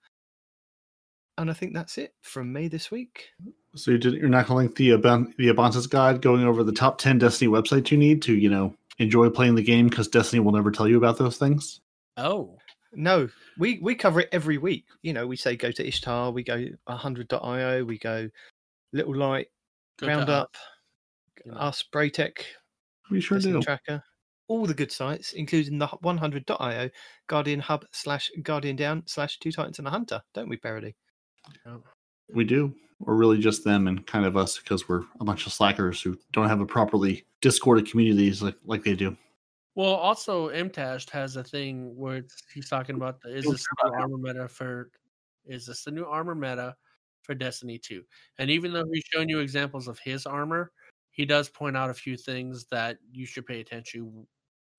And 1.37 1.49
I 1.49 1.53
think 1.53 1.73
that's 1.73 1.97
it 1.97 2.13
from 2.21 2.53
me 2.53 2.69
this 2.69 2.91
week. 2.91 3.27
So 3.75 3.91
you 3.91 3.97
did, 3.97 4.13
you're 4.13 4.29
not 4.29 4.47
going 4.47 4.69
to 4.69 4.83
link 4.83 5.03
the 5.03 5.35
the 5.37 5.53
Abantes 5.53 5.89
guide 5.89 6.21
going 6.21 6.45
over 6.45 6.63
the 6.63 6.71
top 6.71 6.97
ten 6.97 7.17
Destiny 7.17 7.51
websites 7.51 7.91
you 7.91 7.97
need 7.97 8.21
to 8.21 8.33
you 8.33 8.49
know 8.49 8.73
enjoy 8.97 9.29
playing 9.29 9.55
the 9.55 9.63
game 9.63 9.87
because 9.87 10.07
Destiny 10.07 10.39
will 10.39 10.51
never 10.51 10.71
tell 10.71 10.87
you 10.87 10.97
about 10.97 11.17
those 11.17 11.37
things. 11.37 11.81
Oh, 12.17 12.57
No, 12.93 13.27
we 13.57 13.79
we 13.81 13.95
cover 13.95 14.21
it 14.21 14.29
every 14.31 14.57
week. 14.57 14.85
You 15.01 15.13
know, 15.13 15.27
we 15.27 15.35
say 15.35 15.55
go 15.55 15.71
to 15.71 15.85
Ishtar, 15.87 16.31
we 16.31 16.43
go 16.43 16.65
100.io, 16.87 17.83
we 17.83 17.97
go 17.97 18.29
Little 18.93 19.15
Light, 19.15 19.47
go 19.99 20.07
to 20.07 20.11
Round 20.13 20.29
us, 20.29 20.43
Up, 20.43 20.55
you 21.43 21.51
know. 21.51 21.57
Us, 21.57 21.83
Braytech, 21.93 22.37
We 23.11 23.19
sure 23.19 23.37
Destiny 23.37 23.59
do. 23.59 23.61
Tracker, 23.61 24.01
all 24.47 24.65
the 24.65 24.73
good 24.73 24.91
sites, 24.91 25.33
including 25.33 25.77
the 25.77 25.87
100.io, 25.87 26.89
Guardian 27.27 27.59
Hub 27.59 27.85
slash 27.91 28.31
Guardian 28.43 28.77
Down 28.77 29.03
slash 29.07 29.39
Two 29.39 29.51
Titans 29.51 29.79
and 29.79 29.87
a 29.87 29.91
Hunter, 29.91 30.21
don't 30.33 30.47
we, 30.47 30.55
Parody? 30.57 30.95
We 32.33 32.45
do. 32.45 32.73
Or 33.01 33.15
really 33.15 33.39
just 33.39 33.63
them 33.63 33.87
and 33.87 34.07
kind 34.07 34.25
of 34.25 34.37
us 34.37 34.57
because 34.57 34.87
we're 34.87 35.03
a 35.19 35.25
bunch 35.25 35.45
of 35.45 35.53
slackers 35.53 36.01
who 36.01 36.17
don't 36.31 36.47
have 36.47 36.61
a 36.61 36.65
properly 36.65 37.25
discorded 37.41 37.89
communities 37.89 38.41
like 38.41 38.55
like 38.65 38.83
they 38.83 38.95
do. 38.95 39.17
Well, 39.75 39.93
also 39.93 40.49
MTASH 40.49 41.09
has 41.09 41.35
a 41.35 41.43
thing 41.43 41.93
where 41.97 42.23
he's 42.53 42.69
talking 42.69 42.95
about 42.95 43.19
the, 43.21 43.35
is 43.35 43.43
this 43.43 43.65
the 43.83 43.89
new 43.89 43.95
armor 43.99 44.17
meta 44.17 44.47
for 44.47 44.89
is 45.45 45.65
this 45.65 45.83
the 45.83 45.91
new 45.91 46.05
armor 46.05 46.35
meta 46.35 46.75
for 47.23 47.35
Destiny 47.35 47.77
2? 47.77 48.01
And 48.39 48.49
even 48.49 48.71
though 48.71 48.85
he's 48.91 49.03
showing 49.13 49.27
you 49.27 49.39
examples 49.39 49.89
of 49.89 49.99
his 49.99 50.25
armor, 50.25 50.71
he 51.11 51.25
does 51.25 51.49
point 51.49 51.75
out 51.75 51.89
a 51.89 51.93
few 51.93 52.15
things 52.15 52.65
that 52.71 52.97
you 53.11 53.25
should 53.25 53.45
pay 53.45 53.59
attention 53.59 54.25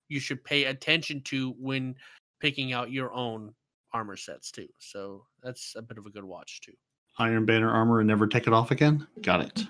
you 0.09 0.19
should 0.19 0.43
pay 0.43 0.65
attention 0.65 1.21
to 1.21 1.51
when 1.59 1.93
picking 2.39 2.73
out 2.73 2.91
your 2.91 3.13
own 3.13 3.53
armor 3.93 4.15
sets 4.15 4.51
too. 4.51 4.67
So 4.79 5.25
that's 5.43 5.75
a 5.75 5.81
bit 5.81 5.97
of 5.97 6.05
a 6.05 6.09
good 6.09 6.23
watch 6.23 6.61
too. 6.61 6.73
Iron 7.19 7.45
Banner 7.45 7.69
armor 7.71 7.99
and 7.99 8.07
never 8.07 8.27
take 8.27 8.47
it 8.47 8.53
off 8.53 8.71
again. 8.71 9.05
Got 9.21 9.41
it. 9.41 9.67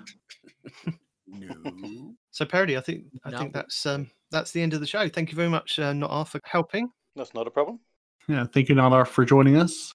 No. 1.26 2.14
So, 2.30 2.44
Parody, 2.44 2.76
I 2.76 2.80
think 2.80 3.06
I 3.24 3.30
No. 3.30 3.38
think 3.38 3.52
that's 3.52 3.84
um, 3.84 4.08
that's 4.30 4.52
the 4.52 4.62
end 4.62 4.72
of 4.72 4.78
the 4.78 4.86
show. 4.86 5.08
Thank 5.08 5.30
you 5.32 5.34
very 5.36 5.48
much, 5.48 5.80
uh, 5.80 5.92
Not 5.92 6.10
R, 6.10 6.24
for 6.24 6.38
helping. 6.44 6.88
That's 7.16 7.34
not 7.34 7.48
a 7.48 7.50
problem. 7.50 7.80
Yeah, 8.28 8.44
thank 8.44 8.68
you, 8.68 8.76
Nadar, 8.76 9.08
for 9.08 9.24
joining 9.24 9.56
us. 9.56 9.92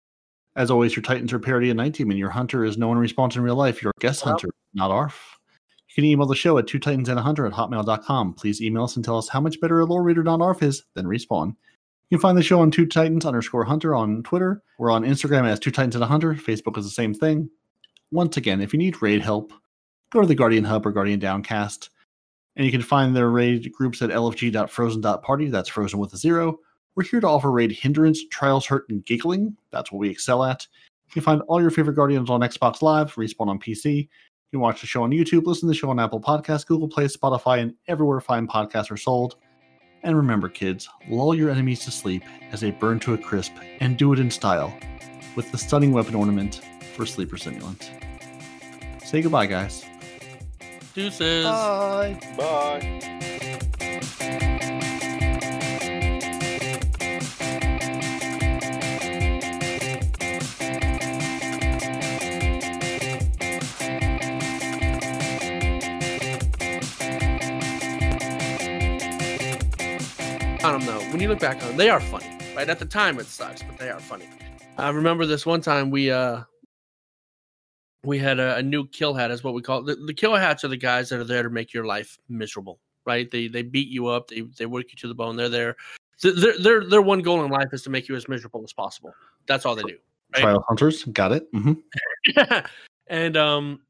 As 0.57 0.69
always, 0.69 0.93
your 0.93 1.03
Titans 1.03 1.31
are 1.31 1.39
parody 1.39 1.69
and 1.69 1.77
night 1.77 1.93
team, 1.93 2.09
and 2.09 2.19
your 2.19 2.31
hunter 2.31 2.65
is 2.65 2.77
no 2.77 2.89
one 2.89 2.97
responds 2.97 3.37
in 3.37 3.43
real 3.43 3.55
life. 3.55 3.81
Your 3.81 3.93
guest 4.01 4.23
Yep. 4.23 4.27
hunter, 4.27 4.49
not 4.73 4.91
ARF. 4.91 5.37
You 5.87 5.95
can 5.95 6.03
email 6.03 6.25
the 6.27 6.35
show 6.35 6.57
at 6.57 6.67
two 6.67 6.79
titans 6.79 7.07
and 7.07 7.17
a 7.17 7.21
hunter 7.21 7.45
at 7.45 7.53
hotmail.com. 7.53 8.33
Please 8.33 8.61
email 8.61 8.83
us 8.83 8.97
and 8.97 9.05
tell 9.05 9.17
us 9.17 9.29
how 9.29 9.39
much 9.39 9.61
better 9.61 9.79
a 9.79 9.85
lore 9.85 10.03
reader 10.03 10.23
not 10.23 10.41
ARF 10.41 10.61
is 10.63 10.83
than 10.95 11.05
Respawn. 11.05 11.55
You 12.13 12.19
can 12.19 12.21
find 12.21 12.37
the 12.37 12.43
show 12.43 12.59
on 12.59 12.69
two 12.69 12.85
titans 12.85 13.25
underscore 13.25 13.63
hunter 13.63 13.95
on 13.95 14.21
Twitter. 14.21 14.61
We're 14.77 14.91
on 14.91 15.01
Instagram 15.01 15.47
as 15.47 15.59
two 15.59 15.71
titans 15.71 15.95
and 15.95 16.03
a 16.03 16.07
hunter. 16.07 16.35
Facebook 16.35 16.77
is 16.77 16.83
the 16.83 16.91
same 16.91 17.11
thing. 17.11 17.49
Once 18.11 18.37
again, 18.37 18.61
if 18.61 18.71
you 18.71 18.77
need 18.77 19.01
raid 19.01 19.19
help, 19.19 19.51
go 20.11 20.21
to 20.21 20.27
the 20.27 20.35
Guardian 20.35 20.63
Hub 20.63 20.85
or 20.85 20.91
Guardian 20.91 21.19
Downcast. 21.19 21.89
And 22.55 22.67
you 22.67 22.71
can 22.71 22.83
find 22.83 23.15
their 23.15 23.31
raid 23.31 23.71
groups 23.71 23.99
at 24.03 24.11
lfg.frozen.party. 24.11 25.47
That's 25.47 25.69
frozen 25.69 25.97
with 25.97 26.13
a 26.13 26.17
zero. 26.17 26.59
We're 26.93 27.03
here 27.03 27.19
to 27.19 27.27
offer 27.27 27.49
raid 27.49 27.71
hindrance, 27.71 28.23
trials, 28.27 28.67
hurt, 28.67 28.87
and 28.89 29.03
giggling. 29.03 29.57
That's 29.71 29.91
what 29.91 29.97
we 29.97 30.09
excel 30.09 30.43
at. 30.43 30.67
You 31.07 31.13
can 31.13 31.23
find 31.23 31.41
all 31.47 31.59
your 31.59 31.71
favorite 31.71 31.95
Guardians 31.95 32.29
on 32.29 32.41
Xbox 32.41 32.83
Live, 32.83 33.15
Respawn 33.15 33.47
on 33.47 33.57
PC. 33.57 34.01
You 34.01 34.07
can 34.51 34.59
watch 34.59 34.81
the 34.81 34.85
show 34.85 35.01
on 35.01 35.09
YouTube, 35.09 35.47
listen 35.47 35.67
to 35.67 35.73
the 35.73 35.79
show 35.79 35.89
on 35.89 35.99
Apple 35.99 36.21
Podcasts, 36.21 36.67
Google 36.67 36.89
Play, 36.89 37.05
Spotify, 37.05 37.59
and 37.59 37.73
everywhere 37.87 38.21
fine 38.21 38.47
podcasts 38.47 38.91
are 38.91 38.97
sold. 38.97 39.37
And 40.03 40.17
remember, 40.17 40.49
kids, 40.49 40.89
lull 41.07 41.33
your 41.33 41.49
enemies 41.49 41.79
to 41.85 41.91
sleep 41.91 42.23
as 42.51 42.59
they 42.59 42.71
burn 42.71 42.99
to 43.01 43.13
a 43.13 43.17
crisp, 43.17 43.53
and 43.79 43.97
do 43.97 44.11
it 44.13 44.19
in 44.19 44.29
style 44.29 44.77
with 45.35 45.51
the 45.51 45.57
stunning 45.57 45.93
weapon 45.93 46.15
ornament 46.15 46.61
for 46.95 47.05
Sleeper 47.05 47.37
Simulant. 47.37 47.89
Say 49.03 49.21
goodbye, 49.21 49.45
guys. 49.45 49.85
Deuces. 50.93 51.45
Bye. 51.45 52.19
Bye. 52.37 53.32
On 70.63 70.79
them 70.79 70.85
though. 70.85 71.11
When 71.11 71.19
you 71.19 71.27
look 71.27 71.39
back 71.39 71.61
on 71.61 71.69
them, 71.69 71.77
they 71.77 71.89
are 71.89 71.99
funny. 71.99 72.25
Right 72.55 72.69
at 72.69 72.79
the 72.79 72.85
time, 72.85 73.19
it 73.19 73.25
sucks, 73.25 73.63
but 73.63 73.77
they 73.77 73.89
are 73.89 73.99
funny. 73.99 74.29
I 74.77 74.89
remember 74.89 75.25
this 75.25 75.45
one 75.45 75.61
time 75.61 75.91
we 75.91 76.11
uh 76.11 76.41
we 78.03 78.19
had 78.19 78.39
a, 78.39 78.57
a 78.57 78.63
new 78.63 78.87
kill 78.87 79.13
hat, 79.13 79.31
is 79.31 79.43
what 79.43 79.53
we 79.53 79.61
call 79.61 79.79
it. 79.79 79.85
The, 79.85 80.05
the 80.05 80.13
kill 80.13 80.35
hats 80.35 80.63
are 80.63 80.67
the 80.67 80.77
guys 80.77 81.09
that 81.09 81.19
are 81.19 81.25
there 81.25 81.43
to 81.43 81.49
make 81.49 81.73
your 81.73 81.85
life 81.85 82.17
miserable. 82.29 82.79
Right? 83.05 83.29
They 83.29 83.47
they 83.47 83.63
beat 83.63 83.89
you 83.89 84.07
up. 84.07 84.29
They 84.29 84.41
they 84.57 84.65
work 84.65 84.85
you 84.91 84.97
to 84.97 85.07
the 85.07 85.15
bone. 85.15 85.35
They're 85.35 85.49
there. 85.49 85.75
Their 86.21 86.57
their 86.57 86.83
their 86.85 87.01
one 87.01 87.21
goal 87.21 87.43
in 87.43 87.51
life 87.51 87.73
is 87.73 87.81
to 87.83 87.89
make 87.89 88.07
you 88.07 88.15
as 88.15 88.29
miserable 88.29 88.63
as 88.63 88.71
possible. 88.71 89.13
That's 89.47 89.65
all 89.65 89.75
they 89.75 89.83
do. 89.83 89.97
Right. 90.33 90.41
Trial 90.41 90.65
Hunters, 90.67 91.03
got 91.05 91.31
it. 91.31 91.47
hmm 91.53 91.73
and 93.07 93.35
um 93.35 93.81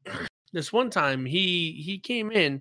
this 0.52 0.72
one 0.72 0.90
time 0.90 1.24
he 1.24 1.72
he 1.72 1.98
came 1.98 2.30
in 2.30 2.60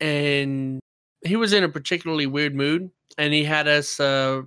and 0.00 0.78
he 1.24 1.36
was 1.36 1.52
in 1.52 1.64
a 1.64 1.68
particularly 1.68 2.26
weird 2.26 2.54
mood 2.54 2.90
and 3.18 3.34
he 3.34 3.44
had 3.44 3.68
us 3.68 4.00
uh 4.00 4.42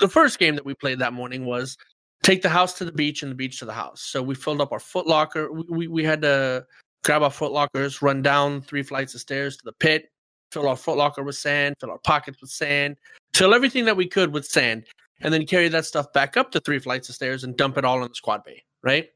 the 0.00 0.08
first 0.08 0.38
game 0.38 0.54
that 0.54 0.64
we 0.64 0.74
played 0.74 0.98
that 1.00 1.12
morning 1.12 1.44
was 1.44 1.76
take 2.22 2.42
the 2.42 2.48
house 2.48 2.72
to 2.74 2.84
the 2.84 2.92
beach 2.92 3.22
and 3.22 3.30
the 3.30 3.36
beach 3.36 3.58
to 3.58 3.64
the 3.64 3.72
house. 3.72 4.02
So 4.02 4.22
we 4.22 4.34
filled 4.34 4.60
up 4.60 4.72
our 4.72 4.80
foot 4.80 5.06
locker. 5.06 5.52
We, 5.52 5.64
we, 5.68 5.88
we 5.88 6.04
had 6.04 6.22
to 6.22 6.64
grab 7.04 7.22
our 7.22 7.30
foot 7.30 7.52
lockers 7.52 8.02
run 8.02 8.22
down 8.22 8.62
three 8.62 8.82
flights 8.82 9.14
of 9.14 9.20
stairs 9.20 9.56
to 9.56 9.64
the 9.64 9.72
pit 9.72 10.10
fill 10.50 10.68
our 10.68 10.76
foot 10.76 10.96
locker 10.96 11.22
with 11.22 11.36
sand 11.36 11.76
fill 11.80 11.90
our 11.90 11.98
pockets 11.98 12.40
with 12.40 12.50
sand 12.50 12.96
fill 13.34 13.54
everything 13.54 13.84
that 13.84 13.96
we 13.96 14.06
could 14.06 14.32
with 14.32 14.44
sand 14.46 14.84
and 15.20 15.32
then 15.32 15.46
carry 15.46 15.68
that 15.68 15.84
stuff 15.84 16.12
back 16.12 16.36
up 16.36 16.50
the 16.50 16.60
three 16.60 16.78
flights 16.78 17.08
of 17.08 17.14
stairs 17.14 17.44
and 17.44 17.56
dump 17.56 17.78
it 17.78 17.84
all 17.84 18.02
in 18.02 18.08
the 18.08 18.14
squad 18.14 18.42
bay 18.44 18.62
right? 18.86 19.10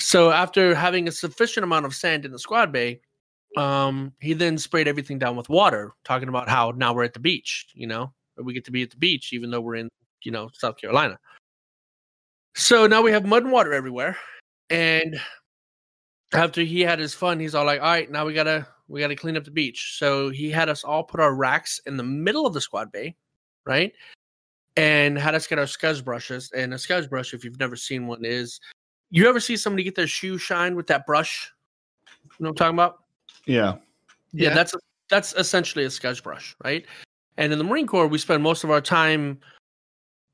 So 0.00 0.30
after 0.30 0.74
having 0.74 1.08
a 1.08 1.12
sufficient 1.12 1.64
amount 1.64 1.86
of 1.86 1.94
sand 1.94 2.24
in 2.24 2.32
the 2.32 2.38
squad 2.38 2.72
bay, 2.72 3.00
um, 3.56 4.12
he 4.20 4.34
then 4.34 4.58
sprayed 4.58 4.88
everything 4.88 5.18
down 5.18 5.36
with 5.36 5.48
water, 5.48 5.92
talking 6.04 6.28
about 6.28 6.48
how 6.48 6.72
now 6.76 6.92
we're 6.92 7.04
at 7.04 7.14
the 7.14 7.20
beach, 7.20 7.66
you 7.74 7.86
know, 7.86 8.12
we 8.36 8.52
get 8.52 8.64
to 8.66 8.70
be 8.70 8.82
at 8.82 8.90
the 8.90 8.96
beach 8.96 9.32
even 9.32 9.50
though 9.50 9.60
we're 9.60 9.76
in, 9.76 9.88
you 10.22 10.30
know, 10.30 10.50
South 10.52 10.76
Carolina. 10.76 11.18
So 12.54 12.86
now 12.86 13.02
we 13.02 13.12
have 13.12 13.24
mud 13.24 13.44
and 13.44 13.52
water 13.52 13.72
everywhere. 13.72 14.16
And 14.70 15.18
after 16.32 16.62
he 16.62 16.80
had 16.80 16.98
his 16.98 17.14
fun, 17.14 17.40
he's 17.40 17.54
all 17.54 17.64
like, 17.64 17.80
all 17.80 17.86
right, 17.86 18.10
now 18.10 18.26
we 18.26 18.34
gotta 18.34 18.66
we 18.88 19.00
gotta 19.00 19.16
clean 19.16 19.36
up 19.36 19.44
the 19.44 19.50
beach. 19.50 19.96
So 19.98 20.30
he 20.30 20.50
had 20.50 20.68
us 20.68 20.84
all 20.84 21.04
put 21.04 21.20
our 21.20 21.34
racks 21.34 21.80
in 21.86 21.96
the 21.96 22.02
middle 22.02 22.46
of 22.46 22.54
the 22.54 22.60
squad 22.60 22.92
bay, 22.92 23.16
right? 23.64 23.92
And 24.76 25.18
had 25.18 25.34
us 25.34 25.46
get 25.46 25.58
our 25.58 25.64
scuzz 25.64 26.04
brushes. 26.04 26.50
And 26.52 26.72
a 26.74 26.76
scuzz 26.76 27.08
brush, 27.08 27.34
if 27.34 27.44
you've 27.44 27.58
never 27.58 27.76
seen 27.76 28.06
one, 28.06 28.24
is 28.24 28.60
you 29.10 29.28
ever 29.28 29.40
see 29.40 29.56
somebody 29.56 29.82
get 29.82 29.94
their 29.94 30.06
shoe 30.06 30.38
shined 30.38 30.76
with 30.76 30.86
that 30.88 31.06
brush? 31.06 31.50
You 32.24 32.44
know 32.44 32.50
what 32.50 32.50
I'm 32.50 32.54
talking 32.56 32.76
about? 32.76 32.98
Yeah. 33.48 33.76
Yeah, 34.32 34.50
Yeah. 34.50 34.54
that's 34.54 34.74
that's 35.10 35.32
essentially 35.34 35.84
a 35.86 35.90
scotch 35.90 36.22
brush, 36.22 36.54
right? 36.62 36.84
And 37.38 37.52
in 37.52 37.58
the 37.58 37.64
Marine 37.64 37.86
Corps, 37.86 38.06
we 38.06 38.18
spend 38.18 38.42
most 38.42 38.62
of 38.62 38.70
our 38.70 38.80
time 38.80 39.38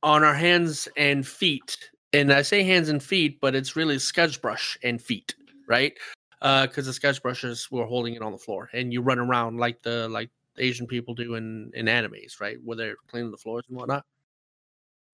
on 0.02 0.24
our 0.24 0.34
hands 0.34 0.88
and 0.96 1.26
feet. 1.26 1.78
And 2.12 2.32
I 2.32 2.42
say 2.42 2.62
hands 2.62 2.88
and 2.88 3.02
feet, 3.02 3.40
but 3.40 3.54
it's 3.54 3.76
really 3.76 3.98
scotch 3.98 4.40
brush 4.42 4.76
and 4.82 5.00
feet, 5.00 5.34
right? 5.68 5.94
Because 6.40 6.86
the 6.86 6.92
scotch 6.92 7.22
brushes 7.22 7.68
we're 7.70 7.86
holding 7.86 8.14
it 8.14 8.22
on 8.22 8.32
the 8.32 8.38
floor, 8.38 8.68
and 8.72 8.92
you 8.92 9.00
run 9.00 9.18
around 9.18 9.58
like 9.58 9.80
the 9.82 10.08
like 10.08 10.30
Asian 10.58 10.86
people 10.86 11.14
do 11.14 11.36
in 11.36 11.70
in 11.74 11.86
animes, 11.86 12.40
right, 12.40 12.58
where 12.64 12.76
they're 12.76 12.96
cleaning 13.08 13.30
the 13.30 13.36
floors 13.36 13.64
and 13.68 13.76
whatnot. 13.76 14.04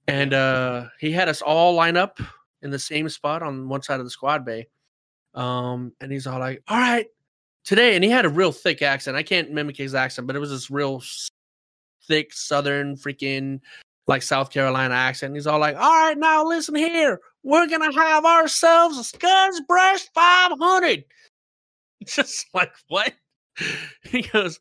And 0.09 0.35
uh, 0.35 0.87
he 0.99 1.13
had 1.13 1.29
us 1.29 1.41
all 1.43 1.75
line 1.75 1.97
up 1.97 2.19
in 2.63 2.71
the 2.71 2.79
same 2.79 3.09
spot 3.09 3.43
on 3.43 3.69
one 3.69 3.83
side 3.83 4.01
of 4.01 4.07
the 4.07 4.11
squad 4.11 4.45
bay. 4.45 4.67
Um, 5.35 5.93
and 6.01 6.11
he's 6.11 6.27
all 6.27 6.41
like, 6.41 6.63
"All 6.67 6.79
right, 6.79 7.07
today, 7.71 7.95
and 7.95 8.03
he 8.03 8.11
had 8.11 8.25
a 8.25 8.29
real 8.29 8.51
thick 8.51 8.83
accent. 8.83 9.17
I 9.17 9.23
can't 9.23 9.53
mimic 9.53 9.77
his 9.77 9.95
accent, 9.95 10.27
but 10.27 10.35
it 10.35 10.41
was 10.41 10.51
this 10.51 10.73
real 10.73 11.05
thick 12.09 12.33
Southern 12.33 12.97
freaking 12.97 13.61
like 14.09 14.23
South 14.23 14.51
Carolina 14.51 14.93
accent. 14.93 15.37
He's 15.37 15.47
all 15.47 15.61
like, 15.61 15.77
"All 15.77 15.93
right, 15.93 16.19
now 16.19 16.45
listen 16.45 16.75
here, 16.75 17.21
we're 17.45 17.69
gonna 17.69 17.93
have 17.93 18.25
ourselves 18.25 18.99
a 18.99 19.03
Scuzz 19.03 19.65
Brush 19.69 20.01
500." 20.13 21.05
Just 22.05 22.47
like 22.53 22.73
what? 22.89 23.15
He 24.03 24.23
goes, 24.23 24.59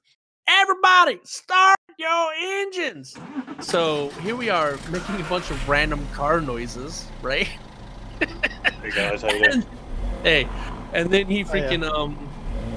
"Everybody, 0.47 1.19
start 1.23 1.79
your 1.97 2.31
engines." 2.37 3.17
So 3.59 4.09
here 4.21 4.35
we 4.35 4.51
are 4.51 4.77
making 4.91 5.19
a 5.19 5.23
bunch 5.23 5.49
of 5.49 5.67
random 5.67 6.07
car 6.13 6.41
noises, 6.41 7.07
right? 7.23 7.49
Hey 8.19 8.91
guys, 8.93 9.23
how 9.23 9.33
you 9.33 9.49
doing? 9.49 9.65
hey, 10.23 10.47
and 10.93 11.09
then 11.09 11.25
he 11.25 11.43
Oh, 11.43 11.55
yeah. 11.55 11.69
freaking 11.71 11.89
um 11.89 12.28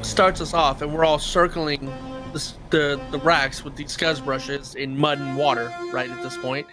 starts 0.05 0.41
us 0.41 0.53
off, 0.53 0.83
and 0.83 0.93
we're 0.93 1.05
all 1.05 1.19
circling 1.19 1.87
the 2.33 2.53
the, 2.71 3.01
the 3.11 3.19
racks 3.19 3.65
with 3.65 3.77
these 3.77 3.97
scuzz 3.97 4.25
brushes 4.25 4.75
in 4.75 4.99
mud 4.99 5.19
and 5.19 5.37
water 5.37 5.73
right 5.93 6.11
at 6.11 6.23
this 6.23 6.37
point, 6.39 6.67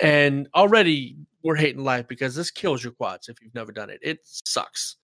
and 0.00 0.48
already 0.54 1.16
we're 1.42 1.56
hating 1.56 1.82
life 1.82 2.06
because 2.06 2.34
this 2.34 2.50
kills 2.50 2.84
your 2.84 2.92
quads 2.92 3.28
if 3.28 3.40
you've 3.40 3.54
never 3.54 3.72
done 3.72 3.90
it. 3.90 3.98
It 4.02 4.20
sucks, 4.24 4.96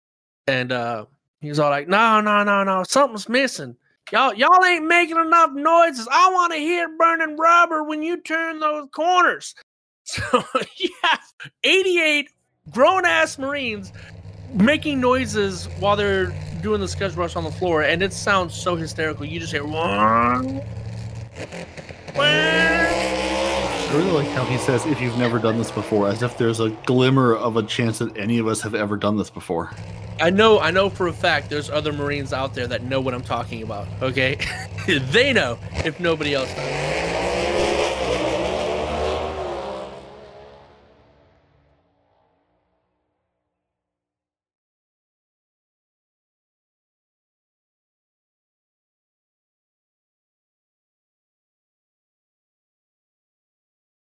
and 0.46 0.72
uh 0.72 1.06
he's 1.40 1.58
all 1.58 1.70
like, 1.70 1.88
"No, 1.88 2.20
no, 2.20 2.42
no, 2.42 2.64
no, 2.64 2.82
something's 2.88 3.28
missing." 3.28 3.76
Y'all, 4.12 4.34
y'all 4.34 4.62
ain't 4.64 4.84
making 4.84 5.16
enough 5.16 5.52
noises. 5.52 6.06
I 6.10 6.30
want 6.30 6.52
to 6.52 6.58
hear 6.58 6.94
burning 6.98 7.36
rubber 7.36 7.84
when 7.84 8.02
you 8.02 8.20
turn 8.20 8.60
those 8.60 8.88
corners. 8.92 9.54
So 10.06 10.22
you 10.76 10.90
have 11.02 11.22
88 11.62 12.28
grown 12.70 13.06
ass 13.06 13.38
Marines 13.38 13.90
making 14.54 15.00
noises 15.00 15.66
while 15.78 15.96
they're 15.96 16.26
doing 16.62 16.80
the 16.80 16.86
scuzz 16.86 17.14
brush 17.14 17.36
on 17.36 17.44
the 17.44 17.50
floor, 17.50 17.82
and 17.82 18.02
it 18.02 18.12
sounds 18.12 18.54
so 18.54 18.76
hysterical. 18.76 19.24
You 19.24 19.40
just 19.40 19.52
hear. 19.52 19.66
I 23.94 23.98
really 23.98 24.10
like 24.10 24.28
how 24.28 24.44
he 24.44 24.58
says, 24.58 24.86
if 24.86 25.00
you've 25.00 25.18
never 25.18 25.38
done 25.38 25.58
this 25.58 25.70
before, 25.70 26.08
as 26.08 26.22
if 26.22 26.36
there's 26.38 26.60
a 26.60 26.70
glimmer 26.86 27.34
of 27.34 27.56
a 27.56 27.62
chance 27.62 27.98
that 27.98 28.16
any 28.16 28.38
of 28.38 28.46
us 28.48 28.60
have 28.62 28.74
ever 28.74 28.96
done 28.96 29.16
this 29.16 29.30
before. 29.30 29.70
I 30.20 30.30
know, 30.30 30.58
I 30.60 30.70
know 30.70 30.90
for 30.90 31.08
a 31.08 31.12
fact 31.12 31.50
there's 31.50 31.70
other 31.70 31.92
Marines 31.92 32.32
out 32.32 32.54
there 32.54 32.66
that 32.68 32.82
know 32.84 33.00
what 33.00 33.14
I'm 33.14 33.22
talking 33.22 33.62
about. 33.62 33.86
Okay, 34.00 34.38
they 34.86 35.32
know 35.32 35.58
if 35.72 36.00
nobody 36.00 36.34
else 36.34 36.52
does. 36.54 37.33